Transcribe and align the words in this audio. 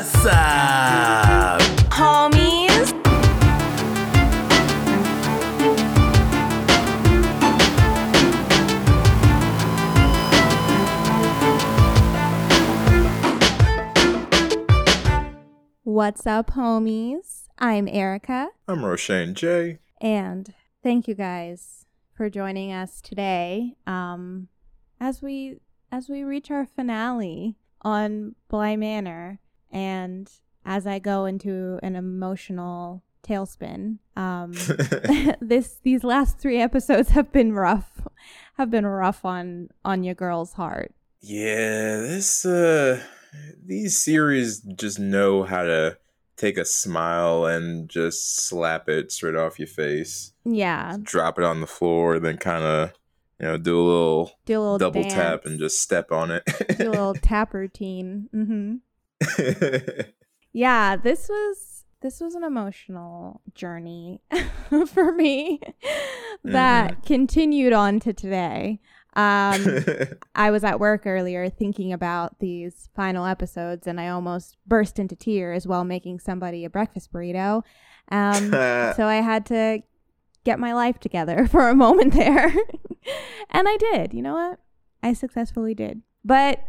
What's 0.00 0.24
up? 0.24 1.60
homies. 1.90 2.90
What's 15.84 16.26
up, 16.26 16.52
homies? 16.52 17.48
I'm 17.58 17.86
Erica, 17.86 18.48
I'm 18.66 18.78
Roshane 18.78 19.34
J. 19.34 19.80
and 20.00 20.54
thank 20.82 21.08
you 21.08 21.14
guys 21.14 21.84
for 22.14 22.30
joining 22.30 22.72
us 22.72 23.02
today. 23.02 23.74
Um, 23.86 24.48
as 24.98 25.20
we 25.20 25.58
as 25.92 26.08
we 26.08 26.22
reach 26.22 26.50
our 26.50 26.64
finale 26.64 27.58
on 27.82 28.34
Bly 28.48 28.76
Manor, 28.76 29.40
and 29.70 30.30
as 30.64 30.86
I 30.86 30.98
go 30.98 31.24
into 31.24 31.78
an 31.82 31.96
emotional 31.96 33.02
tailspin, 33.26 33.98
um, 34.16 34.52
this 35.40 35.78
these 35.82 36.04
last 36.04 36.38
three 36.38 36.60
episodes 36.60 37.10
have 37.10 37.32
been 37.32 37.52
rough, 37.52 38.06
have 38.58 38.70
been 38.70 38.86
rough 38.86 39.24
on 39.24 39.68
on 39.84 40.02
your 40.04 40.14
girl's 40.14 40.54
heart. 40.54 40.94
yeah, 41.20 41.96
this 41.98 42.44
uh 42.44 43.00
these 43.64 43.96
series 43.96 44.60
just 44.60 44.98
know 44.98 45.44
how 45.44 45.62
to 45.62 45.96
take 46.36 46.56
a 46.58 46.64
smile 46.64 47.44
and 47.44 47.88
just 47.88 48.36
slap 48.46 48.88
it 48.88 49.12
straight 49.12 49.36
off 49.36 49.58
your 49.58 49.68
face. 49.68 50.32
Yeah, 50.44 50.96
Drop 51.02 51.38
it 51.38 51.44
on 51.44 51.60
the 51.60 51.66
floor, 51.66 52.18
then 52.18 52.38
kind 52.38 52.64
of 52.64 52.92
you 53.38 53.46
know 53.46 53.56
do 53.58 53.78
a 53.78 53.84
little 53.86 54.32
do 54.46 54.58
a 54.58 54.60
little 54.60 54.78
double 54.78 55.02
dance, 55.02 55.14
tap 55.14 55.44
and 55.44 55.58
just 55.58 55.80
step 55.80 56.10
on 56.10 56.30
it. 56.30 56.42
do 56.78 56.88
a 56.88 56.90
little 56.90 57.14
tap 57.22 57.54
routine. 57.54 58.28
hmm 58.32 58.76
Yeah, 60.52 60.96
this 60.96 61.28
was 61.28 61.84
this 62.02 62.20
was 62.20 62.34
an 62.34 62.44
emotional 62.44 63.42
journey 63.54 64.22
for 64.86 65.12
me 65.12 65.60
that 66.42 67.04
continued 67.04 67.72
on 67.72 68.00
to 68.00 68.12
today. 68.12 68.80
Um, 69.14 69.84
I 70.34 70.50
was 70.50 70.64
at 70.64 70.80
work 70.80 71.06
earlier 71.06 71.50
thinking 71.50 71.92
about 71.92 72.38
these 72.40 72.88
final 72.96 73.26
episodes, 73.26 73.86
and 73.86 74.00
I 74.00 74.08
almost 74.08 74.56
burst 74.66 74.98
into 74.98 75.14
tears 75.14 75.66
while 75.66 75.84
making 75.84 76.20
somebody 76.20 76.64
a 76.64 76.70
breakfast 76.70 77.12
burrito. 77.12 77.62
Um, 78.10 78.50
so 78.50 79.06
I 79.06 79.20
had 79.22 79.44
to 79.46 79.82
get 80.44 80.58
my 80.58 80.72
life 80.72 80.98
together 80.98 81.46
for 81.46 81.68
a 81.68 81.76
moment 81.76 82.14
there. 82.14 82.52
and 83.50 83.68
I 83.68 83.76
did. 83.76 84.14
You 84.14 84.22
know 84.22 84.34
what? 84.34 84.58
I 85.02 85.12
successfully 85.12 85.74
did. 85.74 86.02
But 86.24 86.64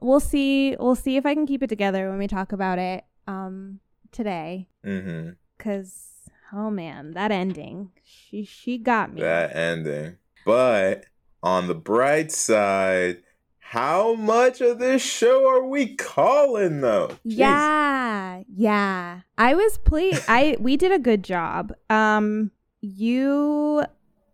we'll 0.00 0.20
see 0.20 0.76
we'll 0.78 0.94
see 0.94 1.16
if 1.16 1.26
I 1.26 1.34
can 1.34 1.46
keep 1.46 1.62
it 1.62 1.68
together 1.68 2.08
when 2.08 2.18
we 2.18 2.26
talk 2.26 2.52
about 2.52 2.78
it 2.78 3.04
um 3.26 3.80
today 4.12 4.68
hmm 4.84 5.30
cuz 5.58 6.18
oh 6.52 6.70
man, 6.70 7.12
that 7.12 7.30
ending. 7.30 7.90
She 8.02 8.44
she 8.44 8.78
got 8.78 9.12
me. 9.12 9.20
That 9.20 9.54
ending, 9.54 10.16
but 10.44 11.04
on 11.42 11.68
the 11.68 11.74
bright 11.74 12.32
side. 12.32 13.22
How 13.60 14.14
much 14.14 14.62
of 14.62 14.78
this 14.78 15.02
show 15.02 15.46
are 15.46 15.62
we 15.62 15.94
calling 15.94 16.80
though? 16.80 17.08
Jeez. 17.26 17.36
Yeah, 17.36 18.42
yeah. 18.48 19.20
I 19.36 19.54
was 19.54 19.76
pleased. 19.76 20.24
I 20.28 20.56
we 20.58 20.78
did 20.78 20.90
a 20.90 20.98
good 20.98 21.22
job. 21.22 21.74
Um, 21.90 22.50
you 22.80 23.84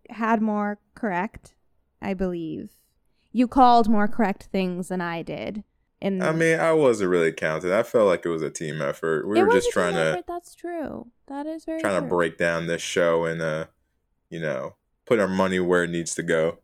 had 0.09 0.41
more 0.41 0.79
correct, 0.93 1.53
I 2.01 2.13
believe. 2.13 2.71
You 3.35 3.49
called 3.49 3.89
more 3.89 4.07
correct 4.07 4.43
things 4.43 4.87
than 4.87 5.01
I 5.01 5.21
did. 5.21 5.65
In 5.99 6.21
I 6.21 6.31
mean, 6.31 6.57
I 6.57 6.71
wasn't 6.71 7.09
really 7.09 7.33
counting. 7.33 7.69
I 7.69 7.83
felt 7.83 8.07
like 8.07 8.25
it 8.25 8.29
was 8.29 8.41
a 8.41 8.49
team 8.49 8.81
effort. 8.81 9.27
We 9.27 9.37
It 9.37 9.43
were 9.43 9.51
just 9.51 9.71
trying 9.71 9.95
to 9.95 9.99
effort, 9.99 10.25
That's 10.25 10.55
true. 10.55 11.07
That 11.27 11.45
is 11.45 11.65
very 11.65 11.81
trying 11.81 12.01
to 12.01 12.07
break 12.07 12.37
down 12.37 12.67
this 12.67 12.81
show 12.81 13.25
and 13.25 13.41
uh, 13.41 13.65
you 14.29 14.39
know, 14.39 14.75
put 15.05 15.19
our 15.19 15.27
money 15.27 15.59
where 15.59 15.83
it 15.83 15.89
needs 15.89 16.15
to 16.15 16.23
go. 16.23 16.59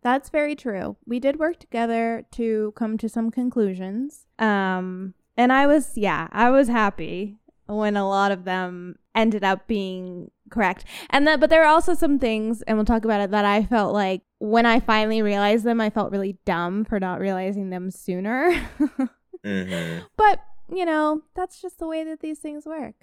That's 0.00 0.30
very 0.30 0.56
true. 0.56 0.96
We 1.04 1.20
did 1.20 1.38
work 1.38 1.58
together 1.58 2.24
to 2.32 2.72
come 2.74 2.96
to 2.96 3.08
some 3.10 3.30
conclusions. 3.30 4.24
Um, 4.38 5.12
and 5.36 5.52
I 5.52 5.66
was, 5.66 5.92
yeah, 5.94 6.28
I 6.32 6.48
was 6.48 6.68
happy 6.68 7.36
when 7.66 7.98
a 7.98 8.08
lot 8.08 8.32
of 8.32 8.44
them 8.44 8.96
ended 9.14 9.44
up 9.44 9.66
being 9.66 10.30
correct. 10.48 10.86
And 11.10 11.26
that, 11.26 11.38
but 11.38 11.50
there 11.50 11.62
are 11.64 11.68
also 11.68 11.92
some 11.92 12.18
things, 12.18 12.62
and 12.62 12.78
we'll 12.78 12.86
talk 12.86 13.04
about 13.04 13.20
it, 13.20 13.30
that 13.30 13.44
I 13.44 13.64
felt 13.64 13.92
like 13.92 14.22
when 14.44 14.66
I 14.66 14.78
finally 14.78 15.22
realized 15.22 15.64
them, 15.64 15.80
I 15.80 15.88
felt 15.88 16.12
really 16.12 16.36
dumb 16.44 16.84
for 16.84 17.00
not 17.00 17.18
realizing 17.18 17.70
them 17.70 17.90
sooner. 17.90 18.52
hmm 19.44 19.98
but, 20.16 20.40
you 20.72 20.84
know, 20.84 21.22
that's 21.34 21.60
just 21.62 21.78
the 21.78 21.86
way 21.86 22.04
that 22.04 22.20
these 22.20 22.38
things 22.40 22.66
work. 22.66 22.94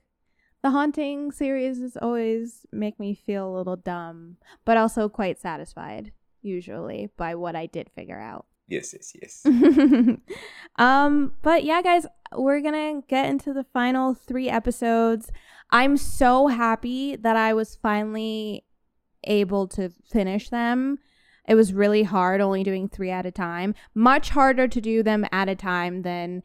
The 0.62 0.70
haunting 0.70 1.32
series 1.32 1.80
is 1.80 1.98
always 1.98 2.68
make 2.72 3.00
me 3.00 3.16
feel 3.16 3.50
a 3.50 3.58
little 3.58 3.76
dumb, 3.76 4.38
but 4.66 4.78
also 4.78 5.10
quite 5.10 5.40
satisfied, 5.40 6.12
usually, 6.44 7.10
by 7.18 7.34
what 7.34 7.56
I 7.56 7.66
did 7.66 7.90
figure 7.90 8.20
out. 8.20 8.46
Yes, 8.68 8.94
yes, 8.94 9.14
yes. 9.20 9.46
um, 10.76 11.34
but 11.42 11.64
yeah, 11.64 11.82
guys, 11.82 12.06
we're 12.36 12.62
gonna 12.62 13.02
get 13.08 13.30
into 13.30 13.52
the 13.52 13.64
final 13.64 14.14
three 14.14 14.48
episodes. 14.48 15.32
I'm 15.72 15.98
so 15.98 16.48
happy 16.48 17.16
that 17.16 17.36
I 17.36 17.54
was 17.54 17.76
finally 17.76 18.66
able 19.24 19.68
to 19.70 19.90
finish 19.90 20.50
them. 20.50 21.00
It 21.48 21.56
was 21.56 21.74
really 21.74 22.04
hard 22.04 22.42
only 22.42 22.64
doing 22.64 22.88
three 22.88 23.10
at 23.10 23.26
a 23.26 23.32
time. 23.32 23.74
Much 23.94 24.30
harder 24.30 24.68
to 24.68 24.82
do 24.82 25.04
them 25.04 25.26
at 25.32 25.50
a 25.50 25.56
time 25.56 26.04
than 26.04 26.44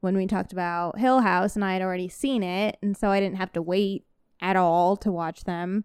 when 0.00 0.16
we 0.16 0.26
talked 0.26 0.52
about 0.52 0.98
Hill 0.98 1.20
House 1.20 1.54
and 1.54 1.64
I 1.64 1.74
had 1.74 1.82
already 1.82 2.08
seen 2.08 2.42
it, 2.42 2.76
and 2.82 2.96
so 2.96 3.08
I 3.08 3.20
didn't 3.20 3.36
have 3.36 3.52
to 3.52 3.62
wait 3.62 4.04
at 4.40 4.56
all 4.56 4.96
to 4.98 5.12
watch 5.12 5.44
them. 5.44 5.84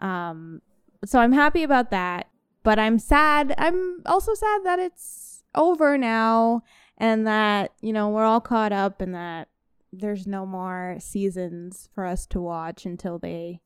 Um, 0.00 0.62
so 1.04 1.18
I'm 1.18 1.32
happy 1.32 1.62
about 1.62 1.90
that, 1.90 2.28
but 2.62 2.78
I'm 2.78 2.98
sad. 2.98 3.54
I'm 3.58 4.02
also 4.06 4.34
sad 4.34 4.62
that 4.64 4.78
it's 4.78 5.44
over 5.54 5.98
now 5.98 6.62
and 6.96 7.26
that, 7.26 7.72
you 7.80 7.92
know, 7.92 8.08
we're 8.08 8.24
all 8.24 8.40
caught 8.40 8.72
up 8.72 9.00
and 9.00 9.14
that 9.14 9.48
there's 9.92 10.26
no 10.26 10.46
more 10.46 10.96
seasons 10.98 11.88
for 11.94 12.06
us 12.06 12.26
to 12.26 12.40
watch 12.40 12.86
until 12.86 13.18
they 13.18 13.60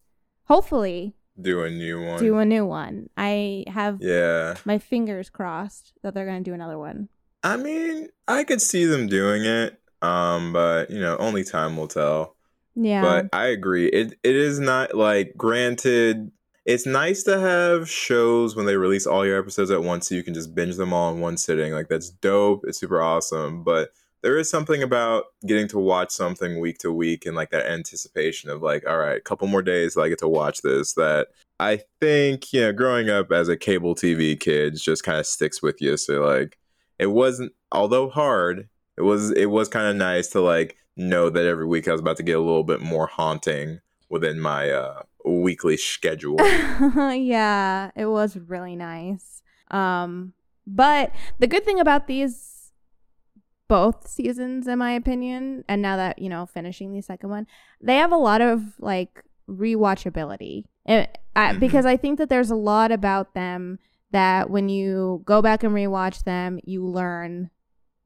hopefully 0.45 1.15
Do 1.41 1.63
a 1.63 1.71
new 1.71 2.03
one. 2.03 2.21
do 2.21 2.39
a 2.39 2.45
new 2.45 2.65
one. 2.65 3.11
I 3.17 3.65
have 3.67 3.99
yeah. 4.01 4.55
my 4.65 4.79
fingers 4.79 5.31
crossed 5.31 5.93
that 6.03 6.15
they're 6.15 6.27
going 6.27 6.45
to 6.45 6.49
do 6.49 6.55
another 6.55 6.79
one. 6.79 7.09
I 7.43 7.57
mean, 7.57 8.09
I 8.29 8.45
could 8.45 8.63
see 8.63 8.85
them 8.85 9.07
doing 9.07 9.45
it. 9.45 9.81
Um, 10.01 10.53
but 10.53 10.91
you 10.91 11.01
know, 11.01 11.17
only 11.17 11.45
time 11.45 11.77
will 11.77 11.89
tell. 11.89 12.37
Yeah. 12.77 13.03
But 13.03 13.29
I 13.33 13.47
agree. 13.47 13.87
It 13.87 14.19
it 14.23 14.35
is 14.35 14.59
not 14.61 14.95
like 14.95 15.35
granted 15.37 16.31
it's 16.65 16.87
nice 16.87 17.23
to 17.25 17.39
have 17.39 17.91
shows 17.91 18.57
when 18.57 18.67
they 18.67 18.77
release 18.77 19.07
all 19.07 19.27
your 19.27 19.39
episodes 19.39 19.71
at 19.71 19.83
once 19.83 20.09
so 20.09 20.15
you 20.15 20.23
can 20.23 20.35
just 20.35 20.55
binge 20.55 20.77
them 20.77 20.93
all 20.93 21.13
in 21.13 21.21
one 21.21 21.37
sitting. 21.37 21.73
Like 21.73 21.89
that's 21.89 22.11
dope. 22.11 22.65
It's 22.67 22.79
super 22.79 23.03
awesome. 23.03 23.65
But 23.65 23.91
there 24.25 24.39
is 24.39 24.49
something 24.49 24.83
about 24.83 25.25
getting 25.47 25.69
to 25.69 25.79
watch 25.79 26.11
something 26.11 26.59
week 26.59 26.79
to 26.79 26.91
week 26.91 27.27
and 27.27 27.37
like 27.37 27.51
that 27.51 27.71
anticipation 27.71 28.49
of 28.49 28.63
like, 28.63 28.89
all 28.89 28.97
right, 28.97 29.19
a 29.19 29.21
couple 29.21 29.47
more 29.47 29.61
days 29.61 29.99
I 29.99 30.09
get 30.09 30.19
to 30.21 30.29
watch 30.29 30.63
this 30.63 30.95
that 30.95 31.29
I 31.61 31.83
think, 32.01 32.51
you 32.55 32.63
know, 32.63 32.73
growing 32.73 33.11
up 33.11 33.31
as 33.31 33.51
a 33.51 33.57
cable 33.57 33.95
TV 33.95 34.41
kid 34.41 34.77
just 34.77 35.05
kind 35.05 35.19
of 35.19 35.27
sticks 35.27 35.61
with 35.61 35.83
you. 35.83 35.99
So 35.99 36.25
like 36.25 36.59
it 36.99 37.09
wasn't 37.09 37.53
although 37.71 38.09
hard, 38.09 38.71
it 38.97 39.03
was 39.03 39.31
it 39.33 39.51
was 39.51 39.69
kind 39.69 39.89
of 39.89 39.97
nice 39.97 40.29
to 40.29 40.41
like 40.41 40.79
know 40.97 41.29
that 41.29 41.45
every 41.45 41.67
week 41.67 41.87
I 41.87 41.93
was 41.93 42.01
about 42.01 42.17
to 42.17 42.23
get 42.23 42.39
a 42.39 42.41
little 42.41 42.65
bit 42.65 42.81
more 42.81 43.07
haunting 43.07 43.81
within 44.09 44.41
my 44.41 44.71
uh 44.71 45.03
weekly 45.27 45.77
schedule. 45.77 46.39
yeah, 46.41 47.91
it 47.95 48.07
was 48.07 48.39
really 48.39 48.75
nice. 48.75 49.43
Um, 49.71 50.33
but 50.67 51.13
the 51.41 51.47
good 51.47 51.67
thing 51.67 51.79
about 51.79 52.07
these 52.07 52.54
both 53.69 54.07
seasons, 54.07 54.67
in 54.67 54.79
my 54.79 54.93
opinion, 54.93 55.65
and 55.69 55.81
now 55.83 55.97
that 55.97 56.19
you 56.19 56.29
know 56.29 56.47
finishing 56.47 56.93
the 56.93 57.01
second 57.01 57.31
one, 57.31 57.47
they 57.81 57.97
have 57.97 58.13
a 58.13 58.17
lot 58.17 58.41
of 58.41 58.79
like 58.79 59.23
rewatchability. 59.49 60.65
It, 60.87 61.19
I, 61.37 61.55
Mhm. 61.55 61.61
Because 61.61 61.87
I 61.87 61.97
think 61.97 62.19
that 62.19 62.29
there's 62.29 62.51
a 62.51 62.57
lot 62.57 62.93
about 62.93 63.35
them 63.35 63.79
that 64.11 64.51
when 64.51 64.69
you 64.69 65.23
go 65.25 65.43
back 65.43 65.63
and 65.65 65.75
rewatch 65.75 66.25
them, 66.25 66.61
you 66.65 66.85
learn. 66.87 67.51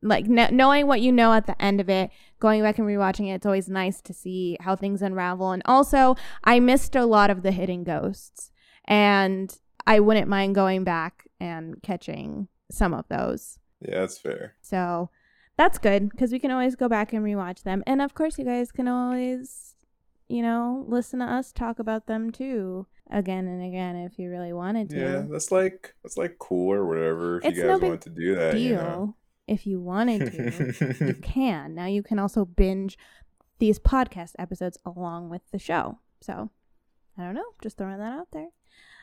Like 0.00 0.26
kn- 0.26 0.54
knowing 0.56 0.86
what 0.86 1.00
you 1.00 1.10
know 1.10 1.32
at 1.32 1.46
the 1.46 1.60
end 1.60 1.80
of 1.80 1.88
it, 1.90 2.10
going 2.38 2.62
back 2.62 2.78
and 2.78 2.86
rewatching 2.86 3.26
it, 3.28 3.32
it's 3.34 3.46
always 3.46 3.68
nice 3.68 4.00
to 4.02 4.14
see 4.14 4.56
how 4.60 4.76
things 4.76 5.02
unravel. 5.02 5.50
And 5.50 5.60
also, 5.64 6.14
I 6.44 6.60
missed 6.60 6.94
a 6.94 7.04
lot 7.04 7.30
of 7.30 7.42
the 7.42 7.50
hidden 7.50 7.82
ghosts, 7.82 8.52
and 8.84 9.52
I 9.88 9.98
wouldn't 9.98 10.28
mind 10.28 10.54
going 10.54 10.84
back 10.84 11.26
and 11.40 11.82
catching 11.82 12.46
some 12.70 12.94
of 12.94 13.06
those. 13.08 13.58
yeah, 13.80 14.00
that's 14.00 14.18
fair. 14.18 14.54
So 14.60 15.10
that's 15.58 15.76
good 15.76 16.08
because 16.08 16.32
we 16.32 16.38
can 16.38 16.50
always 16.50 16.76
go 16.76 16.88
back 16.88 17.12
and 17.12 17.22
rewatch 17.24 17.64
them. 17.64 17.82
And 17.86 18.00
of 18.00 18.14
course, 18.14 18.38
you 18.38 18.44
guys 18.44 18.72
can 18.72 18.88
always, 18.88 19.74
you 20.28 20.40
know, 20.40 20.84
listen 20.88 21.18
to 21.18 21.26
us 21.26 21.52
talk 21.52 21.78
about 21.80 22.06
them 22.06 22.30
too 22.30 22.86
again 23.10 23.48
and 23.48 23.62
again 23.62 23.96
if 23.96 24.18
you 24.18 24.30
really 24.30 24.52
wanted 24.52 24.88
to. 24.90 24.98
Yeah, 24.98 25.24
that's 25.28 25.50
like 25.50 25.94
that's 26.02 26.16
like 26.16 26.38
cool 26.38 26.72
or 26.72 26.86
whatever 26.86 27.38
if 27.38 27.46
It's 27.46 27.58
you 27.58 27.64
no 27.64 27.70
guys 27.70 27.80
big 27.80 27.88
want 27.90 28.02
to 28.02 28.10
do 28.10 28.34
that. 28.36 28.58
You 28.58 28.76
know? 28.76 28.78
Deal. 28.78 29.16
if 29.48 29.66
you 29.66 29.80
wanted 29.80 30.32
to, 30.32 31.04
you 31.04 31.14
can. 31.22 31.74
Now 31.74 31.86
you 31.86 32.02
can 32.02 32.18
also 32.20 32.44
binge 32.44 32.96
these 33.58 33.80
podcast 33.80 34.32
episodes 34.38 34.78
along 34.86 35.28
with 35.28 35.42
the 35.50 35.58
show. 35.58 35.98
So 36.20 36.50
I 37.18 37.24
don't 37.24 37.34
know, 37.34 37.50
just 37.60 37.76
throwing 37.76 37.98
that 37.98 38.12
out 38.12 38.28
there. 38.32 38.48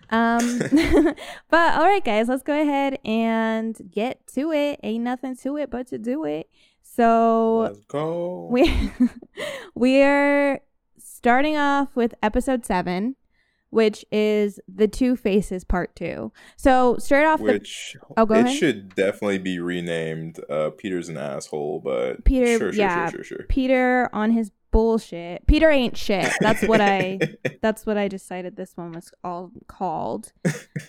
Um, 0.10 0.60
but 1.50 1.74
all 1.76 1.86
right, 1.86 2.04
guys, 2.04 2.28
let's 2.28 2.44
go 2.44 2.60
ahead 2.60 3.00
and 3.06 3.76
get 3.92 4.26
to 4.28 4.52
it. 4.52 4.80
Ain't 4.84 5.04
nothing 5.04 5.36
to 5.38 5.58
it 5.58 5.70
but 5.70 5.88
to 5.88 5.98
do 5.98 6.26
it. 6.26 6.50
So 6.82 7.58
Let's 7.60 7.86
go. 7.86 8.48
we 8.50 8.92
we're 9.76 10.62
starting 10.98 11.58
off 11.58 11.96
with 11.96 12.14
episode 12.22 12.66
seven, 12.66 13.16
which 13.76 14.04
is 14.12 14.60
the 14.74 14.88
Two 14.88 15.16
Faces 15.16 15.64
Part 15.64 15.96
Two. 15.96 16.32
So 16.56 16.96
straight 16.98 17.26
off 17.26 17.40
the 17.40 17.46
Which 17.46 17.96
Oh, 18.18 18.26
go 18.26 18.34
it 18.36 18.46
ahead. 18.46 18.58
should 18.58 18.96
definitely 18.96 19.38
be 19.38 19.60
renamed. 19.60 20.40
Uh, 20.50 20.70
Peter's 20.72 21.10
an 21.10 21.18
asshole, 21.18 21.82
but 21.84 22.24
Peter- 22.24 22.58
Sure, 22.58 22.72
sure, 22.72 22.82
yeah. 22.82 23.10
sure, 23.10 23.24
sure, 23.24 23.38
sure. 23.40 23.46
Peter 23.50 24.10
on 24.14 24.32
his 24.32 24.52
bullshit. 24.72 25.46
Peter 25.48 25.70
ain't 25.70 25.96
shit. 25.96 26.32
That's 26.42 26.64
what 26.68 26.82
I 26.82 27.20
that's 27.62 27.86
what 27.86 27.98
I 27.98 28.08
decided 28.08 28.56
this 28.56 28.72
one 28.76 28.92
was 28.94 29.12
all 29.24 29.52
called. 29.68 30.32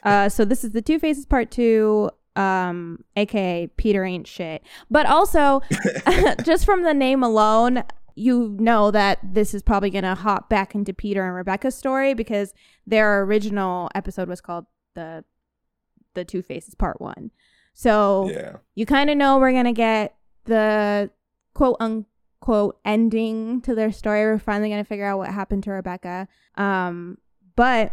Uh, 0.03 0.29
so 0.29 0.45
this 0.45 0.65
is 0.65 0.71
the 0.73 0.83
Two 0.83 0.99
Faces 0.99 1.27
Part 1.27 1.51
Two, 1.51 2.11
um, 2.37 3.05
aka 3.17 3.69
Peter 3.77 4.05
ain't 4.05 4.27
shit. 4.27 4.63
But 4.91 5.07
also, 5.07 5.61
just 6.45 6.65
from 6.65 6.83
the 6.83 6.95
name 6.95 7.23
alone, 7.23 7.83
you 8.17 8.57
know 8.59 8.91
that 8.91 9.19
this 9.23 9.55
is 9.55 9.63
probably 9.63 9.91
gonna 9.91 10.15
hop 10.15 10.49
back 10.49 10.75
into 10.75 10.93
Peter 10.93 11.25
and 11.25 11.35
Rebecca's 11.35 11.75
story 11.75 12.15
because 12.15 12.53
their 12.87 13.23
original 13.23 13.91
episode 13.95 14.29
was 14.29 14.41
called 14.41 14.65
the 14.95 15.23
the 16.15 16.25
Two 16.25 16.43
Faces 16.43 16.75
Part 16.75 17.01
One. 17.01 17.31
So 17.75 18.31
yeah. 18.31 18.57
you 18.75 18.87
kind 18.87 19.11
of 19.11 19.19
know 19.19 19.39
we're 19.39 19.53
gonna 19.53 19.75
get 19.75 20.17
the 20.45 21.11
quote 21.53 21.77
unquote 21.79 22.81
ending 22.87 23.61
to 23.61 23.75
their 23.75 23.93
story. 23.93 24.23
We're 24.23 24.39
finally 24.39 24.71
gonna 24.71 24.85
figure 24.85 25.05
out 25.07 25.19
what 25.19 25.29
happened 25.29 25.63
to 25.65 25.73
Rebecca. 25.73 26.27
Um, 26.55 27.19
but 27.55 27.93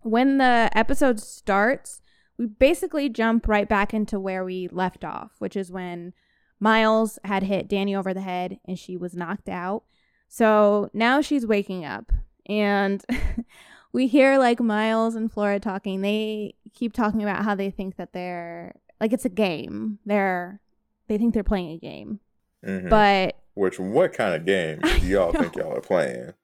when 0.00 0.38
the 0.38 0.70
episode 0.72 1.20
starts, 1.20 2.00
we 2.38 2.46
basically 2.46 3.10
jump 3.10 3.46
right 3.46 3.68
back 3.68 3.92
into 3.92 4.18
where 4.18 4.42
we 4.42 4.68
left 4.68 5.04
off, 5.04 5.32
which 5.38 5.54
is 5.54 5.70
when 5.70 6.14
Miles 6.60 7.18
had 7.24 7.42
hit 7.42 7.68
Danny 7.68 7.96
over 7.96 8.12
the 8.12 8.20
head 8.20 8.60
and 8.66 8.78
she 8.78 8.96
was 8.96 9.14
knocked 9.16 9.48
out. 9.48 9.84
So 10.28 10.90
now 10.92 11.20
she's 11.22 11.46
waking 11.46 11.84
up 11.84 12.12
and 12.46 13.04
we 13.92 14.06
hear 14.06 14.38
like 14.38 14.60
Miles 14.60 15.14
and 15.14 15.32
Flora 15.32 15.58
talking. 15.58 16.02
They 16.02 16.54
keep 16.74 16.92
talking 16.92 17.22
about 17.22 17.44
how 17.44 17.54
they 17.54 17.70
think 17.70 17.96
that 17.96 18.12
they're 18.12 18.74
like 19.00 19.12
it's 19.12 19.24
a 19.24 19.30
game. 19.30 19.98
They're 20.04 20.60
they 21.08 21.18
think 21.18 21.34
they're 21.34 21.42
playing 21.42 21.70
a 21.70 21.78
game. 21.78 22.20
Mhm. 22.64 22.90
But 22.90 23.36
Which 23.54 23.80
what 23.80 24.12
kind 24.12 24.34
of 24.34 24.44
game 24.44 24.80
do 25.00 25.06
y'all 25.06 25.32
think 25.32 25.56
y'all 25.56 25.76
are 25.76 25.80
playing? 25.80 26.34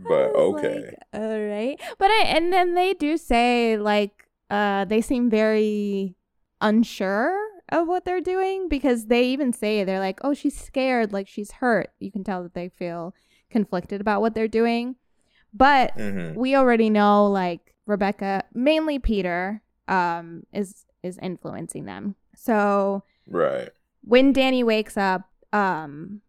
But 0.00 0.32
okay. 0.36 0.84
like, 0.84 0.94
all 1.12 1.40
right. 1.40 1.76
But 1.98 2.08
I, 2.08 2.22
and 2.26 2.52
then 2.52 2.74
they 2.74 2.94
do 2.94 3.16
say 3.16 3.76
like 3.76 4.28
uh 4.48 4.84
they 4.84 5.00
seem 5.00 5.28
very 5.28 6.14
unsure 6.60 7.36
of 7.70 7.86
what 7.86 8.04
they're 8.04 8.20
doing 8.20 8.68
because 8.68 9.06
they 9.06 9.24
even 9.24 9.52
say 9.52 9.84
they're 9.84 9.98
like, 10.00 10.20
"Oh, 10.22 10.34
she's 10.34 10.58
scared, 10.58 11.12
like 11.12 11.28
she's 11.28 11.52
hurt." 11.52 11.90
You 11.98 12.10
can 12.10 12.24
tell 12.24 12.42
that 12.42 12.54
they 12.54 12.68
feel 12.68 13.14
conflicted 13.50 14.00
about 14.00 14.20
what 14.20 14.34
they're 14.34 14.48
doing. 14.48 14.96
But 15.52 15.92
hmm 15.92 16.34
we 16.34 16.54
already 16.54 16.90
know 16.90 17.26
like 17.26 17.74
Rebecca, 17.86 18.44
mainly 18.54 18.98
Peter, 18.98 19.62
um 19.88 20.44
is 20.52 20.84
is 21.02 21.18
influencing 21.22 21.84
them. 21.84 22.14
So 22.34 23.04
Right. 23.26 23.70
when 24.02 24.32
Danny 24.32 24.62
wakes 24.62 24.96
up, 24.96 25.28
um, 25.52 26.22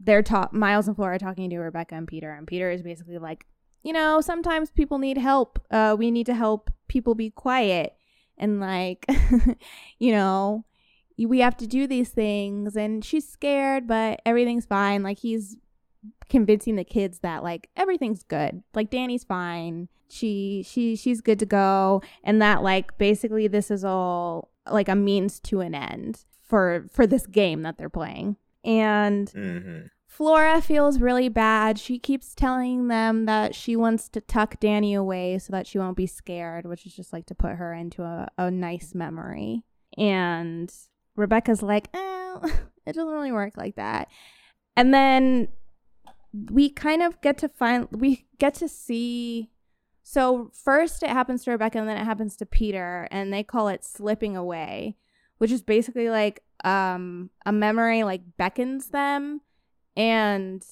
they're 0.00 0.22
ta- 0.22 0.48
Miles 0.52 0.86
and 0.88 0.96
Flora 0.96 1.16
are 1.16 1.18
talking 1.18 1.50
to 1.50 1.58
Rebecca 1.58 1.94
and 1.94 2.06
Peter, 2.08 2.32
and 2.32 2.46
Peter 2.46 2.70
is 2.70 2.82
basically 2.82 3.18
like, 3.18 3.46
you 3.82 3.92
know, 3.92 4.20
sometimes 4.20 4.70
people 4.70 4.98
need 4.98 5.18
help. 5.18 5.58
Uh, 5.70 5.94
we 5.98 6.10
need 6.10 6.26
to 6.26 6.34
help 6.34 6.70
people 6.88 7.14
be 7.14 7.30
quiet, 7.30 7.94
and 8.38 8.60
like, 8.60 9.06
you 9.98 10.12
know, 10.12 10.64
we 11.24 11.38
have 11.38 11.56
to 11.58 11.66
do 11.66 11.86
these 11.86 12.10
things. 12.10 12.76
And 12.76 13.04
she's 13.04 13.26
scared, 13.28 13.86
but 13.86 14.20
everything's 14.26 14.66
fine. 14.66 15.02
Like 15.02 15.18
he's 15.20 15.56
convincing 16.28 16.76
the 16.76 16.84
kids 16.84 17.20
that 17.20 17.42
like 17.42 17.70
everything's 17.76 18.22
good. 18.22 18.62
Like 18.74 18.90
Danny's 18.90 19.24
fine. 19.24 19.88
She 20.08 20.64
she 20.68 20.94
she's 20.96 21.20
good 21.20 21.38
to 21.40 21.46
go, 21.46 22.02
and 22.22 22.40
that 22.42 22.62
like 22.62 22.96
basically 22.98 23.48
this 23.48 23.70
is 23.70 23.84
all 23.84 24.50
like 24.70 24.88
a 24.88 24.94
means 24.94 25.40
to 25.40 25.60
an 25.60 25.74
end 25.74 26.24
for 26.44 26.86
for 26.92 27.06
this 27.06 27.26
game 27.26 27.62
that 27.62 27.78
they're 27.78 27.88
playing. 27.88 28.36
And 28.64 29.30
hmm 29.30 29.78
Flora 30.08 30.62
feels 30.62 30.98
really 30.98 31.28
bad. 31.28 31.78
She 31.78 31.98
keeps 31.98 32.34
telling 32.34 32.88
them 32.88 33.26
that 33.26 33.54
she 33.54 33.76
wants 33.76 34.08
to 34.08 34.20
tuck 34.22 34.58
Danny 34.58 34.94
away 34.94 35.38
so 35.38 35.50
that 35.50 35.66
she 35.66 35.78
won't 35.78 35.96
be 35.96 36.06
scared, 36.06 36.64
which 36.64 36.86
is 36.86 36.94
just 36.94 37.12
like 37.12 37.26
to 37.26 37.34
put 37.34 37.56
her 37.56 37.74
into 37.74 38.02
a, 38.02 38.26
a 38.38 38.50
nice 38.50 38.94
memory. 38.94 39.62
And 39.98 40.72
Rebecca's 41.16 41.62
like, 41.62 41.88
oh, 41.94 42.40
it 42.86 42.92
doesn't 42.92 43.12
really 43.12 43.32
work 43.32 43.56
like 43.56 43.76
that. 43.76 44.08
And 44.76 44.92
then 44.92 45.48
we 46.50 46.68
kind 46.68 47.02
of 47.02 47.20
get 47.20 47.38
to 47.38 47.48
find, 47.48 47.88
we 47.90 48.26
get 48.38 48.54
to 48.54 48.68
see. 48.68 49.50
So 50.02 50.50
first 50.52 51.02
it 51.02 51.10
happens 51.10 51.44
to 51.44 51.50
Rebecca 51.50 51.78
and 51.78 51.88
then 51.88 51.96
it 51.96 52.04
happens 52.04 52.36
to 52.36 52.46
Peter, 52.46 53.08
and 53.10 53.32
they 53.32 53.42
call 53.42 53.68
it 53.68 53.84
slipping 53.84 54.36
away, 54.36 54.96
which 55.38 55.50
is 55.50 55.62
basically 55.62 56.10
like 56.10 56.42
um, 56.64 57.30
a 57.44 57.52
memory 57.52 58.02
like 58.02 58.22
beckons 58.36 58.88
them 58.88 59.40
and 59.96 60.64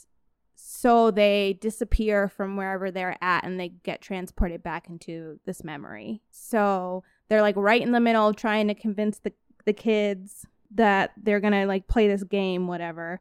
so 0.54 1.10
they 1.10 1.58
disappear 1.60 2.28
from 2.28 2.56
wherever 2.56 2.90
they're 2.90 3.16
at 3.20 3.44
and 3.44 3.58
they 3.58 3.68
get 3.68 4.00
transported 4.00 4.62
back 4.62 4.88
into 4.88 5.38
this 5.44 5.62
memory 5.62 6.22
so 6.30 7.04
they're 7.28 7.42
like 7.42 7.56
right 7.56 7.82
in 7.82 7.92
the 7.92 8.00
middle 8.00 8.32
trying 8.32 8.68
to 8.68 8.74
convince 8.74 9.18
the, 9.18 9.32
the 9.64 9.72
kids 9.72 10.46
that 10.74 11.12
they're 11.16 11.40
gonna 11.40 11.66
like 11.66 11.86
play 11.86 12.08
this 12.08 12.24
game 12.24 12.66
whatever. 12.66 13.20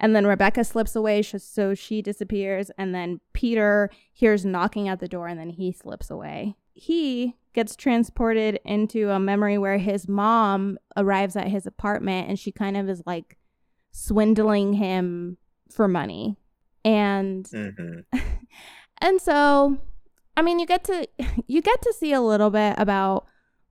And 0.00 0.14
then 0.14 0.26
rebecca 0.26 0.64
slips 0.64 0.94
away 0.94 1.22
sh- 1.22 1.34
so 1.38 1.74
she 1.74 2.02
disappears 2.02 2.70
and 2.78 2.94
then 2.94 3.20
peter 3.32 3.90
hears 4.12 4.44
knocking 4.44 4.88
at 4.88 5.00
the 5.00 5.08
door 5.08 5.26
and 5.26 5.38
then 5.38 5.50
he 5.50 5.72
slips 5.72 6.10
away. 6.10 6.56
He 6.74 7.34
gets 7.54 7.74
transported 7.74 8.60
into 8.64 9.10
a 9.10 9.18
memory 9.18 9.58
where 9.58 9.78
his 9.78 10.06
mom 10.06 10.78
arrives 10.96 11.34
at 11.34 11.48
his 11.48 11.66
apartment 11.66 12.28
and 12.28 12.38
she 12.38 12.52
kind 12.52 12.76
of 12.76 12.88
is 12.88 13.02
like 13.04 13.36
swindling 13.90 14.74
him 14.74 15.36
for 15.70 15.88
money. 15.88 16.36
And 16.84 17.48
hmm 17.50 18.00
and 19.00 19.20
so 19.20 19.78
I 20.36 20.42
mean 20.42 20.58
you 20.58 20.66
get 20.66 20.84
to 20.84 21.08
you 21.46 21.60
get 21.60 21.82
to 21.82 21.92
see 21.92 22.12
a 22.12 22.20
little 22.20 22.50
bit 22.50 22.74
about 22.78 23.26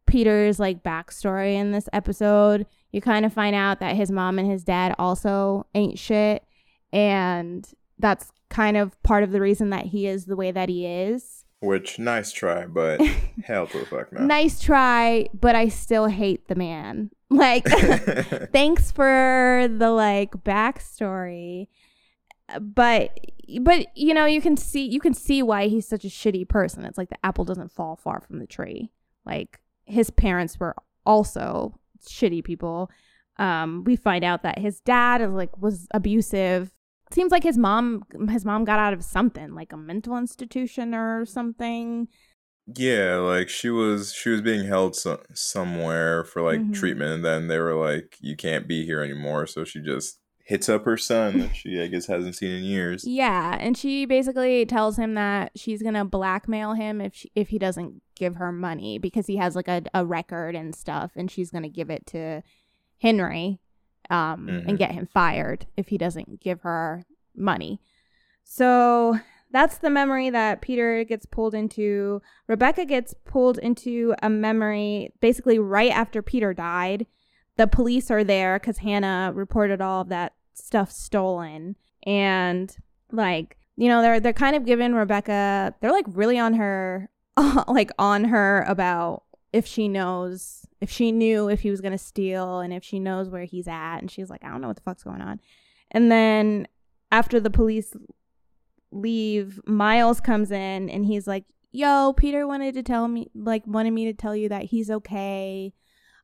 Peter's 0.08 0.60
like 0.60 0.84
backstory 0.84 1.56
in 1.56 1.72
this 1.72 1.88
episode. 1.94 2.66
You 2.92 3.02
kind 3.02 3.26
of 3.26 3.34
find 3.34 3.56
out 3.56 3.80
that 3.80 3.96
his 3.96 4.12
mom 4.12 4.40
and 4.40 4.50
his 4.50 4.64
dad 4.64 4.96
also 4.98 5.68
ain't 5.76 6.00
shit 6.00 6.44
and 6.92 7.70
that's 8.00 8.32
kind 8.50 8.78
of 8.78 9.02
part 9.04 9.24
of 9.24 9.32
the 9.32 9.42
reason 9.42 9.70
that 9.72 9.88
he 9.88 10.08
is 10.08 10.26
the 10.26 10.36
way 10.36 10.52
that 10.52 10.70
he 10.70 10.86
is. 10.86 11.44
Which 11.60 12.00
nice 12.00 12.32
try, 12.32 12.66
but 12.66 13.02
hell 13.44 13.68
to 13.68 13.80
the 13.80 13.86
fuck 13.86 14.14
no. 14.14 14.24
Nice 14.24 14.62
try, 14.62 15.28
but 15.34 15.56
I 15.56 15.68
still 15.68 16.08
hate 16.08 16.48
the 16.48 16.56
man. 16.56 17.12
Like 17.30 17.66
thanks 18.54 18.90
for 18.90 19.68
the 19.70 19.90
like 19.92 20.32
backstory 20.46 21.68
but 22.60 23.20
but 23.62 23.88
you 23.96 24.14
know 24.14 24.26
you 24.26 24.42
can 24.42 24.56
see 24.56 24.88
you 24.88 25.00
can 25.00 25.14
see 25.14 25.44
why 25.44 25.68
he's 25.68 25.88
such 25.88 26.06
a 26.06 26.10
shitty 26.10 26.48
person 26.48 26.86
it's 26.86 26.98
like 26.98 27.10
the 27.10 27.26
apple 27.26 27.46
doesn't 27.46 27.72
fall 27.72 27.96
far 27.96 28.22
from 28.22 28.40
the 28.40 28.48
tree 28.48 28.92
like 29.26 29.60
his 29.88 30.10
parents 30.10 30.60
were 30.60 30.76
also 31.06 31.74
shitty 32.08 32.44
people 32.44 32.90
um 33.40 33.84
we 33.86 33.96
find 33.96 34.24
out 34.24 34.44
that 34.44 34.60
his 34.60 34.80
dad 34.82 35.22
is 35.22 35.32
like 35.32 35.58
was 35.62 35.88
abusive 35.94 36.72
seems 37.12 37.32
like 37.32 37.44
his 37.44 37.58
mom 37.58 38.04
his 38.30 38.44
mom 38.46 38.64
got 38.66 38.80
out 38.80 38.94
of 38.94 39.04
something 39.04 39.54
like 39.56 39.72
a 39.74 39.78
mental 39.78 40.18
institution 40.18 40.94
or 40.94 41.26
something 41.26 42.08
yeah, 42.76 43.16
like 43.16 43.48
she 43.48 43.70
was 43.70 44.14
she 44.14 44.28
was 44.30 44.42
being 44.42 44.66
held 44.68 44.94
so- 44.94 45.24
somewhere 45.34 46.26
for 46.26 46.42
like 46.42 46.60
Mhm. 46.60 46.74
treatment, 46.74 47.12
and 47.14 47.24
then 47.24 47.48
they 47.48 47.60
were 47.60 47.76
like, 47.76 48.18
"You 48.20 48.36
can't 48.36 48.68
be 48.68 48.84
here 48.86 49.02
anymore." 49.02 49.48
So 49.48 49.64
she 49.64 49.80
just 49.80 50.20
hits 50.48 50.70
up 50.70 50.86
her 50.86 50.96
son 50.98 51.40
that 51.40 51.54
she 51.56 51.82
I 51.82 51.88
guess 51.88 52.06
hasn't 52.08 52.36
seen 52.36 52.52
in 52.52 52.64
years. 52.64 53.06
Yeah, 53.06 53.58
and 53.60 53.78
she 53.78 54.06
basically 54.06 54.66
tells 54.66 54.98
him 54.98 55.14
that 55.16 55.52
she's 55.56 55.82
gonna 55.84 56.06
blackmail 56.06 56.74
him 56.74 57.02
if 57.02 57.14
she, 57.14 57.32
if 57.36 57.50
he 57.50 57.60
doesn't 57.60 58.02
give 58.16 58.36
her 58.38 58.52
money 58.52 58.98
because 58.98 59.28
he 59.28 59.36
has 59.38 59.56
like 59.56 59.68
a, 59.68 59.84
a 59.94 60.06
record 60.06 60.56
and 60.56 60.74
stuff, 60.74 61.12
and 61.16 61.30
she's 61.30 61.52
gonna 61.52 61.68
give 61.70 61.90
it 61.90 62.06
to 62.08 62.42
Henry, 63.02 63.60
um, 64.10 64.48
Mhm. 64.48 64.68
and 64.70 64.78
get 64.78 64.92
him 64.94 65.06
fired 65.14 65.68
if 65.76 65.90
he 65.90 65.98
doesn't 65.98 66.40
give 66.40 66.62
her 66.62 67.04
money. 67.36 67.82
So 68.46 69.20
that's 69.52 69.78
the 69.78 69.90
memory 69.90 70.30
that 70.30 70.62
Peter 70.62 71.04
gets 71.04 71.26
pulled 71.26 71.54
into. 71.54 72.22
Rebecca 72.48 72.86
gets 72.86 73.14
pulled 73.26 73.58
into 73.58 74.14
a 74.24 74.30
memory 74.30 75.14
basically 75.20 75.60
right 75.60 75.92
after 75.92 76.22
Peter 76.22 76.54
died. 76.54 77.06
The 77.58 77.68
police 77.68 78.10
are 78.10 78.24
there 78.24 78.60
because 78.60 78.78
Hannah 78.78 79.32
reported 79.34 79.82
all 79.82 80.02
of 80.02 80.10
that 80.10 80.34
stuff 80.54 80.92
stolen, 80.92 81.76
and 82.04 82.76
like 83.12 83.58
you 83.76 83.88
know 83.88 84.02
they're 84.02 84.20
they're 84.20 84.34
kind 84.34 84.56
of 84.56 84.66
giving 84.66 84.94
Rebecca 84.94 85.76
they're 85.80 85.92
like 85.92 86.06
really 86.10 86.40
on 86.40 86.54
her 86.56 87.10
like 87.68 87.92
on 88.00 88.26
her 88.26 88.64
about 88.68 89.24
if 89.54 89.66
she 89.66 89.88
knows 89.88 90.66
if 90.82 90.90
she 90.90 91.12
knew 91.12 91.50
if 91.50 91.62
he 91.62 91.72
was 91.72 91.82
gonna 91.82 91.98
steal 91.98 92.60
and 92.60 92.74
if 92.74 92.84
she 92.84 93.00
knows 93.00 93.30
where 93.30 93.46
he's 93.46 93.68
at, 93.68 93.98
and 93.98 94.10
she's 94.12 94.30
like 94.30 94.44
I 94.44 94.50
don't 94.50 94.62
know 94.62 94.68
what 94.68 94.78
the 94.78 94.84
fuck's 94.84 95.04
going 95.04 95.22
on, 95.22 95.40
and 95.92 96.12
then 96.12 96.68
after 97.12 97.40
the 97.40 97.50
police 97.50 97.94
leave, 98.92 99.60
Miles 99.66 100.20
comes 100.20 100.52
in 100.52 100.90
and 100.90 101.06
he's 101.06 101.28
like, 101.28 101.46
"Yo, 101.72 102.14
Peter 102.14 102.48
wanted 102.48 102.74
to 102.76 102.84
tell 102.84 103.08
me 103.08 103.30
like 103.34 103.66
wanted 103.66 103.92
me 103.92 104.06
to 104.06 104.14
tell 104.14 104.36
you 104.36 104.50
that 104.50 104.66
he's 104.66 104.90
okay." 104.90 105.74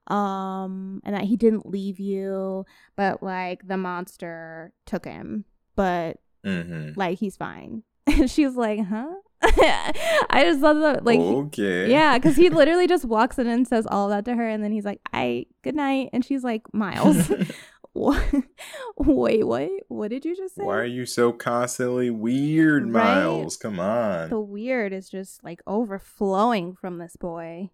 Um 0.08 1.02
and 1.06 1.16
that 1.16 1.24
he 1.24 1.38
didn't 1.38 1.66
leave 1.66 2.00
you 2.00 2.66
but 2.96 3.24
like 3.24 3.66
the 3.68 3.78
monster 3.78 4.74
took 4.86 5.06
him 5.06 5.46
but 5.76 6.18
hmm 6.44 6.90
like 6.96 7.18
he's 7.20 7.38
fine 7.38 7.84
and 8.08 8.30
she's 8.30 8.56
like 8.56 8.80
huh 8.86 9.08
i 9.42 10.42
just 10.44 10.60
love 10.62 10.80
that 10.82 11.06
like 11.06 11.20
okay. 11.20 11.90
yeah 11.90 12.18
because 12.18 12.36
he 12.36 12.50
literally 12.50 12.88
just 12.88 13.06
walks 13.06 13.38
in 13.40 13.48
and 13.48 13.68
says 13.68 13.88
all 13.90 14.10
that 14.10 14.26
to 14.26 14.36
her 14.36 14.48
and 14.48 14.64
then 14.64 14.72
he's 14.72 14.86
like 14.86 15.00
i 15.14 15.46
good 15.64 15.76
night 15.76 16.10
and 16.14 16.26
she's 16.26 16.44
like 16.44 16.62
miles 16.74 17.32
what 17.94 18.22
wait 18.98 19.46
what 19.46 19.70
what 19.88 20.10
did 20.10 20.26
you 20.26 20.36
just 20.36 20.56
say 20.56 20.64
Why 20.64 20.78
are 20.80 20.86
you 20.86 21.06
so 21.06 21.32
constantly 21.32 22.10
weird, 22.10 22.90
Right? 22.92 23.24
Miles? 23.24 23.56
Come 23.56 23.80
on. 23.80 24.30
the 24.30 24.40
weird 24.40 24.92
is 24.94 25.10
just 25.10 25.44
like 25.44 25.62
overflowing 25.68 26.74
from 26.76 26.98
this 26.98 27.16
boy. 27.16 27.70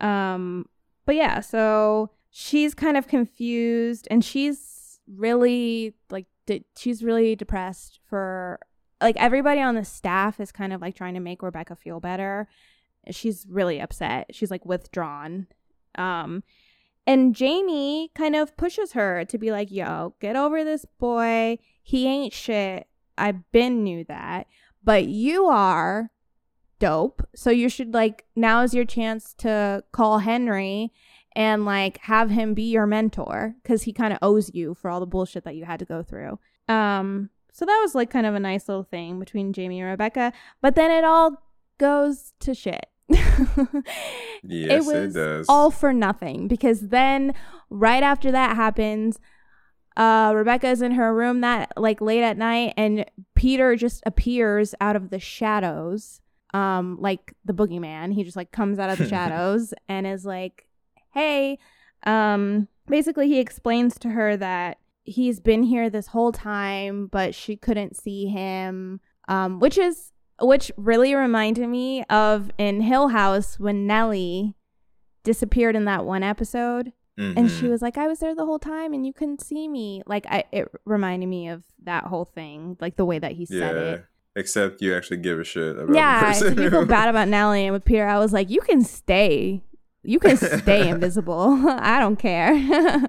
Um, 0.00 0.66
but 1.04 1.14
yeah, 1.14 1.40
so 1.40 2.10
she's 2.30 2.74
kind 2.74 2.96
of 2.96 3.08
confused 3.08 4.08
and 4.10 4.24
she's 4.24 5.00
really 5.06 5.94
like 6.10 6.26
de- 6.46 6.64
she's 6.76 7.02
really 7.02 7.34
depressed 7.36 8.00
for 8.08 8.58
like 9.00 9.16
everybody 9.16 9.60
on 9.60 9.74
the 9.74 9.84
staff 9.84 10.40
is 10.40 10.52
kind 10.52 10.72
of 10.72 10.80
like 10.80 10.94
trying 10.94 11.14
to 11.14 11.20
make 11.20 11.42
Rebecca 11.42 11.76
feel 11.76 12.00
better. 12.00 12.48
She's 13.10 13.46
really 13.48 13.80
upset. 13.80 14.34
She's 14.34 14.50
like 14.50 14.64
withdrawn. 14.64 15.46
Um 15.96 16.42
and 17.04 17.34
Jamie 17.34 18.12
kind 18.14 18.36
of 18.36 18.56
pushes 18.56 18.92
her 18.92 19.24
to 19.24 19.36
be 19.36 19.50
like, 19.50 19.72
"Yo, 19.72 20.14
get 20.20 20.36
over 20.36 20.62
this 20.62 20.84
boy. 21.00 21.58
He 21.82 22.06
ain't 22.06 22.32
shit. 22.32 22.86
I've 23.18 23.50
been 23.50 23.82
knew 23.82 24.04
that." 24.04 24.46
but 24.84 25.06
you 25.06 25.46
are 25.46 26.10
dope. 26.82 27.22
So 27.36 27.50
you 27.50 27.68
should 27.68 27.94
like 27.94 28.24
now 28.34 28.62
is 28.62 28.74
your 28.74 28.84
chance 28.84 29.34
to 29.38 29.84
call 29.92 30.18
Henry 30.18 30.92
and 31.36 31.64
like 31.64 31.98
have 31.98 32.28
him 32.30 32.54
be 32.54 32.64
your 32.64 32.86
mentor 32.86 33.54
cuz 33.62 33.84
he 33.84 33.92
kind 33.92 34.12
of 34.12 34.18
owes 34.20 34.50
you 34.52 34.74
for 34.74 34.90
all 34.90 34.98
the 34.98 35.06
bullshit 35.06 35.44
that 35.44 35.54
you 35.54 35.64
had 35.64 35.78
to 35.78 35.84
go 35.84 36.02
through. 36.02 36.40
Um 36.68 37.30
so 37.52 37.64
that 37.64 37.78
was 37.80 37.94
like 37.94 38.10
kind 38.10 38.26
of 38.26 38.34
a 38.34 38.40
nice 38.40 38.68
little 38.68 38.82
thing 38.82 39.20
between 39.20 39.52
Jamie 39.52 39.80
and 39.80 39.90
Rebecca, 39.90 40.32
but 40.60 40.74
then 40.74 40.90
it 40.90 41.04
all 41.04 41.40
goes 41.78 42.32
to 42.40 42.52
shit. 42.52 42.86
Yes, 44.44 44.84
it, 44.84 44.92
was 44.92 45.14
does. 45.14 45.46
all 45.48 45.70
for 45.70 45.92
nothing 45.92 46.48
because 46.48 46.88
then 46.88 47.32
right 47.70 48.02
after 48.02 48.32
that 48.32 48.56
happens 48.56 49.20
uh 49.96 50.32
rebecca's 50.34 50.82
in 50.82 50.92
her 50.92 51.14
room 51.14 51.42
that 51.42 51.72
like 51.76 52.00
late 52.00 52.24
at 52.24 52.36
night 52.36 52.74
and 52.76 53.04
peter 53.36 53.76
just 53.76 54.02
appears 54.04 54.74
out 54.80 54.96
of 54.96 55.10
the 55.10 55.20
shadows 55.20 56.21
um 56.54 56.96
like 57.00 57.34
the 57.44 57.52
boogeyman 57.54 58.12
he 58.12 58.22
just 58.24 58.36
like 58.36 58.50
comes 58.52 58.78
out 58.78 58.90
of 58.90 58.98
the 58.98 59.08
shadows 59.14 59.72
and 59.88 60.06
is 60.06 60.24
like 60.24 60.66
hey 61.14 61.58
um 62.04 62.68
basically 62.86 63.28
he 63.28 63.38
explains 63.38 63.98
to 63.98 64.10
her 64.10 64.36
that 64.36 64.78
he's 65.04 65.40
been 65.40 65.62
here 65.62 65.88
this 65.90 66.08
whole 66.08 66.32
time 66.32 67.06
but 67.06 67.34
she 67.34 67.56
couldn't 67.56 67.96
see 67.96 68.26
him 68.26 69.00
um 69.28 69.58
which 69.60 69.78
is 69.78 70.12
which 70.40 70.70
really 70.76 71.14
reminded 71.14 71.68
me 71.68 72.02
of 72.04 72.50
in 72.58 72.80
hill 72.80 73.08
house 73.08 73.58
when 73.58 73.86
nellie 73.86 74.54
disappeared 75.24 75.76
in 75.76 75.84
that 75.84 76.04
one 76.04 76.22
episode 76.22 76.92
and 77.36 77.36
Mhm. 77.36 77.60
she 77.60 77.68
was 77.68 77.82
like 77.82 77.96
i 77.98 78.06
was 78.08 78.18
there 78.20 78.34
the 78.34 78.46
whole 78.46 78.58
time 78.58 78.92
and 78.94 79.06
you 79.06 79.12
couldn't 79.12 79.40
see 79.42 79.68
me 79.68 80.02
like 80.06 80.26
I, 80.28 80.44
it 80.50 80.68
reminded 80.84 81.28
me 81.28 81.48
of 81.48 81.62
that 81.84 82.04
whole 82.04 82.24
thing 82.24 82.76
like 82.80 82.96
the 82.96 83.04
way 83.04 83.18
that 83.18 83.32
he 83.32 83.44
said 83.46 83.76
yeah. 83.76 83.92
it 83.92 84.04
Except 84.34 84.80
you 84.80 84.94
actually 84.96 85.18
give 85.18 85.38
a 85.38 85.44
shit 85.44 85.76
about 85.76 85.88
the 85.88 85.94
yeah 85.94 86.32
so 86.32 86.48
person. 86.54 86.70
who- 86.70 86.86
bad 86.86 87.08
about 87.08 87.28
nellie 87.28 87.64
and 87.66 87.72
with 87.74 87.84
peter 87.84 88.06
i 88.06 88.18
was 88.18 88.32
like 88.32 88.48
you 88.50 88.60
can 88.62 88.82
stay. 88.82 89.62
You 90.04 90.18
can 90.18 90.36
stay 90.36 90.88
invisible. 90.94 91.60
I 91.68 92.00
don't 92.00 92.16
care. 92.16 93.02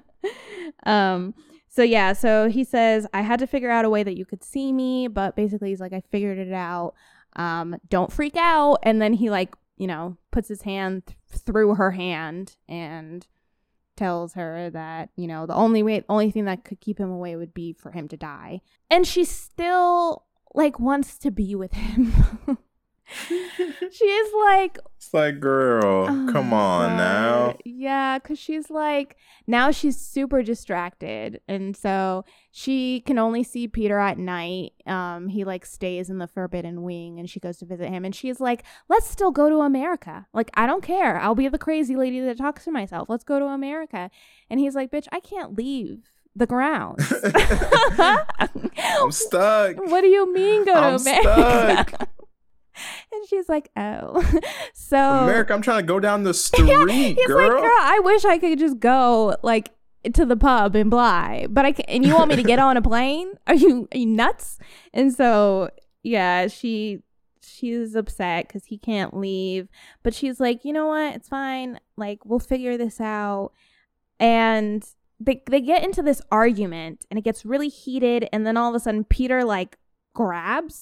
Um 0.86 1.34
so 1.68 1.82
yeah 1.82 2.12
so 2.12 2.48
he 2.48 2.62
says 2.62 3.06
i 3.14 3.20
had 3.22 3.38
to 3.40 3.46
figure 3.46 3.70
out 3.70 3.84
a 3.84 3.90
way 3.90 4.02
that 4.02 4.16
you 4.16 4.24
could 4.24 4.44
see 4.44 4.72
me 4.72 5.08
but 5.08 5.34
basically 5.34 5.70
he's 5.70 5.80
like 5.80 5.92
i 5.92 6.02
figured 6.10 6.38
it 6.38 6.52
out. 6.52 6.94
Um 7.36 7.76
don't 7.88 8.12
freak 8.12 8.36
out. 8.36 8.78
And 8.82 9.00
then 9.00 9.14
he 9.14 9.30
like 9.30 9.54
you 9.76 9.86
know 9.86 10.16
puts 10.30 10.48
his 10.48 10.62
hand 10.62 11.06
th- 11.06 11.16
through 11.42 11.74
her 11.76 11.92
hand 11.92 12.56
and 12.68 13.26
tells 13.96 14.34
her 14.34 14.70
that 14.70 15.08
you 15.16 15.26
know 15.26 15.46
the 15.46 15.54
only 15.54 15.82
way 15.82 16.04
only 16.08 16.30
thing 16.30 16.44
that 16.44 16.64
could 16.64 16.80
keep 16.80 16.98
him 16.98 17.10
away 17.10 17.34
would 17.36 17.54
be 17.54 17.72
for 17.72 17.90
him 17.92 18.08
to 18.08 18.16
die. 18.16 18.60
And 18.90 19.06
she 19.06 19.24
still 19.24 20.24
like 20.54 20.78
wants 20.80 21.18
to 21.18 21.30
be 21.30 21.54
with 21.54 21.72
him 21.72 22.12
she 23.28 24.04
is 24.04 24.32
like 24.46 24.78
It's 24.96 25.12
like, 25.12 25.38
girl, 25.38 26.06
Oh 26.08 26.32
come 26.32 26.52
on 26.54 26.90
God. 26.90 26.96
now. 26.96 27.56
Yeah, 27.64 28.18
because 28.18 28.38
she's 28.38 28.70
like, 28.70 29.16
now 29.46 29.70
she's 29.70 29.96
super 30.00 30.42
distracted. 30.42 31.40
And 31.46 31.76
so 31.76 32.24
she 32.50 33.00
can 33.00 33.18
only 33.18 33.42
see 33.42 33.68
Peter 33.68 33.98
at 33.98 34.16
night. 34.18 34.72
Um, 34.86 35.28
he 35.28 35.44
like 35.44 35.66
stays 35.66 36.08
in 36.08 36.16
the 36.18 36.26
forbidden 36.26 36.82
wing 36.82 37.18
and 37.18 37.28
she 37.28 37.40
goes 37.40 37.58
to 37.58 37.66
visit 37.66 37.90
him. 37.90 38.04
And 38.06 38.14
she's 38.14 38.40
like, 38.40 38.64
let's 38.88 39.08
still 39.08 39.30
go 39.30 39.50
to 39.50 39.60
America. 39.60 40.26
Like, 40.32 40.50
I 40.54 40.66
don't 40.66 40.82
care. 40.82 41.18
I'll 41.18 41.34
be 41.34 41.48
the 41.48 41.58
crazy 41.58 41.96
lady 41.96 42.20
that 42.20 42.38
talks 42.38 42.64
to 42.64 42.70
myself. 42.72 43.08
Let's 43.10 43.24
go 43.24 43.38
to 43.38 43.46
America. 43.46 44.10
And 44.48 44.58
he's 44.58 44.74
like, 44.74 44.90
bitch, 44.90 45.06
I 45.12 45.20
can't 45.20 45.56
leave 45.58 46.08
the 46.36 46.46
ground. 46.46 46.98
I'm 48.78 49.10
stuck. 49.12 49.76
what 49.76 50.00
do 50.00 50.08
you 50.08 50.32
mean 50.32 50.64
go 50.64 50.74
to 50.74 50.78
I'm 50.80 51.00
America? 51.00 51.84
stuck. 51.88 52.08
and 53.12 53.28
she's 53.28 53.48
like, 53.48 53.70
oh. 53.76 54.40
so 54.74 54.96
America, 54.98 55.54
I'm 55.54 55.62
trying 55.62 55.82
to 55.82 55.86
go 55.86 56.00
down 56.00 56.24
the 56.24 56.34
street, 56.34 56.66
Yeah, 56.68 56.86
he's 56.86 57.26
girl. 57.26 57.36
like, 57.36 57.62
girl, 57.62 57.78
I 57.80 58.00
wish 58.02 58.24
I 58.24 58.38
could 58.38 58.58
just 58.58 58.80
go 58.80 59.36
like 59.42 59.70
to 60.12 60.26
the 60.26 60.36
pub 60.36 60.74
and 60.76 60.90
Bly, 60.90 61.46
but 61.48 61.64
I 61.64 61.72
can, 61.72 61.84
and 61.86 62.04
you 62.04 62.14
want 62.14 62.28
me 62.30 62.36
to 62.36 62.42
get 62.42 62.58
on 62.58 62.76
a 62.76 62.82
plane? 62.82 63.32
Are 63.46 63.54
you 63.54 63.88
are 63.92 63.98
you 63.98 64.06
nuts? 64.06 64.58
And 64.92 65.12
so 65.14 65.70
yeah, 66.02 66.48
she 66.48 67.02
she's 67.42 67.94
upset 67.94 68.48
because 68.48 68.64
he 68.66 68.76
can't 68.78 69.16
leave, 69.16 69.68
but 70.02 70.14
she's 70.14 70.40
like, 70.40 70.64
you 70.64 70.72
know 70.72 70.88
what? 70.88 71.14
It's 71.14 71.28
fine. 71.28 71.78
Like 71.96 72.24
we'll 72.24 72.38
figure 72.40 72.76
this 72.76 73.00
out. 73.00 73.52
And 74.20 74.84
they 75.20 75.42
they 75.48 75.60
get 75.60 75.84
into 75.84 76.02
this 76.02 76.20
argument, 76.30 77.04
and 77.10 77.18
it 77.18 77.22
gets 77.22 77.44
really 77.44 77.68
heated, 77.68 78.28
and 78.32 78.46
then 78.46 78.56
all 78.56 78.68
of 78.68 78.74
a 78.74 78.80
sudden 78.80 79.04
Peter 79.04 79.44
like 79.44 79.78
grabs 80.14 80.74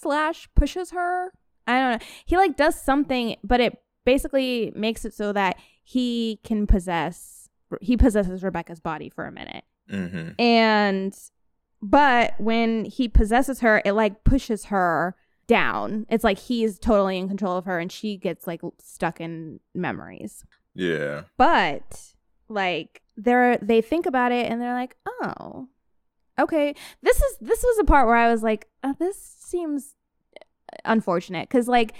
slash 0.00 0.48
pushes 0.54 0.90
her. 0.90 1.32
I 1.66 1.78
don't 1.78 1.92
know. 2.00 2.06
He 2.26 2.36
like 2.36 2.56
does 2.56 2.80
something, 2.80 3.36
but 3.44 3.60
it 3.60 3.78
basically 4.04 4.72
makes 4.74 5.04
it 5.04 5.14
so 5.14 5.32
that 5.32 5.56
he 5.84 6.40
can 6.44 6.66
possess 6.66 7.48
he 7.80 7.96
possesses 7.96 8.42
Rebecca's 8.42 8.80
body 8.80 9.08
for 9.08 9.24
a 9.26 9.32
minute. 9.32 9.64
hmm 9.88 10.30
And 10.38 11.16
but 11.80 12.34
when 12.38 12.84
he 12.84 13.08
possesses 13.08 13.60
her, 13.60 13.82
it 13.84 13.92
like 13.92 14.24
pushes 14.24 14.66
her 14.66 15.16
down. 15.46 16.06
It's 16.08 16.24
like 16.24 16.38
he's 16.38 16.78
totally 16.78 17.18
in 17.18 17.28
control 17.28 17.56
of 17.56 17.64
her 17.64 17.78
and 17.78 17.90
she 17.90 18.16
gets 18.16 18.46
like 18.46 18.60
stuck 18.78 19.20
in 19.20 19.60
memories. 19.74 20.44
Yeah. 20.74 21.22
But 21.36 22.14
like 22.52 23.02
they're 23.16 23.56
they 23.58 23.80
think 23.80 24.06
about 24.06 24.32
it 24.32 24.50
and 24.50 24.60
they're 24.60 24.74
like, 24.74 24.96
"Oh. 25.06 25.68
Okay. 26.38 26.74
This 27.02 27.20
is 27.20 27.36
this 27.40 27.62
was 27.62 27.78
a 27.78 27.84
part 27.84 28.06
where 28.06 28.16
I 28.16 28.30
was 28.30 28.42
like, 28.42 28.68
oh, 28.84 28.94
this 28.98 29.18
seems 29.20 29.94
unfortunate 30.84 31.50
cuz 31.50 31.68
like 31.68 31.92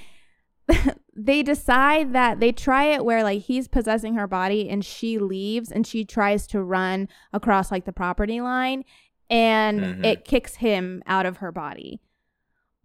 they 1.14 1.42
decide 1.42 2.12
that 2.14 2.40
they 2.40 2.52
try 2.52 2.84
it 2.84 3.04
where 3.04 3.22
like 3.22 3.42
he's 3.42 3.68
possessing 3.68 4.14
her 4.14 4.26
body 4.26 4.68
and 4.70 4.84
she 4.84 5.18
leaves 5.18 5.70
and 5.70 5.86
she 5.86 6.04
tries 6.04 6.46
to 6.46 6.62
run 6.62 7.08
across 7.32 7.70
like 7.70 7.84
the 7.84 7.92
property 7.92 8.40
line 8.40 8.84
and 9.28 9.80
Mhm. 9.80 10.04
it 10.06 10.24
kicks 10.24 10.56
him 10.56 11.02
out 11.06 11.26
of 11.26 11.38
her 11.38 11.52
body. 11.52 12.00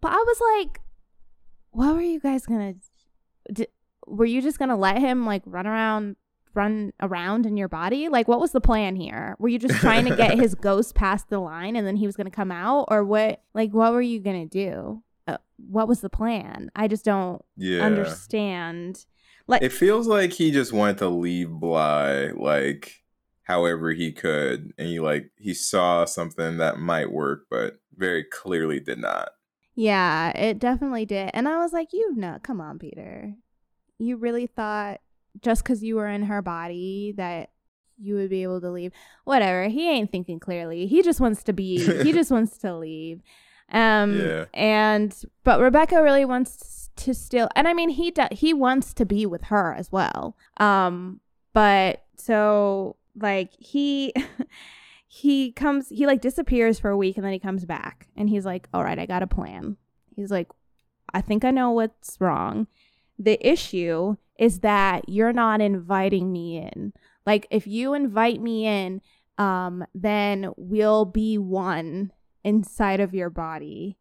But 0.00 0.12
I 0.12 0.16
was 0.16 0.40
like, 0.58 0.80
what 1.70 1.94
were 1.94 2.00
you 2.02 2.20
guys 2.20 2.44
gonna? 2.46 2.74
d 3.52 3.66
were 4.06 4.26
you 4.26 4.42
just 4.42 4.58
gonna 4.58 4.76
let 4.76 4.98
him 4.98 5.24
like 5.24 5.42
run 5.46 5.66
around, 5.66 6.16
run 6.58 6.92
around 7.00 7.46
in 7.46 7.56
your 7.56 7.68
body? 7.68 8.08
Like, 8.08 8.28
what 8.28 8.40
was 8.40 8.52
the 8.52 8.60
plan 8.60 8.96
here? 8.96 9.36
Were 9.38 9.48
you 9.48 9.58
just 9.58 9.80
trying 9.80 10.04
to 10.06 10.14
get 10.16 10.36
his 10.38 10.54
ghost 10.68 10.94
past 10.94 11.28
the 11.30 11.38
line 11.38 11.76
and 11.76 11.86
then 11.86 11.96
he 11.96 12.06
was 12.06 12.16
gonna 12.16 12.30
come 12.30 12.50
out, 12.52 12.86
or 12.90 13.04
what? 13.04 13.40
Like, 13.54 13.70
what 13.72 13.92
were 13.92 14.02
you 14.02 14.20
gonna 14.20 14.46
do? 14.46 15.02
Uh, 15.26 15.38
what 15.56 15.88
was 15.88 16.00
the 16.00 16.10
plan? 16.10 16.70
I 16.74 16.88
just 16.88 17.04
don't 17.04 17.42
Yeah. 17.56 17.82
understand. 17.84 19.06
Like, 19.46 19.62
It 19.62 19.72
feels 19.72 20.06
like 20.06 20.32
he 20.32 20.50
just 20.50 20.72
wanted 20.72 20.98
to 20.98 21.08
leave 21.08 21.50
Bly 21.50 22.32
like 22.36 23.02
however 23.44 23.92
he 23.92 24.12
could 24.12 24.74
and 24.76 24.88
he 24.88 25.00
like 25.00 25.30
he 25.38 25.54
saw 25.54 26.04
something 26.04 26.58
that 26.58 26.78
might 26.78 27.10
work 27.10 27.46
but 27.50 27.78
very 27.96 28.22
clearly 28.22 28.78
did 28.78 28.98
not 28.98 29.30
Yeah, 29.74 30.36
it 30.36 30.58
definitely 30.58 31.06
did. 31.06 31.30
And 31.32 31.48
I 31.48 31.56
was 31.58 31.72
like, 31.72 31.92
you 31.94 32.14
know, 32.14 32.36
come 32.42 32.60
on, 32.60 32.78
Peter. 32.78 33.32
You 33.98 34.16
really 34.18 34.46
thought 34.46 35.00
just 35.42 35.62
because 35.62 35.82
you 35.82 35.96
were 35.96 36.08
in 36.08 36.24
her 36.24 36.42
body 36.42 37.12
that 37.16 37.50
you 38.00 38.14
would 38.14 38.30
be 38.30 38.42
able 38.42 38.60
to 38.60 38.70
leave? 38.70 38.92
Whatever. 39.24 39.68
He 39.68 39.88
ain't 39.90 40.10
thinking 40.12 40.38
clearly. 40.40 40.86
He 40.86 41.02
just 41.02 41.20
wants 41.20 41.42
to 41.44 41.52
be, 41.52 41.78
he 42.02 42.12
just 42.12 42.30
wants 42.30 42.58
to 42.58 42.76
leave. 42.78 43.22
Um, 43.70 44.18
Yeah. 44.18 44.44
and, 44.54 45.14
but 45.44 45.60
Rebecca 45.60 46.02
really 46.02 46.24
wants 46.24 46.90
to 46.96 47.12
still, 47.14 47.48
and 47.54 47.68
I 47.68 47.74
mean, 47.74 47.90
he, 47.90 48.10
do, 48.10 48.24
he 48.32 48.54
wants 48.54 48.94
to 48.94 49.04
be 49.04 49.26
with 49.26 49.44
her 49.44 49.74
as 49.74 49.90
well. 49.92 50.36
Um, 50.58 51.20
but 51.52 52.04
so 52.16 52.96
like 53.20 53.50
he, 53.58 54.12
he 55.10 55.52
comes 55.52 55.88
he 55.88 56.06
like 56.06 56.20
disappears 56.20 56.78
for 56.78 56.90
a 56.90 56.96
week 56.96 57.16
and 57.16 57.24
then 57.24 57.32
he 57.32 57.38
comes 57.38 57.64
back 57.64 58.06
and 58.16 58.28
he's 58.28 58.44
like 58.44 58.68
all 58.74 58.84
right 58.84 58.98
i 58.98 59.06
got 59.06 59.22
a 59.22 59.26
plan 59.26 59.76
he's 60.14 60.30
like 60.30 60.48
i 61.14 61.20
think 61.22 61.44
i 61.46 61.50
know 61.50 61.70
what's 61.70 62.18
wrong 62.20 62.66
the 63.18 63.38
issue 63.44 64.14
is 64.38 64.60
that 64.60 65.08
you're 65.08 65.32
not 65.32 65.60
inviting 65.60 66.32
me 66.32 66.56
in. 66.58 66.92
Like 67.26 67.46
if 67.50 67.66
you 67.66 67.92
invite 67.94 68.40
me 68.40 68.66
in 68.66 69.00
um 69.36 69.84
then 69.94 70.50
we'll 70.56 71.04
be 71.04 71.36
one 71.38 72.12
inside 72.44 73.00
of 73.00 73.14
your 73.14 73.30
body. 73.30 73.98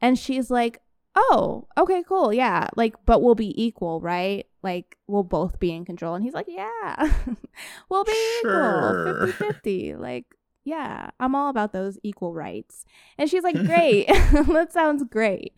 And 0.00 0.18
she's 0.18 0.50
like 0.50 0.80
oh 1.14 1.66
okay 1.78 2.02
cool 2.06 2.30
yeah 2.32 2.68
like 2.76 2.94
but 3.06 3.22
we'll 3.22 3.34
be 3.34 3.54
equal 3.62 4.00
right? 4.00 4.46
Like 4.62 4.96
we'll 5.06 5.22
both 5.22 5.58
be 5.58 5.72
in 5.72 5.84
control. 5.84 6.14
And 6.14 6.24
he's 6.24 6.34
like 6.34 6.46
yeah 6.48 7.12
we'll 7.88 8.04
be 8.04 8.12
Sure. 8.42 8.50
equal 8.50 9.32
50 9.36 9.52
50 9.54 9.94
like 9.96 10.24
yeah 10.64 11.10
i'm 11.20 11.34
all 11.36 11.48
about 11.48 11.72
those 11.72 11.98
equal 12.02 12.34
rights. 12.34 12.84
And 13.18 13.30
she's 13.30 13.44
like 13.44 13.54
great 13.64 14.08
that 14.32 14.72
sounds 14.72 15.04
great. 15.04 15.54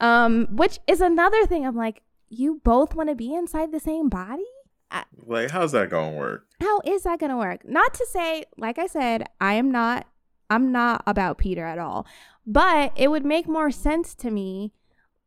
Um 0.00 0.46
which 0.52 0.78
is 0.86 1.00
another 1.00 1.44
thing 1.46 1.66
i'm 1.66 1.76
like 1.76 2.02
you 2.28 2.60
both 2.64 2.94
want 2.94 3.08
to 3.08 3.14
be 3.14 3.34
inside 3.34 3.72
the 3.72 3.80
same 3.80 4.08
body? 4.08 4.44
Like 5.26 5.50
how's 5.50 5.72
that 5.72 5.90
gonna 5.90 6.16
work? 6.16 6.46
How 6.60 6.80
is 6.84 7.02
that 7.02 7.18
going 7.18 7.30
to 7.30 7.36
work? 7.36 7.64
Not 7.68 7.94
to 7.94 8.06
say 8.06 8.44
like 8.56 8.78
i 8.78 8.86
said 8.86 9.26
i 9.40 9.54
am 9.54 9.70
not 9.72 10.06
i'm 10.48 10.70
not 10.70 11.02
about 11.06 11.38
peter 11.38 11.64
at 11.64 11.78
all 11.80 12.06
but 12.46 12.92
it 12.94 13.08
would 13.08 13.24
make 13.24 13.48
more 13.48 13.70
sense 13.72 14.14
to 14.14 14.30
me. 14.30 14.72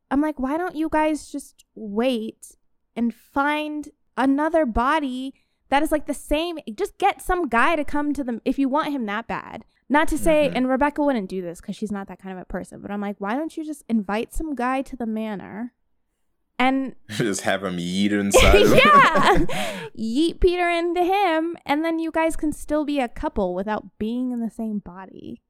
I'm 0.09 0.21
like 0.21 0.39
why 0.39 0.55
don't 0.57 0.75
you 0.75 0.87
guys 0.89 1.29
just 1.29 1.65
wait 1.75 2.55
and 2.95 3.13
find 3.13 3.89
another 4.15 4.65
body 4.65 5.33
that 5.69 5.83
is 5.83 5.91
like 5.91 6.05
the 6.05 6.13
same 6.13 6.59
just 6.73 6.97
get 6.97 7.21
some 7.21 7.49
guy 7.49 7.75
to 7.75 7.83
come 7.83 8.13
to 8.13 8.23
them 8.23 8.41
if 8.45 8.57
you 8.57 8.69
want 8.69 8.93
him 8.93 9.05
that 9.07 9.27
bad. 9.27 9.65
Not 9.89 10.07
to 10.09 10.17
say 10.17 10.49
Mhm. 10.49 10.55
and 10.55 10.69
rebecca 10.69 11.03
wouldn't 11.03 11.29
do 11.29 11.41
this 11.41 11.59
because 11.59 11.75
she's 11.75 11.91
not 11.91 12.07
that 12.07 12.19
kind 12.19 12.35
of 12.37 12.41
a 12.41 12.45
person 12.45 12.81
but 12.81 12.89
i'm 12.91 13.01
like 13.01 13.15
why 13.19 13.35
don't 13.35 13.57
you 13.57 13.65
just 13.65 13.83
invite 13.89 14.33
some 14.33 14.55
guy 14.55 14.81
to 14.83 14.95
the 14.95 15.05
manor 15.05 15.73
and 16.59 16.95
just 17.09 17.41
have 17.41 17.63
him 17.63 17.77
yeet 17.77 18.11
inside 18.19 18.59
yeah 18.59 19.37
yeet 19.97 20.39
peter 20.39 20.69
into 20.69 21.03
him 21.03 21.55
and 21.65 21.83
then 21.83 21.99
you 21.99 22.11
guys 22.11 22.35
can 22.35 22.51
still 22.51 22.85
be 22.85 22.99
a 22.99 23.07
couple 23.07 23.53
without 23.53 23.97
being 23.99 24.31
in 24.31 24.39
the 24.39 24.49
same 24.49 24.79
body 24.79 25.41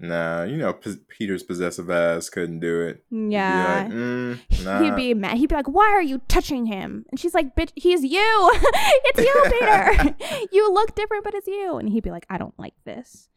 nah 0.00 0.42
you 0.42 0.56
know 0.56 0.72
P- 0.72 0.96
peter's 1.08 1.42
possessive 1.42 1.90
ass 1.90 2.30
couldn't 2.30 2.60
do 2.60 2.80
it 2.80 3.04
He'd 3.10 3.26
be 3.28 3.32
yeah 3.32 3.82
like, 3.82 3.92
mm, 3.92 4.64
nah. 4.64 4.82
He'd 4.82 4.96
be 4.96 5.12
mad. 5.12 5.36
He'd 5.36 5.50
be 5.50 5.54
like, 5.54 5.68
"Why 5.68 5.84
are 5.88 6.00
you 6.00 6.22
touching 6.28 6.64
him?" 6.64 7.04
And 7.10 7.20
she's 7.20 7.34
like, 7.34 7.54
"Bitch, 7.54 7.72
he's 7.74 8.02
you. 8.02 8.50
it's 9.04 9.18
you, 9.18 9.44
Peter. 9.50 10.16
you 10.50 10.72
look 10.72 10.94
different, 10.94 11.24
but 11.24 11.34
it's 11.34 11.46
you." 11.46 11.76
And 11.76 11.90
he'd 11.90 12.04
be 12.04 12.10
like, 12.10 12.24
"I 12.30 12.38
don't 12.38 12.58
like 12.58 12.72
this." 12.86 13.28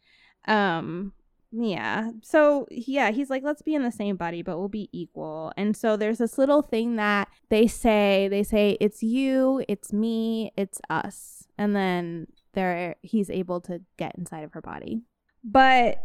Um, 0.48 1.12
yeah. 1.52 2.10
So 2.22 2.66
yeah, 2.70 3.10
he's 3.10 3.30
like, 3.30 3.42
"Let's 3.42 3.62
be 3.62 3.74
in 3.74 3.82
the 3.82 3.90
same 3.92 4.16
body, 4.16 4.42
but 4.42 4.58
we'll 4.58 4.68
be 4.68 4.88
equal." 4.92 5.52
And 5.56 5.76
so 5.76 5.96
there's 5.96 6.18
this 6.18 6.38
little 6.38 6.62
thing 6.62 6.96
that 6.96 7.28
they 7.48 7.66
say. 7.66 8.28
They 8.28 8.42
say, 8.42 8.76
"It's 8.80 9.02
you, 9.02 9.64
it's 9.68 9.92
me, 9.92 10.52
it's 10.56 10.80
us," 10.88 11.46
and 11.58 11.74
then 11.74 12.26
there 12.54 12.96
he's 13.02 13.30
able 13.30 13.60
to 13.62 13.80
get 13.96 14.14
inside 14.18 14.44
of 14.44 14.52
her 14.52 14.60
body, 14.62 15.02
but 15.44 16.04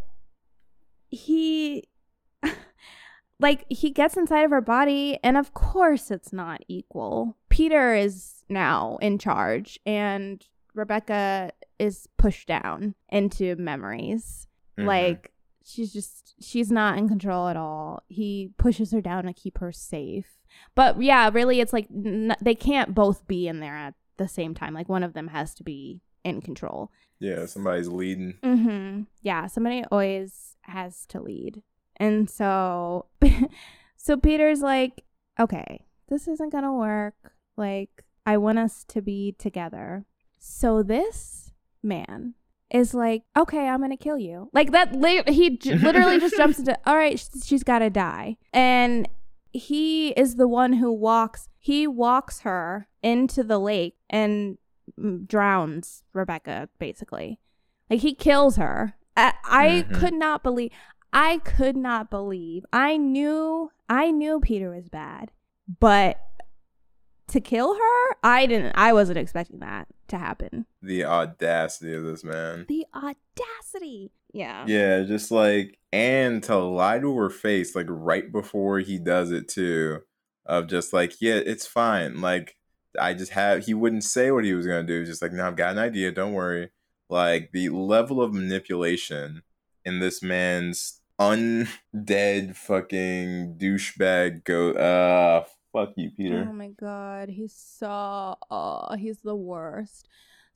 he 1.09 1.83
like 3.39 3.65
he 3.69 3.89
gets 3.91 4.17
inside 4.17 4.43
of 4.43 4.51
her 4.51 4.61
body 4.61 5.17
and 5.23 5.37
of 5.37 5.53
course 5.53 6.09
it's 6.11 6.33
not 6.33 6.61
equal 6.67 7.37
peter 7.49 7.93
is 7.93 8.43
now 8.49 8.97
in 9.01 9.17
charge 9.17 9.79
and 9.85 10.47
rebecca 10.73 11.51
is 11.79 12.07
pushed 12.17 12.47
down 12.47 12.95
into 13.09 13.55
memories 13.57 14.47
Mhm. 14.77 14.87
like 14.87 15.31
she's 15.65 15.91
just 15.91 16.35
she's 16.39 16.71
not 16.71 16.97
in 16.97 17.07
control 17.09 17.47
at 17.47 17.57
all 17.57 18.03
he 18.07 18.51
pushes 18.57 18.91
her 18.91 19.01
down 19.01 19.23
to 19.23 19.33
keep 19.33 19.57
her 19.57 19.71
safe 19.71 20.37
but 20.75 21.01
yeah 21.01 21.29
really 21.33 21.59
it's 21.59 21.73
like 21.73 21.87
n- 21.93 22.35
they 22.41 22.55
can't 22.55 22.93
both 22.93 23.25
be 23.27 23.47
in 23.47 23.59
there 23.59 23.75
at 23.75 23.95
the 24.17 24.27
same 24.27 24.53
time 24.53 24.73
like 24.73 24.87
one 24.87 25.03
of 25.03 25.13
them 25.13 25.29
has 25.29 25.53
to 25.55 25.63
be 25.63 25.99
in 26.23 26.39
control 26.41 26.91
yeah 27.19 27.45
somebody's 27.45 27.87
leading 27.87 28.35
Mm-hmm. 28.43 29.03
Yeah, 29.21 29.47
somebody 29.47 29.83
always 29.91 30.57
has 30.61 31.05
to 31.07 31.21
lead. 31.21 31.63
And 31.97 32.29
so 32.29 33.05
so 33.97 34.17
Peter's 34.17 34.61
like, 34.61 35.03
"Okay, 35.39 35.85
this 36.09 36.27
isn't 36.27 36.51
going 36.51 36.63
to 36.63 36.73
work. 36.73 37.15
Like 37.57 38.03
I 38.25 38.37
want 38.37 38.59
us 38.59 38.83
to 38.89 39.01
be 39.01 39.33
together." 39.37 40.05
So 40.37 40.83
this 40.83 41.53
man 41.81 42.35
is 42.71 42.93
like, 42.93 43.23
"Okay, 43.37 43.67
I'm 43.67 43.79
to 43.91 43.97
kill 43.97 44.17
you." 44.17 44.49
Like 44.53 44.71
that 44.71 44.93
li- 44.95 45.23
he 45.27 45.57
j- 45.57 45.75
literally 45.77 46.19
just 46.19 46.35
jumps 46.37 46.59
into, 46.59 46.77
"All 46.85 46.95
right, 46.95 47.19
sh- 47.19 47.43
she's 47.43 47.63
got 47.63 47.79
to 47.79 47.89
die." 47.89 48.37
And 48.53 49.07
he 49.51 50.09
is 50.09 50.35
the 50.35 50.47
one 50.47 50.73
who 50.73 50.91
walks 50.91 51.47
he 51.59 51.87
walks 51.87 52.41
her 52.41 52.87
into 53.01 53.43
the 53.43 53.57
lake 53.59 53.95
and 54.09 54.57
mm, 54.99 55.27
drowns 55.27 56.03
Rebecca 56.13 56.69
basically. 56.79 57.39
Like 57.89 58.01
he 58.01 58.13
kills 58.13 58.57
her. 58.57 58.95
I, 59.15 59.33
I 59.45 59.85
Mhm. 59.87 59.99
could 59.99 60.13
not 60.13 60.43
believe. 60.43 60.71
I 61.13 61.37
could 61.37 61.77
not 61.77 62.09
believe. 62.09 62.65
I 62.73 62.97
knew. 62.97 63.71
I 63.87 64.11
knew 64.11 64.39
Peter 64.41 64.69
was 64.71 64.89
bad, 64.89 65.31
but 65.79 66.17
to 67.27 67.39
kill 67.39 67.75
her, 67.75 68.15
I 68.23 68.45
didn't. 68.45 68.73
I 68.75 68.93
wasn't 68.93 69.17
expecting 69.17 69.59
that 69.59 69.87
to 70.07 70.17
happen. 70.17 70.65
the 70.81 71.03
audacity 71.05 71.93
of 71.93 72.03
this 72.03 72.23
man 72.23 72.65
The 72.67 72.85
audacity. 72.93 74.11
Yeah. 74.33 74.65
Yeah, 74.67 75.03
just 75.03 75.31
like 75.31 75.79
and 75.91 76.43
to 76.43 76.57
lie 76.57 76.99
to 76.99 77.15
her 77.17 77.29
face 77.29 77.75
like 77.75 77.87
right 77.89 78.31
before 78.31 78.79
he 78.79 78.99
does 78.99 79.31
it 79.31 79.47
too, 79.47 80.01
of 80.45 80.67
just 80.67 80.93
like 80.93 81.21
yeah, 81.21 81.35
it's 81.35 81.65
fine. 81.65 82.21
Like 82.21 82.57
I 82.99 83.13
just 83.13 83.31
have 83.31 83.65
he 83.65 83.73
wouldn't 83.73 84.03
say 84.03 84.31
what 84.31 84.45
he 84.45 84.53
was 84.53 84.67
gonna 84.67 84.83
do. 84.83 85.05
Just 85.05 85.21
like 85.21 85.31
no, 85.31 85.47
I've 85.47 85.55
got 85.55 85.71
an 85.71 85.79
idea. 85.79 86.11
Don't 86.11 86.33
worry. 86.33 86.69
Like 87.09 87.51
the 87.51 87.69
level 87.69 88.21
of 88.21 88.33
manipulation 88.33 89.43
in 89.83 89.99
this 89.99 90.21
man's 90.21 91.01
undead 91.19 92.55
fucking 92.55 93.55
douchebag 93.57 94.43
go. 94.43 94.71
Uh, 94.71 95.45
fuck 95.75 95.93
you, 95.97 96.11
Peter. 96.15 96.47
Oh 96.49 96.53
my 96.53 96.69
god, 96.69 97.29
he's 97.29 97.53
so. 97.53 98.35
Oh, 98.49 98.95
he's 98.97 99.19
the 99.19 99.35
worst. 99.35 100.07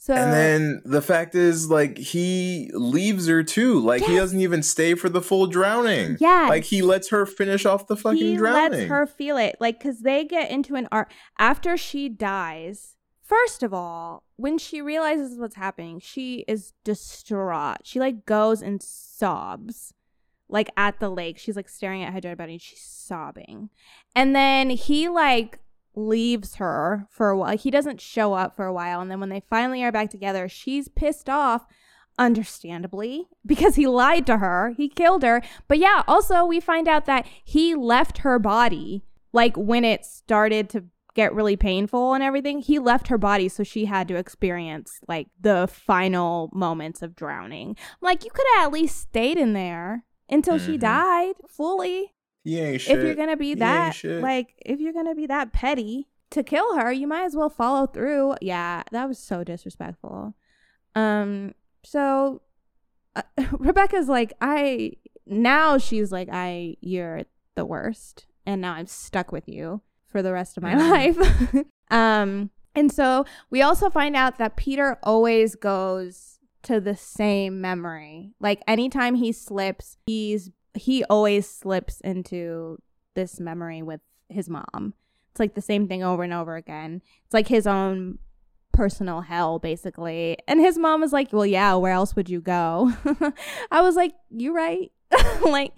So 0.02 0.14
And 0.14 0.32
then 0.32 0.82
the 0.86 1.02
fact 1.02 1.36
is, 1.36 1.70
like, 1.70 1.98
he 1.98 2.72
leaves 2.74 3.28
her 3.28 3.44
too. 3.44 3.82
Like, 3.82 4.02
he 4.02 4.16
doesn't 4.16 4.40
even 4.40 4.64
stay 4.64 4.94
for 4.96 5.10
the 5.10 5.22
full 5.22 5.46
drowning. 5.48 6.16
yeah, 6.22 6.46
Like, 6.48 6.64
he 6.64 6.82
lets 6.82 7.10
her 7.10 7.26
finish 7.26 7.66
off 7.66 7.88
the 7.88 7.98
fucking 7.98 8.18
he 8.18 8.38
drowning. 8.38 8.80
lets 8.80 8.90
her 8.90 9.06
feel 9.06 9.36
it 9.36 9.58
like 9.60 9.78
because 9.78 10.00
they 10.00 10.24
get 10.24 10.50
into 10.52 10.76
an 10.76 10.88
art 10.90 11.12
after 11.38 11.76
she 11.76 12.08
dies 12.08 12.96
first 13.22 13.62
of 13.62 13.74
all 13.74 14.24
when 14.38 14.58
she 14.58 14.82
realizes 14.82 15.38
what's 15.38 15.56
happening 15.56 16.00
she 16.00 16.44
is 16.48 16.74
distraught 16.84 17.78
she 17.84 18.00
like 18.00 18.26
goes 18.26 18.62
and 18.64 18.82
sobs 18.82 19.94
like 20.50 20.70
at 20.76 21.00
the 21.00 21.10
lake. 21.10 21.38
She's 21.38 21.56
like 21.56 21.70
staring 21.70 22.04
at 22.04 22.14
her 22.14 22.22
dead 22.22 22.38
body 22.38 22.54
and 22.54 22.62
she's 22.62 22.82
sobbing. 22.82 23.70
And 24.16 24.36
then 24.36 24.72
he 24.72 25.08
like 25.08 25.60
leaves 25.96 26.56
her 26.56 27.08
for 27.10 27.30
a 27.30 27.38
while 27.38 27.58
he 27.58 27.72
doesn't 27.72 28.00
show 28.00 28.34
up 28.34 28.56
for 28.56 28.66
a 28.66 28.74
while. 28.74 29.02
And 29.02 29.10
then 29.10 29.20
when 29.20 29.30
they 29.30 29.44
finally 29.50 29.84
are 29.84 29.92
back 29.92 30.10
together 30.10 30.48
she's 30.48 30.88
pissed 30.88 31.30
off 31.30 31.66
understandably 32.18 33.28
because 33.46 33.76
he 33.76 33.88
lied 33.88 34.26
to 34.28 34.38
her. 34.38 34.74
He 34.76 34.90
killed 34.90 35.24
her. 35.24 35.42
But 35.68 35.80
yeah, 35.80 36.04
also 36.08 36.46
we 36.46 36.60
find 36.60 36.88
out 36.88 37.06
that 37.06 37.26
he 37.44 37.76
left 37.76 38.20
her 38.20 38.38
body 38.40 39.04
like 39.32 39.56
when 39.56 39.86
it 39.86 40.06
started 40.06 40.70
to 40.70 40.86
get 41.16 41.34
really 41.34 41.56
painful 41.56 42.14
and 42.14 42.24
everything. 42.24 42.60
He 42.60 42.78
left 42.78 43.08
her 43.08 43.18
body 43.18 43.50
so 43.50 43.64
she 43.64 43.86
had 43.86 44.08
to 44.10 44.16
experience 44.16 45.00
like 45.08 45.28
the 45.40 45.68
final 45.68 46.50
moments 46.54 47.02
of 47.02 47.16
drowning. 47.16 47.76
Like 48.02 48.24
you 48.24 48.32
could 48.32 48.46
have 48.56 48.68
at 48.68 48.74
least 48.74 49.00
stayed 49.00 49.38
in 49.38 49.54
there 49.54 50.06
until 50.30 50.58
she 50.58 50.78
Mhm. 50.78 50.82
died 50.82 51.36
fully. 51.48 52.14
Yeah. 52.44 52.70
If 52.70 52.88
you're 52.88 53.16
going 53.16 53.30
to 53.30 53.38
be 53.38 53.54
that 53.56 54.02
like 54.04 54.54
if 54.66 54.80
you're 54.80 54.94
to 55.06 55.16
be 55.16 55.28
that 55.28 55.52
petty 55.54 56.08
to 56.32 56.44
kill 56.44 56.78
her, 56.78 56.92
you 56.92 57.08
might 57.08 57.24
as 57.26 57.36
well 57.36 57.50
follow 57.50 57.88
through. 57.88 58.36
Yeah, 58.42 58.84
that 58.92 59.08
was 59.08 59.18
so 59.20 59.44
disrespectful. 59.44 60.36
Um, 60.96 61.54
so 61.84 62.42
uh, 63.16 63.24
Rebecca's 63.60 64.08
like, 64.08 64.34
I 64.42 64.94
now 65.26 65.78
she's 65.78 66.12
like, 66.12 66.30
I 66.32 66.76
you're 66.82 67.24
the 67.56 67.66
worst, 67.66 68.26
and 68.46 68.62
now 68.62 68.74
I'm 68.74 68.88
stuck 68.88 69.32
with 69.32 69.48
you 69.48 69.82
for 70.06 70.22
the 70.22 70.32
rest 70.34 70.58
of 70.58 70.64
my 70.64 70.74
Mhm. 70.76 70.90
life. 70.90 71.66
um, 71.92 72.50
and 72.76 72.92
so 72.92 73.26
we 73.50 73.62
also 73.62 73.90
find 73.90 74.16
out 74.16 74.38
that 74.38 74.56
Peter 74.56 74.98
always 75.04 75.56
goes 75.56 76.39
to 76.64 76.80
the 76.80 76.96
same 76.96 77.62
memory. 77.62 78.34
Like 78.40 78.62
anytime 78.68 79.16
he 79.16 79.32
slips, 79.32 79.98
he's 80.06 80.52
he 80.74 81.04
always 81.06 81.50
slips 81.50 82.00
into 82.02 82.78
this 83.16 83.40
memory 83.40 83.82
with 83.82 84.02
his 84.30 84.50
mom. 84.50 84.94
It's 85.32 85.40
like 85.40 85.56
the 85.56 85.62
same 85.62 85.88
thing 85.88 86.04
over 86.04 86.24
and 86.24 86.34
over 86.34 86.56
again. 86.56 87.02
It's 87.26 87.34
like 87.34 87.48
his 87.48 87.68
own 87.68 88.20
personal 88.72 89.22
hell 89.22 89.60
basically. 89.60 90.38
And 90.48 90.60
his 90.60 90.78
mom 90.78 91.02
was 91.02 91.14
like, 91.14 91.34
"Well, 91.34 91.46
yeah, 91.46 91.76
where 91.76 91.94
else 91.94 92.16
would 92.16 92.30
you 92.30 92.42
go?" 92.42 92.94
I 93.72 93.82
was 93.82 93.96
like, 93.96 94.14
"You 94.30 94.56
right." 94.56 94.92
like 95.42 95.74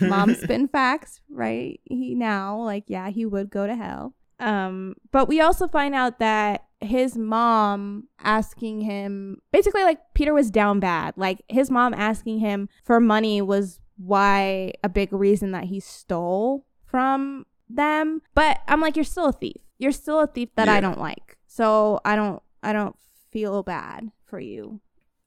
mom 0.00 0.34
spin 0.40 0.68
facts 0.68 1.20
right 1.28 1.80
he 1.84 2.14
now 2.14 2.60
like 2.62 2.84
yeah 2.86 3.10
he 3.10 3.26
would 3.26 3.50
go 3.50 3.66
to 3.66 3.74
hell 3.74 4.14
um 4.38 4.94
but 5.10 5.26
we 5.26 5.40
also 5.40 5.66
find 5.66 5.94
out 5.94 6.18
that 6.20 6.64
his 6.80 7.16
mom 7.16 8.08
asking 8.20 8.80
him 8.82 9.40
basically 9.52 9.82
like 9.82 9.98
peter 10.14 10.32
was 10.32 10.50
down 10.50 10.80
bad. 10.80 11.14
Like 11.16 11.42
his 11.48 11.70
mom 11.70 11.94
asking 11.94 12.38
him 12.38 12.68
for 12.84 13.00
money 13.00 13.42
was 13.42 13.80
why 13.96 14.72
a 14.82 14.88
big 14.88 15.12
reason 15.12 15.52
that 15.52 15.64
he 15.64 15.80
stole 15.80 16.66
from 16.84 17.46
them. 17.68 18.22
But 18.34 18.60
i'm 18.66 18.80
like 18.80 18.96
you're 18.96 19.04
still 19.04 19.26
a 19.26 19.32
thief. 19.32 19.56
You're 19.78 19.92
still 19.92 20.20
a 20.20 20.26
thief 20.26 20.50
that 20.56 20.68
i 20.68 20.80
don't 20.80 21.00
like. 21.00 21.38
So 21.46 22.00
i 22.04 22.16
don't 22.16 22.42
i 22.62 22.72
don't 22.72 22.96
feel 23.30 23.62
bad 23.62 24.10
for 24.24 24.40
you. 24.40 24.80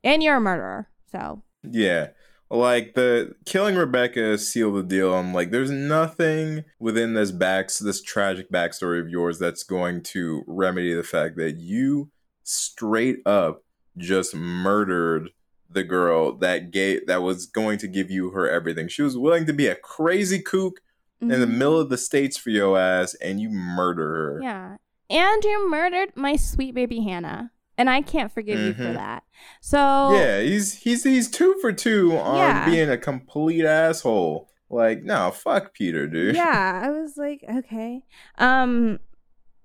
And 0.03 0.21
you're 0.21 0.37
a 0.37 0.41
murderer 0.41 0.89
so. 1.11 1.43
Yeah. 1.69 2.09
Like 2.53 2.93
the 2.93 3.33
killing 3.45 3.75
Rebecca 3.75 4.37
sealed 4.37 4.75
the 4.75 4.83
deal. 4.83 5.11
I'm 5.15 5.33
like, 5.33 5.49
there's 5.49 5.71
nothing 5.71 6.65
within 6.79 7.15
this 7.15 7.31
back 7.31 7.69
this 7.81 8.01
tragic 8.03 8.51
backstory 8.51 9.01
of 9.01 9.09
yours 9.09 9.39
that's 9.39 9.63
going 9.63 10.03
to 10.03 10.43
remedy 10.45 10.93
the 10.93 11.01
fact 11.01 11.35
that 11.37 11.57
you 11.57 12.11
straight 12.43 13.25
up 13.25 13.63
just 13.97 14.35
murdered 14.35 15.31
the 15.67 15.83
girl 15.83 16.37
that 16.37 16.69
gave 16.69 17.07
that 17.07 17.23
was 17.23 17.47
going 17.47 17.79
to 17.79 17.87
give 17.87 18.11
you 18.11 18.29
her 18.29 18.47
everything. 18.47 18.87
She 18.87 19.01
was 19.01 19.17
willing 19.17 19.47
to 19.47 19.53
be 19.53 19.65
a 19.65 19.75
crazy 19.75 20.39
kook 20.39 20.79
in 21.19 21.29
the 21.29 21.37
Mhm. 21.37 21.57
middle 21.57 21.79
of 21.79 21.89
the 21.89 21.97
states 21.97 22.37
for 22.37 22.51
your 22.51 22.77
ass, 22.77 23.15
and 23.15 23.39
you 23.41 23.49
murder 23.49 24.07
her. 24.13 24.39
Yeah. 24.43 24.77
And 25.09 25.43
you 25.43 25.67
murdered 25.69 26.15
my 26.15 26.35
sweet 26.35 26.75
baby 26.75 27.01
Hannah. 27.01 27.49
And 27.77 27.89
I 27.89 28.01
can't 28.01 28.31
forgive 28.31 28.59
you 28.59 28.73
for 28.73 28.83
Mhm. 28.83 28.93
that. 28.95 29.23
So 29.61 29.77
Yeah, 30.13 30.41
he's 30.41 30.73
he's 30.73 31.03
he's 31.03 31.29
two 31.29 31.55
for 31.61 31.71
two 31.71 32.15
on 32.17 32.37
Yeah. 32.37 32.65
being 32.69 32.89
a 32.89 32.97
complete 32.97 33.65
asshole. 33.65 34.49
Like, 34.69 35.03
no, 35.03 35.31
fuck 35.31 35.73
Peter, 35.73 36.07
dude. 36.07 36.35
yeah, 36.35 36.81
I 36.85 36.89
was 36.91 37.17
like, 37.17 37.43
okay. 37.57 38.03
Um 38.37 38.99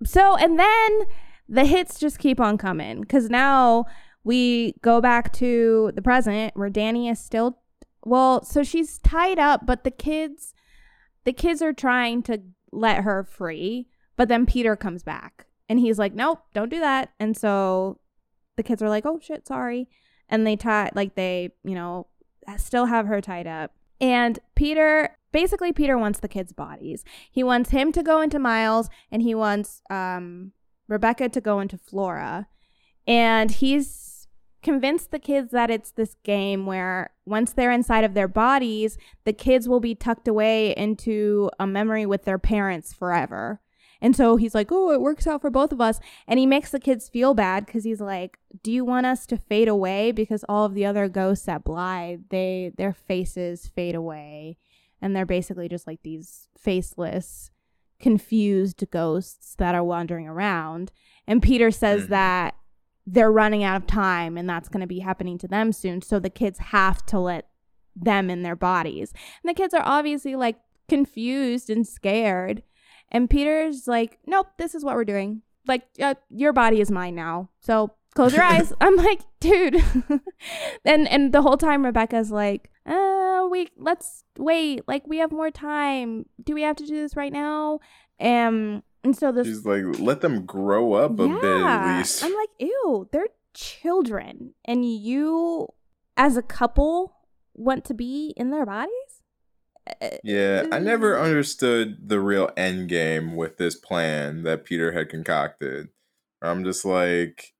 so 0.05 0.37
and 0.37 0.59
then 0.59 1.01
the 1.49 1.65
hits 1.65 1.99
just 1.99 2.19
keep 2.19 2.41
on 2.41 2.57
coming 2.59 3.05
cuz 3.05 3.29
now 3.29 3.85
we 4.25 4.75
go 4.83 5.01
back 5.01 5.33
to 5.35 5.93
the 5.95 6.03
present 6.03 6.57
where 6.57 6.71
Danny 6.71 7.09
is 7.09 7.19
still 7.19 7.59
well, 8.05 8.43
so 8.45 8.63
she's 8.63 8.99
tied 8.99 9.39
up, 9.39 9.67
but 9.67 9.85
the 9.85 9.91
kids 9.91 10.55
the 11.25 11.33
kids 11.33 11.61
are 11.61 11.73
trying 11.75 12.23
to 12.23 12.41
let 12.73 13.03
her 13.05 13.23
free, 13.25 13.89
but 14.17 14.29
then 14.29 14.47
Peter 14.47 14.77
comes 14.77 15.03
back 15.03 15.47
and 15.69 15.79
he's 15.79 15.99
like, 15.99 16.15
"Nope, 16.15 16.41
don't 16.55 16.71
do 16.71 16.81
that." 16.81 17.11
And 17.19 17.37
so 17.37 17.99
the 18.57 18.63
kids 18.63 18.83
are 18.83 18.89
like, 18.89 19.07
"Oh 19.07 19.19
shit, 19.23 19.47
sorry." 19.47 19.89
And 20.29 20.47
they 20.47 20.57
tie 20.57 20.91
like 20.95 21.15
they, 21.15 21.51
you 21.65 21.75
know, 21.75 22.07
still 22.57 22.87
have 22.87 23.07
her 23.07 23.21
tied 23.21 23.47
up. 23.47 23.73
And 24.01 24.39
Peter 24.55 25.17
basically 25.33 25.73
Peter 25.73 25.99
wants 25.99 26.21
the 26.21 26.29
kids' 26.29 26.53
bodies. 26.53 27.05
He 27.31 27.43
wants 27.43 27.71
him 27.71 27.93
to 27.93 28.03
go 28.03 28.21
into 28.21 28.39
Miles 28.39 28.89
and 29.11 29.23
he 29.23 29.35
wants 29.35 29.83
um 29.91 30.53
Rebecca 30.89 31.29
to 31.29 31.41
go 31.41 31.61
into 31.61 31.79
Flora. 31.79 32.49
And 33.07 33.51
he's 33.51 34.27
convinced 34.63 35.11
the 35.11 35.19
kids 35.19 35.53
that 35.53 35.71
it's 35.71 35.93
this 35.93 36.17
game 36.25 36.67
where 36.67 37.11
once 37.25 37.53
they're 37.53 37.71
inside 37.71 38.05
of 38.05 38.15
their 38.15 38.29
bodies, 38.29 38.99
the 39.25 39.33
kids 39.33 39.69
will 39.69 39.81
be 39.81 39.95
tucked 39.95 40.29
away 40.29 40.75
into 40.77 41.51
a 41.61 41.67
memory 41.67 42.07
with 42.07 42.25
their 42.25 42.39
parents 42.39 42.93
forever. 42.93 43.61
And 44.01 44.15
so 44.15 44.37
he's 44.37 44.55
like, 44.55 44.71
"Oh, 44.71 44.93
it 44.93 45.01
works 45.01 45.27
out 45.27 45.41
for 45.41 45.51
both 45.51 45.73
of 45.73 45.81
us." 45.81 45.99
And 46.27 46.39
he 46.39 46.47
makes 46.47 46.71
the 46.71 46.79
kids 46.81 47.09
feel 47.09 47.35
bad 47.35 47.67
cuz 47.67 47.85
he's 47.85 48.01
like, 48.01 48.39
"Do 48.63 48.71
you 48.71 48.85
want 48.85 49.07
us 49.07 49.27
to 49.27 49.37
fade 49.37 49.69
away 49.69 50.13
because 50.13 50.45
all 50.49 50.65
of 50.65 50.75
the 50.75 50.87
other 50.87 51.09
ghosts 51.09 51.49
at 51.49 51.65
Blythe, 51.65 52.21
they 52.31 52.73
their 52.77 52.93
faces 52.93 53.67
fade 53.67 53.95
away 53.95 54.57
and 55.03 55.15
they're 55.17 55.27
basically 55.27 55.69
just 55.69 55.87
like 55.87 56.03
these 56.03 56.49
faceless 56.57 57.51
confused 57.99 58.85
ghosts 58.91 59.55
that 59.57 59.75
are 59.75 59.85
wandering 59.85 60.29
around." 60.29 60.93
And 61.27 61.43
Peter 61.43 61.71
says 61.71 62.05
Mhm. 62.05 62.09
that 62.11 62.55
they're 63.07 63.33
running 63.33 63.65
out 63.65 63.77
of 63.77 63.87
time 63.87 64.37
and 64.39 64.49
that's 64.49 64.69
going 64.69 64.81
to 64.83 64.87
be 64.87 64.99
happening 65.01 65.39
to 65.39 65.49
them 65.49 65.73
soon. 65.73 66.03
So 66.03 66.19
the 66.19 66.31
kids 66.31 66.59
have 66.59 67.05
to 67.07 67.19
let 67.19 67.49
them 67.97 68.31
in 68.31 68.43
their 68.43 68.55
bodies. 68.57 69.13
And 69.43 69.49
the 69.51 69.55
kids 69.55 69.75
are 69.75 69.83
obviously 69.85 70.37
like 70.37 70.57
confused 70.89 71.69
and 71.71 71.87
scared. 71.87 72.63
And 73.11 73.29
Peter's 73.29 73.87
like, 73.87 74.19
nope, 74.27 74.49
this 74.59 74.75
is 74.75 74.85
what 74.85 74.95
we're 74.95 75.05
doing. 75.05 75.43
Like, 75.67 75.83
uh, 76.01 76.15
your 76.31 76.53
body 76.53 76.81
is 76.81 76.91
mine 76.91 77.15
now. 77.15 77.51
So 77.61 77.93
close 78.15 78.35
your 78.35 78.43
eyes. 78.43 78.73
I'm 78.81 78.97
like, 78.97 79.21
dude. 79.41 79.83
and 80.85 81.09
and 81.09 81.33
the 81.33 81.43
whole 81.43 81.57
time 81.57 81.85
Rebecca's 81.85 82.31
like, 82.31 82.71
uh, 82.87 83.47
we 83.51 83.69
let's 83.77 84.25
wait. 84.39 84.83
Like 84.87 85.07
we 85.07 85.19
have 85.19 85.33
more 85.33 85.51
time. 85.51 86.27
Do 86.43 86.55
we 86.55 86.63
have 86.63 86.77
to 86.77 86.87
do 86.87 86.97
this 86.97 87.17
right 87.17 87.33
now? 87.33 87.81
Um, 88.21 88.83
and 89.05 89.17
so 89.17 89.31
this 89.31 89.47
She's 89.47 89.65
like, 89.65 89.85
let 90.01 90.21
them 90.21 90.45
grow 90.45 90.95
up 90.95 91.13
a 91.13 91.29
bit 91.29 91.45
at 91.45 91.99
least. 91.99 92.25
I'm 92.25 92.35
like, 92.35 92.51
ew, 92.59 93.09
they're 93.13 93.29
children. 93.55 94.55
And 94.65 94.85
you, 94.85 95.69
as 96.17 96.37
a 96.37 96.43
couple, 96.43 97.17
want 97.55 97.85
to 97.87 97.95
be 97.95 98.35
in 98.37 98.51
their 98.51 98.67
bodies? 98.67 98.93
Yeah, 100.23 100.67
I 100.73 100.79
never 100.79 101.17
eh. 101.17 101.23
understood 101.23 102.09
the 102.09 102.21
real 102.21 102.51
end 102.57 102.89
game 102.89 103.37
with 103.37 103.57
this 103.57 103.77
plan 103.77 104.43
that 104.43 104.65
Peter 104.65 104.93
had 104.93 105.09
concocted. 105.09 105.89
I'm 106.43 106.65
just 106.65 106.85
like, 106.85 107.55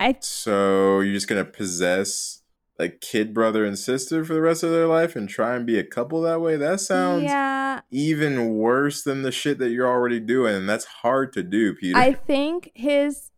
I 0.00 0.16
so 0.20 1.00
you're 1.00 1.14
just 1.14 1.28
gonna 1.28 1.44
possess 1.44 2.42
a 2.78 2.88
kid 2.88 3.32
brother 3.32 3.64
and 3.64 3.78
sister 3.78 4.24
for 4.24 4.34
the 4.34 4.40
rest 4.40 4.62
of 4.62 4.70
their 4.70 4.86
life 4.86 5.16
and 5.16 5.28
try 5.28 5.54
and 5.54 5.66
be 5.66 5.78
a 5.78 5.84
couple 5.84 6.20
that 6.22 6.40
way? 6.40 6.56
That 6.56 6.80
sounds 6.80 7.24
yeah. 7.24 7.80
even 7.90 8.56
worse 8.56 9.02
than 9.02 9.22
the 9.22 9.32
shit 9.32 9.58
that 9.58 9.70
you're 9.70 9.88
already 9.88 10.20
doing, 10.20 10.54
and 10.54 10.68
that's 10.68 10.84
hard 10.84 11.32
to 11.34 11.42
do, 11.42 11.74
Peter. 11.74 11.98
I 11.98 12.12
think 12.12 12.70
his 12.74 13.30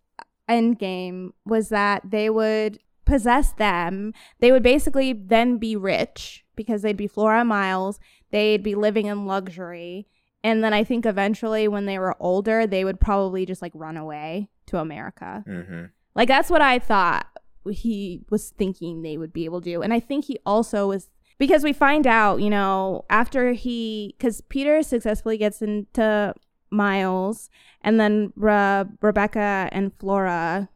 end 0.49 0.79
game 0.79 1.35
was 1.45 1.69
that 1.69 2.11
they 2.11 2.31
would 2.31 2.79
possess 3.05 3.53
them. 3.53 4.13
They 4.41 4.53
would 4.53 4.63
basically 4.63 5.13
then 5.13 5.59
be 5.59 5.77
rich 5.77 6.45
because 6.59 6.83
they'd 6.83 6.97
be 6.99 7.07
Flora 7.07 7.43
Miles. 7.43 7.99
They'd 8.31 8.63
be 8.63 8.75
living 8.75 9.07
in 9.07 9.25
luxury. 9.25 10.07
And 10.45 10.63
then 10.63 10.75
I 10.75 10.85
think 10.85 11.07
eventually 11.07 11.67
when 11.67 11.87
they 11.87 11.99
were 11.99 12.15
older, 12.21 12.67
they 12.67 12.85
would 12.85 13.01
probably 13.01 13.47
just 13.47 13.63
like 13.63 13.73
run 13.75 13.97
away 13.97 14.51
to 14.67 14.79
America. 14.79 15.43
hmm 15.47 15.85
Like 16.15 16.29
that's 16.29 16.51
what 16.51 16.61
I 16.61 16.79
thought 16.79 17.27
he 17.71 18.25
was 18.31 18.51
thinking 18.51 19.03
they 19.03 19.17
would 19.17 19.33
be 19.33 19.45
able 19.47 19.61
to 19.61 19.71
do. 19.71 19.83
And 19.83 19.93
I 19.95 20.01
think 20.01 20.27
he 20.27 20.39
also 20.45 20.89
was 20.89 21.09
because 21.39 21.63
we 21.65 21.73
find 21.73 22.07
out, 22.07 22.41
you 22.41 22.51
know, 22.51 23.05
after 23.09 23.53
he 23.53 24.15
cuz 24.19 24.41
Peter 24.43 24.83
successfully 24.83 25.39
gets 25.39 25.63
into 25.63 26.35
Miles 26.71 27.51
and 27.83 27.99
then 27.99 28.33
Re- 28.37 28.85
Rebecca 29.01 29.69
and 29.73 29.93
Flora, 29.99 30.69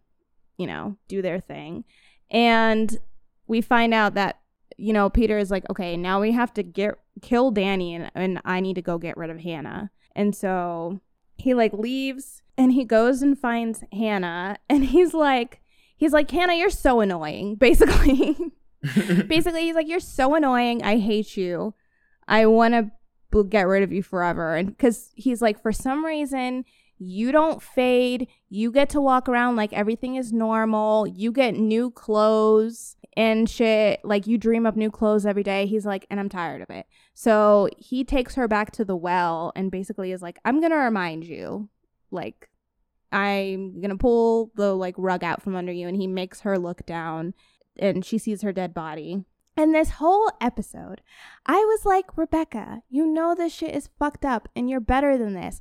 you 0.56 0.66
know, 0.66 0.96
do 1.08 1.22
their 1.22 1.40
thing. 1.40 1.84
And 2.30 2.98
we 3.46 3.60
find 3.60 3.92
out 3.92 4.14
that 4.14 4.41
you 4.76 4.92
know, 4.92 5.10
Peter 5.10 5.38
is 5.38 5.50
like, 5.50 5.68
"Okay, 5.70 5.96
now 5.96 6.20
we 6.20 6.32
have 6.32 6.52
to 6.54 6.62
get 6.62 6.94
kill 7.20 7.50
Danny 7.50 7.94
and 7.94 8.10
and 8.14 8.40
I 8.44 8.60
need 8.60 8.74
to 8.74 8.82
go 8.82 8.98
get 8.98 9.16
rid 9.16 9.30
of 9.30 9.40
Hannah." 9.40 9.90
And 10.14 10.34
so 10.34 11.00
he 11.36 11.54
like 11.54 11.72
leaves 11.72 12.42
and 12.56 12.72
he 12.72 12.84
goes 12.84 13.22
and 13.22 13.38
finds 13.38 13.82
Hannah 13.92 14.58
and 14.68 14.84
he's 14.84 15.14
like 15.14 15.60
he's 15.96 16.12
like 16.12 16.30
Hannah 16.30 16.54
you're 16.54 16.70
so 16.70 17.00
annoying 17.00 17.54
basically. 17.56 18.36
Basically 19.28 19.62
he's 19.62 19.76
like 19.76 19.86
you're 19.86 20.00
so 20.00 20.34
annoying. 20.34 20.82
I 20.82 20.98
hate 20.98 21.36
you. 21.36 21.72
I 22.26 22.46
want 22.46 22.74
to 22.74 22.90
b- 23.30 23.48
get 23.48 23.68
rid 23.68 23.84
of 23.84 23.92
you 23.92 24.02
forever. 24.02 24.56
And 24.56 24.76
cuz 24.76 25.12
he's 25.14 25.40
like 25.40 25.62
for 25.62 25.70
some 25.70 26.04
reason 26.04 26.64
you 26.98 27.30
don't 27.30 27.62
fade. 27.62 28.26
You 28.48 28.72
get 28.72 28.88
to 28.90 29.00
walk 29.00 29.28
around 29.28 29.54
like 29.54 29.72
everything 29.72 30.16
is 30.16 30.32
normal. 30.32 31.06
You 31.06 31.30
get 31.30 31.54
new 31.54 31.92
clothes 31.92 32.96
and 33.16 33.48
shit 33.48 34.00
like 34.04 34.26
you 34.26 34.38
dream 34.38 34.66
up 34.66 34.76
new 34.76 34.90
clothes 34.90 35.26
every 35.26 35.42
day 35.42 35.66
he's 35.66 35.84
like 35.84 36.06
and 36.10 36.18
I'm 36.18 36.28
tired 36.28 36.62
of 36.62 36.70
it 36.70 36.86
so 37.14 37.68
he 37.76 38.04
takes 38.04 38.34
her 38.36 38.48
back 38.48 38.72
to 38.72 38.84
the 38.84 38.96
well 38.96 39.52
and 39.54 39.70
basically 39.70 40.12
is 40.12 40.22
like 40.22 40.38
I'm 40.44 40.60
going 40.60 40.72
to 40.72 40.78
remind 40.78 41.24
you 41.24 41.68
like 42.10 42.48
I'm 43.12 43.80
gonna 43.80 43.96
pull 43.96 44.50
the 44.54 44.74
like 44.74 44.94
rug 44.96 45.22
out 45.22 45.42
from 45.42 45.54
under 45.54 45.72
you. 45.72 45.86
And 45.86 45.96
he 45.96 46.06
makes 46.06 46.40
her 46.40 46.58
look 46.58 46.84
down 46.86 47.34
and 47.78 48.04
she 48.04 48.18
sees 48.18 48.42
her 48.42 48.52
dead 48.52 48.74
body. 48.74 49.24
And 49.54 49.74
this 49.74 49.90
whole 49.90 50.30
episode, 50.40 51.02
I 51.44 51.58
was 51.58 51.84
like, 51.84 52.16
Rebecca, 52.16 52.82
you 52.88 53.04
know 53.06 53.34
this 53.34 53.52
shit 53.52 53.74
is 53.74 53.90
fucked 53.98 54.24
up 54.24 54.48
and 54.56 54.70
you're 54.70 54.80
better 54.80 55.18
than 55.18 55.34
this. 55.34 55.60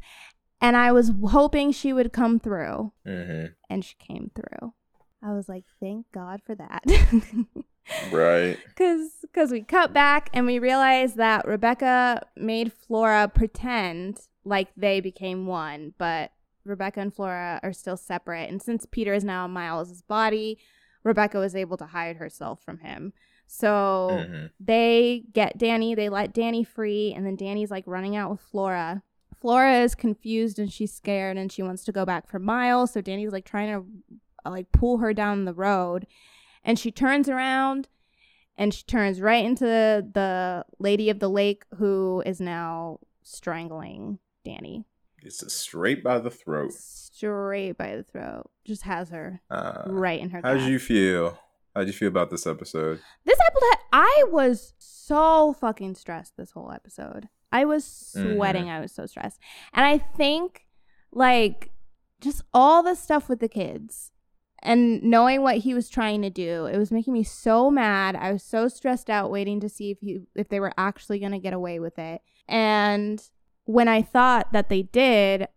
And 0.61 0.77
I 0.77 0.93
was 0.93 1.11
hoping 1.29 1.71
she 1.71 1.91
would 1.91 2.13
come 2.13 2.39
through. 2.39 2.93
hmm 3.05 3.45
And 3.69 3.83
she 3.83 3.95
came 3.99 4.31
through. 4.33 4.73
I 5.23 5.34
was 5.34 5.47
like, 5.47 5.65
thank 5.79 6.05
God 6.12 6.41
for 6.45 6.55
that. 6.55 6.84
Right. 8.12 8.57
Cause, 8.77 9.25
cause 9.34 9.51
we 9.51 9.62
cut 9.62 9.93
back 9.93 10.29
and 10.34 10.45
we 10.45 10.57
realized 10.60 11.17
that 11.17 11.47
Rebecca 11.47 12.25
made 12.36 12.71
Flora 12.71 13.27
pretend 13.27 14.19
like 14.45 14.69
they 14.75 15.01
became 15.01 15.45
one, 15.45 15.93
but 15.97 16.31
Rebecca 16.63 16.99
and 17.01 17.13
Flora 17.13 17.60
are 17.63 17.73
still 17.73 17.97
separate. 17.97 18.49
And 18.49 18.62
since 18.62 18.86
Peter 18.89 19.13
is 19.13 19.23
now 19.23 19.45
in 19.45 19.51
Miles's 19.51 20.01
body, 20.01 20.57
Rebecca 21.03 21.38
was 21.39 21.55
able 21.55 21.77
to 21.77 21.88
hide 21.88 22.15
herself 22.17 22.62
from 22.63 22.79
him. 22.79 23.13
So 23.47 24.25
hmm 24.25 24.45
they 24.60 25.23
get 25.34 25.57
Danny, 25.57 25.95
they 25.95 26.07
let 26.07 26.34
Danny 26.34 26.63
free, 26.63 27.13
and 27.13 27.25
then 27.25 27.36
Danny's 27.36 27.71
like 27.71 27.84
running 27.88 28.15
out 28.15 28.29
with 28.31 28.41
Flora. 28.41 29.01
Flora 29.39 29.79
is 29.79 29.95
confused 29.95 30.60
and 30.60 30.71
she's 30.71 30.93
scared 30.93 31.36
and 31.36 31.51
she 31.51 31.63
wants 31.63 31.84
to 31.86 31.91
go 31.91 32.05
back 32.05 32.29
for 32.29 32.38
Miles. 32.39 32.93
So 32.93 33.01
Danny's 33.01 33.31
like 33.31 33.43
trying 33.45 33.73
to 33.73 33.86
like 34.49 34.71
pull 34.71 34.97
her 34.99 35.13
down 35.13 35.45
the 35.45 35.54
road. 35.54 36.08
And 36.63 36.77
she 36.80 36.91
turns 36.91 37.27
around 37.30 37.88
and 38.58 38.73
she 38.73 38.84
turns 38.84 39.19
right 39.21 39.43
into 39.45 39.65
the 39.65 40.65
lady 40.80 41.10
of 41.10 41.19
the 41.19 41.30
lake 41.30 41.63
who 41.77 42.21
is 42.25 42.39
now 42.41 42.99
strangling 43.23 44.19
Danny 44.45 44.86
It's 45.23 45.41
a 45.41 45.49
straight 45.49 46.04
by 46.04 46.19
the 46.19 46.30
throat. 46.32 46.73
straight 46.73 47.77
by 47.77 47.95
the 47.95 48.04
throat. 48.04 48.49
Just 48.65 48.84
has 48.84 49.10
her 49.10 49.41
Uh, 49.49 49.84
right 49.88 50.19
in 50.19 50.30
her. 50.32 50.41
how 50.43 50.54
did 50.56 50.67
you 50.69 50.80
feel? 50.80 51.39
How 51.75 51.82
did 51.82 51.88
you 51.88 51.93
feel 51.93 52.10
about 52.10 52.30
this 52.30 52.45
episode? 52.45 52.99
This 53.25 53.39
episode, 53.47 53.77
I 53.93 54.25
was 54.27 54.73
so 54.77 55.54
fucking 55.54 55.95
stressed 55.95 56.36
this 56.38 56.51
whole 56.51 56.71
episode. 56.71 57.30
I 57.51 57.65
was 57.65 57.86
sweating. 57.86 58.69
I 58.69 58.80
was 58.82 58.91
so 58.91 59.06
stressed. 59.06 59.39
And 59.73 59.86
I 59.86 59.97
think, 59.97 60.65
like, 61.12 61.71
just 62.19 62.43
all 62.54 62.84
the 62.84 62.95
stuff 62.95 63.27
with 63.30 63.39
the 63.39 63.47
kids 63.49 64.11
and 64.62 65.02
knowing 65.02 65.41
what 65.41 65.58
he 65.58 65.74
was 65.74 65.89
trying 65.89 66.21
to 66.21 66.30
do, 66.30 66.65
it 66.65 66.78
was 66.78 66.91
making 66.91 67.13
me 67.13 67.24
so 67.24 67.71
mad. 67.71 68.15
I 68.15 68.32
was 68.32 68.43
so 68.43 68.67
stressed 68.67 69.10
out 69.10 69.32
waiting 69.32 69.60
to 69.60 69.69
see 69.69 69.91
if 69.91 70.00
he, 70.00 70.21
if 70.36 70.50
they 70.50 70.60
were 70.60 70.74
actually 70.78 71.19
going 71.19 71.32
to 71.32 71.39
get 71.39 71.54
away 71.54 71.80
with 71.80 71.97
it. 71.97 72.21
And 72.47 73.21
when 73.65 73.88
I 73.88 74.02
thought 74.02 74.54
that 74.54 74.69
they 74.69 74.84
did, 74.84 75.47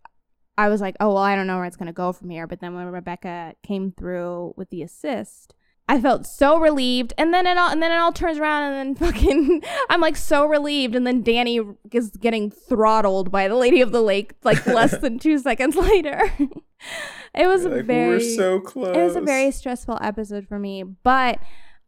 I 0.57 0.69
was 0.69 0.81
like, 0.81 0.95
oh, 0.99 1.09
well, 1.09 1.17
I 1.17 1.35
don't 1.35 1.47
know 1.47 1.57
where 1.57 1.65
it's 1.65 1.77
going 1.77 1.87
to 1.87 1.93
go 1.93 2.13
from 2.13 2.29
here. 2.29 2.47
But 2.47 2.61
then 2.61 2.73
when 2.73 2.87
Rebecca 2.87 3.55
came 3.61 3.91
through 3.91 4.53
with 4.55 4.69
the 4.69 4.81
assist, 4.81 5.53
I 5.87 6.01
felt 6.01 6.25
so 6.25 6.57
relieved, 6.59 7.13
and 7.17 7.31
then 7.33 7.45
it 7.45 7.57
all 7.57 7.69
and 7.69 7.81
then 7.81 7.91
it 7.91 7.97
all 7.97 8.11
turns 8.11 8.39
around, 8.39 8.73
and 8.73 8.75
then 8.75 8.95
fucking 9.13 9.63
I'm 9.89 10.01
like 10.01 10.15
so 10.17 10.45
relieved, 10.45 10.95
and 10.95 11.05
then 11.05 11.21
Danny 11.21 11.59
is 11.91 12.09
getting 12.11 12.49
throttled 12.49 13.31
by 13.31 13.47
the 13.47 13.55
Lady 13.55 13.81
of 13.81 13.91
the 13.91 14.01
Lake 14.01 14.33
like 14.43 14.65
less 14.79 14.97
than 14.97 15.19
two 15.19 15.37
seconds 15.37 15.75
later. 15.89 16.21
it 17.35 17.45
was 17.47 17.65
Like, 17.65 17.85
very 17.85 18.07
we're 18.17 18.19
so 18.19 18.59
close. 18.59 18.95
it 18.95 19.03
was 19.03 19.15
a 19.15 19.21
very 19.21 19.51
stressful 19.51 19.99
episode 20.01 20.47
for 20.47 20.57
me, 20.57 20.81
but 20.83 21.39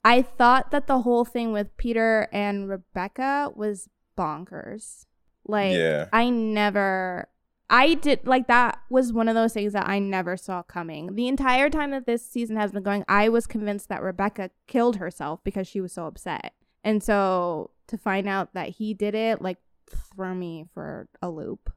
I 0.03 0.21
thought 0.21 0.69
that 0.71 0.88
the 0.88 1.01
whole 1.01 1.25
thing 1.25 1.51
with 1.51 1.75
Peter 1.77 2.27
and 2.31 2.69
Rebecca 2.69 3.49
was 3.55 3.89
bonkers. 4.17 5.05
Like 5.45 5.75
Yeah. 5.75 6.07
I 6.13 6.29
never 6.29 7.29
I 7.69 7.95
did 7.95 8.25
like 8.25 8.47
that 8.47 8.80
was 8.89 9.12
one 9.12 9.27
of 9.27 9.36
those 9.36 9.53
things 9.53 9.73
that 9.73 9.88
I 9.88 9.99
never 9.99 10.38
saw 10.38 10.63
coming. 10.63 11.15
The 11.15 11.27
entire 11.27 11.69
time 11.69 11.91
that 11.91 12.06
this 12.06 12.25
season 12.25 12.56
has 12.56 12.71
been 12.71 12.84
going, 12.84 13.03
I 13.10 13.30
was 13.30 13.45
convinced 13.45 13.89
that 13.89 14.01
Rebecca 14.01 14.51
killed 14.67 14.97
herself 14.97 15.43
because 15.43 15.67
she 15.67 15.82
was 15.82 15.91
so 15.91 16.06
upset. 16.06 16.53
And 16.84 17.03
so 17.03 17.71
to 17.88 17.97
find 17.97 18.27
out 18.27 18.53
that 18.53 18.69
he 18.69 18.93
did 18.93 19.15
it 19.15 19.41
like 19.41 19.58
threw 19.89 20.36
me 20.36 20.65
for 20.73 21.08
a 21.21 21.30
loop. 21.30 21.71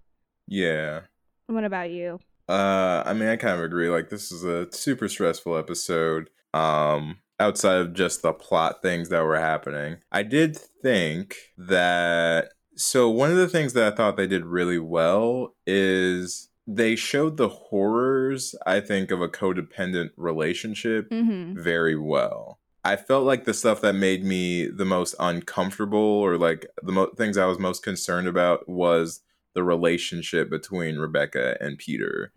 yeah. 0.46 1.00
What 1.46 1.64
about 1.64 1.90
you? 1.90 2.20
Uh, 2.48 3.02
I 3.04 3.12
mean, 3.12 3.28
I 3.28 3.34
kind 3.34 3.58
of 3.58 3.64
agree. 3.64 3.88
Like, 3.88 4.08
this 4.08 4.30
is 4.30 4.44
a 4.44 4.68
super 4.72 5.08
stressful 5.08 5.56
episode. 5.56 6.30
Um, 6.54 7.18
outside 7.40 7.76
of 7.80 7.92
just 7.92 8.22
the 8.22 8.32
plot 8.32 8.82
things 8.82 9.08
that 9.08 9.24
were 9.24 9.38
happening, 9.38 9.98
I 10.12 10.22
did 10.22 10.56
think 10.56 11.34
that. 11.58 12.52
So 12.80 13.10
one 13.10 13.30
of 13.30 13.36
the 13.36 13.48
things 13.48 13.74
that 13.74 13.92
I 13.92 13.94
thought 13.94 14.16
they 14.16 14.26
did 14.26 14.46
really 14.46 14.78
well 14.78 15.54
is 15.66 16.48
they 16.66 16.96
showed 16.96 17.36
the 17.36 17.48
horrors. 17.48 18.54
I 18.64 18.80
think 18.80 19.10
of 19.10 19.20
a 19.20 19.28
codependent 19.28 20.10
relationship 20.16 21.10
Mm-hmm. 21.10 21.60
very 21.62 21.96
well. 21.98 22.58
I 22.82 22.96
felt 22.96 23.24
like 23.26 23.44
the 23.44 23.52
stuff 23.52 23.82
that 23.82 23.92
made 23.94 24.24
me 24.24 24.66
the 24.66 24.86
most 24.86 25.14
uncomfortable 25.20 25.98
or 25.98 26.38
like 26.38 26.64
the 26.82 26.92
mo- 26.92 27.12
things 27.18 27.36
I 27.36 27.44
was 27.44 27.58
most 27.58 27.82
concerned 27.82 28.26
about 28.26 28.66
was 28.66 29.20
the 29.54 29.62
relationship 29.62 30.48
between 30.48 30.96
Rebecca 30.96 31.58
and 31.60 31.76
Peter. 31.76 32.32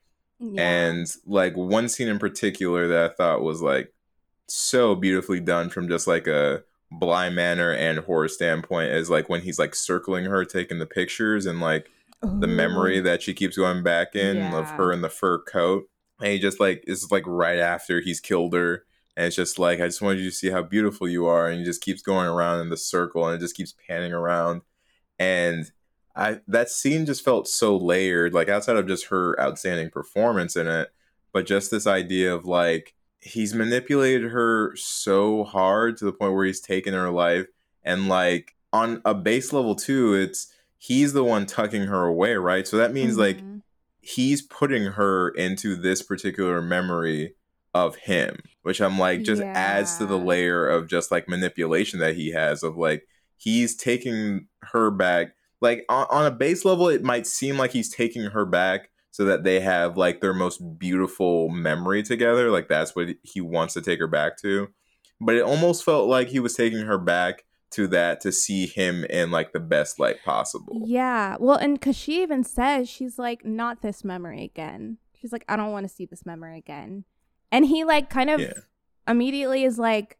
And 0.58 1.08
like 1.26 1.56
one 1.56 1.88
scene 1.88 2.10
in 2.10 2.20
particular 2.20 2.90
that 2.90 3.12
I 3.12 3.14
thought 3.14 3.44
was 3.44 3.62
like 3.62 3.94
so 4.50 4.94
beautifully 4.94 5.40
done 5.40 5.70
from 5.70 5.88
just 5.88 6.06
like 6.06 6.28
a 6.28 6.64
Bly 7.00 7.30
Manor 7.30 7.72
and 7.72 8.00
horror 8.00 8.28
standpoint 8.28 8.92
is 8.92 9.10
like 9.10 9.30
when 9.30 9.42
he's 9.42 9.60
like 9.60 9.76
circling 9.76 10.26
her 10.26 10.46
taking 10.46 10.80
the 10.80 10.86
pictures 10.86 11.46
and 11.46 11.60
like 11.60 11.90
the 12.22 12.48
memory 12.48 13.00
that 13.02 13.22
she 13.22 13.34
keeps 13.34 13.58
going 13.58 13.84
back 13.84 14.16
in 14.16 14.42
of 14.54 14.70
her 14.72 14.92
in 14.92 15.02
the 15.02 15.10
fur 15.10 15.40
coat. 15.40 15.90
And 16.20 16.32
he 16.32 16.40
just 16.40 16.60
like 16.60 16.84
is 16.88 17.12
like 17.12 17.24
right 17.26 17.60
after 17.60 18.00
he's 18.00 18.20
killed 18.20 18.54
her. 18.54 18.86
And 19.16 19.28
it's 19.28 19.36
just 19.36 19.60
like, 19.60 19.80
I 19.80 19.88
just 19.88 20.02
wanted 20.02 20.22
you 20.22 20.30
to 20.30 20.36
see 20.36 20.50
how 20.50 20.64
beautiful 20.64 21.08
you 21.08 21.26
are. 21.26 21.48
And 21.48 21.60
he 21.60 21.66
just 21.66 21.82
keeps 21.82 22.02
going 22.02 22.28
around 22.28 22.62
in 22.62 22.70
the 22.70 22.78
circle 22.78 23.28
and 23.28 23.36
it 23.36 23.40
just 23.40 23.56
keeps 23.56 23.76
panning 23.88 24.14
around. 24.14 24.62
And 25.20 25.72
I 26.16 26.40
that 26.48 26.70
scene 26.70 27.06
just 27.06 27.26
felt 27.26 27.48
so 27.48 27.76
layered, 27.76 28.34
like 28.34 28.50
outside 28.50 28.78
of 28.78 28.88
just 28.88 29.08
her 29.08 29.40
outstanding 29.40 29.90
performance 29.90 30.56
in 30.56 30.68
it, 30.68 30.92
but 31.32 31.46
just 31.46 31.72
this 31.72 31.88
idea 31.88 32.34
of 32.34 32.46
like 32.46 32.94
he's 33.24 33.54
manipulated 33.54 34.32
her 34.32 34.76
so 34.76 35.44
hard 35.46 35.98
to 35.98 36.06
the 36.06 36.14
point 36.14 36.34
where 36.34 36.46
he's 36.46 36.62
taken 36.62 36.94
her 36.94 37.10
life. 37.10 37.48
And 37.84 38.08
like 38.10 38.56
on 38.72 39.02
a 39.06 39.14
base 39.14 39.54
level 39.54 39.76
too, 39.76 40.14
it's 40.14 40.54
he's 40.78 41.14
the 41.14 41.24
one 41.24 41.46
tucking 41.46 41.84
her 41.84 42.06
away, 42.06 42.34
right? 42.36 42.68
So 42.68 42.78
that 42.78 42.94
means 42.94 43.18
like 43.18 43.38
Mhm. 43.38 43.62
he's 44.02 44.42
putting 44.42 44.84
her 44.84 45.30
into 45.30 45.76
this 45.76 46.02
particular 46.02 46.62
memory 46.62 47.36
of 47.74 47.96
him, 47.96 48.38
which 48.62 48.82
I'm 48.82 49.00
like 49.00 49.24
just 49.24 49.42
adds 49.56 49.98
to 49.98 50.06
the 50.06 50.20
layer 50.20 50.68
of 50.68 50.88
just 50.88 51.12
like 51.12 51.28
manipulation 51.30 52.00
that 52.00 52.16
he 52.16 52.32
has 52.32 52.64
of 52.64 52.78
like 52.78 53.08
he's 53.38 53.76
taking 53.76 54.48
her 54.62 54.92
back. 54.92 55.36
Like 55.62 55.86
on, 55.90 56.06
on 56.10 56.26
a 56.26 56.32
base 56.32 56.66
level, 56.66 56.90
it 56.90 57.04
might 57.04 57.26
seem 57.26 57.58
like 57.58 57.72
he's 57.72 57.90
taking 57.94 58.24
her 58.24 58.46
back 58.46 58.90
so 59.14 59.26
that 59.26 59.44
they 59.44 59.60
have 59.60 59.96
like 59.96 60.22
their 60.22 60.34
most 60.34 60.58
beautiful 60.80 61.48
memory 61.48 62.02
together. 62.02 62.50
Like 62.50 62.68
that's 62.68 62.96
what 62.96 63.10
he 63.22 63.42
wants 63.42 63.76
to 63.76 63.82
take 63.82 64.00
her 64.00 64.08
back 64.08 64.38
to. 64.42 64.70
But 65.22 65.36
it 65.36 65.44
almost 65.44 65.86
felt 65.86 66.10
like 66.10 66.30
he 66.30 66.40
was 66.40 66.56
taking 66.56 66.80
her 66.80 66.98
back 66.98 67.44
to 67.74 67.86
that 67.90 68.22
to 68.22 68.32
see 68.32 68.66
him 68.66 69.06
in 69.06 69.30
like 69.30 69.54
the 69.54 69.60
best 69.60 70.00
light 70.00 70.18
possible. 70.26 70.82
Yeah. 70.88 71.38
Well, 71.40 71.58
and 71.58 71.80
because 71.80 71.96
she 71.96 72.24
even 72.24 72.44
says, 72.44 72.90
she's 72.90 73.20
like, 73.20 73.46
not 73.46 73.84
this 73.84 74.04
memory 74.04 74.44
again. 74.44 74.98
She's 75.14 75.32
like, 75.32 75.46
I 75.48 75.58
don't 75.58 75.72
want 75.72 75.88
to 75.88 75.94
see 75.94 76.06
this 76.08 76.26
memory 76.26 76.58
again. 76.58 77.06
And 77.52 77.68
he, 77.68 77.84
like, 77.84 78.10
kind 78.10 78.32
of 78.32 78.40
Yeah. 78.42 78.54
immediately 79.08 79.64
is 79.64 79.78
like, 79.78 80.18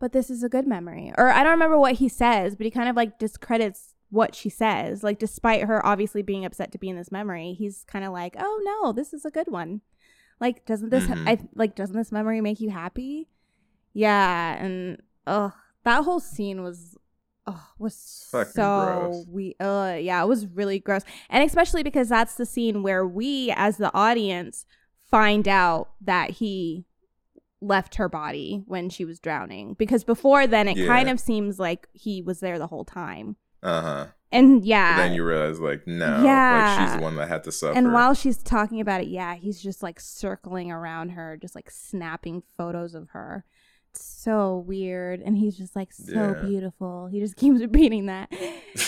but 0.00 0.12
this 0.12 0.30
is 0.30 0.42
a 0.42 0.48
good 0.48 0.66
memory. 0.66 1.12
Or 1.16 1.28
I 1.28 1.42
don't 1.42 1.52
remember 1.52 1.78
what 1.78 1.94
he 1.96 2.08
says, 2.08 2.56
but 2.56 2.64
he 2.64 2.70
kind 2.70 2.88
of 2.88 2.96
like 2.96 3.18
discredits 3.18 3.93
what 4.14 4.34
she 4.34 4.48
says. 4.48 5.02
Like, 5.02 5.18
despite 5.18 5.64
her 5.64 5.84
obviously 5.84 6.22
being 6.22 6.44
upset 6.44 6.70
to 6.72 6.78
be 6.78 6.88
in 6.88 6.96
this 6.96 7.10
memory, 7.12 7.52
he's 7.58 7.84
kind 7.88 8.04
of 8.04 8.12
like, 8.12 8.36
oh 8.38 8.60
no, 8.64 8.92
this 8.92 9.12
is 9.12 9.24
a 9.24 9.30
good 9.30 9.48
one. 9.48 9.80
Like, 10.40 10.64
doesn't 10.64 10.90
this, 10.90 11.04
Mhm. 11.04 11.28
I 11.28 11.38
like, 11.54 11.74
doesn't 11.74 11.96
this 11.96 12.12
memory 12.12 12.40
make 12.40 12.60
you 12.60 12.70
happy? 12.70 13.28
Yeah. 13.92 14.54
And, 14.62 15.02
ugh, 15.26 15.52
that 15.84 16.04
whole 16.04 16.20
scene 16.20 16.62
was, 16.62 16.96
oh, 17.46 17.68
was 17.78 18.26
Fucking 18.30 18.52
so 18.52 19.24
we, 19.28 19.56
uh, 19.60 19.96
yeah, 20.00 20.22
it 20.22 20.26
was 20.28 20.46
really 20.46 20.78
gross. 20.78 21.02
And 21.28 21.44
especially 21.44 21.82
because 21.82 22.08
that's 22.08 22.36
the 22.36 22.46
scene 22.46 22.82
where 22.82 23.06
we, 23.06 23.52
as 23.56 23.76
the 23.76 23.92
audience, 23.94 24.64
find 25.10 25.46
out 25.48 25.90
that 26.00 26.30
he 26.30 26.86
left 27.60 27.94
her 27.96 28.08
body 28.08 28.62
when 28.66 28.90
she 28.90 29.04
was 29.04 29.18
drowning. 29.18 29.74
Because 29.74 30.04
before 30.04 30.46
then, 30.46 30.68
it 30.68 30.76
Yeah. 30.76 30.86
kind 30.86 31.08
of 31.08 31.18
seems 31.20 31.58
like 31.58 31.88
he 31.92 32.20
was 32.22 32.40
there 32.40 32.58
the 32.58 32.66
whole 32.66 32.84
time. 32.84 33.36
Uh 33.64 33.80
huh. 33.82 34.06
And 34.30 34.60
But 34.60 34.66
yeah. 34.66 34.96
then 34.96 35.14
you 35.14 35.24
realize, 35.24 35.58
like, 35.60 35.86
no, 35.86 36.06
like 36.16 36.24
Yeah. 36.24 36.86
she's 36.86 36.96
the 36.96 37.02
one 37.02 37.16
that 37.16 37.28
had 37.28 37.44
to 37.44 37.52
suffer. 37.52 37.76
and 37.78 37.92
while 37.92 38.14
she's 38.14 38.42
talking 38.42 38.80
about 38.80 39.00
it, 39.00 39.06
yeah, 39.08 39.34
he's 39.36 39.60
just 39.62 39.82
like 39.82 39.98
circling 40.00 40.70
around 40.72 41.10
her, 41.10 41.36
just 41.40 41.54
like 41.54 41.70
snapping 41.70 42.42
photos 42.56 42.94
of 42.94 43.10
her. 43.10 43.44
It's 43.90 44.04
so 44.04 44.64
weird. 44.66 45.20
And 45.20 45.36
he's 45.38 45.56
just 45.56 45.76
like 45.76 45.92
so 45.92 46.12
Yeah. 46.36 46.42
beautiful. 46.46 47.06
He 47.06 47.20
just 47.20 47.36
keeps 47.42 47.60
repeating 47.60 48.06
that. 48.06 48.32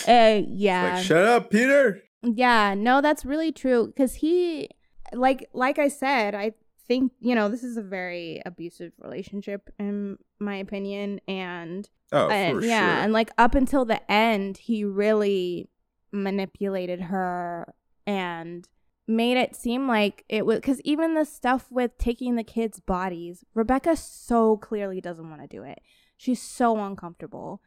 Uh, 0.08 0.42
yeah. 0.48 0.94
like, 0.96 1.04
shut 1.04 1.24
up, 1.24 1.50
Peter. 1.50 2.02
Yeah, 2.22 2.74
no, 2.74 3.00
that's 3.00 3.24
really 3.24 3.52
true 3.52 3.86
because 3.86 4.14
he 4.16 4.68
like 5.12 5.48
like 5.52 5.78
I 5.78 5.86
said, 5.86 6.34
I 6.34 6.54
think 6.86 7.12
you 7.20 7.34
know 7.34 7.48
this 7.48 7.62
is 7.64 7.76
a 7.76 7.82
very 7.82 8.40
abusive 8.46 8.92
relationship 8.98 9.70
in 9.78 10.18
my 10.38 10.56
opinion, 10.56 11.20
and 11.28 11.88
Oh, 12.12 12.28
and 12.28 12.60
for 12.60 12.64
yeah, 12.66 12.94
sure. 12.96 13.04
and 13.04 13.12
like 13.12 13.30
up 13.36 13.54
until 13.54 13.84
the 13.84 14.00
end, 14.10 14.58
he 14.58 14.84
really 14.84 15.68
manipulated 16.12 17.00
her 17.02 17.74
and 18.06 18.68
made 19.08 19.36
it 19.36 19.54
seem 19.56 19.86
like 19.88 20.24
it 20.28 20.46
was 20.46 20.56
because 20.56 20.80
even 20.82 21.14
the 21.14 21.24
stuff 21.24 21.66
with 21.70 21.96
taking 21.98 22.36
the 22.36 22.44
kids' 22.44 22.80
bodies, 22.80 23.44
Rebecca 23.54 23.96
so 23.96 24.56
clearly 24.56 25.00
doesn't 25.00 25.28
want 25.28 25.42
to 25.42 25.48
do 25.48 25.62
it. 25.62 25.80
She's 26.16 26.40
so 26.40 26.78
uncomfortable, 26.78 27.60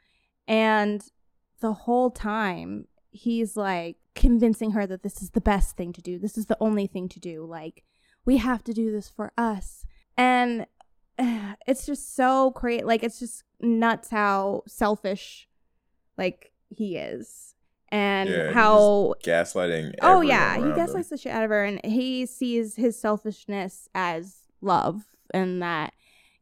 and 0.48 1.04
the 1.60 1.74
whole 1.74 2.10
time 2.10 2.88
he's 3.12 3.58
like 3.58 3.98
convincing 4.16 4.72
her 4.72 4.86
that 4.88 5.04
this 5.04 5.22
is 5.22 5.32
the 5.32 5.42
best 5.42 5.76
thing 5.76 5.92
to 5.94 6.02
do. 6.02 6.18
This 6.20 6.38
is 6.38 6.46
the 6.46 6.58
only 6.60 6.88
thing 6.88 7.10
to 7.10 7.20
do. 7.20 7.46
Like 7.46 7.84
we 8.26 8.38
have 8.38 8.64
to 8.66 8.74
do 8.74 8.92
this 8.92 9.10
for 9.10 9.32
us, 9.38 9.86
and 10.18 10.66
it's 11.68 11.86
just 11.86 12.16
so 12.16 12.52
crazy. 12.52 12.84
Like 12.84 13.04
it's 13.04 13.20
just 13.20 13.44
nuts 13.60 14.10
how 14.10 14.64
selfish 14.68 15.48
like 16.18 16.52
he 16.70 16.96
is 16.98 17.56
and 17.92 18.30
Yeah, 18.30 18.52
how 18.52 19.16
gaslighting. 19.24 19.96
oh 20.02 20.22
yeah 20.22 20.56
he 20.56 20.62
around 20.62 20.70
him. 20.72 20.76
gaslights 20.76 21.10
the 21.10 21.18
shit 21.18 21.32
out 21.32 21.44
of 21.44 21.50
her 21.50 21.64
and 21.66 21.82
he 21.84 22.26
sees 22.26 22.76
his 22.76 22.98
selfishness 23.00 23.90
as 23.96 24.44
love 24.62 25.06
and 25.34 25.62
that 25.62 25.94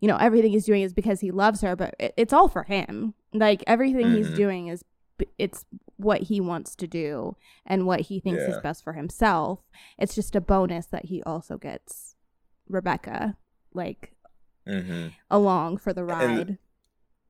you 0.02 0.08
know 0.08 0.18
everything 0.18 0.52
he's 0.52 0.66
doing 0.66 0.82
is 0.82 0.94
because 0.94 1.22
he 1.22 1.32
loves 1.32 1.62
her 1.62 1.76
but 1.76 1.96
it, 2.00 2.14
it's 2.18 2.34
all 2.34 2.48
for 2.50 2.64
him 2.64 3.14
like 3.34 3.64
everything 3.68 4.12
he's 4.14 4.28
Mhm. 4.28 4.36
doing 4.36 4.68
is 4.68 4.84
it's 5.38 5.66
what 5.98 6.24
he 6.24 6.40
wants 6.40 6.76
to 6.76 6.88
do 6.88 7.36
and 7.66 7.86
what 7.88 8.02
he 8.02 8.20
thinks 8.20 8.44
is 8.44 8.58
best 8.60 8.84
for 8.84 8.94
himself 8.94 9.60
it's 9.98 10.14
just 10.16 10.36
a 10.36 10.42
bonus 10.42 10.86
that 10.88 11.06
he 11.06 11.24
also 11.24 11.58
gets 11.58 12.16
rebecca 12.70 13.36
like 13.74 14.14
Mhm. 14.68 15.14
along 15.32 15.78
for 15.78 15.94
the 15.94 16.02
And- 16.02 16.10
ride 16.10 16.58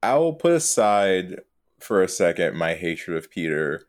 I 0.03 0.15
will 0.17 0.33
put 0.33 0.51
aside 0.53 1.41
for 1.79 2.01
a 2.03 2.07
second 2.07 2.55
my 2.55 2.73
hatred 2.75 3.17
of 3.17 3.29
Peter 3.31 3.83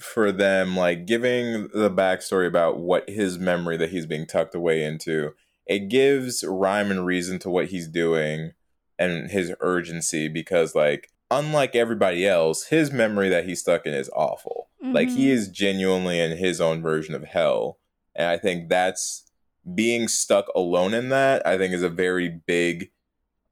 for 0.00 0.32
them 0.32 0.76
like 0.76 1.06
giving 1.06 1.68
the 1.74 1.90
backstory 1.90 2.46
about 2.46 2.78
what 2.78 3.08
his 3.08 3.38
memory 3.38 3.76
that 3.76 3.90
he's 3.90 4.06
being 4.06 4.26
tucked 4.26 4.54
away 4.54 4.82
into. 4.82 5.34
It 5.66 5.88
gives 5.88 6.44
rhyme 6.46 6.90
and 6.90 7.06
reason 7.06 7.38
to 7.40 7.50
what 7.50 7.66
he's 7.68 7.88
doing 7.88 8.52
and 8.98 9.30
his 9.30 9.52
urgency 9.60 10.28
because 10.28 10.74
like 10.74 11.10
unlike 11.38 11.74
everybody 11.74 12.26
else, 12.26 12.64
his 12.66 12.92
memory 12.92 13.28
that 13.28 13.44
he's 13.46 13.60
stuck 13.60 13.86
in 13.86 13.94
is 13.94 14.10
awful. 14.14 14.68
Like 14.82 15.08
he 15.08 15.28
Mhm. 15.28 15.32
is 15.32 15.48
genuinely 15.48 16.20
in 16.20 16.36
his 16.36 16.60
own 16.60 16.82
version 16.82 17.14
of 17.14 17.24
hell. 17.24 17.78
And 18.14 18.28
I 18.28 18.36
think 18.36 18.68
that's 18.68 19.24
being 19.74 20.08
stuck 20.08 20.46
alone 20.54 20.92
in 20.94 21.08
that, 21.08 21.46
I 21.46 21.56
think 21.56 21.72
is 21.72 21.82
a 21.82 21.88
very 21.88 22.28
big 22.28 22.90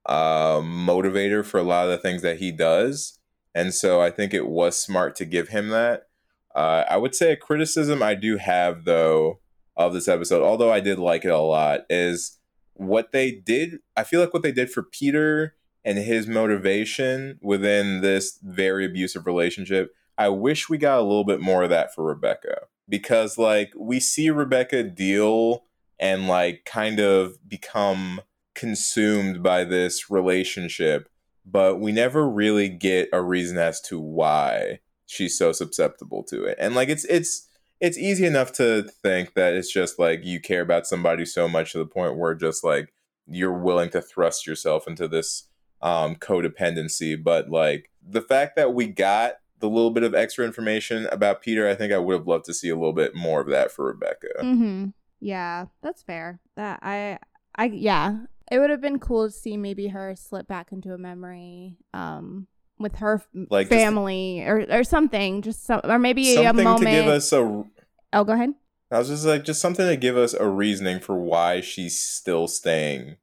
uh, 0.05 0.59
motivator 0.61 1.45
for 1.45 1.59
a 1.59 1.63
lot 1.63 1.85
of 1.85 1.91
the 1.93 1.97
things 1.99 2.23
that 2.23 2.39
he 2.39 2.51
does. 2.51 3.19
And 3.55 3.73
so 3.73 4.01
I 4.01 4.11
think 4.11 4.35
it 4.35 4.49
was 4.49 4.77
smart 4.77 5.15
to 5.17 5.25
give 5.25 5.49
him 5.51 5.69
that. 5.69 6.09
Uh, 6.57 6.85
I 6.91 6.97
would 6.97 7.15
say 7.15 7.31
a 7.33 7.37
criticism 7.37 8.03
I 8.03 8.15
do 8.17 8.37
have, 8.37 8.85
though, 8.85 9.39
of 9.77 9.95
this 9.95 10.09
episode, 10.09 10.43
although 10.43 10.73
I 10.73 10.81
did 10.81 10.99
like 10.99 11.25
it 11.25 11.31
a 11.31 11.39
lot, 11.39 11.83
is 11.89 12.39
what 12.75 13.13
they 13.13 13.31
did. 13.31 13.79
I 13.97 14.03
feel 14.03 14.21
like 14.21 14.35
what 14.35 14.43
they 14.43 14.51
did 14.53 14.71
for 14.71 14.83
Peter 14.83 15.55
and 15.85 15.99
his 15.99 16.27
motivation 16.27 17.39
within 17.43 18.01
this 18.01 18.39
very 18.43 18.85
abusive 18.87 19.27
relationship. 19.27 19.93
I 20.19 20.29
wish 20.29 20.69
we 20.69 20.79
got 20.79 20.99
a 20.99 21.03
little 21.03 21.25
bit 21.25 21.41
more 21.41 21.65
of 21.65 21.71
that 21.71 21.95
for 21.95 22.05
Rebecca 22.05 22.67
because, 22.89 23.39
like, 23.39 23.73
we 23.77 23.99
see 23.99 24.31
Rebecca 24.31 24.83
deal 24.83 25.65
and, 25.99 26.29
like, 26.29 26.65
kind 26.65 27.01
of 27.01 27.37
become 27.49 28.21
consumed 28.55 29.43
by 29.43 29.65
this 29.65 30.11
relationship, 30.11 31.09
but 31.45 31.81
we 31.81 31.93
never 31.93 32.29
really 32.29 32.69
get 32.69 33.09
a 33.13 33.23
reason 33.23 33.59
as 33.59 33.81
to 33.83 33.99
why 33.99 34.81
she's 35.07 35.37
so 35.37 35.53
susceptible 35.53 36.23
to 36.25 36.45
it. 36.45 36.57
And 36.59 36.75
like 36.75 36.89
it's 36.89 37.05
it's 37.05 37.49
it's 37.81 37.99
easy 37.99 38.25
enough 38.25 38.53
to 38.53 38.85
think 39.03 39.35
that 39.35 39.55
it's 39.55 39.73
just 39.73 39.99
like 39.99 40.25
you 40.25 40.41
care 40.41 40.63
about 40.63 40.87
somebody 40.87 41.25
so 41.25 41.49
much 41.49 41.73
to 41.73 41.79
the 41.79 41.87
point 41.87 42.17
where 42.17 42.35
just 42.35 42.63
like 42.63 42.93
you're 43.27 43.59
willing 43.59 43.91
to 43.91 44.01
thrust 44.01 44.47
yourself 44.47 44.87
into 44.87 45.09
this 45.09 45.49
um 45.83 46.17
codependency, 46.17 47.23
but 47.23 47.51
like 47.51 47.91
the 48.07 48.23
fact 48.23 48.57
that 48.57 48.75
we 48.75 48.87
got 48.87 49.35
the 49.59 49.69
little 49.69 49.91
bit 49.91 50.03
of 50.03 50.15
extra 50.15 50.45
information 50.45 51.07
about 51.13 51.41
Peter, 51.43 51.69
I 51.69 51.75
think 51.75 51.93
I 51.93 51.99
would 51.99 52.15
have 52.15 52.27
loved 52.27 52.47
to 52.47 52.55
see 52.55 52.69
a 52.69 52.75
little 52.75 52.93
bit 52.93 53.15
more 53.15 53.41
of 53.41 53.49
that 53.49 53.71
for 53.71 53.87
Rebecca. 53.87 54.27
Mm-hmm. 54.41 54.87
Yeah, 55.21 55.67
that's 55.83 56.03
fair. 56.03 56.41
That 56.57 56.81
I, 56.83 57.19
I 57.55 57.67
yeah, 57.67 58.19
it 58.51 58.59
would 58.59 58.71
have 58.71 58.81
been 58.81 58.99
cool 58.99 59.27
to 59.29 59.33
see 59.33 59.57
maybe 59.57 59.89
her 59.89 60.17
slip 60.17 60.49
back 60.49 60.73
into 60.73 60.93
a 60.93 60.99
memory, 60.99 61.77
um, 61.95 62.49
with 62.81 62.97
her 62.97 63.23
Like, 63.33 63.69
just- 63.69 63.81
family 63.81 64.43
or 64.45 64.67
or 64.69 64.83
something, 64.83 65.43
just 65.43 65.65
some 65.65 65.81
or 65.85 65.99
maybe 66.01 66.35
a 66.35 66.53
moment. 66.53 66.81
to 66.81 66.85
give 66.91 67.07
us 67.07 67.33
a 67.33 67.39
oh, 67.39 68.25
go 68.25 68.33
ahead. 68.33 68.55
I 68.91 68.99
was 68.99 69.09
just 69.09 69.25
like, 69.25 69.45
just 69.45 69.61
something 69.61 69.87
to 69.87 69.97
give 69.97 70.17
us 70.19 70.35
a 70.35 70.47
reasoning 70.49 70.99
for 71.01 71.17
why 71.17 71.61
she's 71.63 71.99
still 72.03 72.47
staying 72.49 73.17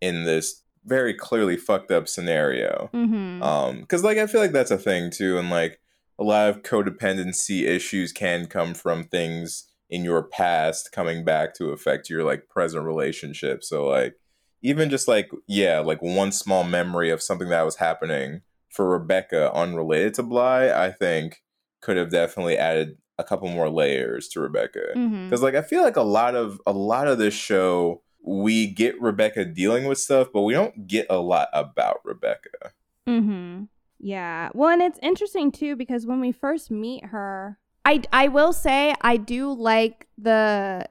in 0.00 0.24
this 0.24 0.63
very 0.84 1.14
clearly 1.14 1.56
fucked 1.56 1.90
up 1.90 2.08
scenario. 2.08 2.90
Mm-hmm. 2.92 3.42
Um, 3.42 3.80
because 3.80 4.04
like 4.04 4.18
I 4.18 4.26
feel 4.26 4.40
like 4.40 4.52
that's 4.52 4.70
a 4.70 4.78
thing 4.78 5.10
too, 5.10 5.38
and 5.38 5.50
like 5.50 5.80
a 6.18 6.24
lot 6.24 6.48
of 6.48 6.62
codependency 6.62 7.64
issues 7.64 8.12
can 8.12 8.46
come 8.46 8.74
from 8.74 9.04
things 9.04 9.64
in 9.90 10.04
your 10.04 10.22
past 10.22 10.92
coming 10.92 11.24
back 11.24 11.54
to 11.54 11.70
affect 11.70 12.08
your 12.08 12.24
like 12.24 12.48
present 12.48 12.84
relationship. 12.84 13.62
So 13.62 13.86
like 13.86 14.16
even 14.62 14.90
just 14.90 15.08
like 15.08 15.30
yeah, 15.46 15.80
like 15.80 16.02
one 16.02 16.32
small 16.32 16.64
memory 16.64 17.10
of 17.10 17.22
something 17.22 17.48
that 17.48 17.64
was 17.64 17.76
happening 17.76 18.42
for 18.70 18.88
Rebecca 18.88 19.52
unrelated 19.52 20.14
to 20.14 20.22
Bly, 20.22 20.68
I 20.68 20.90
think 20.90 21.42
could 21.80 21.96
have 21.96 22.10
definitely 22.10 22.56
added 22.56 22.96
a 23.18 23.24
couple 23.24 23.48
more 23.48 23.70
layers 23.70 24.28
to 24.28 24.40
Rebecca 24.40 24.86
mm-hmm. 24.96 25.26
because 25.26 25.42
like 25.42 25.54
i 25.54 25.62
feel 25.62 25.82
like 25.82 25.96
a 25.96 26.02
lot 26.02 26.34
of 26.34 26.60
a 26.66 26.72
lot 26.72 27.06
of 27.06 27.18
this 27.18 27.34
show 27.34 28.02
we 28.26 28.66
get 28.66 29.00
rebecca 29.00 29.44
dealing 29.44 29.84
with 29.86 29.98
stuff 29.98 30.28
but 30.32 30.42
we 30.42 30.54
don't 30.54 30.86
get 30.86 31.06
a 31.10 31.18
lot 31.18 31.48
about 31.52 32.00
rebecca 32.04 32.72
Mm-hmm. 33.08 33.64
Yeah. 33.98 34.50
Well, 34.54 34.70
and 34.70 34.82
it's 34.82 34.98
interesting 35.02 35.52
too 35.52 35.76
because 35.76 36.06
when 36.06 36.20
we 36.20 36.32
first 36.32 36.70
meet 36.70 37.06
her, 37.06 37.58
I 37.84 38.02
I 38.12 38.28
will 38.28 38.52
say 38.52 38.94
I 39.00 39.16
do 39.16 39.52
like 39.52 40.06
the 40.18 40.86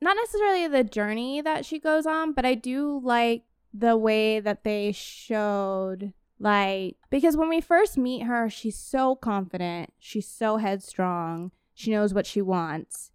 not 0.00 0.16
necessarily 0.16 0.68
the 0.68 0.84
journey 0.84 1.40
that 1.40 1.64
she 1.64 1.78
goes 1.78 2.06
on, 2.06 2.32
but 2.32 2.44
I 2.44 2.54
do 2.54 3.00
like 3.02 3.44
the 3.74 3.96
way 3.96 4.40
that 4.40 4.64
they 4.64 4.92
showed 4.92 6.12
like 6.38 6.96
because 7.10 7.36
when 7.36 7.48
we 7.48 7.60
first 7.60 7.98
meet 7.98 8.22
her, 8.22 8.48
she's 8.48 8.76
so 8.78 9.14
confident, 9.14 9.92
she's 9.98 10.28
so 10.28 10.56
headstrong, 10.56 11.52
she 11.74 11.90
knows 11.90 12.14
what 12.14 12.26
she 12.26 12.40
wants. 12.40 13.10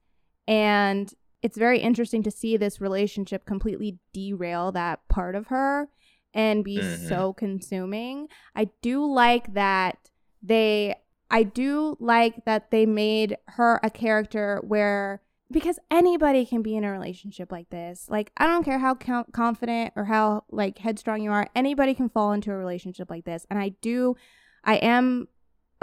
And 0.48 1.14
it's 1.44 1.58
very 1.58 1.80
interesting 1.80 2.24
to 2.24 2.32
see 2.32 2.58
this 2.58 2.82
relationship 2.82 3.46
completely 3.46 4.00
derail 4.14 4.72
that 4.72 5.08
part 5.10 5.36
of 5.36 5.48
her 5.48 5.90
and 6.34 6.64
be 6.64 6.80
Mhm. 6.80 7.08
so 7.10 7.34
consuming. 7.34 8.28
I 8.56 8.70
do 8.82 9.06
like 9.06 9.54
that 9.54 10.10
they 10.42 10.96
I 11.30 11.44
do 11.44 11.98
like 12.00 12.46
that 12.46 12.70
they 12.70 12.86
made 12.86 13.38
her 13.50 13.80
a 13.84 13.90
character 13.90 14.62
where 14.66 15.22
because 15.52 15.78
anybody 15.92 16.46
can 16.46 16.62
be 16.62 16.76
in 16.76 16.84
a 16.84 16.92
relationship 16.92 17.52
like 17.52 17.70
this. 17.70 18.08
Like 18.10 18.32
I 18.38 18.48
don't 18.48 18.64
care 18.64 18.80
how 18.80 18.96
confident 18.96 19.94
or 19.96 20.06
how 20.06 20.44
like 20.52 20.78
headstrong 20.80 21.22
you 21.22 21.32
are, 21.32 21.48
anybody 21.56 21.94
can 21.94 22.10
fall 22.10 22.32
into 22.34 22.52
a 22.52 22.56
relationship 22.56 23.10
like 23.10 23.26
this. 23.26 23.46
And 23.50 23.60
I 23.60 23.70
do 23.82 24.16
I 24.64 24.76
am 24.76 25.28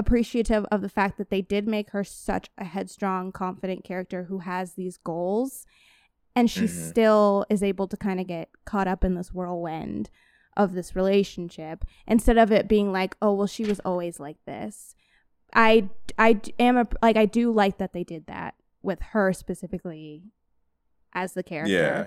appreciative 0.01 0.65
of 0.73 0.81
the 0.83 0.89
fact 0.89 1.19
that 1.19 1.31
they 1.31 1.43
did 1.43 1.69
make 1.69 1.91
her 1.91 2.03
such 2.03 2.49
a 2.59 2.65
headstrong, 2.65 3.31
confident 3.33 3.85
character 3.85 4.25
who 4.25 4.39
has 4.41 4.75
these 4.75 4.97
goals. 4.97 5.67
And 6.35 6.51
she 6.51 6.65
Mhm. 6.65 6.89
still 6.91 7.45
is 7.51 7.63
able 7.63 7.87
to 7.89 7.97
kind 7.97 8.19
of 8.21 8.27
get 8.27 8.49
caught 8.65 8.89
up 8.89 9.05
in 9.05 9.15
this 9.15 9.33
whirlwind 9.33 10.11
of 10.57 10.73
this 10.75 10.97
relationship 10.97 11.85
instead 12.07 12.37
of 12.39 12.51
it 12.51 12.67
being 12.69 12.91
like 12.93 13.17
oh 13.23 13.33
well 13.33 13.47
she 13.47 13.65
was 13.65 13.81
always 13.81 14.19
like 14.19 14.37
this. 14.47 14.95
I, 15.55 15.89
I 16.19 16.41
am 16.59 16.77
a, 16.77 16.87
like 17.03 17.17
i 17.17 17.27
do 17.27 17.53
like 17.53 17.79
that 17.79 17.93
they 17.93 18.05
did 18.05 18.27
that 18.27 18.55
with 18.83 19.01
her 19.13 19.33
specifically 19.33 20.25
as 21.13 21.33
the 21.35 21.43
character. 21.43 21.73
Yeah. 21.73 22.07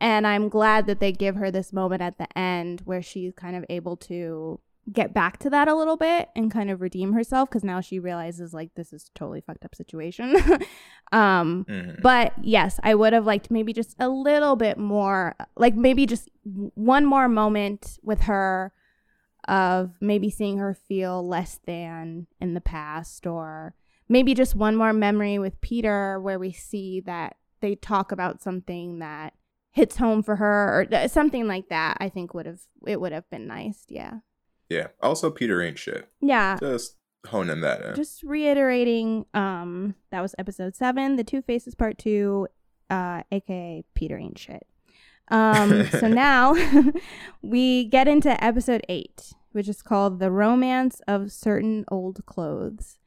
And 0.00 0.26
i'm 0.26 0.48
glad 0.48 0.86
that 0.86 1.00
they 1.00 1.12
give 1.12 1.36
her 1.36 1.50
this 1.50 1.72
moment 1.72 2.02
at 2.02 2.18
the 2.18 2.28
end 2.38 2.82
where 2.84 3.02
she's 3.02 3.32
kind 3.34 3.56
of 3.56 3.64
able 3.68 3.96
to 3.96 4.60
get 4.92 5.12
back 5.12 5.36
to 5.38 5.50
that 5.50 5.68
a 5.68 5.74
little 5.74 5.96
bit 5.96 6.28
and 6.34 6.50
kind 6.50 6.70
of 6.70 6.80
redeem 6.80 7.12
herself 7.12 7.48
because 7.48 7.62
now 7.64 7.80
she 7.80 7.98
realizes 7.98 8.54
like 8.54 8.74
this 8.74 8.92
is 8.92 9.10
a 9.14 9.18
totally 9.18 9.40
fucked 9.42 9.64
up 9.64 9.74
situation 9.74 10.34
um 11.12 11.64
Mhm. 11.68 12.00
but 12.02 12.32
yes, 12.42 12.80
I 12.82 12.94
would 12.94 13.12
have 13.12 13.26
liked 13.26 13.50
maybe 13.50 13.72
just 13.72 13.94
a 13.98 14.08
little 14.08 14.56
bit 14.56 14.78
more, 14.78 15.34
like 15.56 15.74
maybe 15.74 16.06
just 16.06 16.28
one 16.44 17.04
more 17.04 17.28
moment 17.28 17.98
with 18.02 18.22
her 18.22 18.72
of 19.46 19.92
maybe 20.00 20.30
seeing 20.30 20.58
her 20.58 20.74
feel 20.74 21.26
less 21.26 21.58
than 21.66 22.26
in 22.40 22.54
the 22.54 22.60
past, 22.60 23.26
or 23.26 23.74
maybe 24.08 24.34
just 24.34 24.54
one 24.54 24.76
more 24.76 24.92
memory 24.92 25.38
with 25.38 25.60
Peter 25.60 26.20
where 26.20 26.38
we 26.38 26.52
see 26.52 27.00
that 27.00 27.36
they 27.60 27.74
talk 27.74 28.12
about 28.12 28.42
something 28.42 28.98
that 28.98 29.34
hits 29.70 29.96
home 29.96 30.22
for 30.22 30.36
her 30.36 30.80
or 30.80 30.84
th- 30.84 31.10
something 31.10 31.46
like 31.46 31.68
that. 31.68 31.96
I 32.00 32.08
think 32.08 32.34
would 32.34 32.46
have 32.46 32.60
it 32.86 33.00
would 33.00 33.12
have 33.12 33.28
been 33.30 33.46
nice. 33.46 33.84
Yeah. 33.88 34.18
Yeah. 34.68 34.88
Also, 35.02 35.30
Peter 35.30 35.62
ain't 35.62 35.78
shit. 35.78 36.08
Yeah. 36.20 36.58
Just 36.60 36.96
honing 37.26 37.60
that 37.62 37.82
in. 37.84 37.94
Just 37.94 38.22
reiterating, 38.22 39.26
um, 39.34 39.94
that 40.10 40.20
was 40.20 40.34
episode 40.38 40.76
seven, 40.76 41.16
the 41.16 41.24
Two 41.24 41.42
Faces 41.42 41.74
Part 41.74 41.98
Two, 41.98 42.48
uh, 42.90 43.22
aka 43.32 43.84
Peter 43.94 44.16
ain't 44.18 44.38
shit. 44.38 44.66
Um, 45.30 45.86
so 45.90 46.06
now 46.08 46.54
we 47.42 47.84
get 47.84 48.08
into 48.08 48.42
episode 48.42 48.84
eight, 48.88 49.32
which 49.52 49.68
is 49.68 49.82
called 49.82 50.20
The 50.20 50.30
Romance 50.30 51.00
of 51.08 51.32
Certain 51.32 51.84
Old 51.90 52.24
Clothes, 52.26 52.98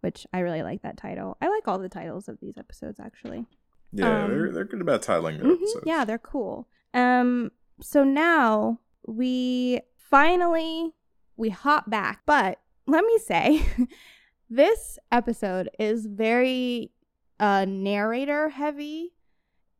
which 0.00 0.26
I 0.32 0.40
really 0.40 0.62
like 0.62 0.82
that 0.82 0.96
title. 0.96 1.36
I 1.40 1.48
like 1.48 1.66
all 1.68 1.78
the 1.78 1.88
titles 1.88 2.28
of 2.28 2.38
these 2.40 2.56
episodes 2.58 2.98
actually. 3.00 3.46
yeah, 3.92 4.24
um, 4.24 4.30
they're 4.30 4.52
they're 4.52 4.64
good 4.64 4.80
about 4.80 5.02
titling 5.02 5.38
their 5.38 5.46
Mhm, 5.50 5.56
episodes. 5.56 5.84
Yeah, 5.86 6.04
they're 6.04 6.18
cool. 6.18 6.68
Um, 6.92 7.50
so 7.80 8.04
now 8.04 8.80
we 9.06 9.80
finally 9.96 10.92
we 11.40 11.48
hop 11.48 11.88
back, 11.90 12.20
but 12.26 12.60
let 12.86 13.04
me 13.04 13.18
say, 13.18 13.66
this 14.50 14.98
episode 15.10 15.68
is 15.78 16.06
very 16.06 16.92
uh 17.38 17.64
narrator 17.66 18.50
heavy. 18.50 19.14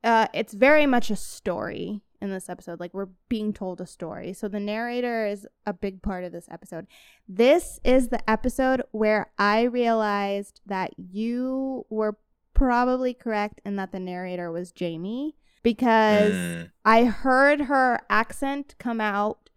Uh, 0.02 0.26
it's 0.32 0.54
very 0.54 0.86
much 0.86 1.10
a 1.10 1.16
story 1.16 2.00
in 2.22 2.30
this 2.30 2.48
episode. 2.48 2.80
Like 2.80 2.94
we're 2.94 3.08
being 3.28 3.52
told 3.52 3.80
a 3.82 3.86
story. 3.86 4.32
So 4.32 4.48
the 4.48 4.58
narrator 4.60 5.26
is 5.26 5.46
a 5.66 5.74
big 5.74 6.00
part 6.00 6.24
of 6.24 6.32
this 6.32 6.48
episode. 6.50 6.86
This 7.28 7.78
is 7.84 8.08
the 8.08 8.28
episode 8.30 8.82
where 8.92 9.30
I 9.38 9.62
realized 9.62 10.62
that 10.64 10.92
you 10.96 11.84
were 11.90 12.16
probably 12.54 13.12
correct 13.12 13.60
in 13.66 13.76
that 13.76 13.92
the 13.92 14.00
narrator 14.00 14.50
was 14.50 14.72
Jamie 14.72 15.36
because 15.62 16.32
Mm. 16.32 16.70
I 16.86 17.04
heard 17.04 17.62
her 17.62 18.00
accent 18.08 18.74
come 18.78 19.00
out 19.02 19.49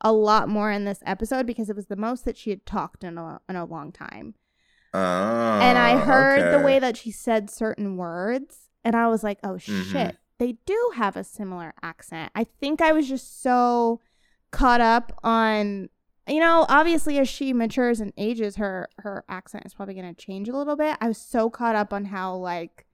a 0.00 0.12
lot 0.12 0.48
more 0.48 0.70
in 0.70 0.84
this 0.84 1.00
episode 1.06 1.46
because 1.46 1.68
it 1.70 1.76
was 1.76 1.86
the 1.86 1.96
most 1.96 2.24
that 2.24 2.36
she 2.36 2.50
had 2.50 2.64
talked 2.66 3.04
in 3.04 3.18
a, 3.18 3.40
in 3.48 3.56
a 3.56 3.64
long 3.64 3.92
time. 3.92 4.34
Oh, 4.92 4.98
and 5.62 5.78
I 5.78 5.96
heard 5.98 6.52
the 6.52 6.64
way 6.64 6.78
that 6.78 6.96
she 6.96 7.10
said 7.10 7.48
certain 7.50 7.96
words 7.96 8.68
and 8.84 8.96
I 8.96 9.08
was 9.08 9.22
like, 9.22 9.38
"Oh 9.44 9.54
Mhm. 9.54 9.60
shit. 9.92 10.16
They 10.38 10.52
do 10.66 10.92
have 10.96 11.16
a 11.16 11.22
similar 11.24 11.74
accent." 11.82 12.32
I 12.34 12.44
think 12.44 12.80
I 12.80 12.92
was 12.92 13.08
just 13.08 13.40
so 13.42 14.00
caught 14.50 14.80
up 14.80 15.12
on 15.22 15.90
you 16.26 16.38
know, 16.38 16.64
obviously 16.68 17.18
as 17.18 17.28
she 17.28 17.52
matures 17.52 17.98
and 18.00 18.12
ages 18.16 18.56
her 18.56 18.88
her 18.98 19.24
accent 19.28 19.66
is 19.66 19.74
probably 19.74 19.94
going 19.94 20.12
to 20.14 20.24
change 20.24 20.48
a 20.48 20.56
little 20.56 20.76
bit. 20.76 20.96
I 21.00 21.08
was 21.08 21.18
so 21.18 21.50
caught 21.50 21.74
up 21.76 21.92
on 21.92 22.06
how 22.06 22.34
like 22.36 22.86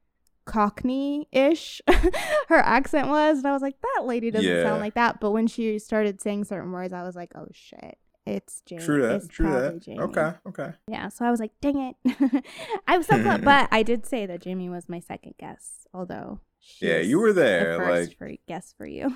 cockney-ish 0.47 1.83
her 2.49 2.57
accent 2.57 3.09
was 3.09 3.39
and 3.39 3.47
I 3.47 3.53
was 3.53 3.63
like, 3.63 3.77
"That 3.83 4.05
lady 4.07 4.31
doesn't 4.31 4.51
Yeah. 4.51 4.63
sound 4.65 4.81
like 4.81 4.95
that." 4.95 5.21
But 5.21 5.33
when 5.33 5.47
she 5.47 5.79
started 5.79 6.21
saying 6.21 6.45
certain 6.45 6.73
words, 6.73 6.93
I 6.93 7.03
was 7.03 7.15
like, 7.17 7.33
"Oh 7.35 7.47
shit. 7.53 7.99
It's 8.27 8.63
Jamie." 8.67 8.83
True 8.85 9.03
that. 9.03 9.15
It's 9.17 9.29
True 9.29 9.51
that. 9.53 9.81
Jamie. 9.83 10.01
Okay. 10.01 10.33
Okay. 10.49 10.73
Yeah, 10.89 11.09
so 11.11 11.25
I 11.25 11.31
was 11.31 11.39
like, 11.41 11.53
dang 11.61 11.79
it. 12.05 12.45
I 12.89 12.97
was 12.99 13.07
so 13.07 13.23
close. 13.23 13.41
but 13.45 13.69
I 13.71 13.83
did 13.83 14.05
say 14.07 14.27
that 14.27 14.41
Jamie 14.43 14.69
was 14.69 14.89
my 14.89 14.99
second 15.01 15.35
guess, 15.39 15.87
although 15.95 16.41
Yeah, 16.81 16.99
you 16.99 17.21
were 17.21 17.33
the 17.33 17.41
there. 17.43 17.77
first 17.79 18.09
Like 18.11 18.19
for 18.19 18.31
guess 18.49 18.75
for 18.77 18.87
you. 18.87 19.15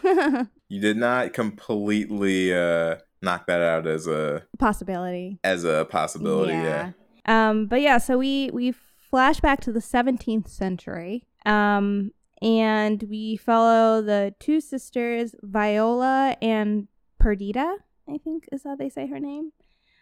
you 0.69 0.81
did 0.81 0.97
not 0.97 1.33
completely 1.33 2.55
uh 2.55 2.97
knock 3.23 3.47
that 3.49 3.61
out 3.63 3.87
as 3.87 4.07
a 4.07 4.45
Possibility. 4.59 5.39
as 5.45 5.65
a 5.65 5.87
possibility. 5.91 6.53
Yeah. 6.53 6.93
Um, 7.27 7.67
but 7.67 7.81
yeah, 7.83 7.99
so 7.99 8.17
we 8.17 8.51
we 8.53 8.75
flash 9.11 9.41
back 9.41 9.61
to 9.63 9.73
the 9.73 9.81
17th 9.81 10.49
century. 10.49 11.27
Um, 11.45 12.13
and 12.43 13.03
we 13.05 13.37
follow 13.37 14.01
the 14.03 14.35
two 14.39 14.61
sisters, 14.61 15.35
Viola 15.43 16.37
and 16.41 16.89
Perdita, 17.19 17.77
I 18.09 18.19
think 18.19 18.49
is 18.53 18.65
how 18.65 18.77
they 18.77 18.89
say 18.89 19.07
her 19.09 19.21
name. 19.21 19.53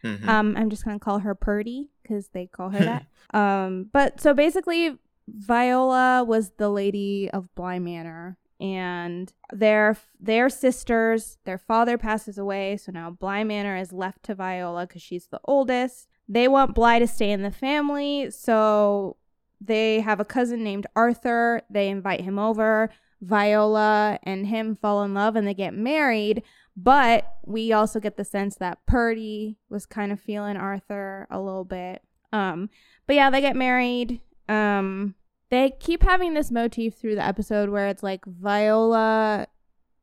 Mhm. 0.05 0.29
Um, 0.29 0.57
I'm 0.57 0.71
just 0.71 0.85
gonna 0.85 1.01
call 1.01 1.19
her 1.21 1.35
Purdy 1.35 1.91
because 2.03 2.29
they 2.29 2.47
call 2.47 2.71
her 2.71 2.79
that. 2.85 3.07
um, 3.37 3.91
but 3.93 4.21
so 4.21 4.33
basically, 4.35 4.97
Viola 5.27 6.25
was 6.25 6.51
the 6.57 6.71
lady 6.71 7.29
of 7.31 7.53
Bly 7.55 7.79
Manor, 7.81 8.39
and 8.61 9.33
their 9.53 9.97
their 10.21 10.49
sisters. 10.49 11.39
Their 11.45 11.59
father 11.59 11.99
passes 11.99 12.39
away, 12.39 12.77
so 12.77 12.93
now 12.93 13.11
Bly 13.11 13.43
Manor 13.45 13.77
is 13.77 13.93
left 13.93 14.23
to 14.25 14.35
Viola 14.35 14.87
because 14.87 15.03
she's 15.03 15.27
the 15.27 15.41
oldest. 15.45 16.09
They 16.29 16.49
want 16.49 16.75
Bly 16.75 16.99
to 16.99 17.07
stay 17.07 17.31
in 17.31 17.43
the 17.43 17.51
family, 17.51 18.31
so 18.31 19.17
they 19.61 20.01
have 20.01 20.21
a 20.21 20.25
cousin 20.25 20.63
named 20.63 20.87
Arthur. 20.95 21.63
They 21.71 21.89
invite 21.89 22.21
him 22.21 22.39
over. 22.39 22.91
Viola 23.21 24.19
and 24.23 24.47
him 24.47 24.77
fall 24.77 25.03
in 25.03 25.15
love 25.15 25.35
and 25.37 25.47
they 25.47 25.55
get 25.55 25.75
married. 25.75 26.43
But 26.77 27.35
we 27.45 27.73
also 27.73 27.99
get 27.99 28.17
the 28.17 28.25
sense 28.25 28.57
that 28.57 28.87
Purdy 28.87 29.59
was 29.69 29.87
kind 29.87 30.13
of 30.13 30.21
feeling 30.21 30.57
Arthur 30.57 31.27
a 31.31 31.41
little 31.41 31.65
bit. 31.65 32.03
Um, 32.33 32.71
but 33.07 33.17
yeah, 33.17 33.31
they 33.31 33.41
get 33.41 33.57
married. 33.57 34.21
Um, 34.49 35.17
they 35.51 35.73
keep 35.81 36.03
having 36.03 36.35
this 36.35 36.51
motif 36.51 36.95
through 36.95 37.17
the 37.17 37.27
episode 37.27 37.71
where 37.71 37.89
it's 37.89 38.03
like 38.03 38.25
Viola 38.25 39.49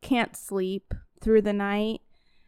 can't 0.02 0.36
sleep 0.36 0.94
through 1.22 1.44
the 1.44 1.54
night. 1.54 2.02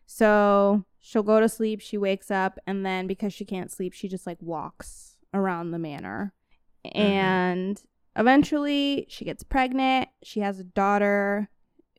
So 0.05 0.83
she'll 1.07 1.23
go 1.23 1.39
to 1.39 1.47
sleep, 1.47 1.79
she 1.79 1.97
wakes 1.97 2.29
up, 2.29 2.59
and 2.67 2.85
then 2.85 3.07
because 3.07 3.31
she 3.33 3.45
can't 3.45 3.71
sleep, 3.71 3.93
she 3.93 4.09
just 4.09 4.27
like 4.27 4.41
walks 4.41 5.15
around 5.33 5.71
the 5.71 5.79
manor. 5.79 6.33
Mm-hmm. 6.85 6.99
And 6.99 7.83
eventually 8.17 9.05
she 9.07 9.23
gets 9.23 9.41
pregnant. 9.41 10.09
She 10.21 10.41
has 10.41 10.59
a 10.59 10.65
daughter 10.65 11.49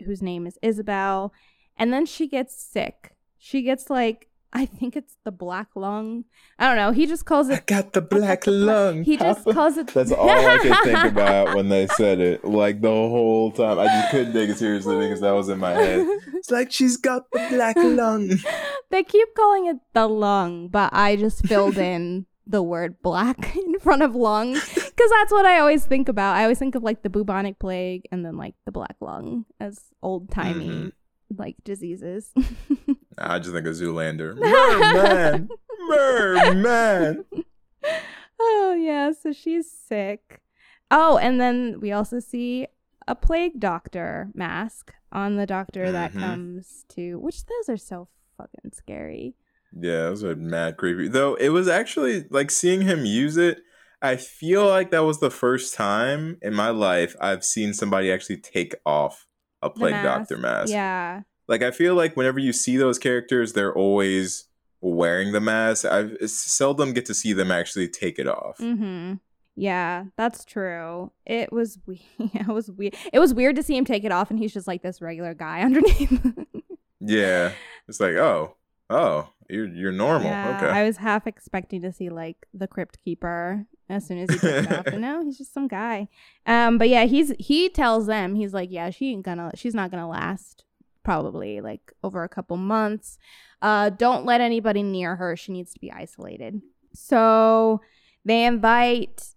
whose 0.05 0.21
name 0.21 0.47
is 0.47 0.59
Isabel. 0.61 1.33
And 1.79 1.91
then 1.91 2.05
she 2.05 2.29
gets 2.29 2.63
sick. 2.63 3.15
She 3.39 3.63
gets 3.63 3.89
like, 3.89 4.29
I 4.53 4.65
think 4.65 4.97
it's 4.97 5.17
the 5.25 5.31
black 5.31 5.69
lung. 5.75 6.25
I 6.59 6.67
don't 6.67 6.77
know. 6.77 6.91
He 6.93 7.07
just 7.07 7.27
calls 7.27 7.51
it. 7.51 7.55
I 7.55 7.63
got 7.67 7.93
the 7.93 8.01
black 8.01 8.43
lung. 8.47 9.05
He 9.05 9.17
just 9.19 9.45
calls 9.45 9.77
it. 9.77 9.89
That's 9.89 10.11
all 10.11 10.29
I 10.31 10.59
could 10.59 10.77
think 10.85 11.05
about 11.13 11.55
when 11.55 11.69
they 11.69 11.87
said 11.89 12.19
it. 12.21 12.45
Like 12.45 12.81
the 12.81 12.89
whole 12.89 13.53
time, 13.53 13.79
I 13.79 13.85
just 13.87 14.11
couldn't 14.11 14.33
take 14.33 14.49
it 14.51 14.57
seriously 14.57 14.97
because 14.99 15.21
that 15.21 15.33
was 15.33 15.49
in 15.51 15.59
my 15.59 15.73
head. 15.73 16.07
It's 16.35 16.51
like 16.51 16.73
she's 16.73 16.97
got 16.97 17.31
the 17.33 17.47
black 17.51 17.77
lung. 17.77 18.31
they 18.91 19.03
keep 19.05 19.29
calling 19.37 19.67
it 19.67 19.77
the 19.93 20.07
lung, 20.07 20.69
but 20.69 20.93
I 20.95 21.17
just 21.17 21.45
filled 21.47 21.77
in 21.77 22.27
the 22.47 22.63
word 22.63 23.03
black 23.03 23.55
in 23.57 23.79
front 23.81 24.01
of 24.03 24.15
lung 24.15 24.55
because 24.55 25.11
that's 25.11 25.31
what 25.33 25.45
I 25.45 25.59
always 25.59 25.85
think 25.85 26.09
about. 26.09 26.37
I 26.37 26.45
always 26.45 26.59
think 26.59 26.75
of 26.75 26.83
like 26.83 27.03
the 27.03 27.11
bubonic 27.11 27.59
plague 27.59 28.05
and 28.11 28.25
then 28.25 28.39
like 28.39 28.55
the 28.65 28.73
black 28.73 28.97
lung 29.01 29.45
as 29.61 29.79
old 30.03 30.31
timey 30.31 30.69
Mhm. 30.69 30.93
Like 31.37 31.57
diseases. 31.65 32.33
I 33.19 33.39
just 33.39 33.53
think 33.53 33.67
of 33.67 33.75
Zoolander. 33.75 34.37
Merman, 34.39 35.49
merman. 35.89 37.25
oh 38.41 38.75
yeah, 38.79 39.13
so 39.13 39.33
she's 39.33 39.71
sick. 39.71 40.41
Oh, 40.91 41.19
and 41.19 41.41
then 41.41 41.81
we 41.81 41.93
also 41.93 42.19
see 42.21 42.67
a 43.07 43.15
plague 43.15 43.59
doctor 43.61 44.29
mask 44.35 44.93
on 45.13 45.37
the 45.37 45.47
doctor 45.47 45.91
that 45.93 46.13
Mhm. 46.13 46.21
comes 46.21 46.85
to 46.91 47.19
which 47.19 47.45
those 47.47 47.69
are 47.69 47.77
so 47.77 48.09
fucking 48.37 48.73
scary. 48.73 49.35
Yeah, 49.79 50.05
those 50.05 50.25
are 50.25 50.37
mad 50.37 50.77
creepy. 50.77 51.09
Though 51.09 51.35
it 51.35 51.51
was 51.51 51.69
actually 51.69 52.25
like 52.31 52.51
seeing 52.51 52.83
him 52.83 53.05
use 53.05 53.37
it. 53.37 53.59
I 54.01 54.15
feel 54.17 54.65
like 54.67 54.91
that 54.93 55.05
was 55.05 55.19
the 55.19 55.31
first 55.31 55.75
time 55.75 56.39
in 56.41 56.55
my 56.55 56.71
life 56.71 57.17
I've 57.21 57.45
seen 57.45 57.75
somebody 57.75 58.13
actually 58.13 58.37
take 58.37 58.75
off 58.87 59.27
a 59.63 59.71
plague 59.71 59.93
mask. 59.93 60.05
doctor 60.05 60.39
mask. 60.39 60.73
Yeah. 60.73 61.23
Like 61.47 61.63
I 61.63 61.71
feel 61.71 61.95
like 61.95 62.17
whenever 62.17 62.39
you 62.39 62.53
see 62.53 62.77
those 62.77 62.99
characters, 62.99 63.53
they're 63.55 63.75
always 63.75 64.45
wearing 64.81 65.33
the 65.33 65.41
mask. 65.41 65.85
I 65.85 66.11
seldom 66.27 66.93
get 66.93 67.07
to 67.07 67.15
see 67.15 67.33
them 67.33 67.51
actually 67.51 67.89
take 67.89 68.19
it 68.19 68.29
off. 68.29 68.59
Mm-hmm. 68.59 69.15
Yeah, 69.57 70.05
that's 70.17 70.45
true. 70.45 71.11
It 71.27 71.53
was 71.53 71.79
weird. 71.87 72.01
it 72.19 72.47
was 72.47 72.71
weird. 72.71 72.95
It 73.13 73.19
was 73.19 73.35
weird 73.35 73.57
to 73.57 73.63
see 73.63 73.77
him 73.77 73.85
take 73.85 74.05
it 74.05 74.13
off, 74.13 74.31
and 74.31 74.39
he's 74.39 74.53
just 74.55 74.69
like 74.69 74.83
this 74.83 75.01
regular 75.01 75.35
guy 75.35 75.61
underneath. 75.63 76.23
Yeah, 77.01 77.53
it's 77.89 77.99
like 78.01 78.15
oh, 78.15 78.55
oh, 78.91 79.31
you're 79.49 79.67
you're 79.67 79.93
normal. 79.93 80.29
Yeah, 80.29 80.57
okay. 80.57 80.71
I 80.71 80.85
was 80.85 80.99
half 80.99 81.27
expecting 81.27 81.83
to 81.83 81.93
see 81.93 82.11
like 82.11 82.47
the 82.53 82.67
crypt 82.67 82.99
keeper 83.03 83.67
as 83.89 84.07
soon 84.07 84.19
as 84.19 84.31
he 84.31 84.39
took 84.39 84.71
off, 84.71 84.85
but 84.85 84.99
no, 84.99 85.25
he's 85.25 85.39
just 85.39 85.55
some 85.55 85.69
guy. 85.69 86.09
Um, 86.47 86.79
but 86.79 86.89
yeah, 86.89 87.05
he's 87.05 87.33
he 87.39 87.69
tells 87.69 88.07
them 88.07 88.35
he's 88.35 88.53
like, 88.53 88.71
yeah, 88.71 88.91
she 88.91 89.11
ain't 89.13 89.25
gonna, 89.25 89.51
she's 89.55 89.75
not 89.75 89.91
gonna 89.91 90.09
last 90.09 90.65
probably 91.03 91.61
like 91.61 91.93
over 92.05 92.23
a 92.23 92.29
couple 92.29 92.57
months. 92.57 93.19
Uh, 93.63 93.89
don't 93.89 94.27
let 94.27 94.41
anybody 94.41 94.83
near 94.83 95.17
her. 95.17 95.37
She 95.37 95.53
needs 95.53 95.73
to 95.73 95.81
be 95.81 95.91
isolated. 95.91 96.61
So 96.93 97.81
they 98.25 98.45
invite 98.45 99.35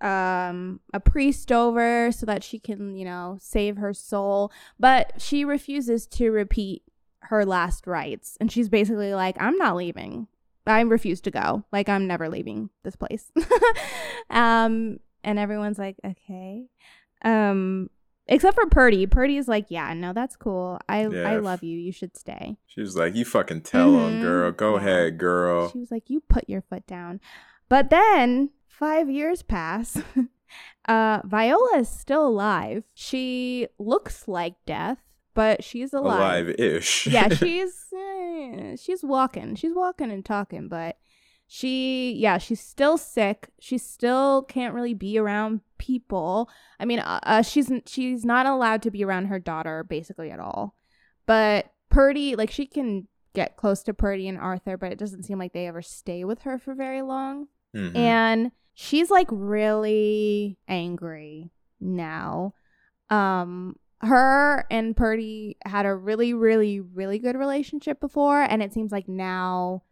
um 0.00 0.80
a 0.92 0.98
priest 0.98 1.52
over 1.52 2.10
so 2.10 2.26
that 2.26 2.42
she 2.42 2.58
can 2.58 2.96
you 2.96 3.04
know 3.04 3.38
save 3.40 3.76
her 3.76 3.94
soul 3.94 4.50
but 4.76 5.12
she 5.16 5.44
refuses 5.44 6.08
to 6.08 6.32
repeat 6.32 6.82
her 7.22 7.44
last 7.46 7.86
rites 7.86 8.36
and 8.40 8.50
she's 8.52 8.68
basically 8.68 9.14
like 9.14 9.36
i'm 9.40 9.56
not 9.56 9.76
leaving 9.76 10.26
i 10.66 10.80
refuse 10.80 11.20
to 11.20 11.30
go 11.30 11.64
like 11.72 11.88
i'm 11.88 12.06
never 12.06 12.28
leaving 12.28 12.68
this 12.82 12.96
place 12.96 13.30
um 14.30 14.98
and 15.24 15.38
everyone's 15.38 15.78
like 15.78 15.96
okay 16.04 16.66
Um, 17.24 17.88
except 18.26 18.56
for 18.56 18.66
Purdy. 18.66 19.06
Purdy's 19.06 19.46
like, 19.46 19.66
yeah, 19.68 19.92
no, 19.94 20.12
that's 20.12 20.34
cool. 20.34 20.80
I 20.88 21.06
Yeah. 21.06 21.30
I 21.30 21.36
love 21.36 21.62
you. 21.62 21.78
You 21.78 21.92
should 21.92 22.16
stay. 22.16 22.56
She 22.66 22.80
was 22.80 22.96
like, 22.96 23.14
"You 23.14 23.24
fucking 23.24 23.60
tell 23.62 23.90
him, 24.00 24.18
Mhm. 24.18 24.22
girl. 24.22 24.50
Go 24.50 24.72
Yeah. 24.72 24.78
ahead, 24.80 25.18
girl." 25.18 25.70
She 25.70 25.78
was 25.78 25.92
like, 25.92 26.10
you 26.10 26.18
put 26.20 26.48
your 26.48 26.62
foot 26.62 26.84
down. 26.88 27.20
But 27.68 27.90
then 27.90 28.50
five 28.66 29.08
years 29.08 29.42
pass. 29.42 30.02
uh, 30.88 31.20
Viola 31.24 31.78
is 31.78 31.88
still 31.88 32.26
alive. 32.26 32.82
She 32.94 33.68
looks 33.78 34.26
like 34.26 34.54
death, 34.66 34.98
but 35.34 35.64
she's 35.64 35.92
alive. 35.92 36.46
Alive-ish. 36.46 37.06
yeah, 37.10 37.28
she's 37.34 37.86
eh, 37.94 38.76
she's 38.76 39.02
walking. 39.02 39.54
She's 39.54 39.74
walking 39.74 40.10
and 40.10 40.24
talking, 40.24 40.68
but 40.68 40.96
she 41.46 42.12
yeah, 42.14 42.38
she's 42.38 42.60
still 42.60 42.96
sick. 42.96 43.50
She 43.60 43.76
still 43.78 44.42
can't 44.42 44.74
really 44.74 44.94
be 44.94 45.18
around 45.18 45.60
people. 45.78 46.48
I 46.80 46.84
mean, 46.84 47.00
uh, 47.00 47.20
uh, 47.22 47.42
she's 47.42 47.70
she's 47.86 48.24
not 48.24 48.46
allowed 48.46 48.82
to 48.82 48.90
be 48.90 49.04
around 49.04 49.26
her 49.26 49.38
daughter 49.38 49.84
basically 49.84 50.30
at 50.30 50.40
all. 50.40 50.74
But 51.26 51.70
Purdy, 51.90 52.36
like 52.36 52.50
she 52.50 52.66
can 52.66 53.06
get 53.34 53.56
close 53.56 53.82
to 53.82 53.94
Purdy 53.94 54.28
and 54.28 54.38
Arthur, 54.38 54.76
but 54.76 54.92
it 54.92 54.98
doesn't 54.98 55.24
seem 55.24 55.38
like 55.38 55.52
they 55.52 55.66
ever 55.66 55.82
stay 55.82 56.24
with 56.24 56.42
her 56.42 56.58
for 56.58 56.74
very 56.74 57.02
long. 57.02 57.48
Mhm. 57.74 57.96
And 57.96 58.52
she's 58.74 59.10
like 59.10 59.28
really 59.30 60.58
angry 60.68 61.50
now. 61.80 62.54
Um 63.10 63.76
her 64.02 64.66
and 64.70 64.96
Purdy 64.96 65.56
had 65.64 65.86
a 65.86 65.94
really 65.94 66.34
really 66.34 66.80
really 66.80 67.18
good 67.18 67.36
relationship 67.36 68.00
before 68.00 68.42
and 68.42 68.62
it 68.62 68.72
seems 68.72 68.92
like 68.92 69.08
now 69.08 69.82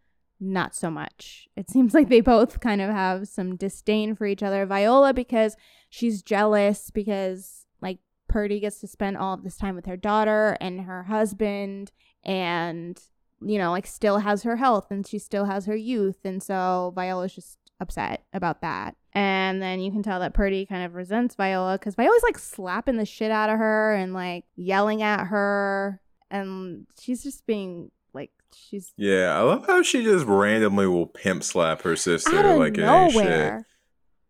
not 0.41 0.75
so 0.75 0.89
much. 0.89 1.47
It 1.55 1.69
seems 1.69 1.93
like 1.93 2.09
they 2.09 2.19
both 2.19 2.59
kind 2.59 2.81
of 2.81 2.89
have 2.89 3.27
some 3.27 3.55
disdain 3.55 4.15
for 4.15 4.25
each 4.25 4.41
other. 4.41 4.65
Viola 4.65 5.13
because 5.13 5.55
she's 5.89 6.23
jealous 6.23 6.89
because 6.89 7.67
like 7.79 7.99
Purdy 8.27 8.59
gets 8.59 8.79
to 8.81 8.87
spend 8.87 9.17
all 9.17 9.35
of 9.35 9.43
this 9.43 9.57
time 9.57 9.75
with 9.75 9.85
her 9.85 9.95
daughter 9.95 10.57
and 10.59 10.81
her 10.81 11.03
husband 11.03 11.91
and 12.23 12.99
you 13.43 13.57
know 13.57 13.71
like 13.71 13.87
still 13.87 14.19
has 14.19 14.43
her 14.43 14.57
health 14.57 14.87
and 14.91 15.07
she 15.07 15.17
still 15.17 15.45
has 15.45 15.65
her 15.65 15.75
youth 15.75 16.19
and 16.23 16.43
so 16.43 16.91
Viola's 16.95 17.33
just 17.33 17.57
upset 17.81 18.23
about 18.31 18.61
that. 18.61 18.95
And 19.13 19.61
then 19.61 19.81
you 19.81 19.91
can 19.91 20.03
tell 20.03 20.19
that 20.21 20.33
Purdy 20.33 20.65
kind 20.65 20.85
of 20.85 20.93
resents 20.95 21.35
Viola 21.35 21.77
because 21.77 21.95
Viola's 21.95 22.23
like 22.23 22.37
slapping 22.37 22.95
the 22.97 23.05
shit 23.05 23.31
out 23.31 23.49
of 23.49 23.57
her 23.57 23.93
and 23.93 24.13
like 24.13 24.45
yelling 24.55 25.01
at 25.01 25.25
her. 25.25 25.99
And 26.29 26.87
she's 26.97 27.21
just 27.23 27.45
being 27.45 27.91
like, 28.13 28.31
she's 28.53 28.93
Yeah, 28.95 29.37
I 29.37 29.41
love 29.41 29.65
how 29.67 29.81
she 29.83 30.03
just 30.03 30.25
randomly 30.25 30.87
will 30.87 31.07
pimp 31.07 31.43
slap 31.43 31.81
her 31.81 31.97
sister 31.97 32.57
like 32.57 32.77
it 32.77 32.83
ain't 32.83 33.11
shit. 33.11 33.23
nowhere. 33.23 33.67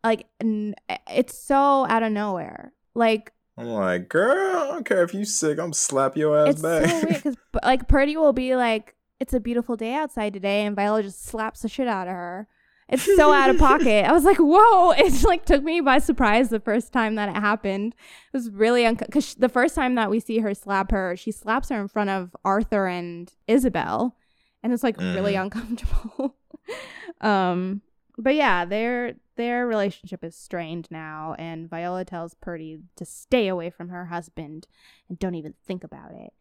Like, 0.03 0.25
n- 0.39 0.73
it's 1.11 1.37
so 1.37 1.85
out 1.85 2.01
of 2.01 2.11
nowhere. 2.11 2.73
Like, 2.95 3.31
I'm 3.55 3.67
like, 3.67 4.09
girl, 4.09 4.57
I 4.57 4.67
don't 4.69 4.85
care 4.85 5.03
if 5.03 5.13
you 5.13 5.25
sick. 5.25 5.59
I'm 5.59 5.73
slap 5.73 6.17
your 6.17 6.35
ass 6.39 6.53
it's 6.55 6.61
back. 6.63 6.89
so 6.89 6.95
weird 6.95 7.07
because 7.15 7.35
like 7.63 7.87
Purdy 7.87 8.17
will 8.17 8.33
be 8.33 8.55
like, 8.55 8.95
"It's 9.19 9.33
a 9.35 9.39
beautiful 9.39 9.75
day 9.75 9.93
outside 9.93 10.33
today," 10.33 10.65
and 10.65 10.75
Viola 10.75 11.03
just 11.03 11.23
slaps 11.23 11.61
the 11.61 11.69
shit 11.69 11.87
out 11.87 12.07
of 12.07 12.13
her. 12.13 12.47
It's 12.91 13.05
so 13.15 13.31
out 13.31 13.49
of 13.49 13.57
pocket. 13.57 14.05
I 14.05 14.11
was 14.11 14.23
like, 14.25 14.37
"Whoa!" 14.37 14.91
It 14.97 15.23
like 15.23 15.45
took 15.45 15.63
me 15.63 15.81
by 15.81 15.99
surprise 15.99 16.49
the 16.49 16.59
first 16.59 16.91
time 16.91 17.15
that 17.15 17.29
it 17.29 17.35
happened. 17.39 17.95
It 18.33 18.37
was 18.37 18.49
really 18.49 18.83
uncomfortable. 18.85 19.11
because 19.21 19.35
the 19.35 19.49
first 19.49 19.75
time 19.75 19.95
that 19.95 20.09
we 20.09 20.19
see 20.19 20.39
her 20.39 20.53
slap 20.53 20.91
her, 20.91 21.15
she 21.15 21.31
slaps 21.31 21.69
her 21.69 21.79
in 21.79 21.87
front 21.87 22.09
of 22.09 22.35
Arthur 22.43 22.87
and 22.87 23.31
Isabel, 23.47 24.15
and 24.61 24.73
it's 24.73 24.83
like 24.83 24.97
really 24.99 25.33
Mhm. 25.33 25.43
uncomfortable. 25.43 26.35
um, 27.21 27.81
but 28.17 28.35
yeah, 28.35 28.65
their 28.65 29.15
their 29.37 29.65
relationship 29.65 30.23
is 30.23 30.35
strained 30.35 30.87
now, 30.91 31.35
and 31.39 31.69
Viola 31.69 32.05
tells 32.05 32.33
Purdy 32.35 32.79
to 32.97 33.05
stay 33.05 33.47
away 33.47 33.69
from 33.69 33.89
her 33.89 34.05
husband 34.05 34.67
and 35.09 35.17
don't 35.17 35.35
even 35.35 35.53
think 35.65 35.83
about 35.83 36.11
it. 36.11 36.33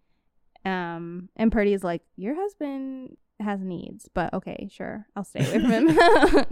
Um, 0.68 1.30
and 1.36 1.50
Purdy's 1.50 1.82
like, 1.84 2.02
Your 2.16 2.34
husband 2.34 3.16
has 3.40 3.60
needs, 3.60 4.08
but 4.12 4.32
okay, 4.34 4.68
sure, 4.70 5.06
I'll 5.16 5.24
stay 5.24 5.40
away 5.40 5.60
from 5.60 5.88
him. 5.88 6.46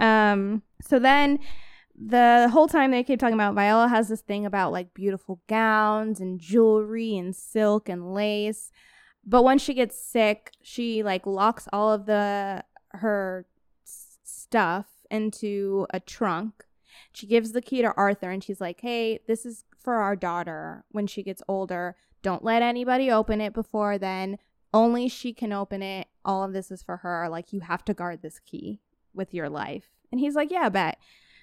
um, 0.00 0.62
so 0.82 0.98
then 0.98 1.38
the 2.00 2.48
whole 2.52 2.68
time 2.68 2.90
they 2.90 3.02
keep 3.02 3.18
talking 3.18 3.34
about 3.34 3.54
Viola 3.54 3.88
has 3.88 4.08
this 4.08 4.20
thing 4.20 4.46
about 4.46 4.72
like 4.72 4.94
beautiful 4.94 5.40
gowns 5.48 6.20
and 6.20 6.40
jewelry 6.40 7.16
and 7.16 7.34
silk 7.34 7.88
and 7.88 8.14
lace. 8.14 8.70
But 9.24 9.42
when 9.42 9.58
she 9.58 9.74
gets 9.74 10.00
sick, 10.00 10.52
she 10.62 11.02
like 11.02 11.26
locks 11.26 11.68
all 11.72 11.92
of 11.92 12.06
the 12.06 12.64
her 12.92 13.46
s- 13.84 14.18
stuff 14.22 14.86
into 15.10 15.86
a 15.90 16.00
trunk. 16.00 16.64
She 17.12 17.26
gives 17.26 17.52
the 17.52 17.62
key 17.62 17.82
to 17.82 17.92
Arthur 17.96 18.30
and 18.30 18.42
she's 18.42 18.60
like, 18.60 18.80
"Hey, 18.80 19.20
this 19.26 19.44
is 19.44 19.64
for 19.78 19.94
our 19.94 20.16
daughter 20.16 20.84
when 20.90 21.06
she 21.06 21.22
gets 21.22 21.42
older. 21.48 21.96
Don't 22.22 22.44
let 22.44 22.62
anybody 22.62 23.10
open 23.10 23.40
it 23.40 23.52
before 23.52 23.98
then. 23.98 24.38
Only 24.78 25.08
she 25.08 25.32
can 25.32 25.52
open 25.52 25.82
it. 25.82 26.08
All 26.24 26.44
of 26.44 26.52
this 26.52 26.70
is 26.70 26.82
for 26.82 26.98
her. 26.98 27.28
Like 27.28 27.52
you 27.52 27.60
have 27.60 27.84
to 27.86 27.94
guard 27.94 28.22
this 28.22 28.38
key 28.38 28.80
with 29.12 29.34
your 29.34 29.48
life." 29.48 29.90
And 30.12 30.20
he's 30.20 30.34
like, 30.34 30.50
"Yeah, 30.50 30.68
bet." 30.68 30.98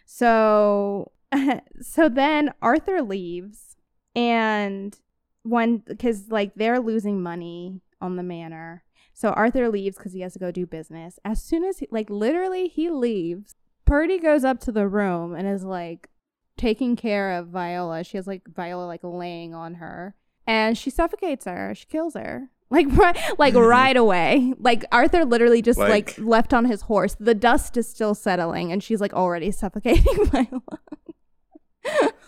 So 0.06 1.12
so 1.82 2.10
then 2.10 2.54
Arthur 2.62 3.02
leaves 3.02 3.76
and 4.16 4.98
when 5.44 5.78
because 5.78 6.30
like 6.30 6.56
they're 6.56 6.80
losing 6.80 7.22
money 7.22 7.82
on 8.02 8.16
the 8.16 8.24
manor. 8.24 8.84
So 9.14 9.30
Arthur 9.30 9.70
leaves 9.70 9.98
because 9.98 10.14
he 10.14 10.22
has 10.22 10.34
to 10.34 10.40
go 10.40 10.52
do 10.52 10.66
business. 10.66 11.20
As 11.24 11.42
soon 11.42 11.64
as 11.64 11.80
he, 11.80 11.88
like 11.90 12.10
literally 12.10 12.68
he 12.68 12.90
leaves, 12.90 13.56
Purdy 13.86 14.20
goes 14.20 14.44
up 14.44 14.60
to 14.62 14.72
the 14.72 14.88
room 14.88 15.34
and 15.34 15.48
is 15.48 15.64
like 15.64 16.10
taking 16.58 16.96
care 16.96 17.32
of 17.32 17.48
Viola. 17.48 18.04
She 18.04 18.18
has 18.18 18.28
like 18.28 18.48
Viola 18.48 18.86
like 18.86 19.02
laying 19.04 19.54
on 19.54 19.76
her, 19.76 20.16
and 20.46 20.78
she 20.78 20.90
suffocates 20.90 21.46
her. 21.46 21.74
She 21.76 21.86
kills 21.86 22.16
her. 22.16 22.50
Like 22.70 22.88
right, 22.98 23.18
like 23.38 23.54
right 23.56 23.96
away. 23.96 24.54
Like 24.60 24.86
Arthur 24.92 25.24
literally 25.26 25.62
just 25.62 25.80
like, 25.80 26.18
Like- 26.18 26.28
left 26.28 26.54
on 26.54 26.66
his 26.66 26.82
horse. 26.82 27.16
The 27.20 27.36
dust 27.36 27.78
is 27.78 27.88
still 27.88 28.16
settling, 28.16 28.72
and 28.72 28.84
she's 28.84 29.00
like 29.02 29.14
already 29.14 29.52
suffocating 29.62 30.26
Viola. 30.26 30.62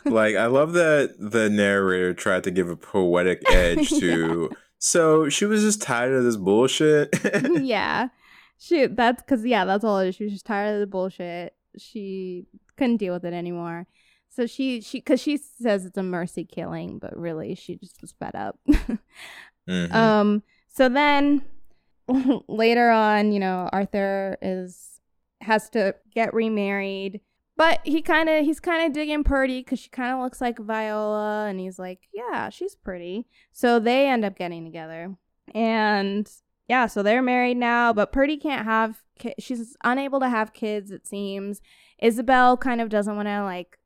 like, 0.05 0.35
I 0.35 0.45
love 0.45 0.73
that 0.73 1.15
the 1.19 1.49
narrator 1.49 2.13
tried 2.13 2.43
to 2.45 2.51
give 2.51 2.69
a 2.69 2.75
poetic 2.75 3.41
edge 3.51 3.89
to. 3.89 4.51
So 4.79 5.27
she 5.29 5.45
was 5.45 5.63
just 5.63 5.81
tired 5.81 6.13
of 6.13 6.23
this 6.23 6.37
bullshit. 6.37 7.09
yeah. 7.61 8.09
She 8.59 8.85
that's 8.87 9.23
cause 9.23 9.43
yeah, 9.45 9.65
that's 9.65 9.83
all 9.83 9.99
it 9.99 10.09
is. 10.09 10.15
She 10.15 10.23
was 10.25 10.33
just 10.33 10.45
tired 10.45 10.75
of 10.75 10.79
the 10.79 10.87
bullshit. 10.87 11.53
She 11.77 12.45
couldn't 12.75 12.97
deal 12.97 13.13
with 13.13 13.25
it 13.25 13.33
anymore. 13.33 13.87
So 14.29 14.45
she 14.45 14.81
she 14.81 15.01
cause 15.01 15.19
she 15.21 15.37
says 15.37 15.85
it's 15.85 15.97
a 15.97 16.03
mercy 16.03 16.43
killing, 16.45 16.99
but 16.99 17.15
really 17.17 17.55
she 17.55 17.75
just 17.75 18.01
was 18.01 18.13
fed 18.19 18.35
up. 18.35 18.59
Mhm. 19.67 19.93
um 19.93 20.43
so 20.69 20.87
then 20.89 21.41
later 22.47 22.89
on, 22.89 23.31
you 23.31 23.39
know, 23.39 23.69
Arthur 23.73 24.37
is 24.41 25.01
has 25.41 25.69
to 25.71 25.95
get 26.13 26.33
remarried. 26.33 27.21
But 27.57 27.79
he 27.83 28.01
kind 28.03 28.29
of 28.29 28.45
he's 28.45 28.59
kind 28.59 28.85
of 28.85 28.93
digging 28.93 29.23
Purdy 29.23 29.61
because 29.61 29.79
she 29.79 29.89
kind 29.89 30.13
of 30.13 30.21
looks 30.21 30.39
like 30.39 30.59
Viola, 30.59 31.47
and 31.47 31.59
he's 31.59 31.79
like, 31.79 32.07
yeah, 32.13 32.49
she's 32.49 32.75
pretty. 32.75 33.25
So 33.51 33.79
they 33.79 34.07
end 34.07 34.23
up 34.23 34.37
getting 34.37 34.63
together, 34.63 35.15
and 35.55 36.31
yeah, 36.67 36.85
so 36.85 37.01
they're 37.01 37.23
married 37.23 37.57
now. 37.57 37.93
But 37.93 38.11
Purdy 38.11 38.37
can't 38.37 38.65
have 38.65 39.01
ki- 39.17 39.33
she's 39.39 39.75
unable 39.83 40.19
to 40.19 40.29
have 40.29 40.53
kids. 40.53 40.91
It 40.91 41.07
seems 41.07 41.61
Isabel 41.99 42.57
kind 42.57 42.79
of 42.79 42.89
doesn't 42.89 43.15
want 43.15 43.27
to 43.27 43.43
like 43.43 43.79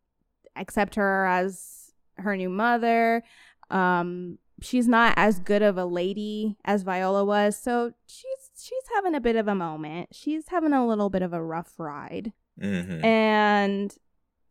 accept 0.57 0.95
her 0.95 1.25
as 1.27 1.93
her 2.17 2.35
new 2.35 2.49
mother. 2.49 3.23
Um, 3.69 4.37
she's 4.61 4.87
not 4.87 5.13
as 5.17 5.39
good 5.39 5.61
of 5.61 5.77
a 5.77 5.85
lady 5.85 6.57
as 6.63 6.83
Viola 6.83 7.25
was, 7.25 7.57
so 7.57 7.93
she's 8.05 8.51
she's 8.57 8.83
having 8.95 9.15
a 9.15 9.19
bit 9.21 9.35
of 9.35 9.47
a 9.47 9.55
moment. 9.55 10.09
She's 10.13 10.47
having 10.49 10.73
a 10.73 10.85
little 10.87 11.09
bit 11.09 11.21
of 11.23 11.33
a 11.33 11.43
rough 11.43 11.73
ride. 11.79 12.31
Mhm. 12.61 13.03
And 13.03 13.95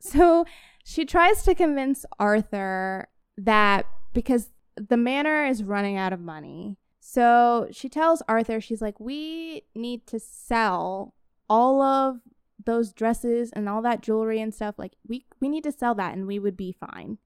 so 0.01 0.45
she 0.85 1.05
tries 1.05 1.43
to 1.45 1.55
convince 1.55 2.05
Arthur 2.19 3.09
that 3.37 3.87
because 4.13 4.51
the 4.77 4.97
manor 4.97 5.45
is 5.47 5.63
running 5.63 5.97
out 5.97 6.13
of 6.13 6.21
money. 6.21 6.77
So 6.99 7.69
she 7.71 7.89
tells 7.89 8.23
Arthur, 8.29 8.61
she's 8.61 8.83
like, 8.83 8.99
we 8.99 9.63
need 9.75 10.07
to 10.09 10.19
sell 10.19 11.15
all 11.49 11.83
of 11.83 12.21
those 12.65 12.93
dresses 12.93 13.51
and 13.53 13.69
all 13.69 13.83
that 13.83 14.03
jewelry 14.03 14.41
and 14.41 14.55
stuff. 14.55 14.75
Like, 14.79 14.93
we, 15.09 15.27
we 15.41 15.49
need 15.49 15.65
to 15.65 15.73
sell 15.73 15.95
that 15.97 16.15
and 16.15 16.27
we 16.27 16.39
would 16.39 16.57
be 16.57 16.73
fine. 16.73 17.19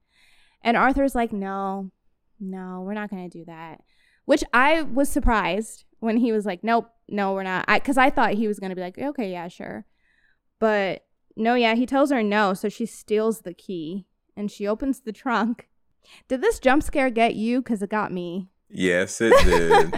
And 0.62 0.76
Arthur's 0.76 1.14
like, 1.14 1.32
no, 1.32 1.91
no, 2.41 2.82
we're 2.85 2.95
not 2.95 3.11
going 3.11 3.28
to 3.28 3.39
do 3.39 3.45
that. 3.47 3.80
Which 4.24 4.45
I 4.53 4.82
was 4.82 5.09
surprised 5.09 5.85
when 6.01 6.16
he 6.16 6.32
was 6.32 6.47
like, 6.47 6.64
nope, 6.64 6.91
no, 7.09 7.32
we're 7.32 7.43
not. 7.43 7.66
Because 7.66 7.99
I, 7.99 8.11
thought 8.11 8.35
he 8.35 8.49
was 8.49 8.59
going 8.59 8.70
to 8.70 8.76
be 8.76 8.82
like, 8.82 8.99
okay, 8.99 9.30
yeah, 9.30 9.49
sure. 9.49 9.87
But 10.59 11.05
no, 11.37 11.55
yeah, 11.55 11.74
he 11.74 11.87
tells 11.87 12.11
her 12.11 12.22
no, 12.22 12.55
so 12.55 12.68
she 12.68 12.87
steals 12.87 13.41
the 13.41 13.55
key 13.55 14.07
and 14.37 14.51
she 14.51 14.66
opens 14.66 15.01
the 15.01 15.12
trunk. 15.12 15.68
Did 16.28 16.41
this 16.41 16.59
jump 16.59 16.82
scare 16.82 17.11
get 17.11 17.35
you? 17.35 17.61
Because 17.62 17.82
it 17.82 17.91
got 17.91 18.12
me. 18.12 18.51
yes, 18.68 19.20
it 19.20 19.35
did. 19.45 19.95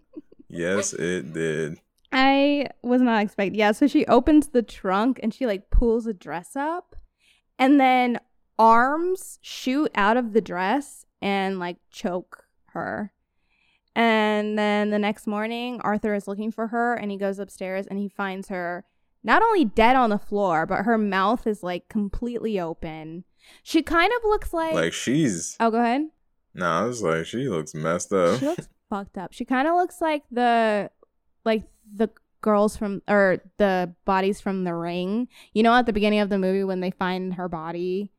yes, 0.48 0.92
it 0.92 1.32
did. 1.32 1.80
I 2.12 2.68
was 2.82 3.00
not 3.00 3.22
expecting. 3.22 3.58
Yeah, 3.58 3.72
so 3.72 3.86
she 3.86 4.06
opens 4.06 4.48
the 4.48 4.62
trunk 4.62 5.20
and 5.22 5.32
she 5.32 5.46
like 5.46 5.70
pulls 5.70 6.06
a 6.06 6.12
dress 6.12 6.56
up, 6.56 6.96
and 7.58 7.80
then 7.80 8.18
arms 8.58 9.38
shoot 9.42 9.90
out 9.94 10.16
of 10.16 10.32
the 10.32 10.40
dress 10.40 11.06
and 11.20 11.58
like 11.58 11.76
choke 11.90 12.44
her. 12.72 13.12
And 13.94 14.58
then 14.58 14.90
the 14.90 14.98
next 14.98 15.26
morning, 15.26 15.80
Arthur 15.82 16.14
is 16.14 16.28
looking 16.28 16.52
for 16.52 16.68
her 16.68 16.94
and 16.94 17.10
he 17.10 17.16
goes 17.16 17.38
upstairs 17.38 17.86
and 17.86 17.98
he 17.98 18.08
finds 18.08 18.48
her 18.48 18.84
not 19.22 19.42
only 19.42 19.64
dead 19.64 19.96
on 19.96 20.10
the 20.10 20.18
floor, 20.18 20.64
but 20.66 20.84
her 20.84 20.96
mouth 20.96 21.46
is 21.46 21.62
like 21.62 21.88
completely 21.88 22.58
open. 22.58 23.24
She 23.62 23.82
kind 23.82 24.12
of 24.16 24.28
looks 24.28 24.52
like. 24.52 24.74
Like 24.74 24.92
she's. 24.92 25.56
oh, 25.60 25.70
go 25.70 25.78
ahead. 25.78 26.08
No, 26.54 26.66
I 26.66 26.84
was 26.84 27.02
like, 27.02 27.26
she 27.26 27.48
looks 27.48 27.74
messed 27.74 28.12
up. 28.12 28.38
She 28.38 28.46
looks 28.46 28.68
fucked 28.90 29.18
up. 29.18 29.32
She 29.32 29.44
kind 29.44 29.68
of 29.68 29.74
looks 29.74 30.00
like 30.00 30.22
the 30.30 30.90
like 31.44 31.64
the 31.96 32.10
girls 32.40 32.76
from 32.76 33.02
or 33.08 33.38
the 33.58 33.94
bodies 34.04 34.40
from 34.40 34.64
the 34.64 34.74
ring. 34.74 35.28
You 35.52 35.62
know, 35.62 35.74
at 35.74 35.86
the 35.86 35.92
beginning 35.92 36.20
of 36.20 36.28
the 36.28 36.38
movie 36.38 36.64
when 36.64 36.80
they 36.80 36.90
find 36.90 37.34
her 37.34 37.48
body 37.48 38.12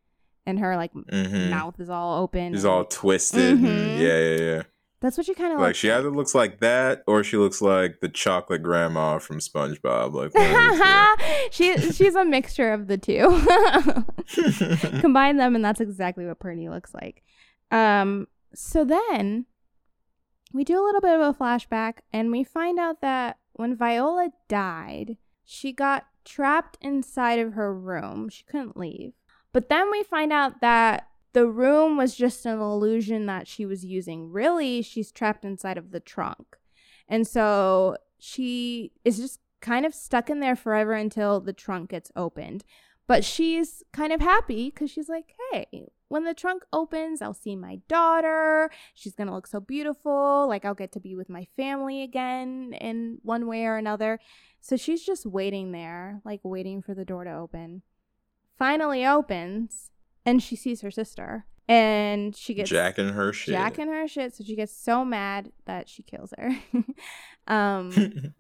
and 0.46 0.60
her 0.60 0.76
like 0.76 0.92
hmm 0.94 1.50
mouth 1.50 1.80
is 1.80 1.90
all 1.90 2.22
open. 2.24 2.54
She's 2.54 2.66
all 2.66 2.86
twisted. 2.86 3.58
Mhm. 3.58 4.00
Yeah, 4.00 4.20
yeah, 4.20 4.52
yeah. 4.56 4.64
That's 5.02 5.18
what 5.18 5.26
she 5.26 5.34
kind 5.34 5.52
of 5.54 5.60
Like 5.60 5.70
looks 5.70 5.80
she 5.80 5.90
either 5.90 6.12
looks 6.12 6.36
like 6.36 6.60
that 6.60 7.04
or 7.08 7.24
she 7.24 7.36
looks 7.36 7.60
like 7.60 8.02
the 8.02 8.10
chocolate 8.10 8.62
grandma 8.62 9.18
from 9.18 9.40
SpongeBob. 9.40 10.14
Like 10.14 10.32
she 11.52 11.76
she's 11.92 12.14
a 12.16 12.24
mixture 12.24 12.72
of 12.72 12.88
the 12.88 12.98
two. 13.00 13.28
the 13.28 14.80
two. 14.92 15.00
Combine 15.02 15.38
them 15.38 15.56
and 15.56 15.66
that's 15.66 15.82
exactly 15.82 16.26
what 16.26 16.40
Perny 16.40 16.70
looks 16.70 16.94
like. 16.94 17.24
Um 17.72 18.28
so 18.54 18.84
then 18.86 19.46
we 20.54 20.64
do 20.64 20.80
a 20.80 20.86
little 20.86 21.02
bit 21.02 21.20
of 21.20 21.22
a 21.22 21.38
flashback 21.38 22.00
and 22.14 22.32
we 22.32 22.44
find 22.44 22.78
out 22.78 23.02
that 23.02 23.38
when 23.54 23.76
Viola 23.76 24.30
died, 24.48 25.18
she 25.44 25.72
got 25.72 26.06
trapped 26.26 26.78
inside 26.82 27.40
of 27.40 27.54
her 27.54 27.74
room. 27.74 28.30
She 28.30 28.44
couldn't 28.44 28.78
leave. 28.78 29.14
But 29.54 29.70
then 29.70 29.92
we 29.92 30.04
find 30.04 30.32
out 30.32 30.62
that 30.62 31.08
the 31.34 31.48
room 31.48 31.98
was 31.98 32.16
just 32.16 32.46
an 32.46 32.60
illusion 32.60 33.26
that 33.26 33.48
she 33.48 33.66
was 33.66 33.86
using. 33.86 34.32
Really, 34.32 34.82
she's 34.82 35.12
trapped 35.12 35.46
inside 35.46 35.78
of 35.78 35.92
the 35.92 36.00
trunk. 36.00 36.58
And 37.08 37.28
so 37.28 37.98
she 38.20 38.92
is 39.04 39.18
just 39.18 39.40
kind 39.62 39.86
of 39.86 39.94
stuck 39.94 40.30
in 40.30 40.40
there 40.40 40.56
forever 40.56 40.94
until 40.94 41.40
the 41.40 41.54
trunk 41.54 41.92
gets 41.92 42.12
opened. 42.16 42.64
But 43.08 43.26
she's 43.26 43.84
kind 43.92 44.14
of 44.14 44.22
happy 44.22 44.70
because 44.70 44.90
she's 44.90 45.10
like, 45.10 45.34
hey, 45.52 45.90
when 46.08 46.24
the 46.24 46.34
trunk 46.34 46.64
opens, 46.72 47.22
I'll 47.22 47.34
see 47.34 47.56
my 47.56 47.80
daughter. 47.88 48.70
She's 48.94 49.16
going 49.16 49.28
to 49.28 49.34
look 49.34 49.48
so 49.48 49.60
beautiful. 49.60 50.48
Like, 50.48 50.64
I'll 50.66 50.74
get 50.74 50.92
to 50.94 51.00
be 51.00 51.16
with 51.16 51.30
my 51.30 51.48
family 51.58 52.04
again 52.04 52.74
in 52.80 53.18
one 53.24 53.48
way 53.48 53.66
or 53.66 53.76
another. 53.76 54.20
So 54.62 54.78
she's 54.78 55.06
just 55.06 55.26
waiting 55.26 55.72
there, 55.72 56.22
like 56.24 56.40
waiting 56.44 56.82
for 56.82 56.94
the 56.94 57.06
door 57.06 57.24
to 57.24 57.34
open. 57.34 57.82
Finally 58.62 59.04
opens, 59.04 59.90
and 60.24 60.44
she 60.44 60.56
sees 60.56 60.82
her 60.82 60.92
sister. 60.92 61.48
And 61.68 62.36
she 62.36 62.54
gets 62.54 62.70
Jacking 62.70 63.10
her 63.10 63.34
shit. 63.34 63.56
jacking 63.56 63.88
her 63.88 64.08
shit. 64.08 64.36
So 64.36 64.44
she 64.44 64.56
gets 64.56 64.72
so 64.72 65.04
mad 65.04 65.52
that 65.66 65.90
she 65.90 66.04
kills 66.04 66.32
her. 66.38 66.52
um, 67.48 67.92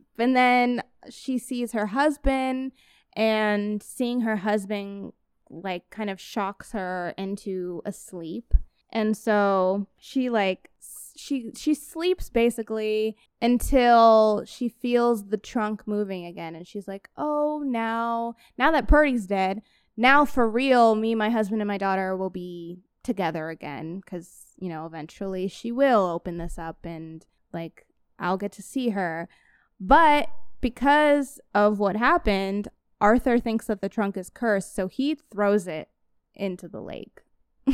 and 0.19 0.35
then 0.35 0.83
she 1.09 1.39
sees 1.39 1.71
her 1.71 1.87
husband, 1.87 2.73
and 3.15 3.81
seeing 3.81 4.21
her 4.21 4.35
husband 4.35 5.13
like 5.49 5.89
kind 5.89 6.11
of 6.11 6.21
shocks 6.21 6.73
her 6.73 7.15
into 7.17 7.81
a 7.83 7.91
sleep. 7.91 8.53
And 8.91 9.17
so 9.17 9.87
she 9.97 10.29
like 10.29 10.69
she 11.15 11.51
she 11.55 11.73
sleeps 11.73 12.29
basically 12.29 13.17
until 13.41 14.43
she 14.45 14.69
feels 14.69 15.29
the 15.29 15.37
trunk 15.37 15.87
moving 15.87 16.27
again 16.27 16.55
and 16.55 16.67
she's 16.67 16.87
like, 16.87 17.09
"Oh, 17.17 17.63
now 17.65 18.35
now 18.57 18.69
that 18.71 18.87
Purdy's 18.87 19.25
dead, 19.27 19.61
now 19.97 20.25
for 20.25 20.49
real, 20.49 20.95
me, 20.95 21.15
my 21.15 21.29
husband 21.29 21.61
and 21.61 21.67
my 21.67 21.77
daughter 21.77 22.15
will 22.15 22.29
be 22.29 22.79
together 23.03 23.49
again 23.49 24.01
cuz, 24.05 24.45
you 24.57 24.69
know, 24.69 24.85
eventually 24.85 25.47
she 25.47 25.71
will 25.71 26.07
open 26.07 26.37
this 26.37 26.57
up 26.59 26.85
and 26.85 27.25
like 27.53 27.85
I'll 28.19 28.37
get 28.37 28.51
to 28.53 28.61
see 28.61 28.89
her." 28.89 29.27
But 29.79 30.29
because 30.61 31.39
of 31.55 31.79
what 31.79 31.95
happened, 31.95 32.67
Arthur 32.99 33.39
thinks 33.39 33.65
that 33.65 33.81
the 33.81 33.89
trunk 33.89 34.15
is 34.15 34.29
cursed, 34.29 34.75
so 34.75 34.87
he 34.87 35.15
throws 35.15 35.67
it 35.67 35.89
into 36.35 36.67
the 36.67 36.81
lake. 36.81 37.21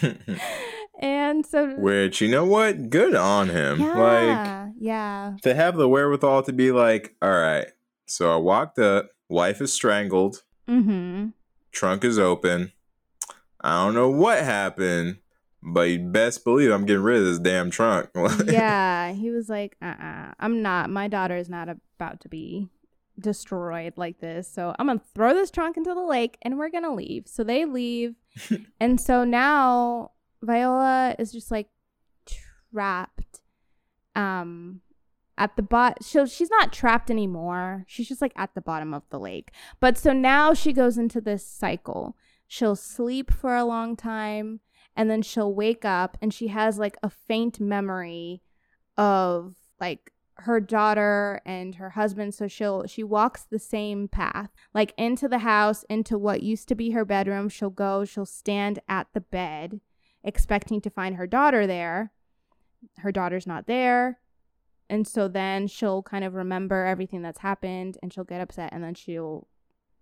and 1.00 1.44
so 1.44 1.74
Which 1.74 2.20
you 2.20 2.28
know 2.28 2.44
what? 2.44 2.90
Good 2.90 3.14
on 3.14 3.48
him. 3.48 3.80
Like 3.80 3.96
yeah, 3.96 4.68
yeah. 4.78 5.36
to 5.42 5.54
have 5.54 5.76
the 5.76 5.88
wherewithal 5.88 6.44
to 6.44 6.52
be 6.52 6.70
like, 6.72 7.14
all 7.20 7.30
right. 7.30 7.66
So 8.06 8.32
I 8.32 8.36
walked 8.36 8.78
up, 8.78 9.10
wife 9.28 9.60
is 9.60 9.72
strangled, 9.72 10.42
Mhm. 10.68 11.32
Trunk 11.72 12.04
is 12.04 12.18
open. 12.18 12.72
I 13.60 13.84
don't 13.84 13.94
know 13.94 14.10
what 14.10 14.38
happened, 14.42 15.18
but 15.62 15.82
you 15.82 15.98
best 15.98 16.44
believe 16.44 16.70
I'm 16.70 16.84
getting 16.86 17.02
rid 17.02 17.18
of 17.18 17.24
this 17.24 17.38
damn 17.38 17.70
trunk. 17.70 18.10
yeah, 18.46 19.12
he 19.12 19.30
was 19.30 19.48
like, 19.48 19.76
"Uh-uh. 19.82 20.32
I'm 20.38 20.62
not. 20.62 20.90
My 20.90 21.08
daughter 21.08 21.36
is 21.36 21.48
not 21.48 21.68
about 21.68 22.20
to 22.20 22.28
be 22.28 22.68
destroyed 23.18 23.94
like 23.96 24.20
this. 24.20 24.48
So 24.48 24.74
I'm 24.78 24.86
going 24.86 24.98
to 24.98 25.04
throw 25.14 25.34
this 25.34 25.50
trunk 25.50 25.76
into 25.76 25.94
the 25.94 26.02
lake 26.02 26.38
and 26.42 26.58
we're 26.58 26.70
going 26.70 26.84
to 26.84 26.92
leave." 26.92 27.26
So 27.26 27.44
they 27.44 27.64
leave. 27.64 28.14
and 28.80 29.00
so 29.00 29.24
now 29.24 30.12
Viola 30.42 31.14
is 31.18 31.32
just 31.32 31.50
like 31.50 31.68
trapped 32.72 33.40
um 34.14 34.80
at 35.38 35.56
the 35.56 35.62
bot 35.62 36.02
so 36.04 36.26
she's 36.26 36.50
not 36.50 36.72
trapped 36.72 37.10
anymore. 37.10 37.84
She's 37.86 38.08
just 38.08 38.22
like 38.22 38.32
at 38.36 38.54
the 38.54 38.60
bottom 38.60 38.92
of 38.92 39.02
the 39.10 39.18
lake. 39.18 39.50
But 39.80 39.98
so 39.98 40.12
now 40.12 40.54
she 40.54 40.72
goes 40.72 40.98
into 40.98 41.20
this 41.20 41.46
cycle. 41.46 42.16
She'll 42.46 42.76
sleep 42.76 43.32
for 43.32 43.56
a 43.56 43.64
long 43.64 43.96
time 43.96 44.60
and 44.94 45.10
then 45.10 45.22
she'll 45.22 45.54
wake 45.54 45.84
up 45.84 46.18
and 46.20 46.34
she 46.34 46.48
has 46.48 46.78
like 46.78 46.96
a 47.02 47.10
faint 47.10 47.60
memory 47.60 48.42
of 48.96 49.56
like 49.80 50.12
her 50.36 50.60
daughter 50.60 51.40
and 51.46 51.76
her 51.76 51.90
husband. 51.90 52.34
So 52.34 52.46
she'll 52.46 52.86
she 52.86 53.02
walks 53.02 53.42
the 53.42 53.58
same 53.58 54.08
path 54.08 54.50
like 54.74 54.92
into 54.98 55.28
the 55.28 55.38
house 55.38 55.84
into 55.84 56.18
what 56.18 56.42
used 56.42 56.68
to 56.68 56.74
be 56.74 56.90
her 56.90 57.04
bedroom. 57.04 57.48
She'll 57.48 57.70
go 57.70 58.04
she'll 58.04 58.26
stand 58.26 58.80
at 58.88 59.06
the 59.14 59.20
bed 59.20 59.80
expecting 60.22 60.80
to 60.82 60.90
find 60.90 61.16
her 61.16 61.26
daughter 61.26 61.66
there. 61.66 62.12
Her 62.98 63.12
daughter's 63.12 63.46
not 63.46 63.66
there 63.66 64.18
and 64.92 65.08
so 65.08 65.26
then 65.26 65.68
she'll 65.68 66.02
kind 66.02 66.22
of 66.22 66.34
remember 66.34 66.84
everything 66.84 67.22
that's 67.22 67.38
happened 67.38 67.96
and 68.02 68.12
she'll 68.12 68.24
get 68.24 68.42
upset 68.42 68.74
and 68.74 68.84
then 68.84 68.94
she'll 68.94 69.48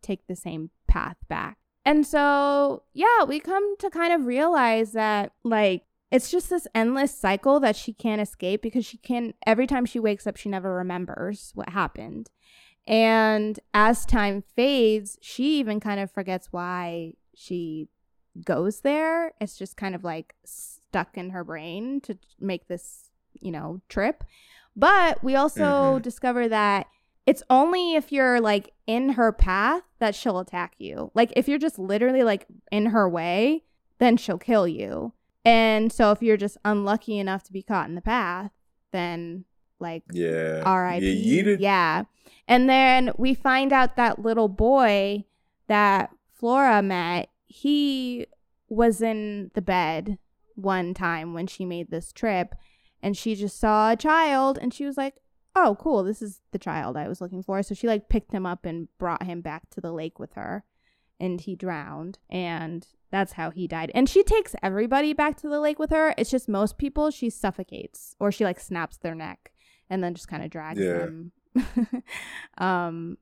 take 0.03 0.27
the 0.27 0.35
same 0.35 0.71
path 0.89 1.17
back. 1.29 1.59
And 1.85 2.05
so 2.05 2.83
yeah 2.93 3.23
we 3.23 3.39
come 3.39 3.77
to 3.79 3.89
kind 3.89 4.13
of 4.13 4.27
realize 4.27 4.91
that 4.93 5.33
like 5.45 5.85
it's 6.11 6.29
just 6.29 6.51
this 6.51 6.67
endless 6.75 7.17
cycle 7.17 7.61
that 7.61 7.77
she 7.77 7.93
can't 7.93 8.21
escape 8.21 8.63
because 8.63 8.85
she 8.85 8.99
can't. 8.99 9.37
every 9.47 9.69
time 9.69 9.87
she 9.87 10.01
wakes 10.01 10.27
up 10.27 10.37
she 10.37 10.49
never 10.49 10.75
remembers 10.75 11.53
what 11.55 11.69
happened. 11.69 12.29
And 12.85 13.61
as 13.73 14.05
time 14.05 14.43
fades 14.57 15.19
she 15.21 15.61
even 15.61 15.79
kind 15.79 16.01
of 16.01 16.11
forgets 16.11 16.49
why 16.51 17.15
she 17.37 17.87
goes 18.45 18.81
there. 18.81 19.35
It's 19.41 19.57
just 19.57 19.77
kind 19.77 19.95
of 19.95 20.03
like 20.03 20.35
stuck 20.45 21.17
in 21.17 21.31
her 21.31 21.45
brain 21.45 22.01
to 22.01 22.19
make 22.41 22.67
this 22.67 23.11
you 23.41 23.53
know 23.53 23.81
trip 23.89 24.25
but 24.77 25.23
we 25.23 25.35
also 25.37 25.99
Mhm. 25.99 26.03
discover 26.03 26.49
that 26.49 26.87
it's 27.27 27.43
only 27.51 27.95
if 27.95 28.11
you're 28.13 28.41
like 28.41 28.73
in 28.87 29.11
her 29.11 29.31
path 29.33 29.83
that 29.99 30.15
she'll 30.15 30.39
attack 30.39 30.75
you 30.79 31.11
like 31.15 31.33
if 31.37 31.49
you're 31.49 31.59
just 31.59 31.79
literally 31.79 32.23
like 32.23 32.47
in 32.73 32.87
her 32.87 33.09
way 33.09 33.63
then 33.99 34.17
she'll 34.17 34.39
kill 34.39 34.67
you 34.67 35.13
and 35.45 35.93
so 35.93 36.11
if 36.13 36.23
you're 36.23 36.37
just 36.37 36.57
unlucky 36.65 37.19
enough 37.19 37.43
to 37.45 37.53
be 37.53 37.63
caught 37.63 37.89
in 37.89 37.95
the 37.95 38.03
path, 38.03 38.51
then 38.93 39.47
like 39.79 40.03
yeah. 40.13 40.63
R.I.P. 40.67 41.11
You 41.11 41.43
yeeted. 41.43 41.57
Yeah. 41.61 42.05
And 42.47 42.69
then 42.69 43.11
we 43.17 43.33
find 43.33 43.73
out 43.73 43.97
that 43.97 44.19
little 44.19 44.49
boy 44.49 45.25
that 45.67 46.11
Flora 46.35 46.83
met, 46.83 47.31
he 47.47 48.27
was 48.69 49.01
in 49.01 49.51
the 49.55 49.63
bed 49.63 50.19
one 50.57 50.93
time 50.93 51.33
when 51.33 51.47
she 51.47 51.65
made 51.65 51.91
this 51.91 52.13
trip 52.13 52.55
and 53.03 53.17
she 53.17 53.35
just 53.35 53.59
saw 53.59 53.91
a 53.93 53.97
child 53.97 54.59
and 54.61 54.73
she 54.75 54.85
was 54.85 54.97
like, 54.97 55.15
"Oh, 55.57 55.77
cool. 55.81 56.03
This 56.03 56.21
is 56.23 56.41
the 56.53 56.59
child 56.59 56.97
I 56.97 57.09
was 57.09 57.21
looking 57.21 57.43
for." 57.43 57.63
So 57.63 57.75
she 57.75 57.87
like 57.87 58.09
picked 58.09 58.33
him 58.33 58.47
up 58.47 58.65
and 58.65 58.89
brought 58.99 59.23
him 59.25 59.41
back 59.41 59.71
to 59.71 59.81
the 59.81 59.93
lake 59.93 60.19
with 60.19 60.35
her 60.35 60.65
and 61.19 61.41
he 61.41 61.55
drowned 61.55 62.19
and 62.31 62.87
that's 63.11 63.33
how 63.33 63.51
he 63.51 63.67
died. 63.67 63.91
And 63.95 64.09
she 64.09 64.23
takes 64.23 64.55
everybody 64.63 65.13
back 65.13 65.37
to 65.39 65.49
the 65.49 65.61
lake 65.61 65.79
with 65.79 65.91
her. 65.91 66.15
It's 66.17 66.31
just 66.31 66.49
most 66.49 66.79
people 66.79 67.11
she 67.11 67.29
suffocates 67.29 68.15
or 68.21 68.31
she 68.33 68.45
like 68.45 68.61
snaps 68.61 68.97
their 68.99 69.15
neck 69.15 69.51
and 69.91 70.03
then 70.03 70.15
just 70.15 70.29
kind 70.29 70.43
of 70.45 70.51
drags 70.51 70.79
Yeah. 70.81 71.07
them. 71.07 71.33
um 72.59 73.19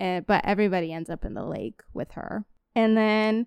and 0.00 0.26
but 0.26 0.44
everybody 0.44 0.92
ends 0.92 1.10
up 1.10 1.24
in 1.24 1.34
the 1.34 1.44
lake 1.44 1.82
with 1.92 2.12
her. 2.12 2.44
And 2.74 2.96
then 2.96 3.46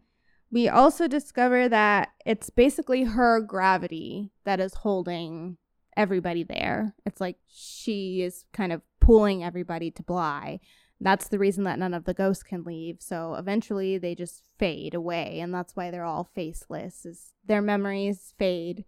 we 0.52 0.70
also 0.70 1.08
discover 1.08 1.68
that 1.68 2.10
it's 2.26 2.50
basically 2.50 3.04
her 3.04 3.42
gravity 3.42 4.32
that 4.46 4.60
is 4.60 4.76
holding 4.76 5.58
everybody 5.98 6.44
there. 6.44 6.96
It's 7.06 7.22
like 7.22 7.38
she 7.48 8.22
is 8.22 8.46
kind 8.54 8.72
of 8.72 8.82
pulling 9.00 9.44
everybody 9.44 9.92
to 9.92 10.04
Bly. 10.04 10.60
that's 11.02 11.28
the 11.28 11.38
reason 11.40 11.66
that 11.66 11.78
none 11.78 11.94
of 11.94 12.06
the 12.06 12.14
ghosts 12.14 12.44
can 12.44 12.64
leave. 12.64 12.98
So 13.02 13.36
eventually 13.36 13.98
they 13.98 14.16
just 14.16 14.44
fade 14.58 14.94
away 14.94 15.40
and 15.42 15.54
that's 15.54 15.76
why 15.76 15.92
they're 15.92 16.06
all 16.06 16.30
faceless. 16.34 17.06
Is 17.06 17.34
their 17.46 17.62
memories 17.62 18.34
fade 18.38 18.86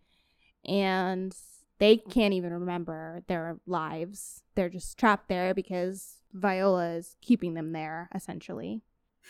and 0.66 1.36
they 1.80 1.98
can't 1.98 2.34
even 2.34 2.54
remember 2.54 3.24
their 3.28 3.60
lives. 3.66 4.42
They're 4.56 4.70
just 4.70 4.98
trapped 4.98 5.30
there 5.30 5.54
because 5.54 6.18
Viola 6.34 6.96
is 6.96 7.16
keeping 7.22 7.54
them 7.54 7.74
there 7.74 8.10
essentially. 8.16 8.82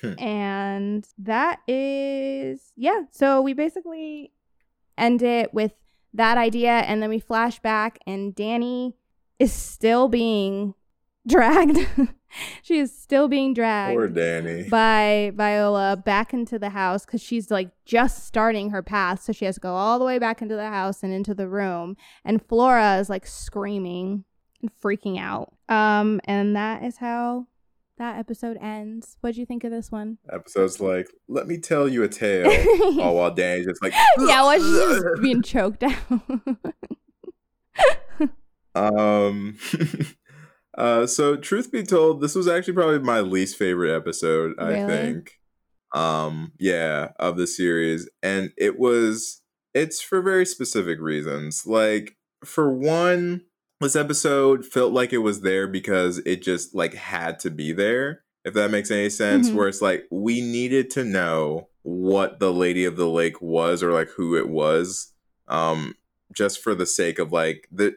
Hmm. 0.01 0.19
And 0.19 1.07
that 1.17 1.59
is 1.67 2.71
yeah, 2.75 3.03
so 3.11 3.41
we 3.41 3.53
basically 3.53 4.31
end 4.97 5.23
it 5.23 5.53
with 5.53 5.73
that 6.13 6.37
idea 6.37 6.71
and 6.71 7.01
then 7.01 7.09
we 7.09 7.19
flash 7.19 7.59
back 7.59 7.99
and 8.07 8.35
Dani 8.35 8.93
is 9.39 9.51
still 9.53 10.07
being 10.07 10.73
dragged. 11.27 11.77
she 12.63 12.79
is 12.79 12.97
still 12.97 13.27
being 13.27 13.53
dragged 13.53 13.97
Poor 13.97 14.07
Dani. 14.09 14.69
by 14.69 15.31
Viola 15.35 15.97
back 15.97 16.33
into 16.33 16.57
the 16.57 16.69
house 16.69 17.05
because 17.05 17.21
she's 17.21 17.51
like 17.51 17.69
just 17.85 18.25
starting 18.25 18.69
her 18.71 18.81
path. 18.81 19.21
So 19.23 19.33
she 19.33 19.45
has 19.45 19.55
to 19.55 19.61
go 19.61 19.73
all 19.75 19.99
the 19.99 20.05
way 20.05 20.19
back 20.19 20.41
into 20.41 20.55
the 20.55 20.69
house 20.69 21.03
and 21.03 21.13
into 21.13 21.33
the 21.33 21.47
room. 21.47 21.95
And 22.25 22.41
Flora 22.47 22.97
is 22.97 23.09
like 23.09 23.27
screaming 23.27 24.23
and 24.61 24.71
freaking 24.81 25.19
out. 25.19 25.53
Um, 25.69 26.19
and 26.25 26.55
that 26.55 26.83
is 26.83 26.97
how 26.97 27.47
that 27.97 28.17
episode 28.17 28.57
ends. 28.61 29.17
What'd 29.21 29.37
you 29.37 29.45
think 29.45 29.63
of 29.63 29.71
this 29.71 29.91
one? 29.91 30.17
Episode's 30.31 30.79
like, 30.79 31.09
let 31.27 31.47
me 31.47 31.57
tell 31.57 31.87
you 31.87 32.03
a 32.03 32.07
tale. 32.07 32.47
oh, 32.49 33.13
while 33.13 33.33
Dani's 33.33 33.65
just 33.65 33.81
like, 33.81 33.93
yeah, 34.19 34.43
well, 34.43 34.57
she's 34.57 35.01
just 35.01 35.05
being 35.21 35.41
choked 35.41 35.83
out. 35.83 35.95
Um, 38.77 39.57
uh, 40.77 41.07
so 41.07 41.35
truth 41.35 41.71
be 41.71 41.83
told, 41.83 42.21
this 42.21 42.35
was 42.35 42.47
actually 42.47 42.75
probably 42.75 42.99
my 42.99 43.21
least 43.21 43.57
favorite 43.57 43.95
episode. 43.95 44.53
I 44.59 44.85
think. 44.85 45.39
Um, 45.95 46.51
yeah, 46.59 47.09
of 47.17 47.37
the 47.37 47.47
series, 47.47 48.09
and 48.21 48.51
it 48.57 48.77
was. 48.77 49.41
It's 49.73 50.01
for 50.01 50.21
very 50.21 50.45
specific 50.45 50.99
reasons. 50.99 51.65
Like 51.65 52.17
for 52.43 52.71
one, 52.71 53.41
this 53.79 53.95
episode 53.95 54.65
felt 54.65 54.91
like 54.93 55.13
it 55.13 55.19
was 55.19 55.41
there 55.41 55.67
because 55.67 56.17
it 56.19 56.41
just 56.41 56.73
like 56.73 56.93
had 56.93 57.39
to 57.39 57.49
be 57.51 57.71
there. 57.71 58.23
If 58.43 58.53
that 58.53 58.71
makes 58.71 58.89
any 58.91 59.09
sense, 59.09 59.49
Mhm. 59.49 59.53
where 59.55 59.67
it's 59.67 59.81
like 59.81 60.05
we 60.09 60.41
needed 60.41 60.89
to 60.91 61.03
know 61.03 61.67
what 61.83 62.39
the 62.39 62.51
Lady 62.53 62.85
of 62.85 62.95
the 62.95 63.07
Lake 63.09 63.41
was 63.41 63.83
or 63.83 63.91
like 63.91 64.09
who 64.09 64.35
it 64.35 64.47
was. 64.49 65.11
Um, 65.47 65.95
just 66.33 66.61
for 66.61 66.73
the 66.75 66.85
sake 66.85 67.19
of 67.19 67.31
like 67.31 67.67
the 67.71 67.95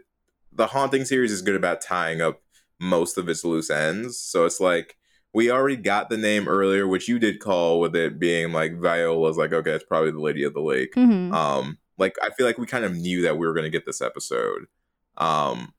the 0.53 0.68
haunting 0.68 1.05
series 1.05 1.31
is 1.33 1.43
good 1.43 1.55
about 1.55 1.81
tying 1.81 2.20
up 2.20 2.43
most 2.81 3.16
of 3.16 3.28
its 3.28 3.45
loose 3.45 3.70
ends. 3.70 4.18
So 4.18 4.45
it's 4.45 4.61
like 4.61 4.97
we 5.33 5.51
already 5.51 5.76
got 5.76 6.11
the 6.11 6.16
name 6.16 6.49
earlier, 6.49 6.89
which 6.89 7.09
you 7.09 7.18
did 7.20 7.39
call 7.39 7.78
with 7.78 7.95
it 7.95 8.18
being 8.18 8.53
like 8.53 8.81
Viola's 8.81 9.37
like, 9.37 9.53
okay, 9.53 9.70
it's 9.70 9.85
probably 9.85 10.11
the 10.11 10.20
Lady 10.20 10.43
of 10.43 10.55
the 10.55 10.61
Lake. 10.61 10.95
Mhm. 10.97 11.33
Um, 11.33 11.78
like 11.99 12.16
I 12.22 12.31
feel 12.31 12.47
like 12.47 12.59
we 12.59 12.66
kind 12.66 12.85
of 12.85 12.97
knew 12.97 13.22
that 13.22 13.39
we 13.39 13.47
were 13.47 13.55
gonna 13.55 13.70
get 13.70 13.87
this 13.87 14.01
episode. 14.03 14.66
Um, 15.16 15.72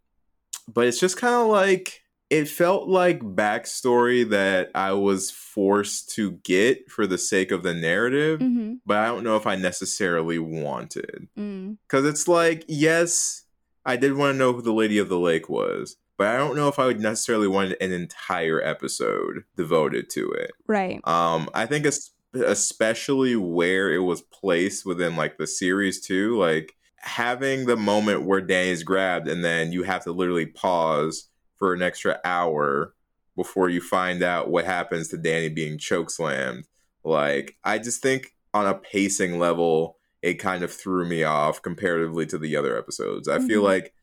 but 0.68 0.88
it's 0.88 1.00
just 1.00 1.18
kind 1.18 1.36
of 1.36 1.48
like 1.48 2.02
it 2.30 2.46
felt 2.48 2.88
like 2.88 3.20
backstory 3.20 4.30
that 4.30 4.72
I 4.74 4.94
was 4.94 5.30
forced 5.30 6.12
to 6.16 6.32
get 6.44 6.90
for 6.90 7.06
the 7.06 7.18
sake 7.18 7.52
of 7.52 7.62
the 7.62 7.74
narrative, 7.74 8.40
Mhm. 8.40 8.78
but 8.86 8.98
I 8.98 9.08
don't 9.08 9.26
know 9.26 9.36
if 9.36 9.46
I 9.46 9.58
necessarily 9.58 10.40
wanted. 10.40 11.28
Mm. 11.38 11.78
Because 11.86 12.06
it's 12.06 12.30
like, 12.30 12.64
yes, 12.70 13.44
I 13.86 13.98
did 13.98 14.14
want 14.14 14.36
to 14.36 14.38
know 14.38 14.54
who 14.54 14.62
the 14.62 14.72
Lady 14.72 14.98
of 14.98 15.10
the 15.10 15.20
Lake 15.20 15.50
was, 15.50 15.98
but 16.18 16.28
I 16.28 16.38
don't 16.38 16.56
know 16.56 16.70
if 16.70 16.80
I 16.80 16.86
would 16.86 17.02
necessarily 17.02 17.50
want 17.50 17.76
an 17.82 17.92
entire 17.92 18.62
episode 18.62 19.44
devoted 19.58 20.10
to 20.12 20.32
it. 20.32 20.52
Right. 20.68 21.02
Um, 21.06 21.50
I 21.54 21.66
think 21.66 21.86
es- 21.86 22.12
especially 22.34 23.36
where 23.36 23.92
it 23.92 24.00
was 24.04 24.22
placed 24.22 24.86
within 24.86 25.18
like 25.18 25.38
the 25.38 25.48
series 25.48 26.00
too, 26.00 26.38
like 26.38 26.76
having 27.02 27.66
the 27.66 27.76
moment 27.78 28.24
where 28.24 28.42
Dani's 28.42 28.84
grabbed 28.84 29.28
and 29.28 29.44
then 29.44 29.72
you 29.72 29.84
have 29.84 30.04
to 30.04 30.12
literally 30.12 30.46
pause 30.46 31.30
for 31.58 31.74
an 31.74 31.82
extra 31.82 32.20
hour 32.24 32.94
before 33.36 33.70
you 33.70 33.82
find 33.82 34.22
out 34.22 34.50
what 34.50 34.66
happens 34.66 35.08
to 35.10 35.18
Danny 35.18 35.50
being 35.50 35.78
chokeslammed. 35.78 36.64
Like, 37.04 37.58
I 37.64 37.80
just 37.80 38.02
think 38.02 38.36
on 38.54 38.68
a 38.68 38.74
pacing 38.76 39.40
level, 39.40 39.98
it 40.22 40.36
kind 40.36 40.64
of 40.64 40.72
threw 40.72 41.06
me 41.08 41.24
off 41.24 41.62
comparatively 41.62 42.26
to 42.28 42.38
the 42.38 42.56
other 42.56 42.78
episodes. 42.78 43.28
I 43.28 43.40
feel 43.40 43.62
Mhm. 43.62 43.66
like 43.66 43.94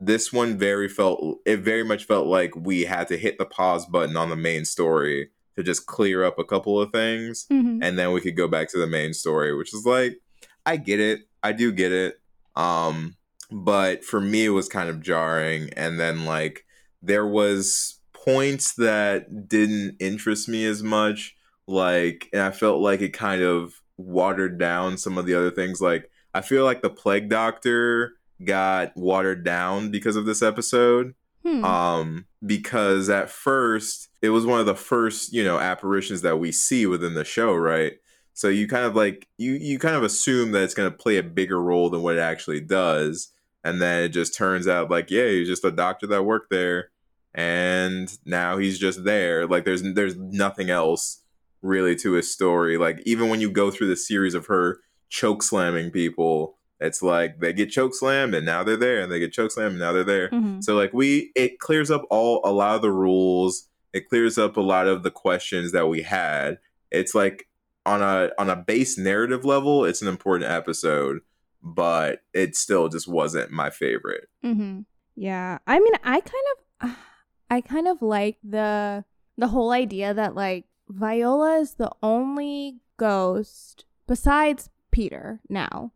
this 0.00 0.32
one 0.32 0.56
very 0.56 0.88
felt 0.88 1.40
it 1.44 1.58
very 1.58 1.82
much 1.82 2.04
felt 2.04 2.26
like 2.28 2.54
we 2.54 2.82
had 2.84 3.08
to 3.08 3.18
hit 3.18 3.36
the 3.36 3.44
pause 3.44 3.84
button 3.84 4.16
on 4.16 4.30
the 4.30 4.36
main 4.36 4.64
story 4.64 5.30
to 5.56 5.62
just 5.64 5.86
clear 5.86 6.22
up 6.24 6.38
a 6.38 6.44
couple 6.44 6.80
of 6.80 6.92
things 6.92 7.46
Mhm. 7.50 7.80
and 7.82 7.98
then 7.98 8.12
we 8.12 8.20
could 8.20 8.36
go 8.36 8.46
back 8.46 8.68
to 8.70 8.78
the 8.78 8.86
main 8.86 9.12
story 9.12 9.52
which 9.56 9.74
is 9.74 9.84
like 9.84 10.20
i 10.64 10.76
get 10.76 11.00
it 11.00 11.22
i 11.42 11.50
do 11.50 11.72
get 11.72 11.90
it 11.90 12.17
um 12.58 13.16
but 13.50 14.04
for 14.04 14.20
me 14.20 14.44
it 14.44 14.50
was 14.50 14.68
kind 14.68 14.90
of 14.90 15.00
jarring. 15.00 15.70
And 15.74 15.98
then 15.98 16.24
like 16.26 16.66
there 17.00 17.26
was 17.26 17.98
points 18.12 18.74
that 18.74 19.48
didn't 19.48 19.96
interest 20.00 20.48
me 20.48 20.66
as 20.66 20.82
much. 20.82 21.34
Like 21.66 22.28
and 22.32 22.42
i 22.42 22.50
felt 22.50 22.80
like 22.80 23.00
it 23.00 23.12
kind 23.12 23.42
of 23.42 23.80
watered 23.96 24.58
down 24.58 24.98
some 24.98 25.16
of 25.16 25.26
the 25.26 25.34
other 25.34 25.50
things. 25.50 25.80
Like 25.80 26.10
i 26.34 26.40
feel 26.40 26.64
like 26.64 26.82
the 26.82 26.90
plague 26.90 27.30
doctor 27.30 28.14
got 28.44 28.96
watered 28.96 29.44
down 29.44 29.90
because 29.90 30.16
of 30.16 30.26
this 30.26 30.42
episode. 30.42 31.14
Hmm. 31.44 31.64
um 31.64 32.26
because 32.44 33.08
at 33.08 33.30
first 33.30 34.08
it 34.20 34.30
was 34.30 34.44
one 34.44 34.58
of 34.58 34.66
the 34.66 34.74
first 34.74 35.32
you 35.32 35.44
know 35.44 35.58
apparitions 35.58 36.22
that 36.22 36.38
we 36.38 36.50
see 36.50 36.84
within 36.84 37.14
the 37.14 37.24
show 37.24 37.54
right 37.54 37.92
so 38.38 38.46
you 38.48 38.68
kind 38.68 38.84
of 38.84 38.94
like 38.94 39.26
you 39.36 39.52
you 39.52 39.78
kind 39.80 39.96
of 39.96 40.04
assume 40.04 40.52
that 40.52 40.62
it's 40.62 40.74
going 40.74 40.90
to 40.90 40.96
play 40.96 41.16
a 41.18 41.22
bigger 41.22 41.60
role 41.60 41.90
than 41.90 42.02
what 42.02 42.14
it 42.16 42.20
actually 42.20 42.60
does 42.60 43.32
and 43.64 43.82
then 43.82 44.04
it 44.04 44.10
just 44.10 44.34
turns 44.36 44.68
out 44.68 44.90
like 44.90 45.10
yeah 45.10 45.26
he's 45.26 45.48
just 45.48 45.64
a 45.64 45.72
doctor 45.72 46.06
that 46.06 46.22
worked 46.24 46.50
there 46.50 46.90
and 47.34 48.18
now 48.24 48.58
he's 48.58 48.78
just 48.78 49.04
there 49.04 49.46
like 49.46 49.64
there's 49.64 49.82
there's 49.94 50.16
nothing 50.16 50.70
else 50.70 51.22
really 51.62 51.94
to 51.96 52.12
his 52.12 52.32
story 52.32 52.76
like 52.78 53.00
even 53.04 53.28
when 53.28 53.40
you 53.40 53.50
go 53.50 53.70
through 53.70 53.88
the 53.88 53.96
series 53.96 54.34
of 54.34 54.46
her 54.46 54.78
choke 55.08 55.42
slamming 55.42 55.90
people 55.90 56.56
it's 56.80 57.02
like 57.02 57.40
they 57.40 57.52
get 57.52 57.70
choke 57.70 57.94
slammed 57.94 58.34
and 58.34 58.46
now 58.46 58.62
they're 58.62 58.76
there 58.76 59.00
and 59.00 59.10
they 59.10 59.18
get 59.18 59.32
choke 59.32 59.50
slammed 59.50 59.72
and 59.72 59.80
now 59.80 59.92
they're 59.92 60.04
there 60.04 60.28
Mhm. 60.30 60.62
so 60.62 60.76
like 60.76 60.92
we 60.92 61.32
it 61.34 61.58
clears 61.58 61.90
up 61.90 62.04
all 62.10 62.40
a 62.44 62.52
lot 62.52 62.76
of 62.76 62.82
the 62.82 62.92
rules. 62.92 63.64
It 63.94 64.06
clears 64.08 64.36
up 64.38 64.56
a 64.56 64.60
lot 64.60 64.86
of 64.86 65.02
the 65.02 65.10
questions 65.10 65.72
that 65.72 65.88
we 65.88 66.02
had. 66.02 66.58
It's 66.92 67.14
like 67.14 67.47
on 67.88 68.02
a 68.02 68.30
on 68.38 68.50
a 68.50 68.56
base 68.56 68.98
narrative 68.98 69.44
level, 69.44 69.84
it's 69.84 70.02
an 70.02 70.08
important 70.08 70.50
episode, 70.50 71.20
but 71.62 72.20
it 72.34 72.54
still 72.54 72.88
just 72.88 73.08
wasn't 73.08 73.50
my 73.50 73.70
favorite. 73.70 74.28
Mm-hmm. 74.44 74.80
Yeah, 75.16 75.58
I 75.66 75.80
mean, 75.80 75.94
I 76.04 76.20
kind 76.20 76.44
of, 76.82 76.90
I 77.50 77.60
kind 77.60 77.88
of 77.88 78.02
like 78.02 78.36
the 78.44 79.04
the 79.36 79.48
whole 79.48 79.70
idea 79.72 80.12
that 80.14 80.34
like 80.34 80.66
Viola 80.88 81.58
is 81.60 81.74
the 81.74 81.90
only 82.02 82.80
ghost 82.96 83.84
besides 84.06 84.70
Peter 84.90 85.40
now, 85.48 85.92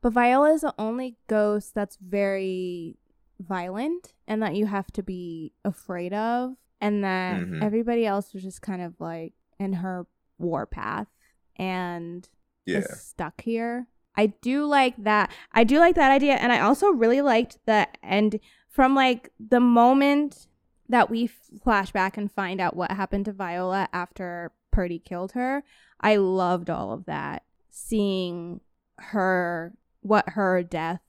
but 0.00 0.12
Viola 0.12 0.52
is 0.54 0.62
the 0.62 0.74
only 0.78 1.16
ghost 1.28 1.74
that's 1.74 1.96
very 2.00 2.96
violent 3.40 4.12
and 4.28 4.42
that 4.42 4.54
you 4.54 4.66
have 4.66 4.86
to 4.92 5.02
be 5.02 5.52
afraid 5.64 6.12
of, 6.14 6.54
and 6.80 7.02
that 7.04 7.40
Mhm. 7.40 7.62
everybody 7.62 8.06
else 8.06 8.32
was 8.32 8.42
just 8.42 8.62
kind 8.62 8.80
of 8.82 8.94
like 9.00 9.34
in 9.58 9.74
her 9.74 10.06
warpath 10.38 11.08
and 11.56 12.28
Yeah. 12.66 12.82
stuck 12.82 13.40
here. 13.42 13.88
I 14.16 14.26
do 14.26 14.64
like 14.64 14.94
that. 15.02 15.30
I 15.52 15.64
do 15.64 15.78
like 15.78 15.96
that 15.96 16.12
idea, 16.12 16.34
and 16.34 16.52
I 16.52 16.60
also 16.60 16.88
really 16.90 17.20
liked 17.20 17.58
the 17.66 17.88
end 18.02 18.38
from 18.68 18.94
like 18.94 19.30
the 19.40 19.60
moment 19.60 20.46
that 20.88 21.10
we 21.10 21.26
flash 21.26 21.90
back 21.92 22.16
and 22.16 22.30
find 22.30 22.60
out 22.60 22.76
what 22.76 22.92
happened 22.92 23.24
to 23.24 23.32
Viola 23.32 23.88
after 23.92 24.52
Purdy 24.70 24.98
killed 24.98 25.32
her. 25.32 25.64
I 26.00 26.16
loved 26.16 26.68
all 26.70 26.92
of 26.92 27.06
that, 27.06 27.44
seeing 27.70 28.60
her 28.98 29.74
what 30.00 30.30
her 30.30 30.62
death 30.62 31.00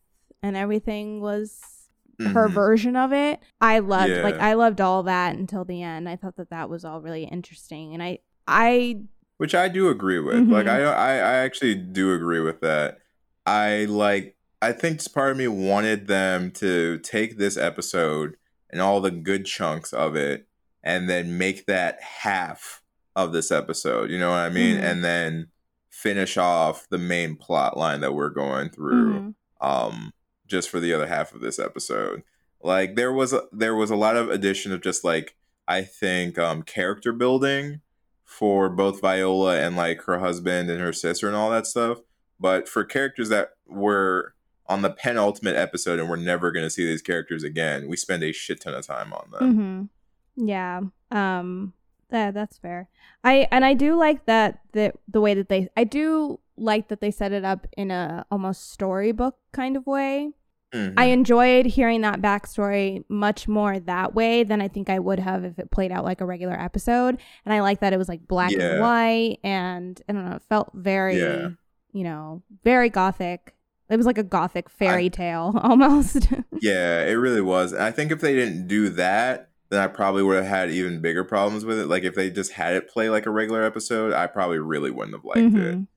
and 0.41 0.55
everything 0.55 1.19
was 1.21 1.89
her 2.19 2.47
Mhm. 2.49 2.53
version 2.53 2.95
of 2.95 3.11
it. 3.11 3.39
I 3.59 3.79
loved 3.79 4.13
like 4.23 4.39
I 4.39 4.53
loved 4.53 4.79
all 4.79 5.03
that 5.03 5.35
until 5.35 5.65
the 5.65 5.83
end. 5.83 6.07
I 6.07 6.15
thought 6.15 6.37
that 6.37 6.49
that 6.49 6.69
was 6.69 6.85
all 6.85 7.01
really 7.01 7.25
interesting, 7.25 7.93
and 7.93 8.01
I 8.01 8.19
I 8.47 9.01
Which 9.37 9.53
I 9.53 9.67
do 9.67 9.89
agree 9.89 10.19
with. 10.19 10.47
Like 10.49 10.65
Mhm. 10.65 10.69
I, 10.69 10.81
I 10.83 11.11
I 11.15 11.33
actually 11.43 11.75
do 11.75 12.13
agree 12.13 12.39
with 12.39 12.61
that. 12.61 12.99
I 13.45 13.85
like 13.89 14.35
I 14.61 14.71
think 14.71 15.01
part 15.13 15.31
of 15.31 15.37
me 15.37 15.47
wanted 15.47 16.07
them 16.07 16.51
to 16.51 16.99
take 16.99 17.37
this 17.37 17.57
episode 17.57 18.37
and 18.71 18.81
all 18.81 19.01
the 19.01 19.11
good 19.11 19.45
chunks 19.45 19.93
of 19.93 20.15
it 20.15 20.47
and 20.83 21.09
then 21.09 21.37
make 21.37 21.65
that 21.65 22.01
half 22.01 22.81
of 23.15 23.31
this 23.33 23.51
episode. 23.51 24.09
You 24.09 24.19
know 24.19 24.29
what 24.29 24.39
I 24.39 24.49
mean? 24.49 24.77
Mhm. 24.77 24.83
And 24.83 25.03
then 25.03 25.47
finish 25.89 26.37
off 26.37 26.87
the 26.89 26.97
main 26.97 27.35
plot 27.35 27.77
line 27.77 28.01
that 28.01 28.13
we're 28.13 28.29
going 28.29 28.69
through 28.69 29.13
Mhm. 29.13 29.35
um 29.61 30.13
just 30.47 30.69
for 30.69 30.79
the 30.79 30.93
other 30.93 31.07
half 31.07 31.33
of 31.33 31.39
this 31.41 31.57
episode 31.57 32.21
like 32.61 32.95
there 32.95 33.11
was 33.13 33.31
a, 33.33 33.43
there 33.51 33.73
was 33.73 33.89
a 33.89 33.95
lot 33.95 34.15
of 34.17 34.29
addition 34.29 34.71
of 34.73 34.81
just 34.81 35.03
like 35.03 35.35
I 35.67 35.81
think 35.83 36.37
um, 36.37 36.61
character 36.63 37.11
building 37.13 37.81
for 38.25 38.69
both 38.69 38.99
Viola 38.99 39.59
and 39.59 39.77
like 39.77 40.01
her 40.01 40.19
husband 40.19 40.69
and 40.69 40.81
her 40.81 40.91
sister 40.91 41.27
and 41.27 41.35
all 41.35 41.49
that 41.51 41.67
stuff. 41.67 41.99
But 42.39 42.67
for 42.67 42.83
characters 42.83 43.29
that 43.29 43.51
were 43.65 44.33
on 44.67 44.81
the 44.81 44.89
penultimate 44.89 45.55
episode 45.55 45.99
and 45.99 46.09
we're 46.09 46.15
never 46.15 46.51
going 46.51 46.65
to 46.65 46.69
see 46.69 46.85
these 46.85 47.01
characters 47.01 47.43
again, 47.43 47.87
we 47.87 47.95
spend 47.95 48.23
a 48.23 48.33
shit 48.33 48.59
ton 48.61 48.73
of 48.73 48.85
time 48.85 49.13
on 49.13 49.31
them. 49.31 49.89
Mm-hmm. 50.37 50.47
Yeah. 50.47 50.81
Um. 51.11 51.73
Yeah, 52.11 52.31
that's 52.31 52.57
fair. 52.57 52.87
I 53.23 53.47
and 53.51 53.65
I 53.65 53.73
do 53.73 53.95
like 53.95 54.25
that 54.25 54.59
the 54.73 54.93
the 55.07 55.21
way 55.21 55.33
that 55.33 55.49
they 55.49 55.69
I 55.75 55.83
do 55.83 56.39
like 56.57 56.87
that 56.89 57.01
they 57.01 57.11
set 57.11 57.31
it 57.31 57.43
up 57.43 57.67
in 57.75 57.91
a 57.91 58.25
almost 58.31 58.71
storybook 58.71 59.37
kind 59.51 59.75
of 59.75 59.85
way. 59.85 60.31
Mhm. 60.75 60.93
I 60.97 61.05
enjoyed 61.05 61.65
hearing 61.65 62.01
that 62.01 62.21
backstory 62.21 63.03
much 63.09 63.47
more 63.47 63.79
that 63.79 64.13
way 64.13 64.43
than 64.43 64.61
I 64.61 64.67
think 64.67 64.89
I 64.89 64.99
would 64.99 65.19
have 65.19 65.43
if 65.45 65.57
it 65.57 65.71
played 65.71 65.91
out 65.91 66.03
like 66.03 66.21
a 66.21 66.25
regular 66.25 66.53
episode. 66.59 67.17
And 67.45 67.53
I 67.53 67.61
like 67.61 67.79
that 67.79 67.93
it 67.93 67.97
was 67.97 68.09
like 68.09 68.27
black 68.27 68.51
Yeah. 68.51 68.71
and 68.73 68.81
white 68.81 69.37
and 69.43 70.01
I 70.09 70.13
don't 70.13 70.29
know, 70.29 70.35
it 70.35 70.43
felt 70.49 70.71
very 70.73 71.19
Yeah. 71.19 71.49
you 71.93 72.03
know, 72.03 72.43
very 72.63 72.89
gothic. 72.89 73.53
It 73.89 73.97
was 73.97 74.05
like 74.07 74.17
a 74.17 74.23
gothic 74.23 74.67
fairy 74.69 75.09
tale 75.09 75.57
almost. 75.63 76.27
Yeah, 76.59 77.03
it 77.05 77.13
really 77.13 77.41
was. 77.41 77.71
And 77.71 77.83
I 77.83 77.91
think 77.91 78.11
if 78.11 78.19
they 78.19 78.33
didn't 78.33 78.67
do 78.67 78.89
that, 78.89 79.49
then 79.69 79.79
I 79.79 79.87
probably 79.87 80.23
would 80.23 80.37
have 80.37 80.45
had 80.45 80.69
even 80.71 81.01
bigger 81.01 81.23
problems 81.23 81.65
with 81.65 81.79
it. 81.79 81.87
Like 81.87 82.03
if 82.03 82.15
they 82.15 82.29
just 82.29 82.51
had 82.53 82.73
it 82.75 82.89
play 82.89 83.09
like 83.09 83.25
a 83.25 83.31
regular 83.31 83.63
episode, 83.63 84.11
I 84.13 84.27
probably 84.27 84.59
really 84.59 84.91
wouldn't 84.91 85.15
have 85.15 85.23
liked 85.25 85.39
it. 85.39 85.77
Mhm. 85.77 85.87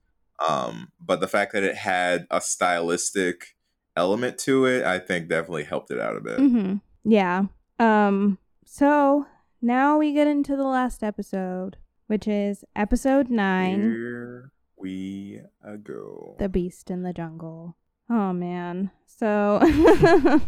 Um, 0.48 0.92
but 1.04 1.20
the 1.20 1.26
fact 1.28 1.52
that 1.52 1.64
it 1.64 1.74
had 1.76 2.26
a 2.30 2.40
stylistic 2.40 3.56
element 3.98 4.38
to 4.38 4.64
it, 4.64 4.84
I 4.84 4.98
think 4.98 5.28
definitely 5.28 5.64
helped 5.64 5.90
it 5.90 6.00
out 6.00 6.16
a 6.16 6.20
bit. 6.20 6.38
hmm 6.38 6.76
Yeah. 7.04 7.44
Um. 7.78 8.38
So 8.64 9.26
now 9.60 9.98
we 9.98 10.12
get 10.14 10.26
into 10.26 10.56
the 10.56 10.64
last 10.64 11.02
episode, 11.02 11.76
which 12.06 12.26
is 12.26 12.64
episode 12.76 13.28
nine, 13.28 13.80
Here 13.82 14.52
we 14.76 15.40
go. 15.82 16.36
"The 16.38 16.48
Beast 16.48 16.90
in 16.90 17.02
the 17.02 17.12
Jungle." 17.12 17.76
Oh 18.08 18.32
man. 18.32 18.90
So. 19.06 19.60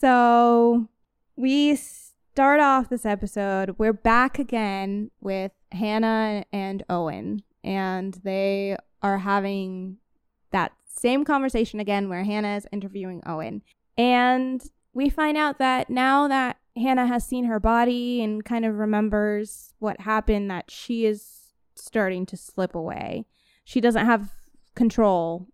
so 0.00 0.88
we 1.36 1.76
start 1.76 2.60
off 2.60 2.88
this 2.88 3.06
episode. 3.06 3.76
We're 3.78 3.92
back 3.92 4.38
again 4.38 5.10
with 5.20 5.52
Hannah 5.72 6.44
and 6.52 6.82
Owen, 6.88 7.42
and 7.62 8.14
they 8.24 8.76
are 9.02 9.18
having 9.18 9.98
that 10.54 10.72
same 10.86 11.24
conversation 11.24 11.80
again 11.80 12.08
where 12.08 12.24
Hannah 12.24 12.56
is 12.56 12.66
interviewing 12.72 13.22
Owen. 13.26 13.62
And 13.98 14.62
we 14.94 15.10
find 15.10 15.36
out 15.36 15.58
that 15.58 15.90
now 15.90 16.28
that 16.28 16.56
Hannah 16.76 17.06
has 17.06 17.26
seen 17.26 17.44
her 17.44 17.60
body 17.60 18.22
and 18.22 18.44
kind 18.44 18.64
of 18.64 18.78
remembers 18.78 19.74
what 19.80 20.00
happened, 20.00 20.50
that 20.50 20.70
she 20.70 21.04
is 21.04 21.52
starting 21.74 22.24
to 22.26 22.36
slip 22.36 22.74
away. 22.74 23.26
She 23.64 23.80
doesn't 23.80 24.06
have 24.06 24.30
control. 24.74 25.48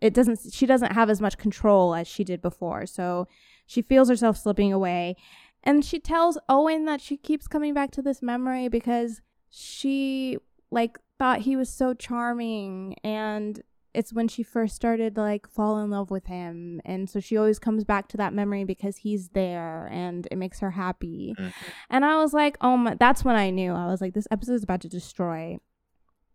It 0.00 0.14
doesn't 0.14 0.52
she 0.52 0.66
doesn't 0.66 0.92
have 0.92 1.10
as 1.10 1.20
much 1.20 1.38
control 1.38 1.94
as 1.94 2.06
she 2.06 2.24
did 2.24 2.40
before. 2.40 2.86
So 2.86 3.28
she 3.66 3.82
feels 3.82 4.08
herself 4.08 4.36
slipping 4.36 4.72
away. 4.72 5.16
And 5.62 5.84
she 5.84 5.98
tells 5.98 6.38
Owen 6.48 6.84
that 6.86 7.00
she 7.00 7.16
keeps 7.16 7.48
coming 7.48 7.74
back 7.74 7.90
to 7.92 8.02
this 8.02 8.22
memory 8.22 8.68
because 8.68 9.20
she 9.50 10.38
like 10.70 10.98
thought 11.18 11.40
he 11.40 11.56
was 11.56 11.68
so 11.68 11.94
charming 11.94 12.94
and 13.02 13.62
it's 13.98 14.12
when 14.12 14.28
she 14.28 14.42
first 14.44 14.76
started 14.76 15.16
to, 15.16 15.20
like 15.20 15.48
fall 15.48 15.78
in 15.82 15.90
love 15.90 16.10
with 16.10 16.26
him. 16.26 16.80
And 16.84 17.10
so 17.10 17.18
she 17.20 17.36
always 17.36 17.58
comes 17.58 17.82
back 17.84 18.06
to 18.08 18.16
that 18.18 18.32
memory 18.32 18.62
because 18.64 18.98
he's 18.98 19.30
there 19.30 19.88
and 19.90 20.26
it 20.30 20.36
makes 20.38 20.60
her 20.60 20.70
happy. 20.70 21.34
Mhm. 21.38 21.52
and 21.90 22.04
i 22.04 22.14
was 22.22 22.32
like 22.32 22.56
oh 22.60 22.76
my 22.76 22.94
that's 22.94 23.24
when 23.24 23.34
i 23.36 23.50
knew. 23.50 23.72
I 23.72 23.86
was 23.86 24.00
like 24.00 24.14
this 24.14 24.28
episode 24.30 24.54
is 24.54 24.62
about 24.62 24.82
to 24.82 24.88
destroy 24.88 25.58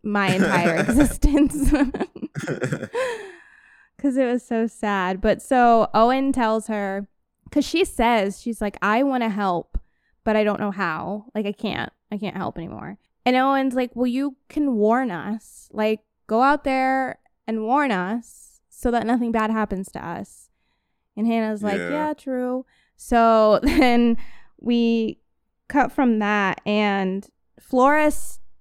my 0.02 0.26
entire 0.34 0.76
existence. 0.84 1.72
Because 3.96 4.16
it 4.18 4.26
was 4.26 4.44
so 4.44 4.66
sad. 4.66 5.20
But 5.22 5.40
so 5.40 5.88
owen 5.94 6.32
tells 6.32 6.66
her 6.66 7.08
because 7.44 7.64
she 7.64 7.84
says 7.84 8.40
she's 8.42 8.60
like 8.60 8.76
i 8.82 9.02
want 9.02 9.22
to 9.22 9.30
help 9.30 9.78
but 10.24 10.36
i 10.36 10.44
don't 10.44 10.60
know 10.60 10.70
how. 10.72 11.26
Like 11.34 11.46
i 11.46 11.52
can't. 11.52 11.92
I 12.12 12.18
can't 12.18 12.36
help 12.36 12.58
anymore. 12.58 12.98
And 13.24 13.36
owen's 13.36 13.74
like 13.74 13.92
well 13.94 14.06
you 14.06 14.36
can 14.48 14.74
warn 14.74 15.10
us. 15.10 15.68
Like 15.72 16.00
go 16.26 16.42
out 16.42 16.64
there 16.64 17.18
and 17.46 17.62
warn 17.62 17.90
us 17.90 18.60
so 18.68 18.90
that 18.90 19.06
nothing 19.06 19.32
bad 19.32 19.50
happens 19.50 19.90
to 19.92 20.04
us 20.06 20.50
and 21.16 21.26
hannah's 21.26 21.62
like 21.62 21.78
Yeah. 21.78 21.90
yeah 21.90 22.12
true 22.14 22.64
so 22.96 23.60
then 23.62 24.16
we 24.60 25.18
cut 25.68 25.90
from 25.92 26.18
that 26.20 26.60
and 26.66 27.28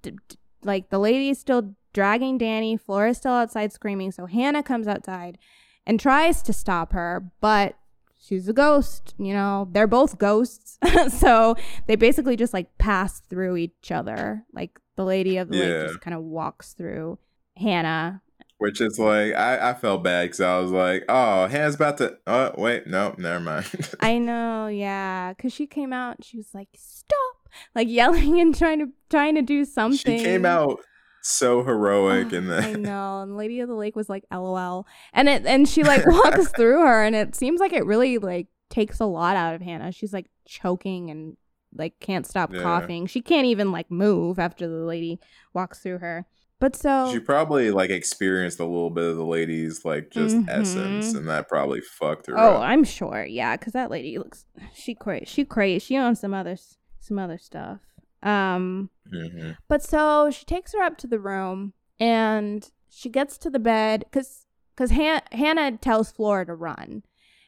d- 0.02 0.12
d- 0.28 0.38
like 0.64 0.90
the 0.90 1.00
lady's 1.00 1.40
still 1.40 1.76
dragging 1.94 2.40
Dani. 2.40 2.80
Flora's 2.80 3.18
still 3.18 3.34
outside 3.34 3.72
screaming. 3.72 4.12
So 4.12 4.26
Hannah 4.26 4.64
comes 4.64 4.88
outside 4.88 5.38
and 5.86 6.00
tries 6.00 6.42
to 6.44 6.54
stop 6.54 6.94
her, 6.94 7.30
but 7.40 7.76
she's 8.20 8.50
a 8.50 8.54
ghost. 8.54 9.14
You 9.20 9.34
know, 9.34 9.68
they're 9.72 9.86
both 9.88 10.18
ghosts. 10.18 10.80
so 11.10 11.56
they 11.86 11.96
basically 11.96 12.36
just 12.36 12.54
like 12.54 12.76
pass 12.80 13.20
through 13.20 13.58
each 13.58 13.92
other. 13.92 14.44
Like 14.54 14.80
the 14.96 15.06
lady 15.06 15.38
of 15.38 15.50
the 15.50 15.58
Yeah. 15.58 15.64
lake 15.66 15.88
just 15.90 16.02
kind 16.02 16.16
of 16.16 16.24
walks 16.24 16.74
through 16.74 17.20
Hannah. 17.58 18.23
Which 18.64 18.80
is 18.80 18.98
like 18.98 19.34
I, 19.34 19.72
I 19.72 19.74
felt 19.74 20.04
bad 20.06 20.24
because 20.24 20.40
I 20.40 20.58
was 20.60 20.72
like, 20.72 21.04
oh, 21.10 21.48
Hannah's 21.48 21.76
about 21.76 21.98
to. 21.98 22.18
Oh 22.26 22.52
wait, 22.58 22.88
no, 22.88 23.14
never 23.18 23.42
mind. 23.42 23.66
I 24.00 24.18
know, 24.18 24.68
yeah, 24.68 25.34
because 25.34 25.52
she 25.52 25.68
came 25.68 25.92
out. 25.92 26.16
and 26.16 26.26
She 26.26 26.38
was 26.38 26.48
like, 26.54 26.70
"Stop!" 26.78 27.50
Like 27.76 27.90
yelling 27.90 28.40
and 28.44 28.58
trying 28.58 28.80
to 28.80 28.88
trying 29.10 29.36
to 29.36 29.42
do 29.42 29.66
something. 29.66 30.18
she 30.18 30.24
came 30.24 30.46
out 30.46 30.80
so 31.22 31.62
heroic, 31.64 32.28
ah, 32.32 32.36
Oh, 32.36 32.38
and 32.38 32.54
I 32.54 32.62
then 32.62 32.82
know. 32.84 33.22
And 33.22 33.36
Lady 33.36 33.60
of 33.60 33.68
the 33.68 33.76
Lake 33.76 33.98
was 33.98 34.08
like, 34.08 34.24
"LOL," 34.32 34.88
and 35.12 35.28
it 35.28 35.46
and 35.46 35.68
she 35.68 35.84
like 35.84 36.06
walks 36.06 36.48
through 36.50 36.80
her, 36.80 37.04
and 37.04 37.18
it 37.18 37.36
seems 37.36 37.60
like 37.60 37.74
it 37.74 37.86
really 37.86 38.18
like 38.18 38.48
takes 38.70 39.02
a 39.02 39.06
lot 39.06 39.36
out 39.36 39.56
of 39.56 39.62
Hannah. 39.62 39.92
She's 39.92 40.14
like 40.14 40.30
choking 40.48 41.10
and 41.12 41.36
like 41.76 42.00
can't 42.00 42.26
stop 42.26 42.54
Yeah. 42.54 42.62
coughing. 42.62 43.08
She 43.08 43.20
can't 43.22 43.46
even 43.48 43.74
like 43.74 43.92
move 43.92 44.40
after 44.40 44.70
the 44.70 44.86
lady 44.86 45.20
walks 45.54 45.80
through 45.80 45.98
her. 45.98 46.26
But 46.64 46.78
so 46.78 47.10
she 47.12 47.20
probably 47.20 47.72
like 47.72 47.90
experienced 47.90 48.62
a 48.62 48.64
little 48.64 48.90
bit 48.90 49.04
of 49.04 49.18
the 49.18 49.26
lady's 49.26 49.84
like 49.84 50.12
just 50.12 50.38
Mhm. 50.38 50.46
essence, 50.48 51.14
and 51.14 51.28
that 51.28 51.50
probably 51.50 51.82
fucked 51.82 52.28
her 52.28 52.38
up. 52.38 52.42
oh, 52.42 52.56
up. 52.56 52.62
I'm 52.62 52.86
sure, 52.86 53.26
yeah, 53.26 53.58
because 53.58 53.74
that 53.74 53.92
lady 53.92 54.18
looks 54.18 54.46
she 54.74 54.96
crazy. 54.96 55.26
She 55.26 55.44
crazy. 55.44 55.80
She 55.80 55.98
owns 55.98 56.22
some 56.22 56.34
other 56.34 56.56
some 57.02 57.20
other 57.20 57.38
stuff. 57.38 57.82
Um. 58.22 58.90
hmm 59.12 59.52
But 59.68 59.84
so 59.84 60.32
she 60.32 60.46
takes 60.46 60.72
her 60.74 60.82
up 60.82 60.98
to 61.00 61.08
the 61.08 61.20
room 61.20 61.74
and 62.00 62.72
she 62.90 63.10
gets 63.10 63.38
to 63.40 63.50
the 63.50 63.60
bed 63.60 64.06
because 64.10 64.46
because 64.74 64.92
Han- 64.92 65.22
Hannah 65.34 65.76
tells 65.78 66.12
Flora 66.14 66.46
to 66.46 66.56
run. 66.56 67.04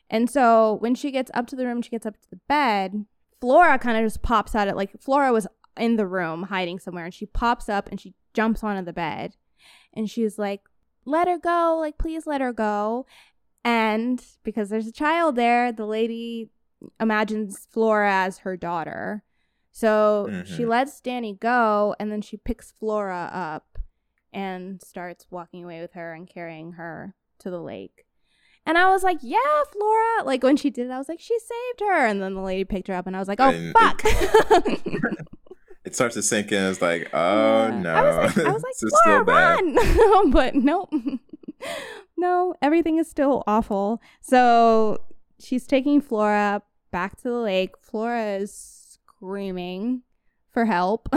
And 0.09 0.29
so 0.29 0.73
when 0.81 0.93
she 0.93 1.09
gets 1.09 1.31
up 1.33 1.47
to 1.47 1.55
the 1.55 1.65
room, 1.65 1.81
she 1.81 1.89
gets 1.89 2.05
up 2.05 2.19
to 2.21 2.29
the 2.29 2.39
bed. 2.49 3.05
Flora 3.39 3.79
kind 3.79 3.97
of 3.97 4.03
just 4.03 4.21
pops 4.21 4.53
out. 4.55 4.67
It 4.67 4.75
like 4.75 4.91
Flora 5.01 5.31
was 5.31 5.47
in 5.77 5.95
the 5.95 6.05
room 6.05 6.43
hiding 6.43 6.79
somewhere, 6.79 7.05
and 7.05 7.13
she 7.13 7.25
pops 7.25 7.69
up 7.69 7.87
and 7.89 8.01
she 8.01 8.13
jumps 8.35 8.63
onto 8.63 8.85
the 8.85 8.93
bed, 8.93 9.35
and 9.93 10.09
she's 10.09 10.37
like, 10.37 10.61
"Let 11.05 11.27
her 11.27 11.37
go! 11.39 11.77
Like 11.79 11.97
please 11.97 12.27
let 12.27 12.41
her 12.41 12.53
go!" 12.53 13.05
And 13.63 14.23
because 14.43 14.69
there's 14.69 14.87
a 14.87 14.91
child 14.91 15.35
there, 15.35 15.71
the 15.71 15.85
lady 15.87 16.49
imagines 16.99 17.67
Flora 17.71 18.13
as 18.13 18.39
her 18.39 18.55
daughter. 18.55 19.23
So 19.71 20.43
she 20.45 20.63
Mhm. 20.63 20.67
lets 20.69 21.01
Dani 21.01 21.39
go 21.39 21.95
and 21.99 22.11
then 22.11 22.21
she 22.21 22.37
picks 22.37 22.71
Flora 22.71 23.29
up 23.33 23.79
and 24.31 24.81
starts 24.81 25.25
walking 25.31 25.63
away 25.63 25.81
with 25.81 25.93
her 25.93 26.13
and 26.13 26.27
carrying 26.27 26.73
her 26.73 27.15
to 27.39 27.49
the 27.49 27.59
lake. 27.61 28.05
And 28.67 28.77
I 28.77 28.89
was 28.89 29.03
like, 29.03 29.17
yeah, 29.21 29.63
Flora. 29.71 30.23
Like 30.23 30.43
when 30.43 30.57
she 30.57 30.69
did 30.69 30.87
it, 30.87 30.91
I 30.91 30.97
was 30.97 31.09
like, 31.09 31.19
she 31.19 31.37
saved 31.39 31.79
her. 31.81 32.05
And 32.05 32.21
then 32.21 32.35
the 32.35 32.41
lady 32.41 32.63
picked 32.65 32.87
her 32.87 32.93
up 32.93 33.07
and 33.07 33.15
I 33.15 33.19
was 33.19 33.27
like, 33.27 33.39
oh, 33.39 33.49
And 33.49 33.73
fuck. 33.73 34.01
It 34.05 34.81
starts 35.93 36.15
to 36.15 36.21
sink 36.23 36.51
in. 36.51 36.63
It's 36.63 36.81
like, 36.81 37.09
oh 37.13 37.67
Yeah. 37.67 37.79
no, 37.81 37.93
I 37.93 38.01
was 38.01 38.37
like, 38.37 38.45
I 38.47 38.51
was 38.51 38.63
like 38.63 38.73
this 38.73 38.83
is 38.83 38.99
Flora, 39.03 39.17
still 39.17 39.25
bad. 39.25 39.59
run. 39.61 40.31
but 40.31 40.55
nope. 40.55 40.93
no, 42.17 42.55
everything 42.61 42.97
is 42.97 43.09
still 43.09 43.43
awful. 43.47 44.01
So 44.21 44.99
she's 45.39 45.67
taking 45.67 46.01
Flora 46.01 46.61
back 46.91 47.17
to 47.17 47.23
the 47.29 47.37
lake. 47.39 47.75
Flora 47.81 48.37
is 48.37 48.97
screaming 49.17 50.01
for 50.51 50.65
help. 50.65 51.09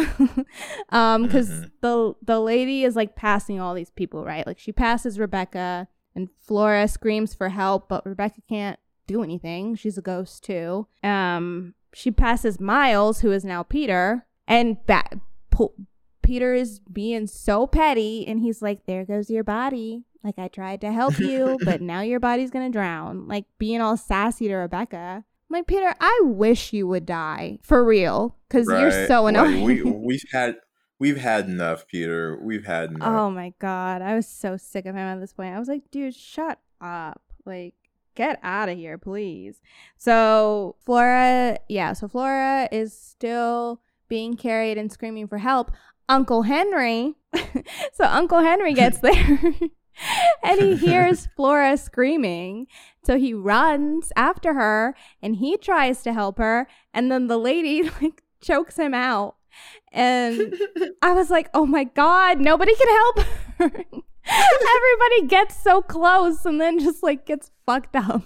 um, 0.91 1.23
because 1.25 1.49
Mhm. 1.51 1.71
the 1.81 2.15
the 2.23 2.41
lady 2.41 2.85
is 2.85 2.97
like 2.97 3.15
passing 3.15 3.61
all 3.61 3.75
these 3.75 3.91
people, 3.91 4.25
right? 4.25 4.47
Like 4.47 4.59
she 4.59 4.73
passes 4.73 5.19
Rebecca 5.19 5.87
and 6.15 6.29
Flora 6.41 6.89
screams 6.89 7.35
for 7.35 7.51
help, 7.51 7.89
but 7.89 8.05
Rebecca 8.05 8.41
can't 8.49 8.79
do 9.07 9.23
anything. 9.23 9.75
She's 9.77 9.97
a 9.97 10.03
ghost 10.03 10.43
too. 10.45 10.87
Um, 11.05 11.75
she 11.95 12.11
passes 12.11 12.59
Miles, 12.61 13.21
who 13.21 13.31
is 13.31 13.45
now 13.45 13.63
Peter, 13.63 14.27
and 14.49 14.85
ba- 14.87 15.21
po- 15.51 15.75
Peter 16.23 16.53
is 16.55 16.81
being 16.81 17.27
so 17.29 17.67
petty, 17.69 18.27
and 18.27 18.41
he's 18.41 18.61
like, 18.61 18.87
"There 18.87 19.05
goes 19.05 19.31
your 19.31 19.45
body. 19.45 20.03
Like 20.25 20.39
I 20.39 20.49
tried 20.49 20.81
to 20.81 20.91
help 20.91 21.19
you, 21.21 21.57
but 21.65 21.81
now 21.81 22.01
your 22.01 22.19
body's 22.21 22.51
gonna 22.51 22.71
drown." 22.71 23.29
Like 23.29 23.45
being 23.59 23.81
all 23.81 23.97
sassy 23.97 24.49
to 24.49 24.57
Rebecca. 24.57 25.25
like 25.49 25.67
Peter, 25.67 25.95
I 26.01 26.21
wish 26.25 26.73
you 26.73 26.87
would 26.89 27.07
die 27.07 27.59
for 27.63 27.83
real 27.85 28.37
because 28.49 28.67
you're 28.67 28.89
Right? 28.91 29.09
so 29.09 29.23
Like, 29.23 29.37
annoying. 29.37 29.63
we 29.65 29.83
we've 29.83 30.25
had 30.33 30.57
we've 30.99 31.17
had 31.17 31.47
enough, 31.49 31.87
Peter. 31.87 32.39
We've 32.43 32.67
had 32.67 32.91
enough. 32.91 33.09
oh 33.09 33.31
my 33.31 33.55
god, 33.59 34.03
I 34.03 34.15
was 34.17 34.27
so 34.27 34.57
sick 34.57 34.85
of 34.87 34.95
him 34.95 35.07
at 35.07 35.21
this 35.21 35.33
point. 35.33 35.55
I 35.55 35.59
was 35.59 35.69
like, 35.69 35.91
dude, 35.91 36.15
shut 36.15 36.59
up. 36.83 37.23
Like, 37.47 37.75
get 38.15 38.39
out 38.43 38.69
of 38.69 38.77
here, 38.77 38.99
please. 38.99 39.63
So 39.97 40.77
Flora, 40.85 41.59
yeah, 41.69 41.93
so 41.95 42.09
Flora 42.09 42.69
is 42.71 42.93
still 42.93 43.81
being 44.09 44.37
carried 44.37 44.79
and 44.79 44.91
screaming 44.91 45.29
for 45.29 45.39
help. 45.39 45.71
Uncle 46.09 46.43
Henry, 46.43 47.15
so 47.93 48.05
Uncle 48.05 48.41
Henry 48.41 48.73
gets 48.73 48.99
there. 49.01 49.55
and 50.43 50.61
he 50.61 50.77
hears 50.77 51.29
Flora 51.37 51.77
screaming. 51.77 52.67
So 53.05 53.19
he 53.19 53.35
runs 53.35 54.13
after 54.17 54.55
her 54.55 54.95
and 55.23 55.37
he 55.37 55.57
tries 55.57 56.03
to 56.03 56.13
help 56.13 56.39
her. 56.39 56.69
And 56.95 57.11
then 57.11 57.27
the 57.27 57.39
lady 57.39 57.91
like 58.01 58.23
chokes 58.41 58.79
him 58.79 58.95
out. 58.95 59.37
And 59.93 60.55
I 61.03 61.13
was 61.13 61.31
like, 61.31 61.51
oh 61.55 61.67
my 61.67 61.85
God, 61.85 62.39
nobody 62.39 62.75
can 62.75 62.89
help 62.89 63.19
her. 63.59 63.85
Everybody 64.31 65.27
gets 65.27 65.57
so 65.57 65.83
close 65.83 66.45
and 66.45 66.61
then 66.61 66.79
just 66.79 67.03
like 67.03 67.27
gets 67.27 67.51
fucked 67.67 67.97
up. 67.97 68.23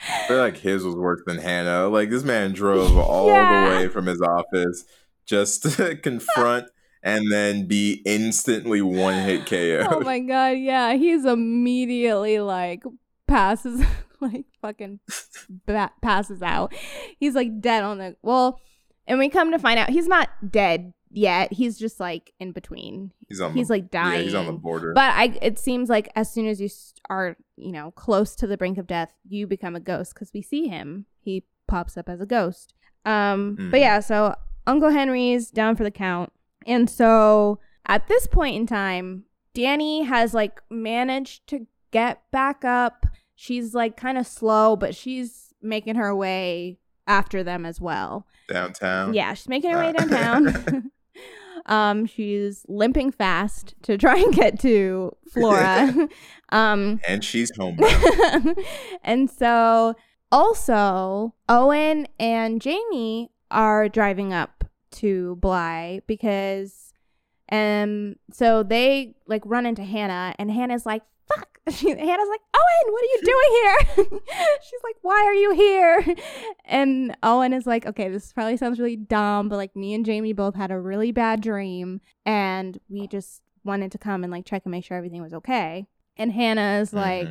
I 0.00 0.28
feel 0.28 0.38
like 0.38 0.58
his 0.58 0.84
was 0.84 0.94
worse 0.94 1.22
than 1.26 1.38
Hannah. 1.38 1.88
Like 1.88 2.10
this 2.10 2.22
man 2.24 2.52
drove 2.52 2.96
all 2.98 3.28
Yeah. 3.28 3.70
the 3.70 3.76
way 3.76 3.88
from 3.88 4.06
his 4.06 4.20
office 4.20 4.84
just 5.26 5.62
to 5.76 5.96
confront 6.02 6.66
and 7.02 7.30
then 7.30 7.66
be 7.66 8.02
instantly 8.04 8.82
one 8.82 9.14
hit 9.24 9.46
KO. 9.46 9.86
oh 9.90 10.00
my 10.00 10.18
God, 10.20 10.58
yeah. 10.58 10.94
He's 10.94 11.24
immediately 11.24 12.40
like 12.40 12.82
passes, 13.28 13.82
like 14.20 14.44
fucking 14.60 15.00
bat- 15.66 15.92
passes 16.02 16.42
out. 16.42 16.74
He's 17.18 17.34
like 17.34 17.60
dead 17.60 17.82
on 17.84 17.98
the, 17.98 18.16
well, 18.22 18.60
and 19.06 19.18
we 19.18 19.28
come 19.28 19.52
to 19.52 19.58
find 19.58 19.78
out 19.78 19.88
he's 19.90 20.08
not 20.08 20.28
dead 20.50 20.92
yet. 21.10 21.52
He's 21.52 21.78
just 21.78 21.98
like 22.00 22.32
in 22.40 22.52
between. 22.52 23.12
he's 23.28 23.40
on 23.40 23.54
He's 23.54 23.68
the, 23.68 23.74
like 23.74 23.90
dying. 23.90 24.18
Yeah, 24.18 24.24
he's 24.24 24.34
on 24.34 24.46
the 24.46 24.52
border. 24.52 24.92
But 24.94 25.12
I, 25.14 25.38
it 25.42 25.58
seems 25.58 25.88
like 25.88 26.10
as 26.16 26.30
soon 26.32 26.46
as 26.46 26.60
you 26.60 26.66
s- 26.66 26.94
are, 27.08 27.36
you 27.56 27.72
know, 27.72 27.90
close 27.92 28.34
to 28.36 28.46
the 28.46 28.56
brink 28.56 28.78
of 28.78 28.86
death, 28.86 29.12
you 29.28 29.46
become 29.46 29.76
a 29.76 29.80
ghost 29.80 30.14
because 30.14 30.30
we 30.34 30.42
see 30.42 30.68
him. 30.68 31.06
He 31.20 31.44
pops 31.68 31.96
up 31.96 32.08
as 32.08 32.20
a 32.20 32.26
ghost. 32.26 32.74
Um, 33.04 33.54
but 33.70 33.76
Mhm. 33.78 33.80
yeah, 33.80 34.00
so 34.00 34.34
Uncle 34.66 34.90
Henry's 34.90 35.50
down 35.50 35.76
for 35.76 35.84
the 35.84 35.90
count, 35.92 36.32
and 36.66 36.90
so 36.90 37.60
at 37.86 38.08
this 38.08 38.26
point 38.26 38.56
in 38.56 38.66
time, 38.66 39.24
Dani 39.54 40.06
has 40.06 40.34
like 40.34 40.60
managed 40.70 41.46
to 41.48 41.66
get 41.92 42.22
back 42.32 42.64
up. 42.64 43.06
She's 43.36 43.74
like 43.74 43.96
kind 43.96 44.18
of 44.18 44.26
slow, 44.26 44.74
but 44.76 44.94
she's 44.94 45.54
making 45.62 45.94
her 45.94 46.14
way 46.14 46.78
after 47.06 47.44
them 47.44 47.64
as 47.64 47.80
well. 47.80 48.26
Downtown. 48.48 49.14
Yeah, 49.14 49.34
she's 49.34 49.48
making 49.48 49.70
her 49.70 49.78
way 49.78 49.90
Uh. 49.90 49.92
downtown. 49.92 50.90
um, 51.66 52.06
she's 52.06 52.64
limping 52.68 53.10
fast 53.10 53.74
to 53.82 53.98
try 53.98 54.16
and 54.16 54.34
get 54.34 54.58
to 54.60 55.16
Flora. 55.32 56.08
um, 56.50 57.00
And 57.06 57.24
she's 57.24 57.50
home. 57.56 57.78
and 59.02 59.30
so 59.30 59.94
also 60.30 61.34
Owen 61.48 62.06
and 62.18 62.60
Jamie 62.60 63.30
are 63.50 63.88
driving 63.88 64.32
up 64.32 64.64
to 64.92 65.36
Bly 65.36 66.00
because 66.06 66.92
um 67.52 68.16
so 68.32 68.64
they 68.64 69.14
like 69.26 69.42
run 69.44 69.66
into 69.66 69.84
Hannah 69.84 70.34
and 70.38 70.50
Hannah's 70.50 70.84
like 70.84 71.02
fuck? 71.28 71.48
She, 71.68 71.88
Hannah's 71.88 72.28
like 72.28 72.42
Owen 72.54 72.92
what 72.92 73.02
are 73.02 73.06
you 73.06 73.20
doing 73.24 73.50
here? 73.50 74.20
She's 74.62 74.80
like 74.84 74.96
why 75.02 75.20
are 75.26 75.34
you 75.34 75.52
here? 75.54 76.14
And 76.64 77.16
Owen 77.22 77.52
is 77.52 77.66
like 77.66 77.86
okay 77.86 78.08
this 78.08 78.32
probably 78.32 78.56
sounds 78.56 78.78
really 78.78 78.96
dumb 78.96 79.48
but 79.48 79.56
like 79.56 79.74
me 79.74 79.94
and 79.94 80.04
Jamie 80.04 80.32
both 80.32 80.54
had 80.54 80.70
a 80.70 80.78
really 80.78 81.10
bad 81.10 81.40
dream 81.40 82.00
and 82.24 82.78
we 82.88 83.08
just 83.08 83.42
wanted 83.64 83.90
to 83.92 83.98
come 83.98 84.22
and 84.22 84.30
like 84.30 84.44
check 84.44 84.62
and 84.64 84.70
make 84.70 84.84
sure 84.84 84.96
everything 84.96 85.22
was 85.22 85.34
okay. 85.34 85.88
And 86.16 86.32
Hannah 86.32 86.78
is 86.80 86.92
like 86.92 87.28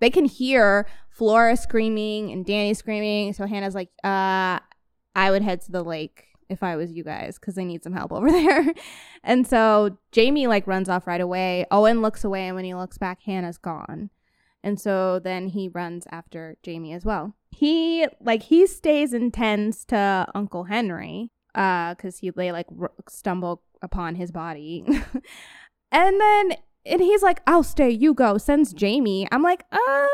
they 0.00 0.10
can 0.10 0.24
hear 0.24 0.86
Flora 1.10 1.56
screaming 1.56 2.30
and 2.30 2.44
Dani 2.44 2.76
screaming. 2.76 3.32
So 3.32 3.46
Hannah's 3.46 3.74
like, 3.74 3.90
uh, 4.02 4.58
I 5.16 5.30
would 5.30 5.42
head 5.42 5.62
to 5.62 5.72
the 5.72 5.82
lake 5.82 6.26
if 6.48 6.62
I 6.62 6.76
was 6.76 6.92
you 6.92 7.04
guys 7.04 7.38
because 7.38 7.54
they 7.54 7.64
need 7.64 7.82
some 7.82 7.92
help 7.92 8.12
over 8.12 8.30
there. 8.30 8.72
and 9.22 9.46
so 9.46 9.98
Jamie 10.12 10.46
like 10.46 10.66
runs 10.66 10.88
off 10.88 11.06
right 11.06 11.20
away. 11.20 11.66
Owen 11.70 12.02
looks 12.02 12.24
away, 12.24 12.46
and 12.46 12.56
when 12.56 12.64
he 12.64 12.74
looks 12.74 12.98
back, 12.98 13.20
Hannah's 13.22 13.58
gone. 13.58 14.10
And 14.62 14.80
so 14.80 15.18
then 15.18 15.48
he 15.48 15.68
runs 15.68 16.06
after 16.10 16.56
Jamie 16.62 16.94
as 16.94 17.04
well. 17.04 17.34
He 17.50 18.06
like 18.20 18.44
he 18.44 18.66
stays 18.66 19.12
and 19.12 19.32
tends 19.32 19.84
to 19.86 20.26
Uncle 20.34 20.64
Henry, 20.64 21.30
uh, 21.54 21.94
because 21.94 22.18
he 22.18 22.30
they 22.30 22.50
like 22.50 22.66
r- 22.80 22.92
stumble 23.08 23.62
upon 23.82 24.14
his 24.14 24.32
body, 24.32 24.84
and 25.92 26.20
then 26.20 26.52
and 26.86 27.00
he's 27.00 27.22
like, 27.22 27.40
"I'll 27.46 27.62
stay, 27.62 27.90
you 27.90 28.14
go." 28.14 28.38
Sends 28.38 28.72
Jamie. 28.72 29.28
I'm 29.30 29.42
like, 29.42 29.64
um, 29.70 30.08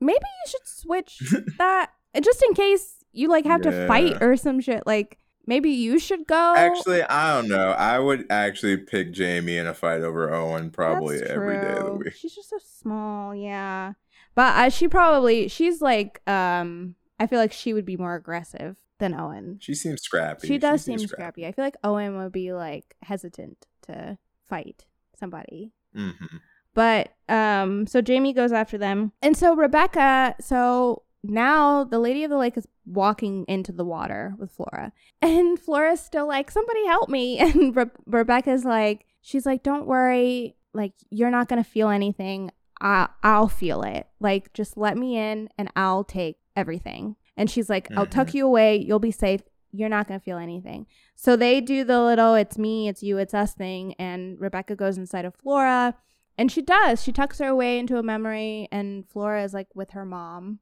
maybe 0.00 0.18
you 0.20 0.50
should 0.50 0.66
switch 0.66 1.18
that 1.58 1.90
just 2.22 2.42
in 2.42 2.54
case 2.54 3.03
you 3.14 3.28
like 3.28 3.44
have 3.46 3.62
to 3.62 3.86
fight 3.86 4.22
or 4.22 4.36
some 4.36 4.60
shit. 4.60 4.86
Like 4.86 5.18
maybe 5.46 5.70
you 5.70 5.98
should 5.98 6.26
go. 6.26 6.54
Actually, 6.56 7.02
I 7.02 7.34
don't 7.34 7.48
know. 7.48 7.70
I 7.70 7.98
would 7.98 8.26
actually 8.30 8.76
pick 8.78 9.12
Jamie 9.12 9.56
in 9.56 9.66
a 9.66 9.74
fight 9.74 10.00
over 10.02 10.32
Owen 10.32 10.70
probably 10.70 11.22
every 11.22 11.56
day 11.56 11.72
of 11.72 11.84
the 11.86 11.92
week. 11.92 12.14
She's 12.14 12.34
just 12.34 12.50
so 12.50 12.58
small, 12.58 13.34
yeah. 13.34 13.92
But 14.34 14.56
uh, 14.56 14.68
she 14.70 14.88
probably 14.88 15.48
she's 15.48 15.80
like 15.80 16.20
um 16.28 16.96
I 17.20 17.26
feel 17.26 17.38
like 17.38 17.52
she 17.52 17.72
would 17.72 17.84
be 17.86 17.96
more 17.96 18.14
aggressive 18.16 18.76
than 18.98 19.14
Owen. 19.14 19.58
She 19.60 19.74
seems 19.74 20.02
scrappy. 20.02 20.46
She 20.48 20.58
does 20.58 20.82
seems 20.82 21.02
seem 21.02 21.08
scrappy. 21.08 21.46
I 21.46 21.52
feel 21.52 21.64
like 21.64 21.76
Owen 21.84 22.16
would 22.18 22.32
be 22.32 22.52
like 22.52 22.96
hesitant 23.02 23.66
to 23.82 24.18
fight 24.48 24.86
somebody. 25.18 25.72
Mhm. 25.96 26.40
But 26.74 27.14
um 27.28 27.86
so 27.86 28.00
Jamie 28.00 28.32
goes 28.32 28.52
after 28.52 28.76
them. 28.76 29.12
And 29.22 29.36
so 29.36 29.54
Rebecca, 29.54 30.34
so 30.40 31.02
now 31.22 31.84
the 31.84 31.98
lady 32.00 32.24
of 32.24 32.30
the 32.30 32.36
lake 32.36 32.56
is 32.56 32.66
walking 32.86 33.44
into 33.48 33.72
the 33.72 33.84
water 33.84 34.34
with 34.38 34.50
Flora. 34.50 34.92
And 35.22 35.58
Flora's 35.60 36.00
still 36.00 36.26
like, 36.26 36.50
"Somebody 36.50 36.86
help 36.86 37.08
me." 37.08 37.38
And 37.44 37.76
Re- 37.76 37.86
Rebecca's 38.06 38.64
like, 38.64 39.06
she's 39.20 39.46
like, 39.46 39.62
"Don't 39.62 39.86
worry. 39.86 40.56
Like 40.72 40.92
you're 41.10 41.30
not 41.30 41.48
going 41.48 41.62
to 41.62 41.68
feel 41.68 41.88
anything. 41.88 42.50
I 42.80 43.08
I'll 43.22 43.48
feel 43.48 43.82
it. 43.82 44.08
Like 44.20 44.52
just 44.52 44.76
let 44.76 44.96
me 44.96 45.16
in 45.16 45.48
and 45.58 45.70
I'll 45.76 46.04
take 46.04 46.38
everything." 46.56 47.16
And 47.36 47.50
she's 47.50 47.70
like, 47.70 47.88
"I'll 47.96 48.06
tuck 48.06 48.28
mm-hmm. 48.28 48.38
you 48.38 48.46
away. 48.46 48.76
You'll 48.76 48.98
be 48.98 49.10
safe. 49.10 49.42
You're 49.72 49.88
not 49.88 50.08
going 50.08 50.20
to 50.20 50.24
feel 50.24 50.38
anything." 50.38 50.86
So 51.16 51.36
they 51.36 51.60
do 51.60 51.84
the 51.84 52.00
little 52.00 52.34
it's 52.34 52.58
me, 52.58 52.88
it's 52.88 53.02
you, 53.02 53.18
it's 53.18 53.34
us 53.34 53.54
thing 53.54 53.94
and 53.94 54.40
Rebecca 54.40 54.74
goes 54.76 54.98
inside 54.98 55.24
of 55.24 55.34
Flora 55.34 55.94
and 56.36 56.50
she 56.50 56.62
does. 56.62 57.02
She 57.02 57.12
tucks 57.12 57.38
her 57.38 57.48
away 57.48 57.78
into 57.78 57.96
a 57.96 58.02
memory, 58.02 58.68
and 58.72 59.08
Flora 59.08 59.44
is 59.44 59.54
like 59.54 59.68
with 59.74 59.90
her 59.90 60.04
mom. 60.04 60.58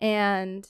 And 0.00 0.66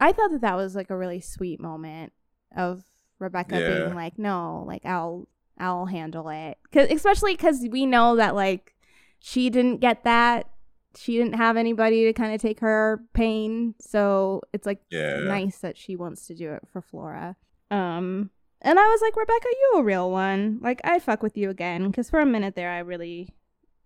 I 0.00 0.12
thought 0.12 0.30
that 0.30 0.40
that 0.42 0.56
was 0.56 0.74
like 0.76 0.90
a 0.90 0.96
really 0.96 1.20
sweet 1.20 1.60
moment 1.60 2.12
of 2.56 2.84
Rebecca 3.18 3.58
Yeah. 3.60 3.66
being 3.66 3.94
like, 3.94 4.18
"No, 4.18 4.64
like 4.66 4.84
I'll 4.86 5.28
I'll 5.58 5.86
handle 5.86 6.28
it." 6.28 6.58
Cause 6.72 6.88
especially 6.90 7.34
because 7.34 7.66
we 7.70 7.84
know 7.86 8.16
that 8.16 8.34
like 8.34 8.74
she 9.18 9.50
didn't 9.50 9.78
get 9.78 10.04
that. 10.04 10.48
She 10.96 11.16
didn't 11.16 11.34
have 11.34 11.56
anybody 11.56 12.04
to 12.04 12.12
kind 12.12 12.34
of 12.34 12.40
take 12.40 12.60
her 12.60 13.02
pain, 13.12 13.74
so 13.80 14.42
it's 14.52 14.66
like 14.66 14.80
Yeah. 14.90 15.18
nice 15.18 15.58
that 15.58 15.76
she 15.76 15.96
wants 15.96 16.26
to 16.28 16.34
do 16.34 16.52
it 16.52 16.62
for 16.72 16.80
Flora. 16.80 17.36
Um, 17.70 18.30
and 18.62 18.78
I 18.78 18.86
was 18.88 19.00
like, 19.02 19.14
Rebecca, 19.16 19.46
you 19.50 19.72
a 19.78 19.82
real 19.82 20.10
one. 20.10 20.58
Like, 20.62 20.80
I 20.84 20.98
fuck 20.98 21.22
with 21.22 21.36
you 21.36 21.50
again. 21.50 21.86
Because 21.88 22.08
for 22.10 22.18
a 22.20 22.26
minute 22.26 22.54
there, 22.56 22.70
I 22.70 22.78
really, 22.78 23.34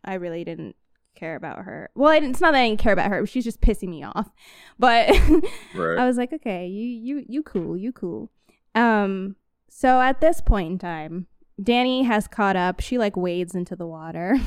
I 0.05 0.15
really 0.15 0.45
didn't 0.45 0.77
care 1.15 1.37
about 1.37 1.59
her. 1.59 1.91
Well, 1.95 2.11
I 2.11 2.19
didn't, 2.21 2.33
it's 2.33 2.41
not 2.41 2.53
that 2.53 2.61
I 2.61 2.69
didn't 2.69 2.81
care 2.81 2.93
about 2.93 3.11
her. 3.11 3.27
She's 3.27 3.45
just 3.45 3.61
pissing 3.61 3.89
me 3.89 4.03
off. 4.03 4.31
But 4.79 5.09
Right. 5.75 5.99
I 5.99 6.07
was 6.07 6.17
like, 6.17 6.33
okay, 6.33 6.67
you, 6.67 6.87
you, 6.87 7.25
you 7.29 7.43
cool, 7.43 7.77
you 7.77 7.93
cool. 7.93 8.31
Um, 8.75 9.37
so 9.69 10.01
at 10.01 10.21
this 10.21 10.41
point 10.41 10.73
in 10.73 10.79
time, 10.79 11.27
Dani 11.61 12.05
has 12.07 12.27
caught 12.27 12.57
up. 12.57 12.81
She 12.81 12.99
like 12.99 13.17
wades 13.17 13.55
into 13.55 13.77
the 13.77 13.87
water, 13.87 14.39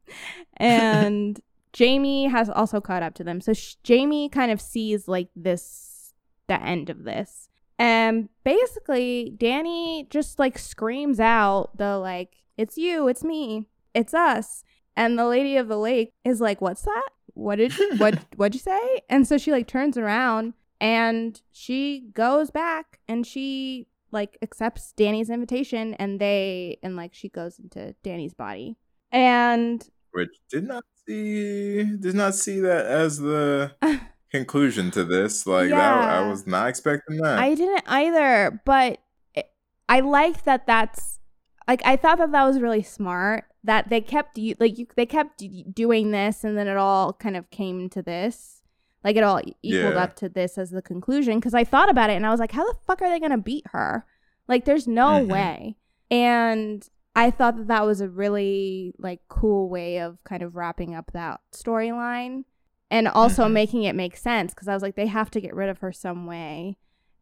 and 0.56 1.40
Jamie 1.72 2.26
has 2.26 2.48
also 2.50 2.80
caught 2.80 3.02
up 3.02 3.14
to 3.14 3.24
them. 3.24 3.40
So 3.40 3.52
sh- 3.52 3.76
Jamie 3.82 4.28
kind 4.28 4.52
of 4.52 4.60
sees 4.60 5.08
like 5.08 5.28
this, 5.34 6.12
the 6.48 6.60
end 6.62 6.90
of 6.90 7.04
this, 7.04 7.48
and 7.78 8.28
basically 8.44 9.34
Dani 9.36 10.08
just 10.10 10.38
like 10.38 10.58
screams 10.58 11.18
out 11.18 11.76
the 11.78 11.96
like, 11.98 12.36
"It's 12.56 12.76
you, 12.76 13.08
it's 13.08 13.24
me, 13.24 13.66
it's 13.94 14.14
us," 14.14 14.62
and 14.96 15.18
the 15.18 15.26
lady 15.26 15.56
of 15.56 15.68
the 15.68 15.78
lake 15.78 16.12
is 16.24 16.40
like, 16.40 16.60
"What's 16.60 16.82
that? 16.82 17.10
What 17.34 17.56
did 17.56 17.72
what 17.98 18.18
what'd 18.36 18.54
you 18.54 18.60
say?" 18.60 19.00
And 19.08 19.26
so 19.26 19.38
she 19.38 19.52
like 19.52 19.66
turns 19.66 19.96
around 19.96 20.54
and 20.80 21.40
she 21.52 22.08
goes 22.12 22.50
back 22.50 22.98
and 23.08 23.26
she 23.26 23.86
like 24.10 24.36
accepts 24.42 24.92
Dani's 24.92 25.30
invitation 25.30 25.94
and 25.94 26.20
they 26.20 26.78
and 26.82 26.96
like 26.96 27.14
she 27.14 27.28
goes 27.28 27.58
into 27.58 27.94
Dani's 28.02 28.34
body. 28.34 28.76
And 29.10 29.86
Which 30.12 30.34
did 30.50 30.64
not 30.64 30.84
see 31.06 31.84
did 31.84 32.14
not 32.14 32.34
see 32.34 32.60
that 32.60 32.86
as 32.86 33.18
the 33.18 33.72
conclusion 34.32 34.90
to 34.90 35.04
this. 35.04 35.46
Like 35.46 35.70
that, 35.70 36.08
I 36.08 36.28
was 36.28 36.46
not 36.46 36.68
expecting 36.68 37.18
that. 37.18 37.38
I 37.38 37.54
didn't 37.54 37.84
either, 37.86 38.60
but 38.64 38.98
it, 39.34 39.50
I 39.88 40.00
like 40.00 40.44
that. 40.44 40.66
That's 40.66 41.20
like 41.68 41.82
I 41.84 41.96
thought 41.96 42.18
that 42.18 42.32
that 42.32 42.44
was 42.44 42.60
really 42.60 42.82
smart. 42.82 43.44
That 43.64 43.88
they 43.90 44.00
kept 44.00 44.38
you 44.38 44.54
like 44.58 44.78
you 44.78 44.86
they 44.96 45.06
kept 45.06 45.42
doing 45.74 46.10
this, 46.10 46.44
and 46.44 46.56
then 46.58 46.66
it 46.68 46.76
all 46.76 47.12
kind 47.12 47.36
of 47.36 47.50
came 47.50 47.88
to 47.90 48.02
this. 48.02 48.62
Like 49.04 49.16
it 49.16 49.24
all 49.24 49.40
equaled 49.62 49.94
Yeah. 49.94 50.02
up 50.02 50.14
to 50.16 50.28
this 50.28 50.58
as 50.58 50.70
the 50.70 50.82
conclusion. 50.82 51.38
Because 51.38 51.54
I 51.54 51.64
thought 51.64 51.90
about 51.90 52.10
it, 52.10 52.14
and 52.14 52.26
I 52.26 52.30
was 52.30 52.40
like, 52.40 52.52
how 52.52 52.64
the 52.66 52.78
fuck 52.86 53.02
are 53.02 53.08
they 53.08 53.20
gonna 53.20 53.38
beat 53.38 53.66
her? 53.72 54.04
Like, 54.48 54.64
there's 54.64 54.86
no 54.88 55.24
Mhm. 55.24 55.28
way. 55.28 55.76
And 56.10 56.88
I 57.14 57.30
thought 57.30 57.56
that 57.56 57.68
that 57.68 57.84
was 57.86 58.00
a 58.00 58.08
really 58.08 58.94
like 58.98 59.20
cool 59.28 59.68
way 59.68 59.98
of 60.00 60.22
kind 60.24 60.42
of 60.42 60.56
wrapping 60.56 60.94
up 60.94 61.10
that 61.12 61.40
storyline 61.52 62.44
and 62.90 63.06
also 63.08 63.46
Mhm. 63.46 63.52
making 63.52 63.82
it 63.84 63.94
make 63.94 64.16
sense 64.16 64.54
because 64.54 64.66
I 64.68 64.74
was 64.74 64.82
like 64.82 64.94
they 64.96 65.06
have 65.06 65.30
to 65.32 65.40
get 65.40 65.54
rid 65.54 65.68
of 65.68 65.78
her 65.78 65.92
some 65.92 66.26
way 66.26 66.76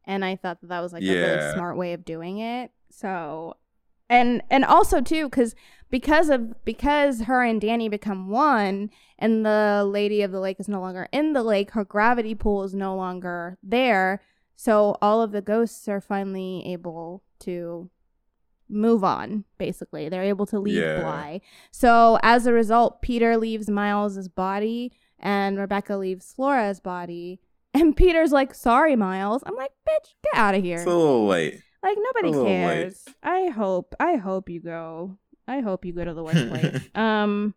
and 0.05 0.25
I 0.25 0.37
thought 0.37 0.61
that 0.61 0.69
that 0.69 0.81
was 0.81 0.93
like 0.93 1.03
a 1.03 1.07
really 1.07 1.53
smart 1.55 1.77
way 1.77 1.93
of 1.93 2.05
doing 2.05 2.39
it 2.39 2.71
so 2.91 3.57
and 4.11 4.43
and 4.51 4.65
also 4.67 5.01
too 5.01 5.27
because 5.31 5.55
because 5.89 6.29
of 6.29 6.63
because 6.65 7.23
her 7.23 7.43
and 7.43 7.61
Dani 7.63 7.91
become 7.91 8.29
one 8.29 8.91
and 9.19 9.47
the 9.47 9.85
lady 9.89 10.21
of 10.23 10.33
the 10.33 10.41
lake 10.41 10.61
is 10.61 10.69
no 10.69 10.81
longer 10.81 11.09
in 11.13 11.33
the 11.33 11.43
lake 11.43 11.71
her 11.71 11.85
gravity 11.85 12.35
pool 12.35 12.63
is 12.65 12.75
no 12.75 12.95
longer 12.95 13.57
there. 13.63 14.21
So 14.57 14.97
all 15.01 15.23
of 15.23 15.33
the 15.33 15.41
ghosts 15.41 15.89
are 15.89 16.01
finally 16.03 16.63
able 16.67 17.23
to 17.41 17.89
move 18.69 19.03
on 19.03 19.45
basically. 19.59 20.09
They're 20.09 20.23
able 20.23 20.47
to 20.47 20.59
leave 20.59 20.83
Yeah. 20.83 21.01
bly. 21.01 21.41
So 21.71 22.19
as 22.23 22.47
a 22.47 22.53
result 22.53 23.03
peter 23.03 23.37
leaves 23.37 23.69
miles's 23.71 24.29
body 24.29 24.93
and 25.19 25.59
rebecca 25.59 25.97
leaves 25.97 26.33
flora's 26.33 26.81
body. 26.81 27.41
And 27.73 27.97
peter's 27.97 28.33
like 28.33 28.53
sorry 28.53 28.97
miles. 28.97 29.43
I'm 29.47 29.55
like 29.55 29.71
bitch 29.89 30.15
get 30.25 30.35
out 30.35 30.57
of 30.57 30.63
here. 30.65 30.79
It's 30.79 30.87
a 30.87 30.89
little 30.95 31.27
late. 31.27 31.61
Like 31.83 31.97
nobody 32.01 32.29
little 32.29 32.45
late. 32.45 32.51
cares. 32.51 33.05
I 33.23 33.49
hope 33.49 33.95
i 34.01 34.17
hope 34.17 34.49
you 34.49 34.61
go. 34.61 35.19
I 35.49 35.61
hope 35.61 35.85
you 35.85 35.93
go 35.93 36.05
to 36.05 36.15
the 36.15 36.23
workplace 36.23 36.89
um 36.95 37.55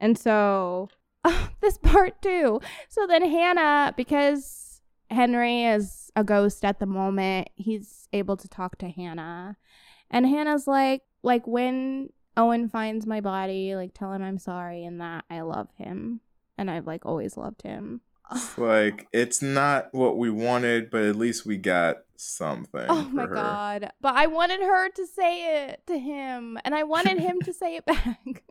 and 0.00 0.18
so 0.18 0.88
this 1.60 1.78
part 1.78 2.20
too. 2.22 2.60
So 2.88 3.06
then 3.06 3.22
hannah 3.22 3.94
because 3.96 4.80
henry 5.10 5.64
is 5.64 6.10
a 6.16 6.24
ghost 6.24 6.64
at 6.64 6.80
the 6.80 6.86
moment 6.86 7.48
he's 7.54 8.08
able 8.12 8.36
to 8.36 8.48
talk 8.48 8.78
to 8.78 8.88
hannah. 8.88 9.56
And 10.10 10.26
hannah's 10.26 10.66
like 10.66 11.02
like 11.22 11.46
when 11.46 12.10
owen 12.36 12.68
finds 12.68 13.06
my 13.06 13.20
body 13.20 13.74
like 13.74 13.94
tell 13.94 14.12
him 14.12 14.22
i'm 14.22 14.38
sorry 14.38 14.84
and 14.84 15.00
that 15.00 15.24
i 15.30 15.40
love 15.40 15.68
him. 15.76 16.20
And 16.58 16.70
i've 16.70 16.86
like 16.86 17.04
always 17.04 17.36
loved 17.36 17.62
him. 17.62 18.00
Like 18.56 19.06
it's 19.12 19.40
not 19.40 19.88
what 19.92 20.18
we 20.18 20.30
wanted, 20.30 20.90
but 20.90 21.04
at 21.04 21.16
least 21.16 21.46
we 21.46 21.56
got 21.58 21.98
something. 22.24 22.86
Oh 22.88 23.08
my 23.12 23.26
her. 23.26 23.34
god. 23.34 23.90
But 24.00 24.14
I 24.14 24.26
wanted 24.26 24.60
her 24.60 24.88
to 24.90 25.06
say 25.06 25.64
it 25.64 25.82
to 25.86 25.98
him 25.98 26.58
and 26.64 26.74
I 26.74 26.84
wanted 26.84 27.18
him 27.18 27.40
to 27.42 27.52
say 27.52 27.76
it 27.76 27.86
back. 27.86 28.42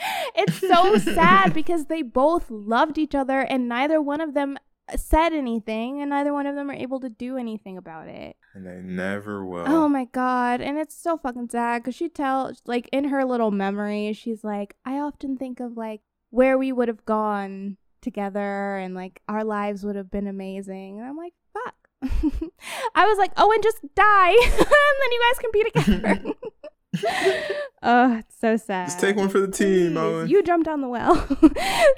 it's 0.34 0.58
so 0.58 0.96
sad 0.98 1.52
because 1.54 1.86
they 1.86 2.02
both 2.02 2.50
loved 2.50 2.98
each 2.98 3.14
other 3.14 3.40
and 3.40 3.68
neither 3.68 4.00
one 4.00 4.20
of 4.20 4.34
them 4.34 4.56
uh, 4.92 4.96
said 4.96 5.32
anything 5.32 6.00
and 6.00 6.10
neither 6.10 6.32
one 6.32 6.46
of 6.46 6.54
them 6.54 6.70
are 6.70 6.74
able 6.74 7.00
to 7.00 7.08
do 7.08 7.36
anything 7.36 7.76
about 7.76 8.08
it. 8.08 8.36
And 8.54 8.66
they 8.66 8.80
never 8.82 9.42
oh 9.42 9.46
will. 9.46 9.64
Oh 9.66 9.88
my 9.88 10.04
god. 10.06 10.60
And 10.60 10.78
it's 10.78 10.96
so 10.96 11.16
fucking 11.16 11.50
sad 11.50 11.84
cuz 11.84 11.94
she 11.94 12.08
tells 12.08 12.62
like 12.66 12.88
in 12.92 13.04
her 13.04 13.24
little 13.24 13.50
memory 13.50 14.12
she's 14.12 14.44
like 14.44 14.76
I 14.84 14.98
often 14.98 15.36
think 15.36 15.60
of 15.60 15.76
like 15.76 16.02
where 16.30 16.58
we 16.58 16.72
would 16.72 16.88
have 16.88 17.04
gone 17.06 17.78
together 18.00 18.76
and 18.76 18.94
like 18.94 19.22
our 19.28 19.44
lives 19.44 19.84
would 19.84 19.96
have 19.96 20.10
been 20.10 20.26
amazing. 20.26 20.98
And 20.98 21.06
I'm 21.06 21.16
like, 21.16 21.34
fuck. 21.52 21.87
I 22.02 23.06
was 23.06 23.18
like, 23.18 23.32
oh, 23.36 23.48
Owen, 23.48 23.60
just 23.62 23.78
die. 23.94 24.30
and 24.42 24.66
then 24.66 25.12
you 25.12 25.22
guys 25.28 25.38
can 25.38 25.50
be 25.52 25.64
together. 25.64 26.34
oh, 27.82 28.18
it's 28.18 28.38
so 28.38 28.56
sad. 28.56 28.86
Just 28.86 29.00
take 29.00 29.16
one 29.16 29.28
for 29.28 29.40
the 29.40 29.50
team, 29.50 29.96
Owen. 29.96 30.28
You 30.28 30.42
jumped 30.42 30.66
down 30.66 30.80
the 30.80 30.88
well. 30.88 31.26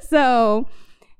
so 0.00 0.68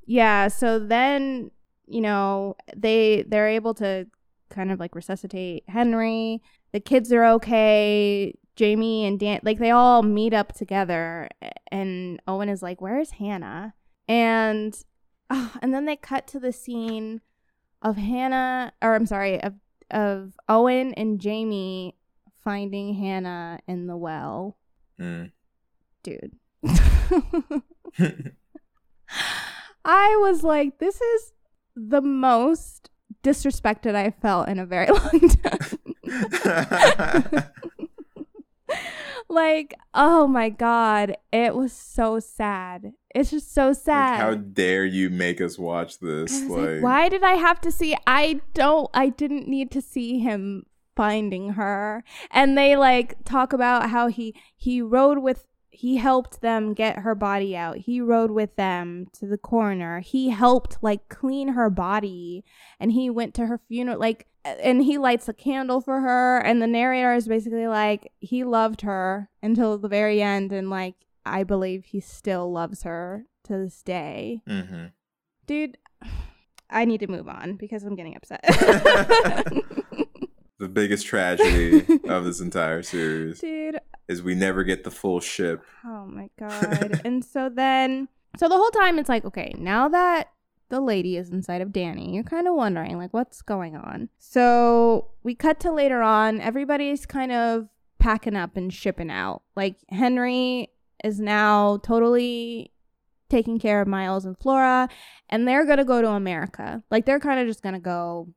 yeah, 0.07 0.49
so 0.49 0.79
then, 0.79 1.51
you 1.87 2.01
know, 2.01 2.57
they 2.77 3.25
they're 3.29 3.49
able 3.49 3.75
to 3.75 4.07
kind 4.51 4.73
of 4.73 4.81
like 4.81 4.95
resuscitate 4.95 5.65
Henry. 5.69 6.43
The 6.73 6.81
kids 6.81 7.13
are 7.13 7.25
okay. 7.25 8.35
Jamie 8.57 9.07
and 9.07 9.19
Dan 9.19 9.41
like 9.43 9.59
they 9.59 9.71
all 9.71 10.03
meet 10.03 10.35
up 10.35 10.53
together 10.53 11.29
and 11.71 12.21
Owen 12.27 12.49
is 12.49 12.63
like, 12.63 12.81
"Where's 12.81 13.13
Hannah?" 13.13 13.75
And 14.09 14.77
oh, 15.31 15.53
and 15.63 15.73
then 15.73 15.85
they 15.85 15.97
cut 15.97 16.27
to 16.29 16.41
the 16.41 16.53
scene 16.53 17.21
of 17.83 17.97
Hannah 17.97 18.73
or 18.83 18.95
I'm 18.95 19.07
sorry, 19.07 19.43
of 19.43 19.55
of 19.91 20.35
Owen 20.49 20.95
and 20.95 21.21
Jamie 21.21 21.97
finding 22.45 22.95
Hannah 22.95 23.61
in 23.67 23.87
the 23.87 23.97
well. 23.97 24.57
Mm. 25.01 25.33
Dude. 26.03 26.37
I 29.85 30.17
was 30.21 30.43
like, 30.43 30.79
this 30.79 31.01
is 31.01 31.33
the 31.75 32.01
most 32.01 32.91
disrespected 33.23 33.95
I 33.95 34.11
felt 34.11 34.49
in 34.49 34.59
a 34.59 34.67
very 34.67 34.87
long 34.91 35.29
time. 35.29 35.79
like, 39.29 39.75
oh 39.95 40.27
my 40.27 40.49
god, 40.49 41.17
it 41.33 41.55
was 41.55 41.73
so 41.73 42.21
sad. 42.21 42.93
It's 43.15 43.31
just 43.31 43.53
so 43.53 43.69
Like, 43.69 43.77
sad. 43.77 44.21
how 44.21 44.35
dare 44.35 44.85
you 44.85 45.11
make 45.11 45.41
us 45.41 45.59
watch 45.59 45.99
this? 45.99 46.43
Like, 46.43 46.69
like, 46.75 46.83
why 46.83 47.09
did 47.09 47.23
I 47.25 47.35
have 47.35 47.61
to 47.63 47.73
see? 47.73 47.97
I 48.07 48.41
don't. 48.55 48.89
I 48.95 49.09
didn't 49.09 49.49
need 49.49 49.71
to 49.73 49.81
see 49.81 50.21
him 50.21 50.67
finding 50.97 51.51
her. 51.55 52.05
And 52.31 52.57
they 52.57 52.77
like 52.77 53.25
talk 53.25 53.53
about 53.53 53.91
how 53.91 54.09
he 54.09 54.35
he 54.57 54.81
rode 54.81 55.19
with. 55.19 55.47
He 55.73 55.97
helped 55.97 56.41
them 56.43 56.75
get 56.75 56.99
her 56.99 57.15
body 57.15 57.57
out. 57.57 57.79
He 57.79 58.01
rode 58.03 58.33
with 58.33 58.55
them 58.57 59.07
to 59.15 59.27
the 59.27 59.39
coroner. 59.39 60.01
He 60.01 60.29
helped 60.29 60.77
like 60.83 61.09
clean 61.09 61.49
her 61.49 61.71
body, 61.71 62.45
and 62.79 62.93
he 62.93 63.09
went 63.09 63.35
to 63.35 63.47
her 63.47 63.59
funeral. 63.67 63.99
Like, 63.99 64.27
and 64.45 64.83
he 64.83 64.99
lights 64.99 65.29
a 65.29 65.33
candle 65.33 65.81
for 65.81 66.01
her. 66.01 66.39
And 66.39 66.61
the 66.61 66.67
narrator 66.67 67.15
is 67.15 67.27
basically 67.29 67.67
like, 67.67 68.13
he 68.21 68.45
loved 68.45 68.83
her 68.83 69.31
until 69.43 69.79
the 69.79 69.89
very 69.89 70.21
end, 70.21 70.53
and 70.53 70.69
like, 70.69 70.97
I 71.25 71.45
believe 71.45 71.87
he 71.87 72.01
still 72.01 72.51
loves 72.53 72.83
her 72.85 73.25
to 73.45 73.59
this 73.59 73.83
day. 73.83 74.43
Hmm 74.47 74.87
dude 75.47 75.77
i 76.71 76.85
need 76.85 76.99
to 77.01 77.09
move 77.09 77.27
on 77.27 77.57
because 77.57 77.83
i'm 77.83 77.97
getting 77.97 78.15
upset. 78.15 78.41
The 80.61 80.69
biggest 80.69 81.07
tragedy 81.07 81.87
of 82.07 82.25
this 82.25 82.41
entire 82.41 82.83
series 82.83 83.41
dude. 83.41 83.79
is 84.09 84.23
we 84.23 84.35
never 84.35 84.63
get 84.63 84.85
the 84.85 84.91
full 84.91 85.19
ship. 85.19 85.65
oh 85.87 86.05
my 86.05 86.29
god. 86.39 87.01
And 87.03 87.25
so 87.25 87.49
then 87.49 88.09
so 88.37 88.47
the 88.47 88.59
whole 88.59 88.71
time 88.71 88.99
it's 88.99 89.09
like 89.09 89.25
okay 89.25 89.55
now 89.57 89.89
that 89.89 90.29
the 90.69 90.81
lady 90.81 91.17
is 91.17 91.31
inside 91.31 91.63
of 91.63 91.71
dani 91.71 92.13
you're 92.15 92.23
kind 92.23 92.47
of 92.47 92.55
wondering 92.55 92.99
like 92.99 93.15
what's 93.15 93.41
going 93.41 93.75
on? 93.75 94.11
So 94.19 95.13
we 95.23 95.35
cut 95.35 95.61
to 95.61 95.73
later 95.73 96.03
on. 96.03 96.43
Everybody's 96.43 97.07
kind 97.07 97.33
of 97.33 97.69
packing 97.99 98.37
up 98.37 98.55
and 98.57 98.71
shipping 98.71 99.11
out. 99.11 99.43
Like 99.57 99.77
henry 99.89 100.69
is 101.05 101.21
now 101.21 101.79
totally 101.83 102.73
taking 103.29 103.59
care 103.59 103.81
of 103.81 103.89
miles 103.89 104.25
and 104.25 104.37
flora 104.39 104.89
and 105.29 105.47
they're 105.47 105.67
gonna 105.67 105.85
go 105.85 106.03
to 106.03 106.09
america. 106.09 106.83
Like 106.91 107.07
they're 107.07 107.21
kind 107.21 107.41
of 107.41 107.47
just 107.47 107.63
gonna 107.63 107.81
go 107.81 108.29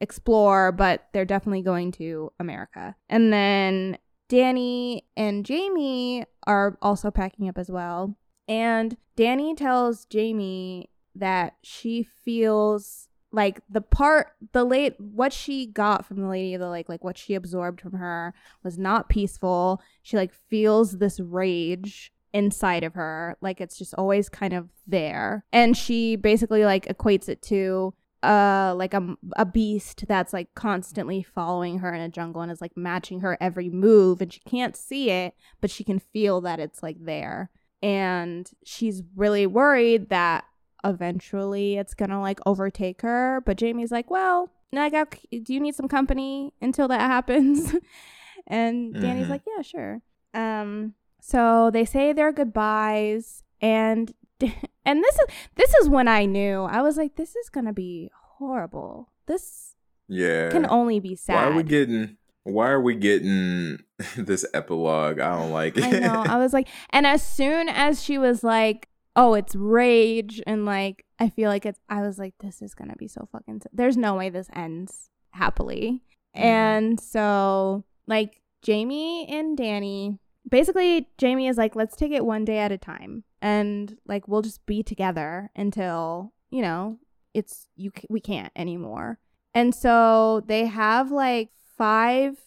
explore 0.00 0.72
but 0.72 1.08
they're 1.12 1.24
definitely 1.24 1.62
going 1.62 1.92
to 1.92 2.32
america. 2.38 2.94
And 3.08 3.32
then 3.32 3.98
dani 4.28 5.02
and 5.16 5.44
jamie 5.44 6.24
are 6.46 6.76
also 6.82 7.10
packing 7.10 7.48
up 7.48 7.58
as 7.58 7.70
well. 7.70 8.16
And 8.48 8.96
dani 9.16 9.56
tells 9.56 10.04
jamie 10.04 10.90
that 11.14 11.54
she 11.62 12.02
feels 12.02 13.08
like 13.32 13.60
the 13.68 13.80
part 13.80 14.28
the 14.52 14.64
late 14.64 14.94
what 14.98 15.32
she 15.32 15.66
got 15.66 16.06
from 16.06 16.20
the 16.20 16.28
lady 16.28 16.54
of 16.54 16.60
the 16.60 16.68
lake 16.68 16.88
like 16.88 17.02
what 17.02 17.16
she 17.16 17.34
absorbed 17.34 17.80
from 17.80 17.94
her 17.94 18.34
was 18.62 18.78
not 18.78 19.08
peaceful. 19.08 19.80
She 20.02 20.16
like 20.16 20.32
feels 20.50 20.98
this 20.98 21.18
rage 21.18 22.12
inside 22.34 22.82
of 22.82 22.94
her 22.94 23.36
like 23.40 23.60
it's 23.60 23.78
just 23.78 23.94
always 23.94 24.28
kind 24.28 24.52
of 24.52 24.68
there. 24.86 25.44
And 25.52 25.76
she 25.76 26.16
basically 26.16 26.64
like 26.64 26.86
equates 26.86 27.28
it 27.28 27.42
to 27.42 27.94
uh 28.22 28.72
like 28.76 28.94
a, 28.94 29.16
a 29.36 29.44
beast 29.44 30.04
that's 30.06 30.32
like 30.32 30.54
constantly 30.54 31.22
following 31.22 31.78
her 31.78 31.92
in 31.92 32.00
a 32.00 32.08
jungle 32.08 32.40
and 32.42 32.52
is 32.52 32.60
like 32.60 32.76
matching 32.76 33.20
her 33.20 33.36
every 33.40 33.68
move 33.68 34.20
and 34.20 34.32
she 34.32 34.40
can't 34.40 34.76
see 34.76 35.10
it 35.10 35.34
but 35.60 35.70
she 35.70 35.82
can 35.82 35.98
feel 35.98 36.40
that 36.42 36.60
it's 36.60 36.82
like 36.82 36.98
there. 37.00 37.50
And 37.82 38.48
she's 38.64 39.02
really 39.16 39.44
worried 39.44 40.08
that 40.10 40.44
eventually 40.84 41.76
it's 41.76 41.94
gonna 41.94 42.20
like 42.20 42.40
overtake 42.46 43.02
her 43.02 43.42
but 43.46 43.56
jamie's 43.56 43.92
like 43.92 44.10
well 44.10 44.50
I 44.74 44.88
got, 44.88 45.14
do 45.30 45.52
you 45.52 45.60
need 45.60 45.74
some 45.74 45.86
company 45.88 46.54
until 46.62 46.88
that 46.88 47.00
happens 47.02 47.74
and 48.46 48.94
dani's 48.94 49.26
Mhm. 49.26 49.30
like 49.30 49.42
yeah 49.46 49.62
sure 49.62 50.00
um 50.34 50.94
so 51.20 51.70
they 51.70 51.84
say 51.84 52.12
their 52.12 52.32
goodbyes 52.32 53.44
and 53.60 54.12
and 54.84 55.02
this 55.04 55.14
is 55.14 55.26
this 55.54 55.72
is 55.74 55.88
when 55.88 56.08
I 56.08 56.24
knew 56.24 56.62
I 56.62 56.82
was 56.82 56.96
like, 56.96 57.14
this 57.14 57.36
is 57.36 57.48
gonna 57.48 57.72
be 57.72 58.10
horrible. 58.38 59.12
This 59.26 59.76
Yeah. 60.08 60.50
can 60.50 60.66
only 60.68 60.98
be 60.98 61.14
sad. 61.14 61.34
Why 61.36 61.44
are 61.44 61.52
we 61.56 61.62
getting? 61.62 62.16
Why 62.42 62.70
are 62.70 62.80
we 62.80 62.96
getting 62.96 63.78
this 64.16 64.44
epilogue? 64.52 65.20
I 65.20 65.38
don't 65.38 65.52
like 65.52 65.76
it. 65.76 65.84
I 65.84 65.90
know. 66.00 66.24
I 66.26 66.38
was 66.38 66.52
like, 66.52 66.66
and 66.90 67.06
as 67.06 67.22
soon 67.22 67.68
as 67.68 68.02
she 68.02 68.18
was 68.18 68.42
like, 68.42 68.88
"Oh, 69.16 69.34
it's 69.34 69.54
rage," 69.54 70.42
and 70.46 70.64
like, 70.64 71.04
I 71.18 71.28
feel 71.28 71.48
like 71.48 71.66
it's. 71.66 71.78
I 71.88 72.02
was 72.02 72.18
like, 72.18 72.34
this 72.40 72.62
is 72.62 72.74
gonna 72.74 72.96
be 72.96 73.08
so 73.08 73.28
fucking. 73.32 73.56
s- 73.62 73.66
There's 73.72 73.96
no 73.96 74.14
way 74.16 74.30
this 74.30 74.48
ends 74.54 75.10
happily. 75.32 76.02
Mhm. 76.36 76.40
And 76.40 77.00
so, 77.00 77.84
like, 78.06 78.40
Jamie 78.62 79.26
and 79.28 79.56
Dani, 79.58 80.18
basically, 80.48 81.08
Jamie 81.18 81.48
is 81.48 81.56
like, 81.58 81.74
let's 81.76 81.96
take 81.96 82.12
it 82.12 82.24
one 82.24 82.44
day 82.44 82.58
at 82.58 82.72
a 82.72 82.78
time, 82.78 83.24
and 83.40 83.96
like, 84.06 84.28
we'll 84.28 84.42
just 84.42 84.64
be 84.66 84.82
together 84.82 85.50
until 85.56 86.32
you 86.50 86.62
know 86.62 86.98
it's 87.34 87.68
you. 87.76 87.90
We 88.08 88.20
can't 88.20 88.52
anymore. 88.56 89.18
And 89.54 89.74
so 89.74 90.42
they 90.46 90.66
have 90.66 91.10
like 91.10 91.50
five 91.76 92.38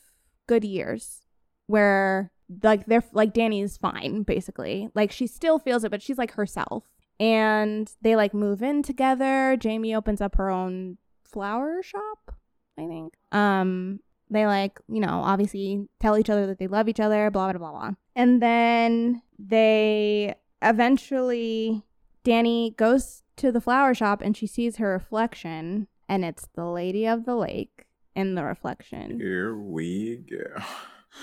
good 0.47 0.63
years 0.63 1.21
where 1.67 2.31
like 2.63 2.85
they're 2.85 3.03
like 3.11 3.33
Dani's 3.33 3.77
fine 3.77 4.23
basically. 4.23 4.89
Like 4.93 5.11
she 5.11 5.27
still 5.27 5.59
feels 5.59 5.83
it 5.83 5.91
but 5.91 6.01
she's 6.01 6.17
like 6.17 6.33
herself. 6.33 6.85
And 7.19 7.89
they 8.01 8.15
like 8.15 8.33
move 8.33 8.61
in 8.61 8.83
together. 8.83 9.55
Jamie 9.57 9.95
opens 9.95 10.19
up 10.21 10.35
her 10.35 10.49
own 10.49 10.97
flower 11.23 11.81
shop, 11.81 12.35
I 12.77 12.87
think. 12.87 13.13
Um 13.31 13.99
they 14.29 14.47
like, 14.47 14.79
you 14.87 14.99
know, 14.99 15.21
obviously 15.23 15.87
tell 15.99 16.17
each 16.17 16.29
other 16.29 16.47
that 16.47 16.57
they 16.57 16.67
love 16.67 16.89
each 16.89 16.99
other, 16.99 17.29
blah 17.31 17.51
blah 17.51 17.59
blah 17.59 17.71
blah. 17.71 17.91
And 18.15 18.41
then 18.41 19.21
they 19.37 20.35
eventually 20.61 21.83
Dani 22.23 22.75
goes 22.75 23.23
to 23.37 23.51
the 23.51 23.61
flower 23.61 23.93
shop 23.93 24.21
and 24.21 24.35
she 24.35 24.47
sees 24.47 24.77
her 24.77 24.91
reflection 24.91 25.87
and 26.07 26.23
it's 26.25 26.47
the 26.55 26.65
lady 26.65 27.05
of 27.05 27.25
the 27.25 27.35
lake 27.35 27.85
in 28.15 28.35
the 28.35 28.43
reflection. 28.43 29.19
Here 29.19 29.55
we 29.55 30.17
go. 30.17 30.63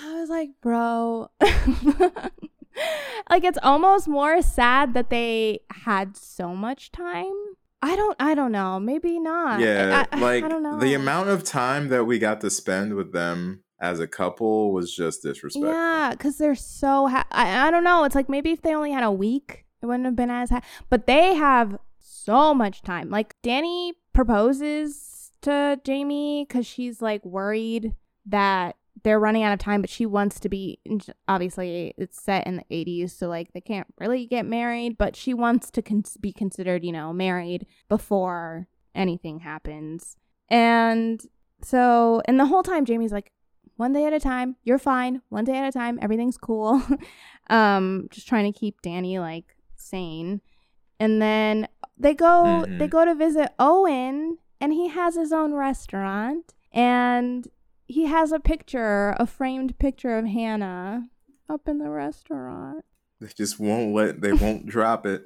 I 0.01 0.19
was 0.19 0.29
like, 0.29 0.49
bro. 0.61 1.29
like 3.29 3.43
it's 3.43 3.59
almost 3.61 4.07
more 4.07 4.41
sad 4.41 4.93
that 4.93 5.09
they 5.09 5.59
had 5.71 6.17
so 6.17 6.55
much 6.55 6.91
time. 6.91 7.33
I 7.81 7.95
don't 7.95 8.15
I 8.19 8.33
don't 8.33 8.51
know. 8.51 8.79
Maybe 8.79 9.19
not. 9.19 9.59
Yeah, 9.59 10.05
I, 10.11 10.17
I- 10.17 10.19
like 10.19 10.43
I 10.43 10.47
don't 10.47 10.63
know. 10.63 10.79
the 10.79 10.93
amount 10.93 11.29
of 11.29 11.43
time 11.43 11.89
that 11.89 12.05
we 12.05 12.17
got 12.19 12.41
to 12.41 12.49
spend 12.49 12.93
with 12.95 13.11
them 13.13 13.63
as 13.79 13.99
a 13.99 14.07
couple 14.07 14.71
was 14.71 14.95
just 14.95 15.23
disrespectful. 15.23 15.69
Yeah, 15.71 16.11
because 16.11 16.37
they're 16.37 16.55
so. 16.55 17.07
Ha- 17.07 17.27
I 17.31 17.67
I 17.67 17.71
don't 17.71 17.83
know. 17.83 18.05
It's 18.05 18.15
like 18.15 18.29
maybe 18.29 18.51
if 18.51 18.61
they 18.61 18.73
only 18.73 18.91
had 18.91 19.03
a 19.03 19.11
week, 19.11 19.65
it 19.81 19.85
wouldn't 19.85 20.05
have 20.05 20.15
been 20.15 20.31
as. 20.31 20.49
Ha- 20.49 20.61
but 20.89 21.05
they 21.07 21.35
have 21.35 21.77
so 21.99 22.53
much 22.53 22.81
time. 22.81 23.09
Like 23.09 23.35
Dani 23.43 23.91
proposes 24.13 25.31
to 25.41 25.79
Jamie 25.83 26.45
because 26.47 26.65
she's 26.65 27.01
like 27.01 27.23
worried 27.25 27.93
that 28.25 28.77
they're 29.01 29.19
running 29.19 29.41
out 29.43 29.53
of 29.53 29.59
time, 29.59 29.81
but 29.81 29.89
she 29.89 30.05
wants 30.05 30.39
to 30.41 30.49
be. 30.49 30.79
Obviously, 31.27 31.93
it's 31.97 32.21
set 32.21 32.45
in 32.45 32.57
the 32.57 32.65
'80s, 32.69 33.09
so 33.09 33.27
like 33.27 33.51
they 33.53 33.61
can't 33.61 33.87
really 33.99 34.27
get 34.27 34.45
married. 34.45 34.97
But 34.97 35.15
she 35.15 35.33
wants 35.33 35.71
to 35.71 35.81
con- 35.81 36.03
be 36.21 36.31
considered, 36.31 36.83
you 36.85 36.91
know, 36.91 37.11
married 37.11 37.65
before 37.89 38.67
anything 38.93 39.39
happens. 39.39 40.15
And 40.49 41.21
so, 41.61 42.21
and 42.25 42.39
the 42.39 42.45
whole 42.45 42.61
time, 42.63 42.85
Jamie's 42.85 43.11
like, 43.11 43.31
one 43.77 43.91
day 43.93 44.05
at 44.05 44.13
a 44.13 44.19
time. 44.19 44.57
You're 44.63 44.77
fine. 44.77 45.21
One 45.29 45.45
day 45.45 45.57
at 45.57 45.67
a 45.67 45.71
time. 45.71 45.97
Everything's 46.01 46.37
cool. 46.37 46.81
um, 47.49 48.07
just 48.11 48.27
trying 48.27 48.51
to 48.51 48.57
keep 48.57 48.81
Dani 48.83 49.19
like 49.19 49.55
sane. 49.75 50.41
And 50.99 51.21
then 51.21 51.67
they 51.97 52.13
go 52.13 52.65
Mhm. 52.67 52.77
they 52.79 52.87
go 52.87 53.03
to 53.05 53.15
visit 53.15 53.51
Owen 53.57 54.37
and 54.61 54.73
he 54.73 54.89
has 54.89 55.15
his 55.15 55.33
own 55.33 55.53
restaurant 55.53 56.53
and 56.71 57.47
he 57.87 58.05
has 58.05 58.31
a 58.31 58.39
picture, 58.39 59.15
a 59.19 59.25
framed 59.25 59.77
picture 59.79 60.17
of 60.17 60.25
Hannah 60.25 61.09
up 61.49 61.67
in 61.67 61.79
the 61.79 61.89
restaurant. 61.89 62.85
They 63.19 63.27
just 63.37 63.59
won't 63.59 63.93
let. 63.93 64.21
They 64.21 64.33
won't 64.33 64.65
drop 64.65 65.05
it. 65.05 65.23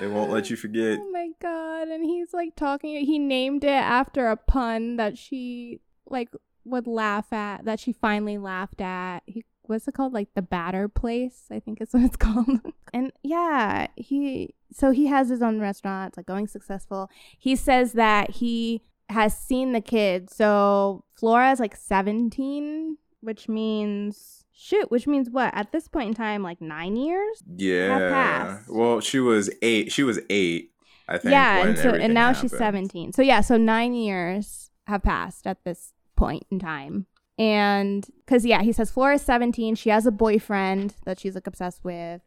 They 0.00 0.06
won't 0.06 0.30
let 0.30 0.50
you 0.50 0.56
forget. 0.64 0.98
Oh 1.00 1.10
my 1.10 1.28
god! 1.40 1.88
And 1.88 2.04
he's 2.04 2.34
like 2.34 2.56
talking. 2.56 3.04
He 3.04 3.18
named 3.18 3.64
it 3.64 3.68
after 3.68 4.28
a 4.28 4.36
pun 4.36 4.96
that 4.96 5.16
she 5.16 5.80
like 6.06 6.28
would 6.64 6.86
laugh 6.86 7.32
at. 7.32 7.64
That 7.64 7.80
she 7.80 7.92
finally 7.92 8.36
laughed 8.36 8.80
at. 8.80 9.22
He 9.26 9.44
what's 9.62 9.86
it 9.88 9.94
called? 9.94 10.12
Like 10.12 10.28
the 10.34 10.42
batter 10.42 10.88
place. 10.88 11.44
I 11.50 11.60
think 11.60 11.80
is 11.80 11.88
what 11.92 12.02
it's 12.02 12.16
called. 12.16 12.60
and 12.92 13.12
yeah, 13.22 13.86
he 13.96 14.54
so 14.72 14.90
he 14.90 15.06
has 15.06 15.28
his 15.28 15.40
own 15.40 15.60
restaurant. 15.60 16.10
It's 16.10 16.16
like 16.18 16.26
going 16.26 16.48
successful. 16.48 17.08
He 17.38 17.56
says 17.56 17.92
that 17.94 18.30
he 18.30 18.82
has 19.08 19.36
seen 19.36 19.72
the 19.72 19.80
kids. 19.80 20.34
So 20.36 21.04
Flora 21.14 21.50
is 21.52 21.60
like 21.60 21.76
seventeen, 21.76 22.98
which 23.20 23.48
means 23.48 24.44
shoot, 24.52 24.90
which 24.90 25.06
means 25.06 25.30
what 25.30 25.54
at 25.54 25.72
this 25.72 25.88
point 25.88 26.08
in 26.08 26.14
time, 26.14 26.42
like 26.42 26.60
nine 26.60 26.96
years. 26.96 27.42
Yeah. 27.56 28.58
Well, 28.68 29.00
she 29.00 29.20
was 29.20 29.50
eight. 29.62 29.92
She 29.92 30.02
was 30.02 30.20
eight. 30.30 30.72
I 31.10 31.16
think. 31.16 31.32
yeah 31.32 31.66
and 31.66 31.78
so 31.78 31.94
and 31.94 32.12
now 32.12 32.34
she's 32.34 32.54
17 32.54 33.14
so 33.14 33.22
yeah 33.22 33.40
so 33.40 33.56
nine 33.56 33.94
years 33.94 34.70
have 34.86 35.02
passed 35.02 35.46
at 35.46 35.64
this 35.64 35.94
point 36.16 36.44
in 36.50 36.58
time 36.58 37.06
and 37.38 38.06
because 38.26 38.44
yeah 38.44 38.60
he 38.60 38.72
says 38.72 38.90
flora's 38.90 39.22
17 39.22 39.74
she 39.74 39.88
has 39.88 40.04
a 40.04 40.10
boyfriend 40.10 40.96
that 41.06 41.18
she's 41.18 41.34
like 41.34 41.46
obsessed 41.46 41.82
with 41.82 42.20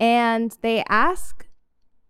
and 0.00 0.56
they 0.62 0.82
ask 0.88 1.46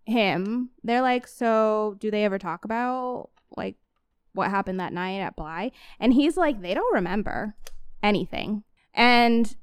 him 0.05 0.71
they're 0.85 1.03
like 1.03 1.27
so 1.27 1.97
do 1.99 2.09
they 2.13 2.25
ever 2.25 2.39
talk 2.39 2.65
about 2.65 3.31
like 3.57 3.75
what 4.37 4.51
happened 4.51 4.79
that 4.81 4.93
night 4.93 5.19
at 5.19 5.35
bly 5.37 5.73
and 5.99 6.13
he's 6.15 6.37
like 6.37 6.61
they 6.63 6.75
don't 6.75 6.95
remember 6.95 7.57
anything. 8.03 8.63
And 8.95 9.55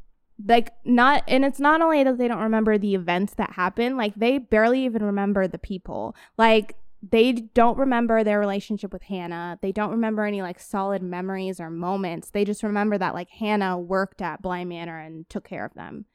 like 0.45 0.73
not 0.83 1.23
and 1.27 1.45
it's 1.45 1.59
not 1.59 1.81
only 1.81 2.03
that 2.03 2.17
they 2.17 2.27
don't 2.27 2.41
remember 2.41 2.77
the 2.77 2.95
events 2.95 3.35
that 3.35 3.51
happened 3.53 3.97
like 3.97 4.15
they 4.15 4.39
barely 4.39 4.83
even 4.85 5.03
remember 5.03 5.47
the 5.47 5.57
people. 5.59 6.15
Like 6.37 6.75
they 7.07 7.33
don't 7.33 7.77
remember 7.77 8.23
their 8.23 8.39
relationship 8.39 8.93
with 8.93 9.03
hannah. 9.03 9.59
They 9.61 9.71
don't 9.71 9.91
remember 9.91 10.23
any 10.23 10.41
like 10.41 10.59
solid 10.59 11.01
memories 11.01 11.59
or 11.59 11.69
moments. 11.69 12.29
They 12.29 12.45
just 12.45 12.63
remember 12.63 12.97
that 12.97 13.13
like 13.13 13.29
hannah 13.29 13.77
worked 13.77 14.21
at 14.21 14.41
Bly 14.41 14.63
Manor 14.65 14.99
and 14.99 15.29
took 15.29 15.43
care 15.43 15.65
of 15.65 15.73
them. 15.73 16.05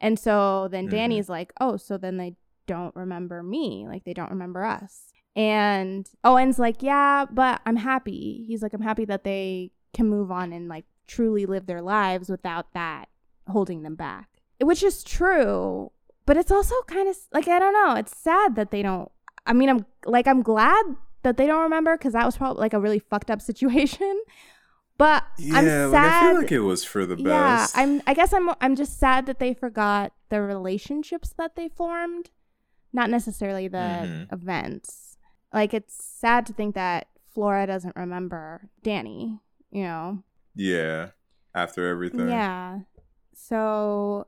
And 0.00 0.18
so 0.18 0.68
then 0.70 0.86
Mhm. 0.86 0.90
dani's 0.90 1.28
like 1.28 1.52
oh 1.60 1.76
so 1.76 1.96
then 1.98 2.16
they 2.16 2.34
don't 2.66 2.94
remember 2.96 3.42
me. 3.42 3.86
Like 3.88 4.04
they 4.04 4.12
don't 4.14 4.30
remember 4.30 4.64
us 4.64 5.07
and 5.36 6.08
owen's 6.24 6.58
like 6.58 6.82
yeah 6.82 7.24
but 7.30 7.60
i'm 7.66 7.76
happy 7.76 8.44
he's 8.46 8.62
like 8.62 8.72
i'm 8.72 8.82
happy 8.82 9.04
that 9.04 9.24
they 9.24 9.70
can 9.94 10.08
move 10.08 10.30
on 10.30 10.52
and 10.52 10.68
like 10.68 10.84
truly 11.06 11.46
live 11.46 11.66
their 11.66 11.80
lives 11.82 12.28
without 12.28 12.72
that 12.74 13.08
holding 13.48 13.82
them 13.82 13.94
back 13.94 14.28
which 14.60 14.82
is 14.82 15.02
true 15.04 15.90
but 16.26 16.36
it's 16.36 16.50
also 16.50 16.74
kind 16.86 17.08
of 17.08 17.16
like 17.32 17.46
i 17.48 17.58
don't 17.58 17.72
know 17.72 17.94
it's 17.94 18.16
sad 18.16 18.56
that 18.56 18.70
they 18.70 18.82
don't 18.82 19.10
i 19.46 19.52
mean 19.52 19.68
i'm 19.68 19.84
like 20.04 20.26
i'm 20.26 20.42
glad 20.42 20.84
that 21.22 21.36
they 21.36 21.46
don't 21.46 21.62
remember 21.62 21.96
because 21.96 22.12
that 22.12 22.26
was 22.26 22.36
probably 22.36 22.60
like 22.60 22.74
a 22.74 22.80
really 22.80 22.98
fucked 22.98 23.30
up 23.30 23.40
situation 23.50 24.20
but 24.98 25.24
i'm 25.52 25.64
Yeah, 25.66 25.90
sad 25.90 25.92
like 25.92 26.12
I 26.12 26.20
feel 26.32 26.40
like 26.42 26.52
it 26.52 26.60
was 26.60 26.84
for 26.84 27.06
the 27.06 27.16
best. 27.16 27.24
yeah 27.24 27.66
i'm 27.74 28.02
i 28.06 28.12
guess 28.14 28.32
i'm 28.32 28.50
i'm 28.60 28.74
just 28.76 28.98
sad 28.98 29.26
that 29.26 29.38
they 29.38 29.54
forgot 29.54 30.12
the 30.28 30.42
relationships 30.42 31.32
that 31.38 31.54
they 31.56 31.68
formed 31.68 32.30
not 32.92 33.08
necessarily 33.08 33.68
the 33.68 33.78
Mhm. 33.78 34.32
events 34.32 35.07
like 35.52 35.72
it's 35.74 35.94
sad 36.04 36.46
to 36.46 36.52
think 36.52 36.74
that 36.74 37.08
flora 37.32 37.66
doesn't 37.66 37.96
remember 37.96 38.68
dani 38.84 39.40
you 39.70 39.82
know 39.84 40.22
Yeah. 40.54 41.10
After 41.54 41.88
everything. 41.88 42.28
yeah. 42.28 42.80
So 43.34 44.26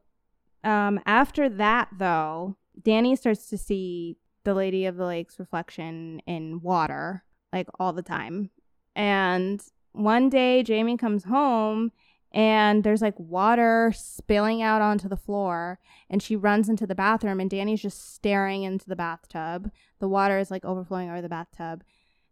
um 0.65 1.01
after 1.07 1.49
that 1.49 1.89
though, 1.99 2.57
Dani 2.81 3.17
starts 3.17 3.49
to 3.51 3.59
see 3.59 4.17
the 4.45 4.55
Lady 4.55 4.87
of 4.87 4.97
the 4.97 5.05
Lake's 5.05 5.39
reflection 5.39 6.21
in 6.27 6.61
water 6.63 7.25
like 7.53 7.69
all 7.79 7.93
the 7.93 8.03
time. 8.03 8.51
And 8.97 9.63
one 9.93 10.29
day 10.29 10.63
Jamie 10.63 10.97
comes 10.97 11.25
home 11.25 11.93
and 12.33 12.85
there's 12.85 13.03
like 13.03 13.19
water 13.19 13.93
spilling 13.97 14.63
out 14.63 14.83
onto 14.83 15.09
the 15.09 15.17
floor 15.17 15.81
and 16.09 16.23
she 16.23 16.37
runs 16.37 16.69
into 16.69 16.87
the 16.87 16.95
bathroom 16.95 17.41
and 17.41 17.51
Dani's 17.51 17.83
just 17.83 18.15
staring 18.15 18.63
into 18.63 18.89
the 18.89 18.97
bathtub. 18.97 19.71
The 19.99 20.09
water 20.09 20.39
is 20.39 20.51
like 20.51 20.65
overflowing 20.65 21.11
over 21.11 21.21
the 21.21 21.29
bathtub. 21.29 21.83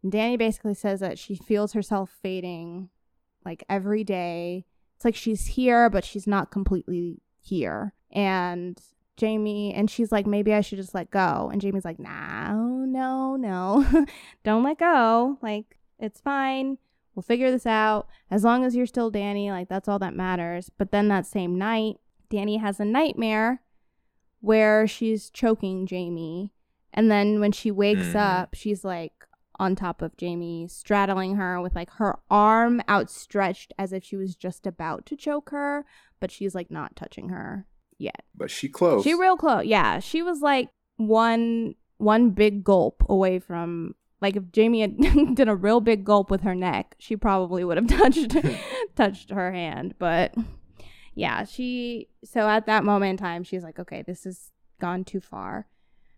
And 0.03 0.13
Dani 0.13 0.39
basically 0.39 0.75
says 0.75 1.01
that 1.01 1.19
she 1.19 1.35
feels 1.35 1.73
herself 1.73 2.17
fading 2.23 2.91
like 3.45 3.65
every 3.69 4.05
day. 4.05 4.67
It's 4.97 5.05
like 5.05 5.17
she's 5.17 5.47
here, 5.47 5.91
but 5.91 6.05
she's 6.05 6.27
not 6.27 6.51
completely 6.51 7.21
here. 7.41 7.95
And 8.13 8.81
Jamie, 9.17 9.75
and 9.75 9.91
she's 9.91 10.13
like, 10.13 10.27
maybe 10.27 10.55
I 10.55 10.61
should 10.61 10.79
just 10.79 10.95
let 10.95 11.11
go. 11.11 11.51
And 11.53 11.61
Jamie's 11.61 11.85
like, 11.85 11.99
no, 11.99 12.85
no, 12.87 13.37
no. 13.37 14.07
Don't 14.45 14.63
let 14.63 14.79
go. 14.79 15.39
Like, 15.43 15.77
it's 15.99 16.21
fine. 16.21 16.79
We'll 17.19 17.25
figure 17.25 17.51
this 17.51 17.67
out. 17.67 18.07
As 18.31 18.45
long 18.45 18.65
as 18.65 18.77
you're 18.77 18.87
still 18.87 19.11
Dani, 19.11 19.51
like, 19.51 19.69
that's 19.69 19.89
all 19.89 19.99
that 19.99 20.15
matters. 20.15 20.71
But 20.79 20.93
then 20.93 21.09
that 21.09 21.27
same 21.27 21.59
night, 21.59 21.97
Dani 22.31 22.61
has 22.61 22.79
a 22.79 22.85
nightmare 22.85 23.61
where 24.41 24.87
she's 24.87 25.29
choking 25.29 25.85
Jamie 25.85 26.53
And 26.93 27.11
then 27.11 27.41
when 27.41 27.51
she 27.53 27.71
wakes 27.73 28.13
Mhm. 28.13 28.17
up, 28.17 28.55
she's 28.55 28.85
like 28.85 29.13
on 29.59 29.75
top 29.75 30.01
of 30.01 30.17
Jamie, 30.17 30.67
straddling 30.69 31.35
her 31.35 31.61
with 31.61 31.75
like 31.75 31.91
her 31.95 32.19
arm 32.31 32.81
outstretched 32.89 33.73
as 33.79 33.93
if 33.93 34.03
she 34.05 34.17
was 34.17 34.35
just 34.37 34.65
about 34.67 35.05
to 35.07 35.17
choke 35.17 35.51
her, 35.51 35.85
but 36.21 36.31
she's 36.31 36.55
like 36.55 36.71
not 36.71 36.95
touching 36.97 37.29
her 37.31 37.67
yet. 37.99 38.23
But 38.35 38.51
she 38.51 38.69
close. 38.69 39.03
She 39.05 39.13
real 39.15 39.37
close. 39.37 39.65
Yeah, 39.67 39.99
she 39.99 40.23
was 40.23 40.41
like 40.41 40.71
one 40.97 41.75
one 41.99 42.31
big 42.31 42.63
gulp 42.65 43.05
away 43.09 43.39
from 43.41 43.95
like 44.21 44.37
if 44.37 44.51
Jamie 44.53 44.81
had 44.81 44.97
did 45.35 45.49
a 45.49 45.57
real 45.57 45.81
big 45.81 46.05
gulp 46.05 46.31
with 46.31 46.43
her 46.43 46.55
neck, 46.55 46.95
she 46.99 47.17
probably 47.17 47.65
would 47.65 47.77
have 47.77 47.87
touched 47.99 48.37
touched 48.97 49.31
her 49.31 49.53
hand. 49.53 49.95
But 49.99 50.35
yeah, 51.15 51.45
she 51.45 52.09
so 52.25 52.49
at 52.49 52.67
that 52.67 52.85
moment 52.85 53.11
in 53.11 53.17
time, 53.17 53.45
she's 53.45 53.63
like, 53.65 53.79
okay, 53.79 54.03
this 54.03 54.25
has 54.25 54.51
gone 54.81 55.05
too 55.05 55.21
far. 55.21 55.67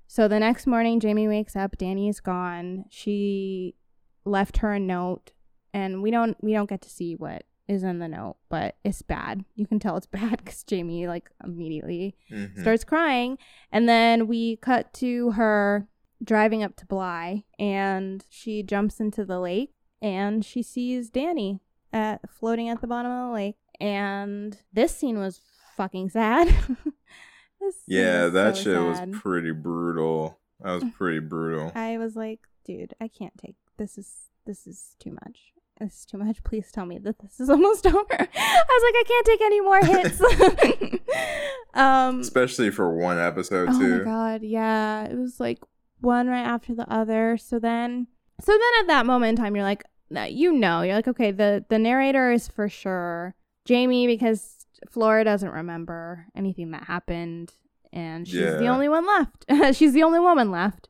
So 0.07 0.27
the 0.29 0.41
next 0.41 0.67
morning, 0.67 0.99
Jamie 1.01 1.29
wakes 1.29 1.55
up. 1.55 1.79
Dani's 1.79 2.21
gone. 2.21 2.85
She 2.91 3.77
left 4.25 4.59
her 4.59 4.73
a 4.73 4.81
note, 4.81 5.33
and 5.73 6.03
we 6.03 6.11
don't 6.11 6.37
we 6.43 6.53
don't 6.53 6.69
get 6.69 6.83
to 6.83 6.91
see 6.91 7.15
what 7.15 7.45
is 7.69 7.85
in 7.85 8.01
the 8.01 8.09
note, 8.09 8.37
but 8.49 8.75
it's 8.83 9.01
bad. 9.03 9.45
You 9.55 9.65
can 9.67 9.79
tell 9.79 9.97
it's 9.97 10.07
bad 10.07 10.39
because 10.39 10.65
Jamie 10.65 11.07
like 11.07 11.31
immediately 11.45 12.17
Mhm. 12.33 12.61
starts 12.61 12.83
crying. 12.83 13.39
And 13.71 13.89
then 13.89 14.27
we 14.27 14.57
cut 14.57 14.93
to 14.95 15.31
her 15.33 15.87
driving 16.23 16.63
up 16.63 16.77
to 16.77 16.87
Bly 16.87 17.45
and 17.59 18.25
she 18.29 18.63
jumps 18.63 19.01
into 19.01 19.25
the 19.25 19.41
lake 19.41 19.73
and 20.03 20.45
she 20.45 20.63
sees 20.63 21.11
Dani 21.11 21.61
at, 21.93 22.21
floating 22.31 22.69
at 22.69 22.81
the 22.81 22.87
bottom 22.87 23.11
of 23.11 23.29
the 23.29 23.35
lake. 23.35 23.57
And 23.81 24.59
this 24.73 24.95
scene 24.95 25.19
was 25.19 25.41
fucking 25.77 26.11
sad. 26.11 26.55
Yeah, 27.87 28.29
that 28.29 28.57
so 28.57 28.63
shit 28.63 28.97
sad. 28.97 29.11
was 29.11 29.19
pretty 29.21 29.53
brutal. 29.53 30.39
That 30.61 30.73
was 30.73 30.85
pretty 30.97 31.21
brutal. 31.21 31.71
I 31.75 31.99
was 31.99 32.17
like, 32.17 32.41
dude, 32.65 32.95
I 33.01 33.09
can't 33.09 33.37
take 33.39 33.57
this 33.77 33.99
is 33.99 34.31
this 34.47 34.67
is 34.67 34.97
too 34.99 35.11
much. 35.13 35.53
This 35.79 36.01
is 36.01 36.05
too 36.07 36.19
much. 36.19 36.43
Please 36.45 36.73
tell 36.73 36.87
me 36.87 36.99
that 36.99 37.19
this 37.19 37.39
is 37.39 37.51
almost 37.51 37.87
over. 37.87 37.97
I 38.11 38.19
was 38.19 38.83
like, 38.83 38.97
I 38.97 39.05
can't 39.07 39.27
take 39.27 39.41
any 39.43 39.61
more 39.61 39.81
hits. 39.85 41.21
um 41.75 42.21
Especially 42.21 42.71
for 42.71 42.95
one 42.97 43.19
episode 43.19 43.69
Oh 43.71 43.79
too. 43.79 43.99
my 43.99 44.05
god, 44.05 44.43
yeah. 44.43 45.05
It 45.05 45.17
was 45.19 45.39
like 45.39 45.59
one 46.01 46.29
right 46.29 46.45
after 46.45 46.75
the 46.75 46.91
other. 46.93 47.37
So 47.37 47.59
then 47.59 48.07
so 48.41 48.53
then 48.53 48.81
at 48.81 48.87
that 48.89 49.07
moment 49.07 49.31
in 49.39 49.45
time 49.45 49.55
you're 49.55 49.65
like 49.65 49.85
you 50.29 50.53
know, 50.53 50.83
you're 50.83 50.97
like, 50.97 51.09
okay, 51.09 51.31
the 51.31 51.65
the 51.69 51.79
narrator 51.79 52.33
is 52.33 52.49
for 52.49 52.69
sure 52.69 53.35
Jamie 53.65 54.07
because 54.07 54.67
Flora 54.91 55.25
doesn't 55.25 55.51
remember 55.51 56.27
anything 56.35 56.73
that 56.73 56.85
happened 56.85 57.53
and 57.93 58.27
she's 58.27 58.59
the 58.59 58.67
only 58.67 58.89
one 58.89 59.07
left. 59.07 59.45
she's 59.77 59.93
the 59.93 60.03
only 60.03 60.21
woman 60.21 60.51
left. 60.51 60.89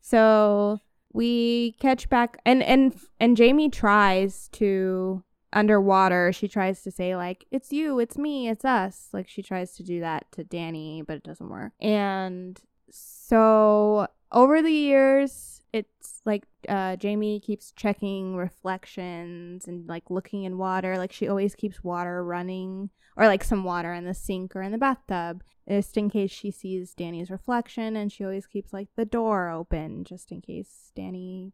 So 0.00 0.80
we 1.12 1.72
catch 1.80 2.08
back 2.08 2.38
and 2.44 2.62
and 2.62 2.94
and 3.18 3.36
Jamie 3.36 3.70
tries 3.70 4.48
to 4.52 5.24
underwater 5.52 6.32
she 6.32 6.46
tries 6.46 6.80
to 6.82 6.92
say 6.92 7.16
like 7.16 7.44
it's 7.50 7.72
you 7.72 7.98
it's 7.98 8.16
me 8.16 8.48
it's 8.48 8.64
us 8.64 9.08
like 9.12 9.28
she 9.28 9.42
tries 9.42 9.72
to 9.72 9.82
do 9.82 9.98
that 9.98 10.30
to 10.30 10.44
dani 10.44 11.04
but 11.04 11.16
it 11.16 11.24
doesn't 11.24 11.48
work 11.48 11.72
and 11.80 12.60
so 12.92 14.06
over 14.32 14.62
the 14.62 14.72
years 14.72 15.62
it's 15.72 16.20
like 16.24 16.44
uh 16.68 16.96
jamie 16.96 17.40
keeps 17.40 17.72
checking 17.72 18.36
reflections 18.36 19.66
and 19.66 19.88
like 19.88 20.10
looking 20.10 20.44
in 20.44 20.58
water 20.58 20.98
like 20.98 21.12
she 21.12 21.28
always 21.28 21.54
keeps 21.54 21.84
water 21.84 22.24
running 22.24 22.90
or 23.16 23.26
like 23.26 23.44
some 23.44 23.64
water 23.64 23.92
in 23.92 24.04
the 24.04 24.14
sink 24.14 24.54
or 24.56 24.62
in 24.62 24.72
the 24.72 24.78
bathtub 24.78 25.42
just 25.68 25.96
in 25.96 26.10
case 26.10 26.30
she 26.30 26.50
sees 26.50 26.94
dani's 26.94 27.30
reflection 27.30 27.96
and 27.96 28.10
she 28.10 28.24
always 28.24 28.46
keeps 28.46 28.72
like 28.72 28.88
the 28.96 29.04
door 29.04 29.48
open 29.48 30.04
just 30.04 30.32
in 30.32 30.40
case 30.40 30.90
dani's 30.96 31.52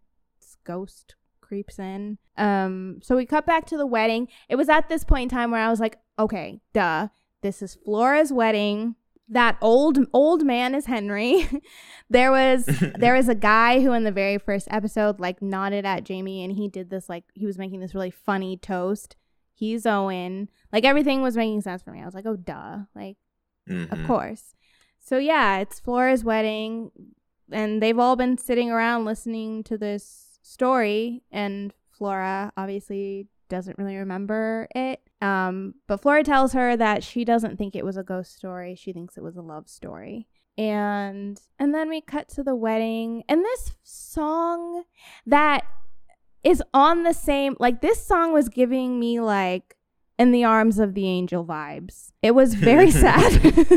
ghost 0.65 1.16
creeps 1.47 1.78
in. 1.78 2.19
Um, 2.36 2.98
so 3.03 3.16
we 3.16 3.24
cut 3.24 3.47
back 3.47 3.66
to 3.66 3.77
the 3.77 3.86
wedding. 3.86 4.28
It 4.48 4.57
was 4.57 4.69
at 4.69 4.89
this 4.89 5.05
point 5.05 5.24
in 5.24 5.36
time 5.36 5.51
where 5.51 5.62
I 5.62 5.70
was 5.70 5.81
like, 5.81 5.98
okay, 6.19 6.61
duh, 6.73 7.09
this 7.43 7.62
is 7.62 7.77
Flora's 7.85 8.32
wedding. 8.32 8.97
That 9.28 9.57
old 9.61 9.98
old 10.12 10.44
man 10.44 10.74
is 10.74 10.86
Henry. 10.86 11.48
there 12.11 12.31
was 12.31 12.65
there 12.98 13.15
was 13.15 13.28
a 13.28 13.35
guy 13.35 13.81
who 13.81 13.93
in 13.93 14.05
the 14.05 14.12
very 14.12 14.39
first 14.39 14.69
episode 14.70 15.19
like 15.19 15.43
nodded 15.43 15.85
at 15.85 16.05
Jamie 16.05 16.44
and 16.44 16.53
he 16.53 16.69
did 16.69 16.90
this 16.90 17.09
like 17.09 17.24
he 17.35 17.47
was 17.47 17.59
making 17.59 17.81
this 17.81 17.94
really 17.94 18.11
funny 18.11 18.57
toast. 18.57 19.16
He's 19.55 19.86
Owen. 19.86 20.48
Like 20.73 20.85
everything 20.85 21.23
was 21.23 21.36
making 21.36 21.62
sense 21.62 21.82
for 21.82 21.90
me. 21.90 22.03
I 22.03 22.05
was 22.05 22.15
like, 22.15 22.27
oh 22.27 22.36
duh. 22.36 22.78
Like 22.94 23.16
Mhm. 23.69 23.90
of 23.90 24.07
course. 24.07 24.55
So 25.01 25.19
yeah, 25.19 25.59
it's 25.59 25.81
Flora's 25.81 26.23
wedding, 26.24 26.90
and 27.51 27.82
they've 27.82 27.98
all 27.98 28.15
been 28.16 28.39
sitting 28.39 28.70
around 28.70 29.05
listening 29.05 29.65
to 29.65 29.77
this 29.77 30.39
story, 30.43 31.23
and 31.32 31.73
Flora 31.90 32.53
obviously 32.57 33.27
doesn't 33.48 33.78
really 33.78 33.97
remember 33.97 34.69
it. 34.74 35.01
Um, 35.27 35.74
but 35.89 36.01
Flora 36.01 36.23
tells 36.23 36.53
her 36.53 36.77
that 36.77 37.03
she 37.03 37.24
doesn't 37.24 37.57
think 37.57 37.74
it 37.74 37.85
was 37.85 37.97
a 37.97 38.05
ghost 38.05 38.36
story; 38.36 38.77
she 38.77 38.93
thinks 38.93 39.16
it 39.16 39.24
was 39.24 39.36
a 39.36 39.43
love 39.43 39.69
story. 39.69 40.28
And 40.57 41.40
and 41.59 41.74
then 41.74 41.89
we 41.89 42.01
cut 42.01 42.28
to 42.31 42.44
the 42.44 42.55
wedding, 42.55 43.24
and 43.28 43.44
this 43.44 43.73
song 43.82 44.85
that 45.27 45.65
is 46.44 46.62
on 46.73 47.03
the 47.03 47.12
same 47.12 47.57
like 47.59 47.81
this 47.81 48.07
song 48.07 48.32
was 48.32 48.48
giving 48.48 49.01
me 49.01 49.19
like 49.19 49.74
in 50.16 50.31
the 50.31 50.44
arms 50.44 50.78
of 50.78 50.94
the 50.94 51.07
angel 51.07 51.44
vibes. 51.44 52.12
It 52.23 52.35
was 52.35 52.55
very 52.55 52.90
sad. 53.03 53.32
and 53.44 53.74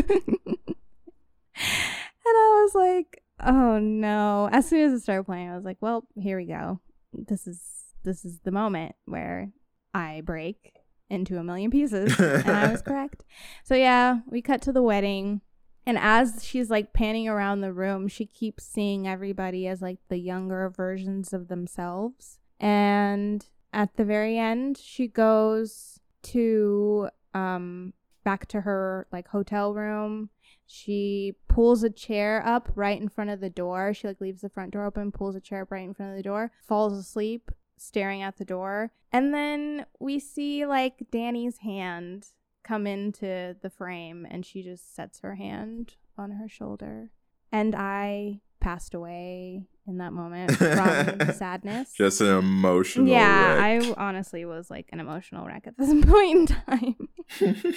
I 2.26 2.62
was 2.64 2.76
like, 2.76 3.24
oh 3.44 3.80
no. 3.80 4.50
As 4.52 4.70
soon 4.70 4.82
as 4.82 4.94
it 4.94 5.02
started 5.02 5.24
playing, 5.24 5.50
I 5.50 5.56
was 5.56 5.66
like, 5.66 5.78
well, 5.82 6.06
here 6.16 6.38
we 6.38 6.46
go. 6.46 6.80
This 7.12 7.48
is 7.48 7.60
this 8.04 8.24
is 8.24 8.40
the 8.42 8.52
moment 8.52 8.94
where 9.06 9.50
I 9.96 10.22
break 10.24 10.79
into 11.10 11.38
a 11.38 11.44
million 11.44 11.72
pieces. 11.72 12.18
and 12.20 12.50
I 12.50 12.72
was 12.72 12.82
correct. 12.88 13.24
So 13.64 13.76
yeah, 13.76 14.20
we 14.28 14.42
cut 14.42 14.62
to 14.64 14.72
the 14.72 14.84
wedding. 14.84 15.42
And 15.86 15.98
as 15.98 16.44
she's 16.46 16.70
like 16.70 16.94
panning 16.94 17.28
around 17.28 17.62
the 17.62 17.74
room, 17.74 18.08
she 18.08 18.26
keeps 18.26 18.64
seeing 18.64 19.08
everybody 19.08 19.68
as 19.68 19.82
like 19.82 19.98
the 20.10 20.20
younger 20.20 20.70
versions 20.70 21.34
of 21.34 21.48
themselves. 21.48 22.38
And 22.60 23.46
at 23.74 23.96
the 23.96 24.06
very 24.06 24.38
end, 24.38 24.78
she 24.78 25.08
goes 25.08 26.00
to 26.22 27.10
um 27.34 27.94
back 28.24 28.48
to 28.48 28.62
her 28.62 29.08
like 29.12 29.30
hotel 29.30 29.74
room. 29.74 30.30
She 30.68 31.36
pulls 31.48 31.82
a 31.84 31.90
chair 31.90 32.46
up 32.46 32.70
right 32.76 33.02
in 33.02 33.10
front 33.10 33.32
of 33.32 33.40
the 33.40 33.50
door. 33.50 33.94
She 33.94 34.08
like 34.08 34.22
leaves 34.22 34.42
the 34.42 34.50
front 34.50 34.72
door 34.72 34.86
open, 34.86 35.12
pulls 35.12 35.36
a 35.36 35.42
chair 35.42 35.64
up 35.64 35.72
right 35.72 35.84
in 35.84 35.96
front 35.96 36.12
of 36.12 36.18
the 36.18 36.24
door, 36.24 36.52
falls 36.62 36.94
asleep, 36.96 37.52
staring 37.80 38.22
at 38.22 38.38
the 38.38 38.46
door. 38.46 38.92
And 39.12 39.34
then 39.34 39.86
we 40.00 40.20
see 40.20 40.66
like 40.66 41.08
Dani's 41.12 41.60
hand 41.60 42.28
come 42.64 42.86
into 42.86 43.56
the 43.62 43.70
frame 43.70 44.28
and 44.30 44.46
she 44.46 44.62
just 44.62 44.96
sets 44.96 45.22
her 45.22 45.36
hand 45.36 45.96
on 46.18 46.32
her 46.32 46.48
shoulder. 46.48 47.12
And 47.52 47.74
I 47.76 48.42
passed 48.60 48.94
away 48.94 49.68
in 49.88 49.98
that 49.98 50.14
moment 50.14 50.52
from 50.52 51.32
sadness. 51.34 51.94
Just 51.94 52.22
an 52.22 52.28
emotional. 52.28 53.08
yeah, 53.08 53.56
wreck. 53.56 53.84
I 53.84 53.94
honestly 53.98 54.46
was 54.46 54.70
like 54.70 54.90
an 54.92 55.00
emotional 55.00 55.46
wreck 55.46 55.66
at 55.66 55.78
this 55.78 55.90
point 56.06 56.38
in 56.38 56.46
time. 56.46 56.96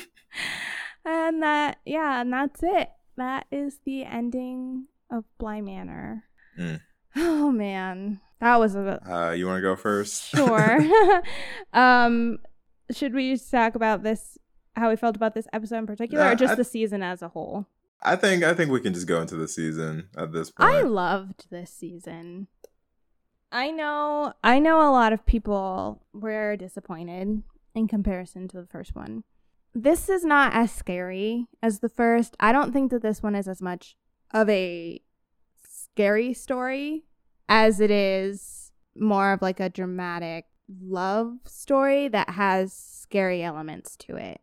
and 1.04 1.42
that, 1.42 1.78
yeah, 1.86 2.20
and 2.20 2.32
that's 2.32 2.62
it. 2.62 2.90
That 3.16 3.46
is 3.50 3.78
the 3.84 4.04
ending 4.04 4.86
of 5.10 5.24
Bly 5.38 5.60
Manor. 5.60 6.24
Mm. 6.58 6.80
Oh 7.16 7.50
man, 7.50 8.20
that 8.40 8.58
was 8.58 8.74
a 8.74 9.00
uh, 9.10 9.30
you 9.32 9.46
want 9.46 9.58
to 9.58 9.62
go 9.62 9.76
first? 9.76 10.28
sure. 10.30 10.78
um, 11.72 12.38
should 12.90 13.14
we 13.14 13.36
talk 13.38 13.74
about 13.74 14.02
this? 14.02 14.38
How 14.74 14.88
we 14.88 14.96
felt 14.96 15.16
about 15.16 15.34
this 15.34 15.46
episode 15.52 15.78
in 15.78 15.86
particular, 15.86 16.24
Uh, 16.24 16.32
or 16.32 16.34
just 16.34 16.52
I- 16.52 16.56
the 16.56 16.64
season 16.64 17.02
as 17.02 17.20
a 17.22 17.28
whole? 17.28 17.66
I 18.04 18.16
think 18.16 18.42
I 18.42 18.52
think 18.54 18.70
we 18.70 18.80
can 18.80 18.94
just 18.94 19.06
go 19.06 19.20
into 19.20 19.36
the 19.36 19.46
season 19.46 20.08
at 20.16 20.32
this 20.32 20.50
point. 20.50 20.68
I 20.70 20.80
loved 20.82 21.46
this 21.50 21.70
season. 21.70 22.48
I 23.52 23.70
know 23.70 24.32
I 24.42 24.58
know 24.58 24.80
a 24.80 24.90
lot 24.90 25.12
of 25.12 25.24
people 25.26 26.02
were 26.12 26.56
disappointed 26.56 27.42
in 27.74 27.88
comparison 27.88 28.48
to 28.48 28.56
the 28.60 28.66
first 28.66 28.96
one. 28.96 29.24
This 29.74 30.08
is 30.08 30.24
not 30.24 30.52
as 30.52 30.72
scary 30.72 31.46
as 31.62 31.78
the 31.80 31.88
first. 31.88 32.36
I 32.40 32.50
don't 32.52 32.72
think 32.72 32.90
that 32.90 33.02
this 33.02 33.22
one 33.22 33.34
is 33.34 33.46
as 33.46 33.62
much 33.62 33.96
of 34.32 34.48
a 34.48 35.00
scary 35.94 36.32
story 36.32 37.04
as 37.48 37.80
it 37.80 37.90
is 37.90 38.72
more 38.96 39.32
of 39.32 39.42
like 39.42 39.60
a 39.60 39.68
dramatic 39.68 40.46
love 40.82 41.34
story 41.44 42.08
that 42.08 42.30
has 42.30 42.72
scary 42.72 43.42
elements 43.42 43.96
to 43.96 44.16
it. 44.16 44.40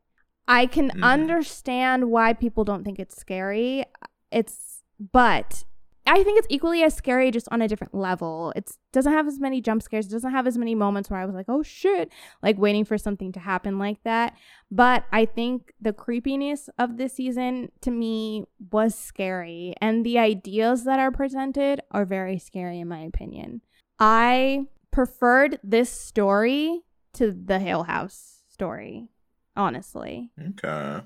I 0.47 0.65
can 0.67 0.91
Mhm. 0.91 1.03
understand 1.03 2.11
why 2.11 2.33
people 2.33 2.63
don't 2.63 2.83
think 2.83 2.99
it's 2.99 3.15
scary. 3.17 3.85
It's 4.31 4.83
but 5.11 5.65
I 6.09 6.23
think 6.23 6.39
it's 6.39 6.47
equally 6.49 6.81
as 6.81 6.95
scary, 6.95 7.29
just 7.29 7.47
on 7.51 7.61
a 7.61 7.67
different 7.67 7.93
level. 7.93 8.51
It 8.55 8.71
doesn't 8.91 9.13
have 9.13 9.27
as 9.27 9.39
many 9.39 9.61
jump 9.61 9.83
scares. 9.83 10.07
It 10.07 10.11
doesn't 10.11 10.31
have 10.31 10.47
as 10.47 10.57
many 10.57 10.73
moments 10.73 11.09
where 11.09 11.19
I 11.19 11.25
was 11.25 11.35
like, 11.35 11.45
"Oh 11.47 11.61
shit!" 11.61 12.11
Like 12.41 12.57
waiting 12.57 12.83
for 12.83 12.97
something 12.97 13.31
to 13.33 13.39
happen 13.39 13.77
like 13.77 14.01
that. 14.03 14.35
But 14.71 15.05
I 15.11 15.25
think 15.25 15.73
the 15.79 15.93
creepiness 15.93 16.67
of 16.79 16.97
this 16.97 17.13
season 17.13 17.71
to 17.81 17.91
me 17.91 18.45
was 18.71 18.95
scary, 18.95 19.75
and 19.79 20.03
the 20.03 20.17
ideas 20.17 20.83
that 20.85 20.99
are 20.99 21.11
presented 21.11 21.81
are 21.91 22.05
very 22.05 22.39
scary 22.39 22.79
in 22.79 22.87
my 22.87 23.01
opinion. 23.01 23.61
I 23.99 24.65
preferred 24.91 25.59
this 25.63 25.91
story 25.91 26.81
to 27.13 27.31
the 27.31 27.59
Hill 27.59 27.83
House 27.83 28.41
story, 28.49 29.09
honestly. 29.55 30.31
Okay. 30.39 31.01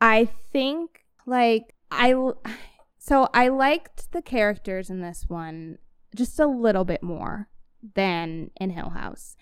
I 0.00 0.24
think 0.52 1.04
like 1.24 1.74
I 1.90 2.14
so 3.02 3.30
I 3.32 3.48
liked 3.48 4.12
the 4.12 4.20
characters 4.20 4.90
in 4.90 5.00
this 5.00 5.24
one 5.26 5.78
just 6.14 6.38
a 6.38 6.46
little 6.46 6.84
bit 6.84 7.02
more 7.02 7.48
than 7.94 8.50
in 8.60 8.70
Hill 8.70 8.90
House. 8.90 9.36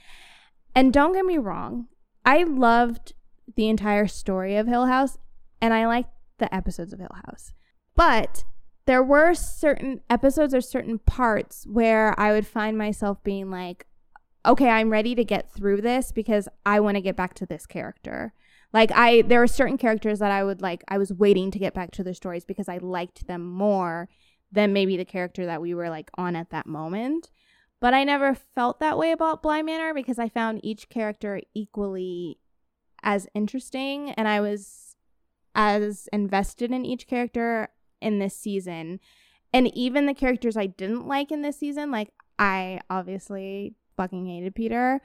And 0.76 0.92
don't 0.92 1.12
get 1.12 1.24
me 1.24 1.38
wrong, 1.38 1.88
I 2.24 2.44
loved 2.44 3.14
the 3.56 3.68
entire 3.68 4.06
story 4.06 4.54
of 4.56 4.68
Hill 4.68 4.86
House 4.86 5.18
and 5.60 5.74
I 5.74 5.88
liked 5.88 6.10
the 6.38 6.54
episodes 6.54 6.92
of 6.92 7.00
Hill 7.00 7.16
House. 7.26 7.52
But 7.96 8.44
there 8.86 9.02
were 9.02 9.34
certain 9.34 10.02
episodes 10.08 10.54
or 10.54 10.60
certain 10.60 11.00
parts 11.00 11.66
where 11.66 12.18
I 12.18 12.30
would 12.30 12.46
find 12.46 12.78
myself 12.78 13.24
being 13.24 13.50
like, 13.50 13.86
okay, 14.46 14.68
I'm 14.68 14.90
ready 14.90 15.16
to 15.16 15.24
get 15.24 15.50
through 15.50 15.80
this 15.80 16.12
because 16.12 16.48
I 16.64 16.78
want 16.78 16.94
to 16.94 17.00
get 17.00 17.16
back 17.16 17.34
to 17.34 17.46
this 17.46 17.66
character. 17.66 18.34
Like 18.72 18.90
I 18.92 19.22
there 19.22 19.40
were 19.40 19.46
certain 19.46 19.78
characters 19.78 20.18
that 20.18 20.30
I 20.30 20.44
would 20.44 20.60
like 20.60 20.84
I 20.88 20.98
was 20.98 21.12
waiting 21.12 21.50
to 21.50 21.58
get 21.58 21.74
back 21.74 21.90
to 21.92 22.04
their 22.04 22.14
stories 22.14 22.44
because 22.44 22.68
I 22.68 22.78
liked 22.78 23.26
them 23.26 23.48
more 23.48 24.08
than 24.52 24.72
maybe 24.72 24.96
the 24.96 25.04
character 25.04 25.46
that 25.46 25.60
we 25.60 25.74
were 25.74 25.90
like 25.90 26.10
on 26.16 26.36
at 26.36 26.50
that 26.50 26.66
moment. 26.66 27.30
But 27.80 27.94
I 27.94 28.04
never 28.04 28.34
felt 28.34 28.80
that 28.80 28.98
way 28.98 29.12
about 29.12 29.42
Bly 29.42 29.62
Manor 29.62 29.94
because 29.94 30.18
I 30.18 30.28
found 30.28 30.60
each 30.64 30.88
character 30.88 31.40
equally 31.54 32.38
as 33.02 33.28
interesting 33.34 34.10
and 34.12 34.26
I 34.26 34.40
was 34.40 34.96
as 35.54 36.08
invested 36.12 36.72
in 36.72 36.84
each 36.84 37.06
character 37.06 37.68
in 38.00 38.18
this 38.18 38.36
season. 38.36 39.00
And 39.52 39.74
even 39.76 40.06
the 40.06 40.14
characters 40.14 40.56
I 40.56 40.66
didn't 40.66 41.06
like 41.06 41.30
in 41.30 41.42
this 41.42 41.58
season, 41.58 41.90
like 41.90 42.12
I 42.38 42.80
obviously 42.90 43.74
fucking 43.96 44.26
hated 44.26 44.54
Peter, 44.54 45.00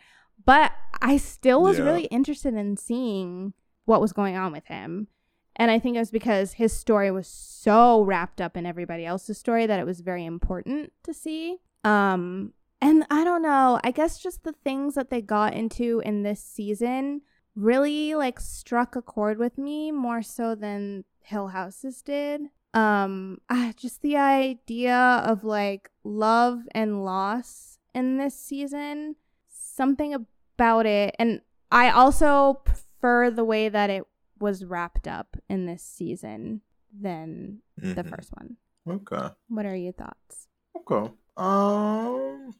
but 0.46 0.72
I 1.02 1.18
still 1.18 1.62
was 1.64 1.78
Yeah. 1.78 1.86
really 1.86 2.06
interested 2.06 2.54
in 2.54 2.78
seeing 2.78 3.54
what 3.86 4.02
was 4.02 4.14
going 4.14 4.36
on 4.38 4.52
with 4.52 4.66
him. 4.68 5.08
And 5.56 5.70
I 5.70 5.78
think 5.78 5.96
it 5.96 6.00
was 6.00 6.10
because 6.12 6.54
his 6.54 6.74
story 6.74 7.12
was 7.12 7.28
so 7.28 8.02
wrapped 8.04 8.42
up 8.42 8.58
in 8.58 8.66
everybody 8.66 9.06
else's 9.06 9.38
story 9.38 9.66
that 9.68 9.80
it 9.80 9.86
was 9.86 10.02
very 10.02 10.26
important 10.26 10.94
to 11.04 11.14
see. 11.14 11.58
Um 11.84 12.54
and 12.82 13.06
I 13.10 13.24
don't 13.24 13.42
know, 13.42 13.80
I 13.84 13.92
guess 13.92 14.20
just 14.22 14.44
the 14.44 14.52
things 14.52 14.96
that 14.96 15.10
they 15.10 15.22
got 15.22 15.54
into 15.54 16.02
in 16.04 16.24
this 16.24 16.42
season 16.44 17.22
really 17.56 18.16
like 18.16 18.40
struck 18.40 18.96
a 18.96 19.02
chord 19.02 19.38
with 19.38 19.58
me 19.58 19.92
more 19.92 20.22
so 20.22 20.56
than 20.56 21.06
Hill 21.22 21.50
Houses 21.50 22.02
did. 22.02 22.42
Um 22.74 23.40
ah, 23.50 23.74
just 23.76 24.02
the 24.02 24.18
idea 24.18 24.96
of 25.26 25.44
like 25.44 25.92
love 26.04 26.64
and 26.74 27.06
loss 27.06 27.78
in 27.94 28.18
this 28.18 28.40
season, 28.40 29.18
something 29.74 30.14
about 30.14 30.86
it 30.86 31.16
and 31.20 31.42
I 31.72 31.90
also 31.90 32.62
prefer 32.66 33.32
the 33.32 33.44
way 33.44 33.68
that 33.70 33.90
it 33.90 34.04
was 34.40 34.64
wrapped 34.64 35.08
up 35.08 35.36
in 35.50 35.66
this 35.66 35.82
season 35.82 36.62
than 36.92 37.62
the 37.76 38.04
Mhm. 38.04 38.10
first 38.10 38.32
one. 38.34 38.58
Okay. 38.88 39.34
What 39.48 39.66
are 39.66 39.76
your 39.76 39.94
thoughts? 39.94 40.48
Okay. 40.76 41.12
Um. 41.38 42.54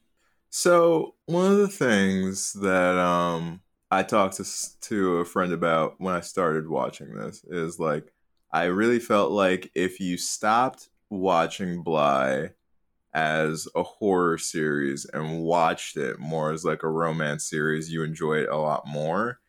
So 0.50 1.16
one 1.26 1.52
of 1.52 1.58
the 1.58 1.68
things 1.68 2.54
that 2.54 2.98
um 2.98 3.62
I 3.92 4.02
talked 4.04 4.38
to 4.38 4.46
to 4.82 5.18
a 5.18 5.26
friend 5.26 5.54
about 5.54 5.96
when 6.00 6.16
I 6.16 6.22
started 6.22 6.68
watching 6.68 7.14
this 7.16 7.44
is 7.44 7.80
like 7.80 8.12
I 8.52 8.66
really 8.66 9.00
felt 9.00 9.32
like 9.32 9.72
if 9.76 10.00
you 10.00 10.18
stopped 10.18 10.90
watching 11.10 11.84
Bly 11.84 12.52
as 13.14 13.68
a 13.76 13.84
horror 13.84 14.38
series 14.38 15.06
and 15.14 15.42
watched 15.42 15.98
it 15.98 16.20
more 16.20 16.52
as 16.52 16.66
like 16.66 16.84
a 16.84 16.90
romance 16.90 17.48
series, 17.48 17.92
you 17.92 18.04
enjoy 18.04 18.36
it 18.36 18.50
a 18.50 18.58
lot 18.58 18.88
more. 18.88 19.40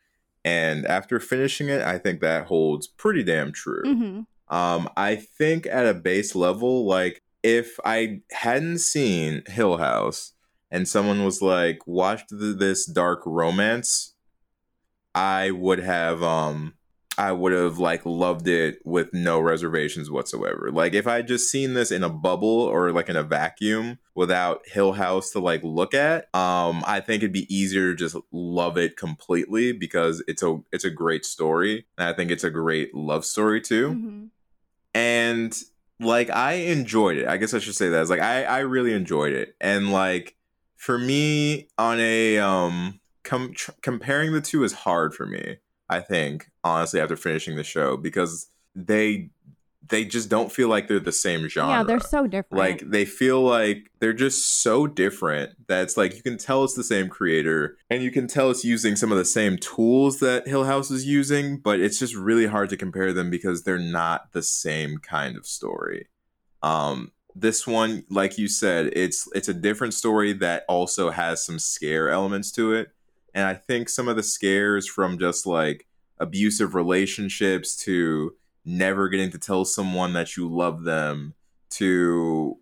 And 0.45 0.85
after 0.87 1.19
finishing 1.19 1.69
it, 1.69 1.81
I 1.83 1.99
think 1.99 2.21
that 2.21 2.47
holds 2.47 2.87
pretty 2.87 3.23
damn 3.23 3.53
true. 3.53 3.83
Mm-hmm. 3.85 4.55
Um, 4.55 4.89
I 4.97 5.17
think 5.17 5.67
at 5.67 5.87
a 5.87 5.95
base 5.95 6.35
level, 6.35 6.87
like 6.87 7.23
if 7.43 7.79
I 7.85 8.21
hadn't 8.31 8.79
seen 8.79 9.43
Hill 9.47 9.79
House 9.79 10.33
and 10.71 10.87
someone 10.87 11.25
was 11.25 11.41
like, 11.41 11.87
watch 11.87 12.27
th- 12.29 12.59
this 12.59 12.85
dark 12.85 13.23
romance, 13.25 14.15
I 15.15 15.51
would 15.51 15.79
have 15.79 16.23
um 16.23 16.75
I 17.17 17.31
would 17.33 17.53
have 17.53 17.79
like 17.79 18.05
loved 18.05 18.49
it 18.49 18.81
with 18.85 19.13
no 19.13 19.39
reservations 19.39 20.11
whatsoever. 20.11 20.71
Like 20.73 20.95
if 20.95 21.07
I 21.07 21.17
had 21.17 21.29
just 21.29 21.51
seen 21.51 21.75
this 21.75 21.91
in 21.93 22.03
a 22.03 22.09
bubble 22.09 22.49
or 22.49 22.91
like 22.93 23.09
in 23.09 23.17
a 23.17 23.23
vacuum 23.23 23.99
without 24.15 24.67
Hill 24.67 24.93
House 24.95 25.31
to 25.31 25.39
like 25.39 25.63
look 25.63 25.95
at, 25.95 26.35
um, 26.35 26.83
I 26.87 27.01
think 27.01 27.23
it'd 27.23 27.33
be 27.33 27.55
easier 27.55 27.91
to 27.91 27.95
just 27.97 28.17
love 28.33 28.77
it 28.77 28.97
completely 28.97 29.73
because 29.73 30.23
it's 30.27 30.43
a 30.43 30.61
it's 30.73 30.85
a 30.85 30.91
great 30.91 31.25
story. 31.25 31.87
And 31.97 32.09
I 32.09 32.13
think 32.15 32.31
it's 32.31 32.45
a 32.45 32.51
great 32.51 32.95
love 32.95 33.25
story 33.25 33.61
too 33.61 33.91
Mm-hmm. 33.91 34.25
and 34.95 35.57
like 36.01 36.31
I 36.31 36.55
enjoyed 36.55 37.19
it. 37.19 37.29
I 37.29 37.37
guess 37.37 37.55
I 37.55 37.59
should 37.61 37.77
say 37.77 37.89
that. 37.89 38.01
It's 38.01 38.11
like 38.11 38.21
I 38.21 38.45
I 38.45 38.59
really 38.61 38.93
enjoyed 38.93 39.33
it, 39.33 39.55
and 39.61 39.93
like 39.93 40.35
for 40.77 40.99
me 40.99 41.69
on 41.79 42.01
a 42.01 42.39
um 42.39 43.01
com- 43.23 43.53
tr- 43.55 43.71
comparing 43.81 44.33
the 44.33 44.41
two 44.41 44.65
is 44.65 44.73
hard 44.73 45.15
for 45.15 45.27
me. 45.27 45.59
I 45.89 46.01
think 46.01 46.51
honestly 46.63 47.01
after 47.01 47.17
finishing 47.17 47.57
the 47.57 47.65
show 47.65 47.97
because 47.97 48.49
they 48.75 49.31
they 49.89 50.05
just 50.05 50.29
don't 50.29 50.51
feel 50.51 50.69
like 50.69 50.89
they're 50.89 50.99
the 50.99 51.13
same 51.13 51.49
genre. 51.49 51.75
Yeah, 51.75 51.83
they're 51.83 52.01
so 52.01 52.27
different. 52.27 52.59
Like 52.59 52.81
they 52.81 53.05
feel 53.05 53.43
like 53.43 53.91
they're 54.01 54.13
just 54.13 54.63
so 54.63 54.87
different 54.87 55.67
that 55.69 55.83
it's 55.83 55.97
like 55.97 56.15
you 56.15 56.23
can 56.23 56.39
tell 56.39 56.65
it's 56.65 56.75
the 56.75 56.85
same 56.85 57.09
creator 57.09 57.77
and 57.91 58.03
you 58.03 58.11
can 58.11 58.27
tell 58.27 58.51
it's 58.51 58.65
using 58.65 58.97
some 58.97 59.13
of 59.13 59.19
the 59.19 59.25
same 59.25 59.59
tools 59.59 60.21
that 60.21 60.49
Hill 60.49 60.65
House 60.65 60.91
is 60.91 61.07
using, 61.07 61.59
but 61.59 61.81
it's 61.81 61.99
just 61.99 62.15
really 62.15 62.47
hard 62.47 62.71
to 62.71 62.77
compare 62.77 63.13
them 63.13 63.31
because 63.31 63.65
they're 63.65 63.79
not 63.79 64.33
the 64.33 64.43
same 64.43 64.99
kind 64.99 65.37
of 65.37 65.47
story. 65.47 66.09
Um 66.63 67.13
this 67.37 67.67
one, 67.67 68.05
like 68.09 68.39
you 68.39 68.49
said, 68.49 68.91
it's 68.95 69.29
it's 69.35 69.49
a 69.49 69.55
different 69.55 69.93
story 69.93 70.33
that 70.35 70.65
also 70.69 71.11
has 71.11 71.45
some 71.45 71.59
scare 71.59 72.09
elements 72.09 72.51
to 72.53 72.73
it. 72.73 72.91
And 73.35 73.47
I 73.47 73.55
think 73.55 73.89
some 73.89 74.09
of 74.09 74.17
the 74.17 74.23
scares 74.23 74.87
from 74.87 75.19
just 75.19 75.45
like 75.45 75.87
abusive 76.19 76.75
relationships 76.75 77.77
to 77.77 78.35
never 78.65 79.09
getting 79.09 79.31
to 79.31 79.39
tell 79.39 79.65
someone 79.65 80.13
that 80.15 80.37
you 80.37 80.49
love 80.49 80.85
them 80.85 81.35
to 81.71 82.59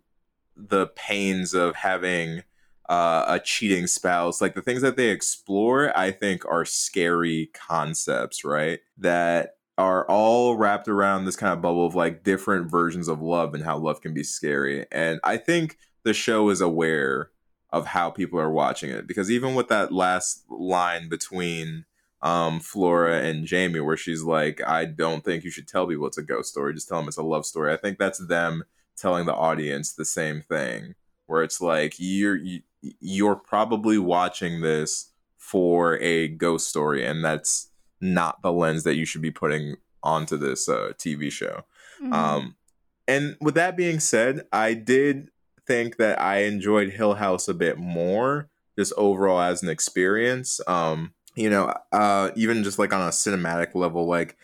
the 0.57 0.87
pains 0.89 1.55
of 1.55 1.77
having 1.77 2.43
uh, 2.89 3.25
a 3.29 3.39
cheating 3.39 3.87
spouse 3.87 4.41
like 4.41 4.55
the 4.55 4.61
things 4.61 4.83
that 4.83 4.97
they 4.97 5.09
explore 5.09 5.97
i 5.97 6.11
think 6.11 6.45
are 6.47 6.65
scary 6.65 7.51
concepts 7.55 8.45
right? 8.45 8.81
That 8.99 9.57
are 9.79 10.07
all 10.09 10.57
wrapped 10.57 10.89
around 10.89 11.25
this 11.25 11.37
kind 11.37 11.53
of 11.53 11.63
bubble 11.63 11.87
of 11.87 11.95
like 11.95 12.25
different 12.25 12.71
versions 12.71 13.09
of 13.09 13.23
love 13.23 13.55
and 13.55 13.65
how 13.65 13.79
love 13.79 14.01
can 14.01 14.13
be 14.13 14.25
scary. 14.25 14.85
And 14.93 15.21
i 15.25 15.37
think 15.37 15.79
the 16.05 16.13
show 16.13 16.51
is 16.51 16.61
aware 16.61 17.31
of 17.73 17.87
how 17.87 18.11
people 18.11 18.39
are 18.39 18.51
watching 18.51 18.91
it 18.91 19.07
because 19.07 19.31
even 19.31 19.55
with 19.55 19.69
that 19.69 19.93
last 19.93 20.45
line 20.51 21.09
between 21.09 21.87
um, 22.21 22.61
Flora 22.61 23.21
and 23.21 23.47
Jamie, 23.47 23.81
where 23.81 23.97
she's 23.97 24.23
like, 24.23 24.61
I 24.65 24.85
don't 24.85 25.25
think 25.25 25.43
you 25.43 25.51
should 25.51 25.67
tell 25.67 25.87
people 25.87 26.07
it's 26.07 26.19
a 26.19 26.23
ghost 26.23 26.51
story. 26.51 26.73
Just 26.73 26.89
tell 26.89 26.99
them 26.99 27.09
it's 27.09 27.17
a 27.17 27.23
love 27.23 27.45
story. 27.45 27.73
I 27.73 27.77
think 27.77 27.99
that's 27.99 28.25
them 28.27 28.65
telling 28.97 29.27
the 29.27 29.35
audience 29.35 29.93
the 29.93 30.05
same 30.05 30.43
thing, 30.43 30.95
where 31.27 31.43
it's 31.43 31.61
like 31.61 31.95
you're 31.99 32.37
you, 32.37 32.61
you're 33.01 33.37
probably 33.37 33.99
watching 33.99 34.61
this 34.61 35.11
for 35.37 35.99
a 35.99 36.29
ghost 36.29 36.69
story, 36.69 37.05
and 37.05 37.25
that's 37.25 37.71
not 38.01 38.41
the 38.43 38.53
lens 38.53 38.85
that 38.85 38.95
you 38.95 39.05
should 39.05 39.23
be 39.23 39.31
putting 39.31 39.77
onto 40.03 40.37
this 40.37 40.69
uh, 40.69 40.93
TV 40.99 41.31
show. 41.31 41.63
Mhm. 42.01 42.13
Um, 42.13 42.57
and 43.09 43.37
with 43.41 43.55
that 43.55 43.77
being 43.77 43.99
said, 43.99 44.47
I 44.53 44.75
did 44.75 45.31
think 45.67 45.97
that 45.97 46.21
I 46.21 46.45
enjoyed 46.45 46.91
Hill 46.91 47.15
House 47.15 47.49
a 47.49 47.55
bit 47.55 47.79
more, 47.79 48.49
just 48.79 48.93
overall 48.97 49.41
as 49.41 49.63
an 49.63 49.69
experience. 49.69 50.61
Um, 50.67 51.15
you 51.35 51.49
know, 51.49 51.75
uh, 51.93 52.31
even 52.37 52.65
just 52.65 52.79
like 52.79 52.93
on 52.93 53.01
a 53.01 53.11
cinematic 53.11 53.75
level, 53.75 54.07
like 54.07 54.37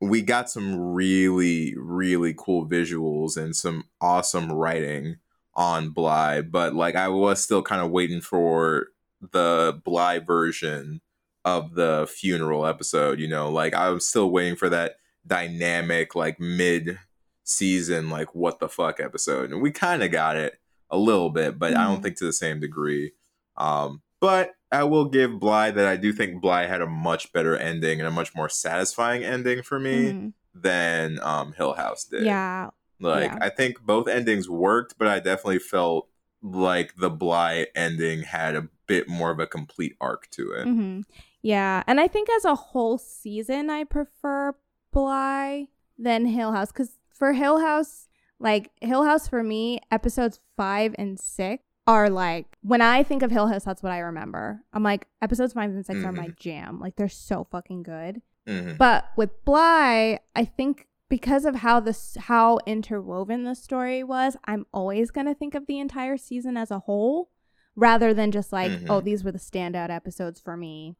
we 0.00 0.22
got 0.22 0.50
some 0.50 0.78
really, 0.78 1.74
really 1.76 2.34
cool 2.36 2.66
visuals 2.66 3.36
and 3.36 3.54
some 3.54 3.84
awesome 4.00 4.52
writing 4.52 5.16
on 5.54 5.90
Bly, 5.90 6.42
but 6.42 6.74
like 6.74 6.94
I 6.94 7.08
was 7.08 7.42
still 7.42 7.62
kind 7.62 7.82
of 7.82 7.90
waiting 7.90 8.20
for 8.20 8.88
the 9.20 9.80
Bly 9.84 10.20
version 10.20 11.00
of 11.44 11.74
the 11.74 12.08
funeral 12.08 12.66
episode, 12.66 13.18
you 13.18 13.26
know, 13.26 13.50
like 13.50 13.74
I 13.74 13.90
was 13.90 14.06
still 14.06 14.30
waiting 14.30 14.54
for 14.54 14.68
that 14.68 14.96
dynamic, 15.26 16.14
like 16.14 16.38
mid 16.38 16.98
season 17.42 18.10
like 18.10 18.34
what 18.34 18.60
the 18.60 18.68
fuck 18.68 19.00
episode, 19.00 19.50
and 19.50 19.60
we 19.60 19.72
kind 19.72 20.02
of 20.02 20.12
got 20.12 20.36
it 20.36 20.57
a 20.90 20.96
little 20.98 21.30
bit, 21.30 21.58
but 21.58 21.74
I 21.74 21.84
don't 21.84 21.98
Mhm. 21.98 22.02
think 22.02 22.16
to 22.18 22.24
the 22.24 22.32
same 22.32 22.60
degree. 22.60 23.12
Um, 23.56 24.02
but 24.20 24.54
I 24.70 24.84
will 24.84 25.06
give 25.06 25.38
Bly 25.40 25.70
that 25.70 25.86
I 25.86 25.96
do 25.96 26.12
think 26.12 26.40
Bly 26.42 26.66
had 26.66 26.80
a 26.80 26.86
much 26.86 27.32
better 27.32 27.56
ending 27.56 28.00
and 28.00 28.08
a 28.08 28.10
much 28.10 28.34
more 28.34 28.48
satisfying 28.48 29.22
ending 29.24 29.62
for 29.62 29.78
me 29.78 30.12
Mhm. 30.12 30.32
than 30.54 31.20
um, 31.22 31.52
Hill 31.52 31.74
House 31.74 32.04
did. 32.04 32.24
Yeah. 32.24 32.70
Like 33.00 33.32
Yeah. 33.32 33.38
I 33.40 33.48
think 33.48 33.80
both 33.82 34.08
endings 34.08 34.48
worked, 34.48 34.96
but 34.98 35.08
I 35.08 35.20
definitely 35.20 35.60
felt 35.60 36.08
like 36.42 36.96
the 36.96 37.10
Bly 37.10 37.66
ending 37.74 38.22
had 38.22 38.56
a 38.56 38.68
bit 38.86 39.08
more 39.08 39.30
of 39.30 39.38
a 39.40 39.46
complete 39.46 39.96
arc 40.00 40.28
to 40.30 40.52
it. 40.52 40.64
hmm 40.64 41.00
Yeah, 41.42 41.82
and 41.86 42.00
I 42.00 42.08
think 42.08 42.28
as 42.30 42.44
a 42.44 42.54
whole 42.54 42.98
season, 42.98 43.70
I 43.70 43.84
prefer 43.84 44.54
Bly 44.92 45.68
than 45.98 46.26
Hill 46.26 46.52
House 46.52 46.72
because 46.72 46.98
for 47.14 47.32
Hill 47.32 47.60
House, 47.60 48.07
like 48.40 48.70
Hill 48.80 49.04
House 49.04 49.28
for 49.28 49.42
me, 49.42 49.80
episodes 49.90 50.40
five 50.56 50.94
and 50.98 51.18
six 51.18 51.62
are 51.86 52.10
like 52.10 52.58
when 52.62 52.82
I 52.82 53.02
think 53.02 53.22
of 53.22 53.30
Hill 53.30 53.46
House, 53.46 53.64
that's 53.64 53.82
what 53.82 53.92
I 53.92 53.98
remember. 54.00 54.62
I'm 54.72 54.82
like 54.82 55.06
episodes 55.22 55.54
five 55.54 55.70
and 55.70 55.84
6 55.86 56.04
are 56.04 56.12
my 56.12 56.28
jam. 56.36 56.78
Like 56.80 56.96
they're 56.96 57.08
so 57.08 57.46
fucking 57.50 57.82
good. 57.82 58.20
Mhm. 58.46 58.76
But 58.76 59.06
with 59.16 59.44
Bly, 59.46 60.20
I 60.36 60.44
think 60.44 60.86
because 61.08 61.46
of 61.46 61.56
how 61.56 61.80
this 61.80 62.16
how 62.20 62.58
interwoven 62.66 63.44
the 63.44 63.54
story 63.54 64.04
was, 64.04 64.36
I'm 64.44 64.66
always 64.74 65.10
gonna 65.10 65.34
think 65.34 65.54
of 65.54 65.66
the 65.66 65.78
entire 65.78 66.18
season 66.18 66.58
as 66.58 66.70
a 66.70 66.80
whole, 66.80 67.30
rather 67.74 68.12
than 68.12 68.30
just 68.32 68.52
like, 68.52 68.70
Mhm. 68.70 68.86
oh, 68.90 69.00
these 69.00 69.24
were 69.24 69.32
the 69.32 69.38
standout 69.38 69.88
episodes 69.88 70.38
for 70.40 70.56
me. 70.58 70.96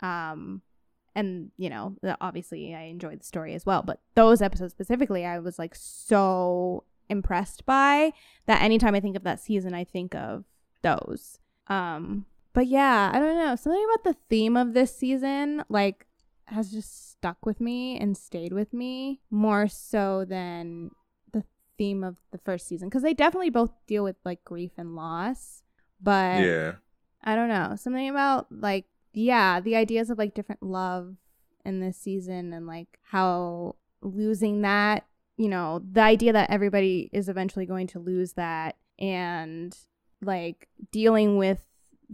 Um, 0.00 0.62
and 1.14 1.50
you 1.56 1.70
know, 1.70 1.96
obviously, 2.20 2.74
I 2.74 2.82
enjoyed 2.82 3.20
the 3.20 3.24
story 3.24 3.54
as 3.54 3.66
well, 3.66 3.82
but 3.82 4.00
those 4.14 4.42
episodes 4.42 4.72
specifically, 4.72 5.24
I 5.24 5.38
was 5.38 5.58
like 5.58 5.74
so 5.74 6.84
impressed 7.08 7.66
by 7.66 8.12
that. 8.46 8.62
Anytime 8.62 8.94
I 8.94 9.00
think 9.00 9.16
of 9.16 9.24
that 9.24 9.40
season, 9.40 9.74
I 9.74 9.84
think 9.84 10.14
of 10.14 10.44
those. 10.82 11.38
Um, 11.68 12.26
but 12.52 12.66
yeah, 12.66 13.10
I 13.12 13.18
don't 13.18 13.36
know 13.36 13.56
something 13.56 13.84
about 13.92 14.04
the 14.04 14.16
theme 14.28 14.56
of 14.56 14.74
this 14.74 14.94
season, 14.94 15.64
like 15.68 16.06
has 16.46 16.70
just 16.70 17.10
stuck 17.10 17.44
with 17.46 17.60
me 17.60 17.98
and 17.98 18.16
stayed 18.16 18.52
with 18.52 18.72
me 18.72 19.20
more 19.30 19.68
so 19.68 20.24
than 20.24 20.90
the 21.32 21.44
theme 21.78 22.04
of 22.04 22.16
the 22.30 22.38
first 22.38 22.66
season 22.66 22.88
because 22.88 23.02
they 23.02 23.14
definitely 23.14 23.50
both 23.50 23.70
deal 23.86 24.04
with 24.04 24.16
like 24.24 24.44
grief 24.44 24.72
and 24.76 24.94
loss 24.94 25.62
but 26.00 26.42
yeah. 26.42 26.72
i 27.24 27.34
don't 27.34 27.48
know 27.48 27.74
something 27.76 28.08
about 28.08 28.46
like 28.50 28.86
yeah 29.12 29.60
the 29.60 29.76
ideas 29.76 30.10
of 30.10 30.18
like 30.18 30.34
different 30.34 30.62
love 30.62 31.16
in 31.64 31.80
this 31.80 31.96
season 31.96 32.52
and 32.52 32.66
like 32.66 32.98
how 33.02 33.76
losing 34.00 34.62
that 34.62 35.06
you 35.36 35.48
know 35.48 35.82
the 35.90 36.00
idea 36.00 36.32
that 36.32 36.50
everybody 36.50 37.08
is 37.12 37.28
eventually 37.28 37.66
going 37.66 37.86
to 37.86 37.98
lose 37.98 38.34
that 38.34 38.76
and 38.98 39.76
like 40.20 40.68
dealing 40.90 41.36
with 41.36 41.66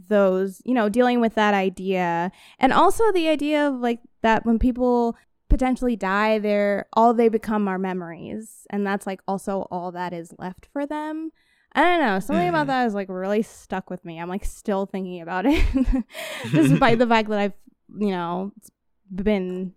those 0.09 0.63
you 0.65 0.75
know 0.75 0.89
dealing 0.89 1.21
with 1.21 1.35
that 1.35 1.55
idea 1.55 2.31
and 2.59 2.73
also 2.73 3.11
the 3.13 3.29
idea 3.29 3.69
of 3.69 3.75
like 3.75 4.01
that 4.23 4.47
when 4.47 4.59
people 4.59 5.17
potentially 5.49 5.97
die 5.97 6.39
they're 6.39 6.87
all 6.93 7.13
they 7.13 7.29
become 7.29 7.67
are 7.67 7.79
memories 7.79 8.67
and 8.71 8.87
that's 8.87 9.07
like 9.07 9.21
also 9.27 9.67
all 9.71 9.91
that 9.91 10.13
is 10.13 10.33
left 10.39 10.69
for 10.73 10.87
them 10.87 11.33
i 11.79 11.83
don't 11.83 12.01
know 12.01 12.19
something 12.21 12.47
Mhm. 12.47 12.51
about 12.51 12.67
that 12.67 12.87
is 12.87 12.95
like 12.95 13.09
really 13.09 13.43
stuck 13.43 13.89
with 13.91 14.05
me 14.05 14.19
i'm 14.21 14.29
like 14.29 14.45
still 14.45 14.87
thinking 14.87 15.21
about 15.21 15.47
it 15.47 15.63
despite 16.53 16.99
the 16.99 17.07
fact 17.07 17.29
that 17.29 17.39
i've 17.39 17.53
you 17.99 18.11
know 18.11 18.53
it's 18.57 18.71
been 19.15 19.73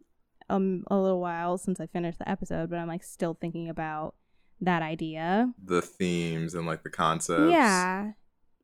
um, 0.49 0.83
a 0.91 0.97
little 0.97 1.21
while 1.21 1.57
since 1.57 1.79
i 1.79 1.85
finished 1.87 2.19
the 2.19 2.27
episode 2.29 2.69
but 2.69 2.77
i'm 2.79 2.87
like 2.87 3.03
still 3.03 3.37
thinking 3.39 3.69
about 3.69 4.15
that 4.59 4.81
idea 4.81 5.51
The 5.63 5.81
themes 5.81 6.53
and 6.55 6.65
like 6.67 6.83
the 6.83 6.89
concepts. 6.89 7.51
yeah 7.51 8.11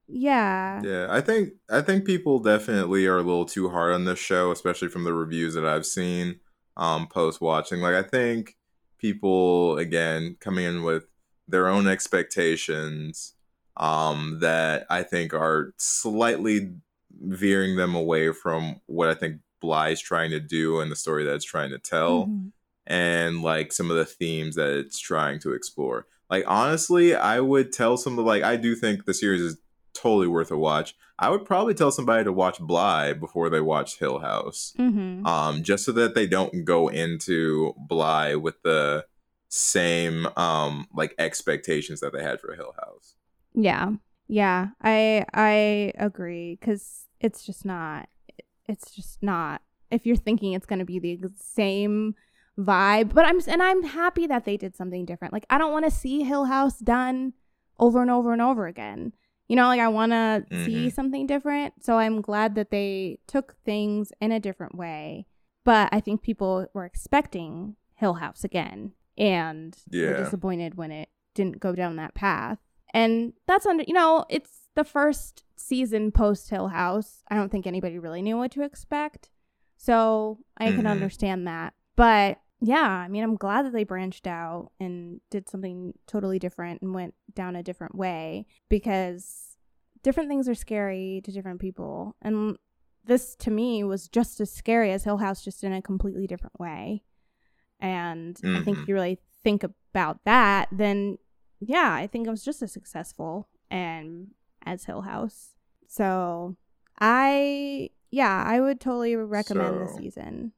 yeah 0.09 0.81
Yeah, 0.83 1.07
I 1.09 1.21
think 1.21 1.53
I 1.69 1.81
think 1.81 2.05
people 2.05 2.39
definitely 2.39 3.05
are 3.07 3.17
a 3.17 3.23
little 3.23 3.45
too 3.45 3.69
hard 3.69 3.93
on 3.93 4.05
this 4.05 4.19
show, 4.19 4.51
especially 4.51 4.87
from 4.89 5.03
the 5.05 5.13
reviews 5.13 5.53
that 5.55 5.65
I've 5.65 5.85
seen 5.85 6.39
um 6.77 7.07
post 7.07 7.41
watching. 7.41 7.81
Like 7.81 7.95
I 7.95 8.03
think 8.07 8.55
people 8.99 9.77
again 9.77 10.37
coming 10.39 10.65
in 10.65 10.83
with 10.83 11.05
their 11.47 11.67
own 11.67 11.87
expectations 11.87 13.33
um 13.77 14.39
that 14.41 14.85
I 14.89 15.03
think 15.03 15.33
are 15.33 15.73
slightly 15.77 16.73
veering 17.19 17.75
them 17.77 17.95
away 17.95 18.31
from 18.31 18.81
what 18.87 19.09
I 19.09 19.13
think 19.13 19.37
Bly's 19.61 19.99
trying 20.01 20.31
to 20.31 20.39
do 20.39 20.79
and 20.79 20.91
the 20.91 20.95
story 20.95 21.23
that 21.25 21.35
it's 21.35 21.45
trying 21.45 21.71
to 21.71 21.79
tell 21.79 22.25
Mhm. 22.25 22.51
and 22.85 23.41
like 23.41 23.71
some 23.73 23.89
of 23.91 23.97
the 23.97 24.05
themes 24.05 24.55
that 24.55 24.69
it's 24.77 24.99
trying 24.99 25.39
to 25.39 25.53
explore. 25.53 26.05
Like 26.29 26.43
honestly, 26.47 27.15
I 27.15 27.39
would 27.39 27.71
tell 27.71 27.97
some 27.97 28.17
like 28.17 28.43
I 28.43 28.55
do 28.55 28.75
think 28.75 29.05
the 29.05 29.13
series 29.13 29.41
is 29.41 29.57
totally 29.93 30.27
worth 30.27 30.51
a 30.51 30.57
watch. 30.57 30.95
I 31.19 31.29
would 31.29 31.45
probably 31.45 31.73
tell 31.73 31.91
somebody 31.91 32.23
to 32.23 32.31
watch 32.33 32.59
Bly 32.59 33.13
before 33.13 33.49
they 33.49 33.61
watch 33.61 33.97
Hill 33.97 34.19
House. 34.19 34.73
Mhm. 34.77 35.25
Um, 35.25 35.63
just 35.63 35.85
so 35.85 35.91
that 35.93 36.13
they 36.13 36.27
don't 36.27 36.63
go 36.65 36.87
into 36.89 37.73
Bly 37.79 38.35
with 38.35 38.61
the 38.63 39.05
same 39.49 40.27
um 40.37 40.87
like 40.95 41.13
expectations 41.19 41.99
that 42.01 42.13
they 42.13 42.21
had 42.23 42.39
for 42.41 42.55
Hill 42.55 42.73
House. 42.83 43.15
Yeah. 43.53 43.91
Yeah. 44.27 44.69
I 44.81 45.25
I 45.33 45.93
agree 45.97 46.57
cuz 46.61 47.07
it's 47.19 47.45
just 47.45 47.65
not 47.65 48.09
it's 48.67 48.91
just 48.95 49.23
not 49.23 49.61
if 49.89 50.05
you're 50.05 50.17
thinking 50.17 50.51
it's 50.53 50.65
going 50.65 50.79
to 50.79 50.85
be 50.85 50.99
the 50.99 51.31
same 51.37 52.13
vibe, 52.59 53.13
but 53.13 53.25
I'm 53.25 53.39
and 53.47 53.63
I'm 53.63 53.83
happy 53.83 54.27
that 54.27 54.43
they 54.43 54.57
did 54.57 54.75
something 54.75 55.05
different. 55.05 55.33
Like 55.33 55.45
I 55.49 55.57
don't 55.57 55.71
want 55.71 55.85
to 55.85 55.91
see 55.91 56.23
Hill 56.23 56.45
House 56.45 56.77
done 56.79 57.33
over 57.79 58.01
and 58.01 58.11
over 58.11 58.33
and 58.33 58.41
over 58.41 58.67
again. 58.67 59.13
You 59.47 59.55
know, 59.55 59.67
like 59.67 59.79
I 59.79 59.87
want 59.87 60.11
to 60.11 60.45
see 60.65 60.87
Mhm. 60.87 60.91
something 60.93 61.25
different. 61.25 61.81
So 61.81 61.97
I'm 61.99 62.19
glad 62.19 62.55
that 62.55 62.69
they 62.69 63.19
took 63.27 63.55
things 63.63 64.11
in 64.19 64.33
a 64.33 64.41
different 64.41 64.75
way. 64.75 65.25
But 65.63 65.87
I 65.93 66.01
think 66.01 66.21
people 66.21 66.67
were 66.73 66.83
expecting 66.83 67.77
Hill 67.95 68.15
House 68.15 68.43
again 68.43 68.91
and 69.17 69.75
were 70.09 70.17
disappointed 70.17 70.75
when 70.75 70.91
it 70.91 71.09
didn't 71.33 71.59
go 71.59 71.73
down 71.73 71.95
that 71.97 72.13
path. 72.15 72.59
And 72.93 73.33
that's 73.47 73.65
under, 73.65 73.83
you 73.87 73.93
know, 73.93 74.25
it's 74.29 74.61
the 74.75 74.83
first 74.83 75.43
season 75.55 76.11
post 76.11 76.49
Hill 76.49 76.69
House. 76.69 77.23
I 77.29 77.35
don't 77.35 77.49
think 77.51 77.67
anybody 77.67 77.99
really 77.99 78.21
knew 78.21 78.37
what 78.37 78.51
to 78.51 78.61
expect. 78.63 79.29
So 79.77 80.39
I 80.57 80.71
can 80.71 80.85
Mhm. 80.85 80.91
understand 80.91 81.47
that. 81.47 81.73
But 81.95 82.39
yeah, 82.59 82.89
I 82.89 83.07
mean, 83.07 83.23
I'm 83.23 83.35
glad 83.35 83.65
that 83.65 83.73
they 83.73 83.83
branched 83.83 84.25
out 84.25 84.71
and 84.79 85.21
did 85.29 85.47
something 85.47 85.93
totally 86.07 86.39
different 86.39 86.81
and 86.81 86.93
went 86.95 87.13
down 87.35 87.55
a 87.55 87.61
different 87.61 87.93
way 87.93 88.47
because 88.69 89.57
different 90.01 90.29
things 90.29 90.49
are 90.49 90.55
scary 90.55 91.21
to 91.25 91.31
different 91.31 91.59
people. 91.59 92.15
And 92.21 92.57
this 93.03 93.35
to 93.37 93.51
me 93.51 93.83
was 93.83 94.07
just 94.07 94.39
as 94.41 94.51
scary 94.51 94.91
as 94.91 95.03
Hill 95.03 95.17
House, 95.17 95.43
just 95.43 95.63
in 95.63 95.71
a 95.73 95.81
completely 95.81 96.25
different 96.25 96.59
way. 96.59 97.03
And 97.79 98.39
I 98.43 98.63
think 98.63 98.79
if 98.79 98.87
you 98.87 98.93
really 98.95 99.19
think 99.43 99.63
about 99.63 100.23
that, 100.25 100.69
then 100.71 101.17
yeah, 101.59 101.93
I 101.93 102.07
think 102.07 102.27
it 102.27 102.31
was 102.31 102.43
just 102.43 102.61
as 102.61 102.71
successful 102.71 103.47
and 103.69 104.31
as 104.65 104.85
Hill 104.85 105.01
House. 105.01 105.53
So 105.87 106.55
I 106.99 107.89
yeah, 108.11 108.43
I 108.45 108.59
would 108.59 108.79
totally 108.79 109.15
recommend 109.15 109.81
the 109.81 109.93
season 109.97 110.53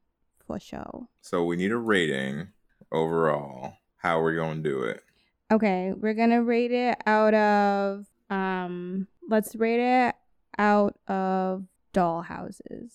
for 0.45 0.59
show. 0.59 1.09
So 1.21 1.43
we 1.43 1.55
need 1.55 1.71
a 1.71 1.77
rating 1.77 2.49
overall. 2.91 3.73
How 3.97 4.19
are 4.19 4.23
we 4.23 4.35
going 4.35 4.63
to 4.63 4.69
do 4.69 4.81
it? 4.83 5.03
Okay, 5.51 5.93
we're 5.97 6.13
gonna 6.13 6.43
rate 6.43 6.71
it 6.71 6.97
out 7.07 7.33
of 7.33 8.05
um 8.29 9.07
let's 9.27 9.55
rate 9.55 9.79
it 9.79 10.15
out 10.57 10.95
of 11.07 11.65
doll 11.91 12.21
houses. 12.21 12.93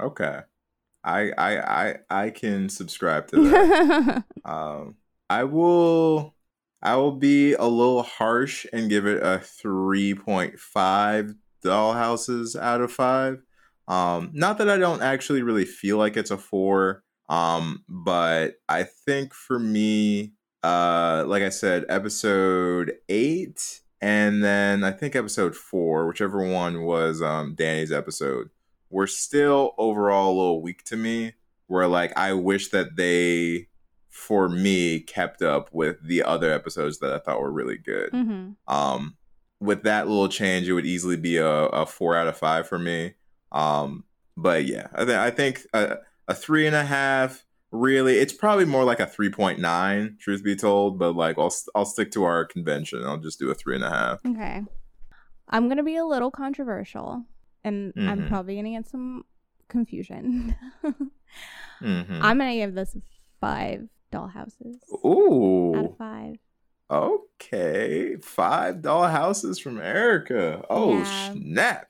Okay. 0.00 0.40
I 1.04 1.32
I 1.36 1.58
I 1.58 1.96
I 2.10 2.30
can 2.30 2.68
subscribe 2.68 3.28
to 3.28 3.42
that. 3.50 4.24
um 4.44 4.96
I 5.28 5.44
will 5.44 6.34
I 6.82 6.96
will 6.96 7.12
be 7.12 7.54
a 7.54 7.64
little 7.64 8.02
harsh 8.02 8.66
and 8.72 8.90
give 8.90 9.06
it 9.06 9.22
a 9.22 9.38
3.5 9.38 11.36
dollhouses 11.64 12.60
out 12.60 12.80
of 12.80 12.92
5. 12.92 13.42
Um 13.88 14.30
not 14.32 14.58
that 14.58 14.68
I 14.68 14.76
don't 14.76 15.02
actually 15.02 15.42
really 15.42 15.64
feel 15.64 15.96
like 15.98 16.16
it's 16.16 16.30
a 16.30 16.38
4 16.38 17.02
um 17.28 17.84
but 17.88 18.56
I 18.68 18.84
think 18.84 19.34
for 19.34 19.58
me 19.58 20.32
uh 20.62 21.24
like 21.26 21.42
I 21.42 21.48
said 21.48 21.84
episode 21.88 22.92
8 23.08 23.80
and 24.00 24.42
then 24.42 24.84
I 24.84 24.92
think 24.92 25.16
episode 25.16 25.56
4 25.56 26.06
whichever 26.06 26.46
one 26.46 26.82
was 26.82 27.22
um 27.22 27.54
Dani's 27.54 27.92
episode 27.92 28.50
were 28.92 29.08
still 29.08 29.74
overall 29.78 30.28
a 30.28 30.36
little 30.36 30.62
weak 30.62 30.84
to 30.84 30.96
me. 30.96 31.34
Where 31.66 31.88
like 31.88 32.16
I 32.16 32.34
wish 32.34 32.68
that 32.68 32.96
they, 32.96 33.68
for 34.10 34.48
me, 34.48 35.00
kept 35.00 35.42
up 35.42 35.70
with 35.72 35.96
the 36.06 36.22
other 36.22 36.52
episodes 36.52 36.98
that 36.98 37.12
I 37.12 37.18
thought 37.18 37.40
were 37.40 37.50
really 37.50 37.78
good. 37.78 38.10
hmm 38.10 38.50
Um, 38.68 39.16
with 39.58 39.84
that 39.84 40.08
little 40.08 40.28
change, 40.28 40.68
it 40.68 40.72
would 40.74 40.86
easily 40.86 41.16
be 41.16 41.36
a, 41.38 41.48
a 41.48 41.86
four 41.86 42.16
out 42.16 42.28
of 42.28 42.36
five 42.36 42.68
for 42.68 42.78
me. 42.78 43.14
Um, 43.52 44.04
but 44.36 44.64
yeah, 44.66 44.88
I, 44.94 45.04
th- 45.04 45.16
I 45.16 45.30
think 45.30 45.62
a, 45.72 45.98
a 46.28 46.34
three 46.34 46.66
and 46.66 46.76
a 46.76 46.84
half 46.84 47.44
really. 47.70 48.18
It's 48.18 48.32
probably 48.34 48.66
more 48.66 48.84
like 48.84 49.00
a 49.00 49.06
three 49.06 49.30
point 49.30 49.58
nine, 49.58 50.16
truth 50.20 50.44
be 50.44 50.56
told. 50.56 50.98
But 50.98 51.16
like, 51.16 51.38
I'll 51.38 51.54
I'll 51.74 51.86
stick 51.86 52.10
to 52.12 52.24
our 52.24 52.44
convention. 52.44 53.04
I'll 53.04 53.16
just 53.18 53.38
do 53.38 53.50
a 53.50 53.54
three 53.54 53.76
and 53.76 53.84
a 53.84 53.90
half. 53.90 54.20
Okay. 54.26 54.62
I'm 55.48 55.68
gonna 55.68 55.82
be 55.82 55.96
a 55.96 56.04
little 56.04 56.30
controversial, 56.30 57.24
and 57.64 57.92
I'm 57.96 58.22
Mhm. 58.22 58.28
probably 58.28 58.56
gonna 58.56 58.70
get 58.70 58.86
some 58.88 59.24
confusion. 59.68 60.54
Mhm. 61.80 62.18
I'm 62.20 62.38
gonna 62.38 62.54
give 62.54 62.74
this 62.74 62.96
five 63.40 63.88
dollhouses 64.12 64.76
out 64.92 65.04
Ooh, 65.04 65.74
of 65.86 65.96
five. 65.96 66.36
okay. 66.90 68.16
Five 68.22 68.82
doll 68.82 69.08
houses 69.08 69.58
from 69.58 69.80
Erica. 69.80 70.64
Oh 70.70 70.98
Yeah. 70.98 71.32
snap! 71.32 71.88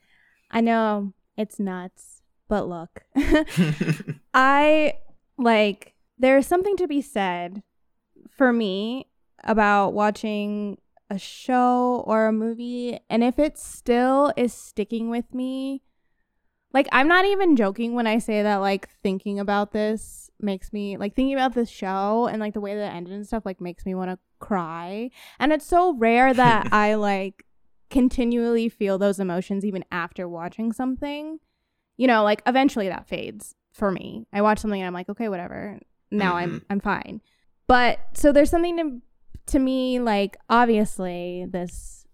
I 0.51 0.61
know 0.61 1.13
it's 1.37 1.59
nuts, 1.59 2.23
but 2.49 2.69
look, 2.69 3.05
I 4.35 4.95
like 5.39 5.95
there's 6.19 6.47
something 6.47 6.77
to 6.77 6.87
be 6.87 7.01
said 7.03 7.63
for 8.31 8.53
me 8.53 9.09
about 9.45 9.91
watching 9.91 10.79
a 11.13 11.19
show 11.19 12.03
or 12.07 12.27
a 12.27 12.33
movie 12.33 12.99
and 13.11 13.23
if 13.23 13.39
it 13.39 13.59
still 13.59 14.33
is 14.37 14.53
sticking 14.53 15.11
with 15.11 15.33
me 15.35 15.83
like 16.73 16.89
I'm 16.91 17.07
not 17.09 17.27
even 17.27 17.55
joking 17.57 17.95
when 17.95 18.07
I 18.07 18.17
say 18.19 18.43
that 18.43 18.57
like 18.57 18.89
thinking 19.03 19.39
about 19.39 19.73
this 19.73 20.31
makes 20.41 20.73
me 20.73 20.97
like 20.97 21.15
thinking 21.15 21.35
about 21.35 21.55
this 21.55 21.69
show 21.69 22.29
and 22.31 22.41
like 22.41 22.55
the 22.55 22.61
way 22.63 22.75
that 22.75 22.93
it 22.93 22.97
ended 22.97 23.13
and 23.13 23.27
stuff 23.27 23.45
like 23.45 23.61
makes 23.61 23.85
me 23.85 23.95
want 23.95 24.11
to 24.11 24.19
cry. 24.39 25.11
And 25.39 25.53
it's 25.53 25.67
so 25.67 25.95
rare 25.95 26.33
that 26.45 26.73
I 26.73 26.95
like 26.95 27.45
continually 27.91 28.71
feel 28.71 28.97
those 28.97 29.21
emotions 29.21 29.65
even 29.67 29.85
after 29.93 30.27
watching 30.27 30.73
something. 30.73 31.39
You 31.99 32.07
know 32.07 32.25
like 32.25 32.41
eventually 32.47 32.89
that 32.89 33.07
fades 33.07 33.55
for 33.73 33.91
me. 33.91 34.27
I 34.33 34.41
watch 34.41 34.59
something 34.61 34.81
and 34.81 34.87
i'm 34.87 34.95
like 34.95 35.11
okay 35.11 35.29
whatever. 35.29 35.79
Now 36.11 36.37
i'm 36.37 36.61
Mhm. 36.61 36.65
i'm 36.71 36.81
fine. 36.81 37.21
But 37.67 37.99
so 38.15 38.33
there's 38.33 38.51
something 38.51 38.77
to 38.79 39.03
to 39.47 39.59
me 39.59 40.01
like 40.01 40.37
obviously 40.49 41.47
this 41.49 42.07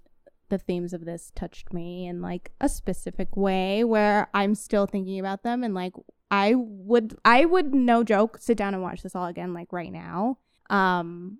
the 0.48 0.58
themes 0.58 0.92
of 0.92 1.04
this 1.04 1.30
touched 1.34 1.72
me 1.72 2.06
in 2.06 2.22
like 2.22 2.50
a 2.60 2.68
specific 2.68 3.36
way 3.36 3.84
where 3.84 4.28
i'm 4.34 4.54
still 4.54 4.86
thinking 4.86 5.20
about 5.20 5.42
them 5.42 5.62
and 5.62 5.74
like 5.74 5.92
i 6.30 6.54
would 6.56 7.16
i 7.24 7.44
would 7.44 7.74
no 7.74 8.02
joke 8.02 8.38
sit 8.40 8.56
down 8.56 8.74
and 8.74 8.82
watch 8.82 9.02
this 9.02 9.14
all 9.14 9.26
again 9.26 9.52
like 9.54 9.72
right 9.72 9.92
now. 9.92 10.38
Um 10.70 11.38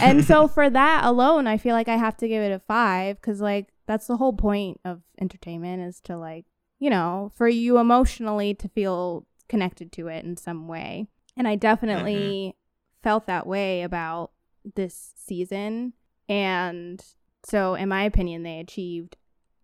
and 0.00 0.24
so 0.24 0.46
for 0.54 0.68
that 0.70 1.04
alone 1.04 1.46
i 1.46 1.56
feel 1.56 1.74
like 1.74 1.88
i 1.88 1.96
have 1.96 2.16
to 2.16 2.28
give 2.28 2.42
it 2.42 2.52
a 2.52 2.58
five 2.58 3.16
because 3.20 3.40
like 3.40 3.68
that's 3.86 4.06
the 4.06 4.16
whole 4.16 4.32
point 4.32 4.80
of 4.84 5.02
entertainment 5.20 5.82
is 5.82 6.00
to 6.00 6.16
like 6.16 6.44
you 6.78 6.90
know 6.90 7.32
for 7.34 7.48
you 7.48 7.78
emotionally 7.78 8.54
to 8.54 8.68
feel 8.68 9.26
connected 9.48 9.90
to 9.92 10.08
it 10.08 10.24
in 10.24 10.36
some 10.36 10.68
way. 10.68 11.06
And 11.36 11.48
i 11.48 11.54
definitely 11.54 12.56
felt 13.02 13.26
that 13.26 13.46
way 13.46 13.82
about 13.82 14.32
this 14.74 15.12
season 15.16 15.92
and 16.28 17.04
so 17.44 17.74
in 17.74 17.88
my 17.88 18.02
opinion 18.02 18.42
they 18.42 18.58
achieved 18.58 19.16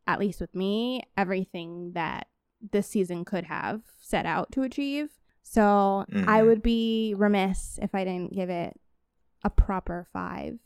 at 0.06 0.18
least 0.18 0.40
with 0.40 0.54
me 0.54 1.02
everything 1.16 1.92
that 1.94 2.28
this 2.72 2.86
season 2.86 3.24
could 3.24 3.44
have 3.44 3.82
set 4.00 4.24
out 4.26 4.50
to 4.52 4.62
achieve 4.62 5.10
so 5.42 6.04
i 6.26 6.40
Mhm. 6.40 6.46
would 6.46 6.62
be 6.62 7.14
remiss 7.16 7.78
if 7.82 7.94
i 7.94 8.04
didn't 8.04 8.32
give 8.32 8.48
it 8.50 8.78
a 9.42 9.50
proper 9.50 10.06
five 10.12 10.58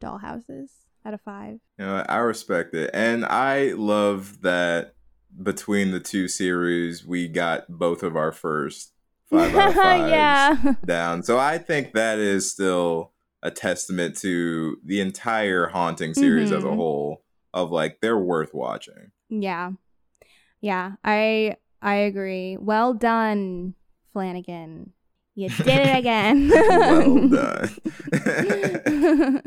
dollhouses 0.00 0.70
out 1.04 1.14
of 1.14 1.20
five. 1.20 1.58
You 1.78 1.84
know, 1.84 2.04
I 2.08 2.18
respect 2.18 2.74
it, 2.74 2.90
and 2.94 3.24
I 3.24 3.72
love 3.72 4.40
that 4.42 4.94
between 5.42 5.90
the 5.90 6.00
two 6.00 6.28
series, 6.28 7.04
we 7.04 7.28
got 7.28 7.64
both 7.68 8.02
of 8.02 8.16
our 8.16 8.32
first 8.32 8.92
five 9.30 9.54
out 9.54 9.68
of 9.70 9.74
fives 9.82 10.10
yeah. 10.10 10.74
down. 10.84 11.22
So 11.22 11.38
I 11.38 11.58
think 11.58 11.92
that 11.94 12.18
is 12.18 12.50
still 12.50 13.11
a 13.42 13.50
testament 13.50 14.16
to 14.18 14.76
the 14.84 15.00
entire 15.00 15.66
haunting 15.66 16.14
series 16.14 16.52
as 16.52 16.62
a 16.64 16.68
Mhm. 16.68 16.76
whole. 16.76 17.22
Of 17.54 17.70
like 17.70 17.98
they're 18.00 18.18
worth 18.18 18.54
watching. 18.54 19.10
Yeah. 19.28 19.72
Yeah. 20.60 20.92
I 21.04 21.56
I 21.82 21.94
agree. 21.96 22.56
Well 22.58 22.94
done, 22.94 23.74
Flanagan. 24.12 24.92
You 25.34 25.48
did 25.48 25.66
it 25.68 25.96
again. 25.96 26.48
well 26.50 27.28
done. 27.28 27.70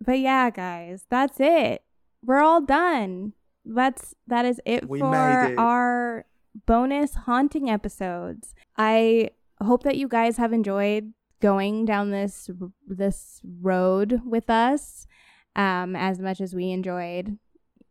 but 0.00 0.18
yeah, 0.18 0.50
guys, 0.50 1.04
that's 1.10 1.38
it. 1.40 1.82
We're 2.24 2.40
all 2.40 2.60
done. 2.60 3.32
That's 3.64 4.14
that 4.26 4.44
is 4.44 4.60
it 4.64 4.88
We 4.88 5.00
for 5.00 5.10
made 5.10 5.52
it. 5.52 5.58
our 5.58 6.24
bonus 6.66 7.14
haunting 7.14 7.68
episodes. 7.68 8.54
I 8.76 9.30
hope 9.62 9.82
that 9.82 9.96
you 9.96 10.08
guys 10.08 10.36
have 10.36 10.52
enjoyed 10.52 11.12
going 11.40 11.84
down 11.84 12.10
this 12.10 12.50
this 12.86 13.40
road 13.60 14.20
with 14.24 14.48
us 14.48 15.06
um 15.54 15.94
as 15.94 16.18
much 16.18 16.40
as 16.40 16.54
we 16.54 16.70
enjoyed 16.70 17.38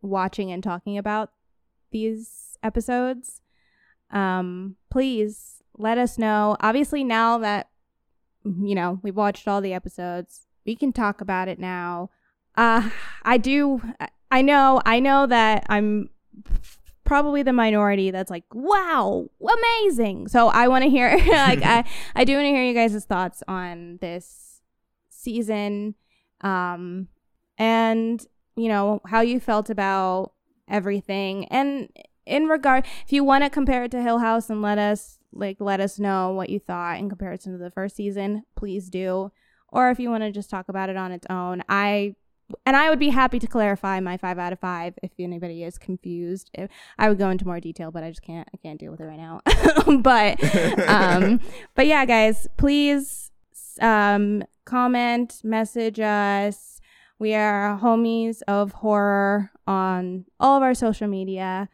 watching 0.02 0.50
and 0.50 0.62
talking 0.62 0.98
about 0.98 1.30
these 1.90 2.58
episodes. 2.62 3.42
Um 4.10 4.76
please 4.90 5.62
let 5.78 5.98
us 5.98 6.18
know. 6.18 6.56
Obviously 6.60 7.04
now 7.04 7.38
that 7.38 7.68
you 8.44 8.74
know, 8.74 9.00
we've 9.02 9.16
watched 9.16 9.48
all 9.48 9.60
the 9.60 9.74
episodes. 9.74 10.46
We 10.64 10.76
can 10.76 10.92
talk 10.92 11.20
about 11.20 11.48
it 11.48 11.58
now. 11.58 12.10
Uh 12.56 12.90
I 13.22 13.38
do 13.38 13.80
I 14.30 14.42
know, 14.42 14.80
I 14.84 15.00
know 15.00 15.26
that 15.26 15.64
I'm 15.68 16.10
probably 17.06 17.42
the 17.42 17.52
minority 17.52 18.10
that's 18.10 18.30
like, 18.30 18.44
"Wow, 18.52 19.30
amazing." 19.40 20.28
So 20.28 20.48
I 20.48 20.68
want 20.68 20.84
to 20.84 20.90
hear 20.90 21.10
like 21.26 21.62
I 21.62 21.84
I 22.14 22.24
do 22.24 22.34
want 22.34 22.44
to 22.44 22.50
hear 22.50 22.64
you 22.64 22.74
guys' 22.74 23.04
thoughts 23.04 23.42
on 23.48 23.98
this 24.00 24.60
season 25.08 25.94
um 26.42 27.08
and 27.58 28.24
you 28.56 28.68
know, 28.68 29.00
how 29.06 29.20
you 29.20 29.40
felt 29.40 29.70
about 29.70 30.32
everything 30.68 31.46
and 31.46 31.88
in 32.26 32.46
regard 32.46 32.84
if 33.04 33.12
you 33.12 33.22
want 33.22 33.44
to 33.44 33.50
compare 33.50 33.84
it 33.84 33.90
to 33.92 34.02
Hill 34.02 34.18
House 34.18 34.50
and 34.50 34.60
let 34.60 34.78
us 34.78 35.18
like 35.32 35.58
let 35.60 35.80
us 35.80 35.98
know 35.98 36.30
what 36.30 36.50
you 36.50 36.58
thought 36.58 36.98
in 36.98 37.08
comparison 37.08 37.52
to 37.52 37.58
the 37.58 37.70
first 37.70 37.96
season, 37.96 38.42
please 38.56 38.88
do. 38.88 39.30
Or 39.68 39.90
if 39.90 39.98
you 39.98 40.10
want 40.10 40.22
to 40.22 40.32
just 40.32 40.50
talk 40.50 40.68
about 40.68 40.88
it 40.88 40.96
on 40.96 41.12
its 41.12 41.26
own, 41.28 41.62
I 41.68 42.14
and 42.64 42.76
I 42.76 42.90
would 42.90 42.98
be 42.98 43.10
happy 43.10 43.38
to 43.38 43.46
clarify 43.46 44.00
my 44.00 44.16
five 44.16 44.38
out 44.38 44.52
of 44.52 44.60
five 44.60 44.94
if 45.02 45.10
anybody 45.18 45.64
is 45.64 45.78
confused. 45.78 46.50
If, 46.54 46.70
I 46.98 47.08
would 47.08 47.18
go 47.18 47.30
into 47.30 47.46
more 47.46 47.60
detail, 47.60 47.90
but 47.90 48.04
I 48.04 48.10
just 48.10 48.22
can't. 48.22 48.48
I 48.52 48.56
can't 48.56 48.78
deal 48.78 48.90
with 48.90 49.00
it 49.00 49.04
right 49.04 49.18
now. 49.18 49.40
but 50.00 50.42
um, 50.88 51.40
but 51.74 51.86
yeah, 51.86 52.04
guys, 52.04 52.48
please 52.56 53.30
um, 53.80 54.44
comment, 54.64 55.40
message 55.42 55.98
us. 56.00 56.80
We 57.18 57.34
are 57.34 57.78
homies 57.80 58.42
of 58.46 58.72
horror 58.72 59.50
on 59.66 60.26
all 60.38 60.56
of 60.56 60.62
our 60.62 60.74
social 60.74 61.08
media. 61.08 61.68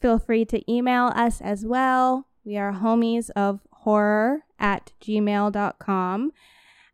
Feel 0.00 0.18
free 0.18 0.44
to 0.46 0.72
email 0.72 1.06
us 1.16 1.40
as 1.40 1.66
well. 1.66 2.28
We 2.44 2.56
are 2.56 2.72
homies 2.72 3.30
of 3.34 3.60
horror 3.72 4.44
at 4.58 4.92
gmail.com. 5.02 6.32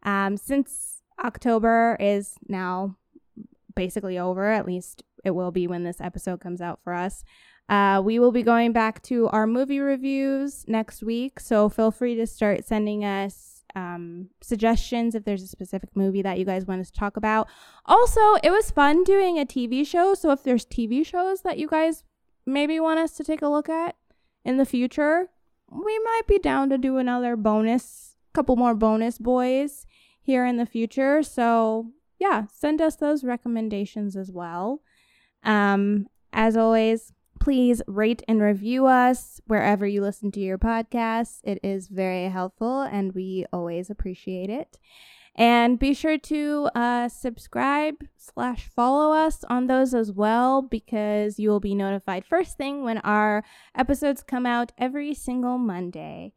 Um, 0.03 0.37
since 0.37 1.03
October 1.23 1.97
is 2.01 2.35
now 2.49 2.97
basically 3.75 4.19
over, 4.19 4.51
at 4.51 4.67
least 4.67 5.03
it 5.25 5.33
will 5.33 5.51
be 5.51 5.67
when 5.67 5.85
this 5.85 6.01
episode 6.01 6.41
comes 6.41 6.61
out 6.61 6.81
for 6.83 6.93
us. 6.93 7.25
Uh, 7.69 8.01
we 8.05 8.19
will 8.19 8.33
be 8.33 8.43
going 8.43 8.73
back 8.73 9.03
to 9.03 9.29
our 9.29 9.47
movie 9.47 9.81
reviews 9.81 10.65
next 10.69 11.03
week, 11.03 11.41
so 11.41 11.69
feel 11.69 11.91
free 11.91 12.15
to 12.15 12.27
start 12.27 12.65
sending 12.65 13.05
us 13.05 13.55
um, 13.75 14.29
suggestions 14.43 15.15
if 15.15 15.25
there's 15.25 15.43
a 15.43 15.49
specific 15.49 15.91
movie 15.95 16.23
that 16.23 16.39
you 16.39 16.45
guys 16.45 16.67
want 16.67 16.81
us 16.81 16.91
to 16.91 16.99
talk 16.99 17.17
about. 17.17 17.49
Also, 17.87 18.35
it 18.43 18.51
was 18.51 18.71
fun 18.71 19.03
doing 19.03 19.39
a 19.39 19.47
TV 19.47 19.87
show, 19.87 20.15
so 20.15 20.31
if 20.31 20.43
there's 20.43 20.67
TV 20.67 21.05
shows 21.05 21.41
that 21.41 21.59
you 21.59 21.67
guys 21.67 22.05
maybe 22.47 22.79
want 22.79 23.01
us 23.01 23.13
to 23.13 23.25
take 23.25 23.43
a 23.43 23.49
look 23.49 23.69
at 23.69 23.97
in 24.45 24.59
the 24.59 24.67
future, 24.67 25.31
we 25.71 25.99
might 26.01 26.27
be 26.29 26.39
down 26.39 26.69
to 26.69 26.79
do 26.79 26.99
another 26.99 27.35
bonus, 27.35 28.17
couple 28.35 28.57
more 28.57 28.75
bonus 28.75 29.19
boys 29.19 29.87
here 30.21 30.45
in 30.45 30.57
the 30.57 30.67
future. 30.67 31.23
So, 31.23 31.93
yeah, 32.25 32.45
send 32.51 32.81
us 32.81 32.97
those 32.97 33.23
recommendations 33.23 34.17
as 34.17 34.33
well. 34.33 34.81
Um, 35.43 36.07
as 36.33 36.57
always, 36.57 37.13
please 37.39 37.83
rate 37.87 38.23
and 38.27 38.41
review 38.41 38.87
us 38.87 39.43
wherever 39.47 39.87
you 39.87 40.01
listen 40.01 40.33
to 40.33 40.41
your 40.41 40.57
podcasts. 40.57 41.41
It 41.45 41.59
is 41.63 41.89
very 41.89 42.31
helpful 42.31 42.81
and 42.81 43.15
we 43.15 43.45
always 43.53 43.91
appreciate 43.91 44.49
it. 44.49 44.79
And 45.37 45.79
be 45.79 45.93
sure 45.93 46.17
to 46.17 46.71
uh, 46.75 47.11
subscribe 47.11 47.97
slash 48.17 48.69
follow 48.75 49.13
us 49.13 49.45
on 49.51 49.67
those 49.67 49.93
as 49.93 50.11
well 50.11 50.63
because 50.63 51.39
you 51.39 51.51
will 51.51 51.61
be 51.61 51.75
notified 51.75 52.25
first 52.25 52.57
thing 52.57 52.85
when 52.85 52.99
our 52.99 53.45
episodes 53.75 54.23
come 54.23 54.47
out 54.47 54.73
every 54.79 55.13
single 55.13 55.59
Monday. 55.59 56.33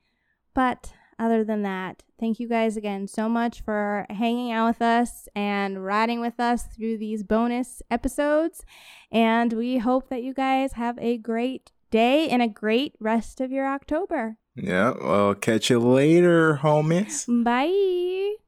But 0.54 0.92
other 1.19 1.44
than 1.44 1.64
that, 1.64 2.03
thank 2.19 2.39
you 2.39 2.48
guys 2.48 2.77
again 2.77 3.07
so 3.07 3.27
much 3.27 3.61
for 3.61 4.06
hanging 4.10 4.52
out 4.52 4.68
with 4.68 4.81
us 4.81 5.27
and 5.35 5.84
riding 5.84 6.19
with 6.19 6.39
us 6.39 6.64
through 6.64 6.98
these 6.98 7.23
bonus 7.23 7.81
episodes. 7.89 8.64
And 9.11 9.53
we 9.53 9.77
hope 9.77 10.10
that 10.10 10.23
you 10.23 10.34
guys 10.34 10.73
have 10.73 10.98
a 10.99 11.18
great 11.18 11.72
day 11.89 12.30
and 12.30 12.41
a 12.41 12.48
great 12.48 12.94
rest 12.99 13.41
of 13.41 13.52
your 13.52 13.68
October. 13.68 14.38
Yeah. 14.56 14.94
Well, 15.02 15.35
catch 15.35 15.69
you 15.69 15.80
later, 15.80 16.60
homies. 16.61 17.26
Bye. 17.44 18.47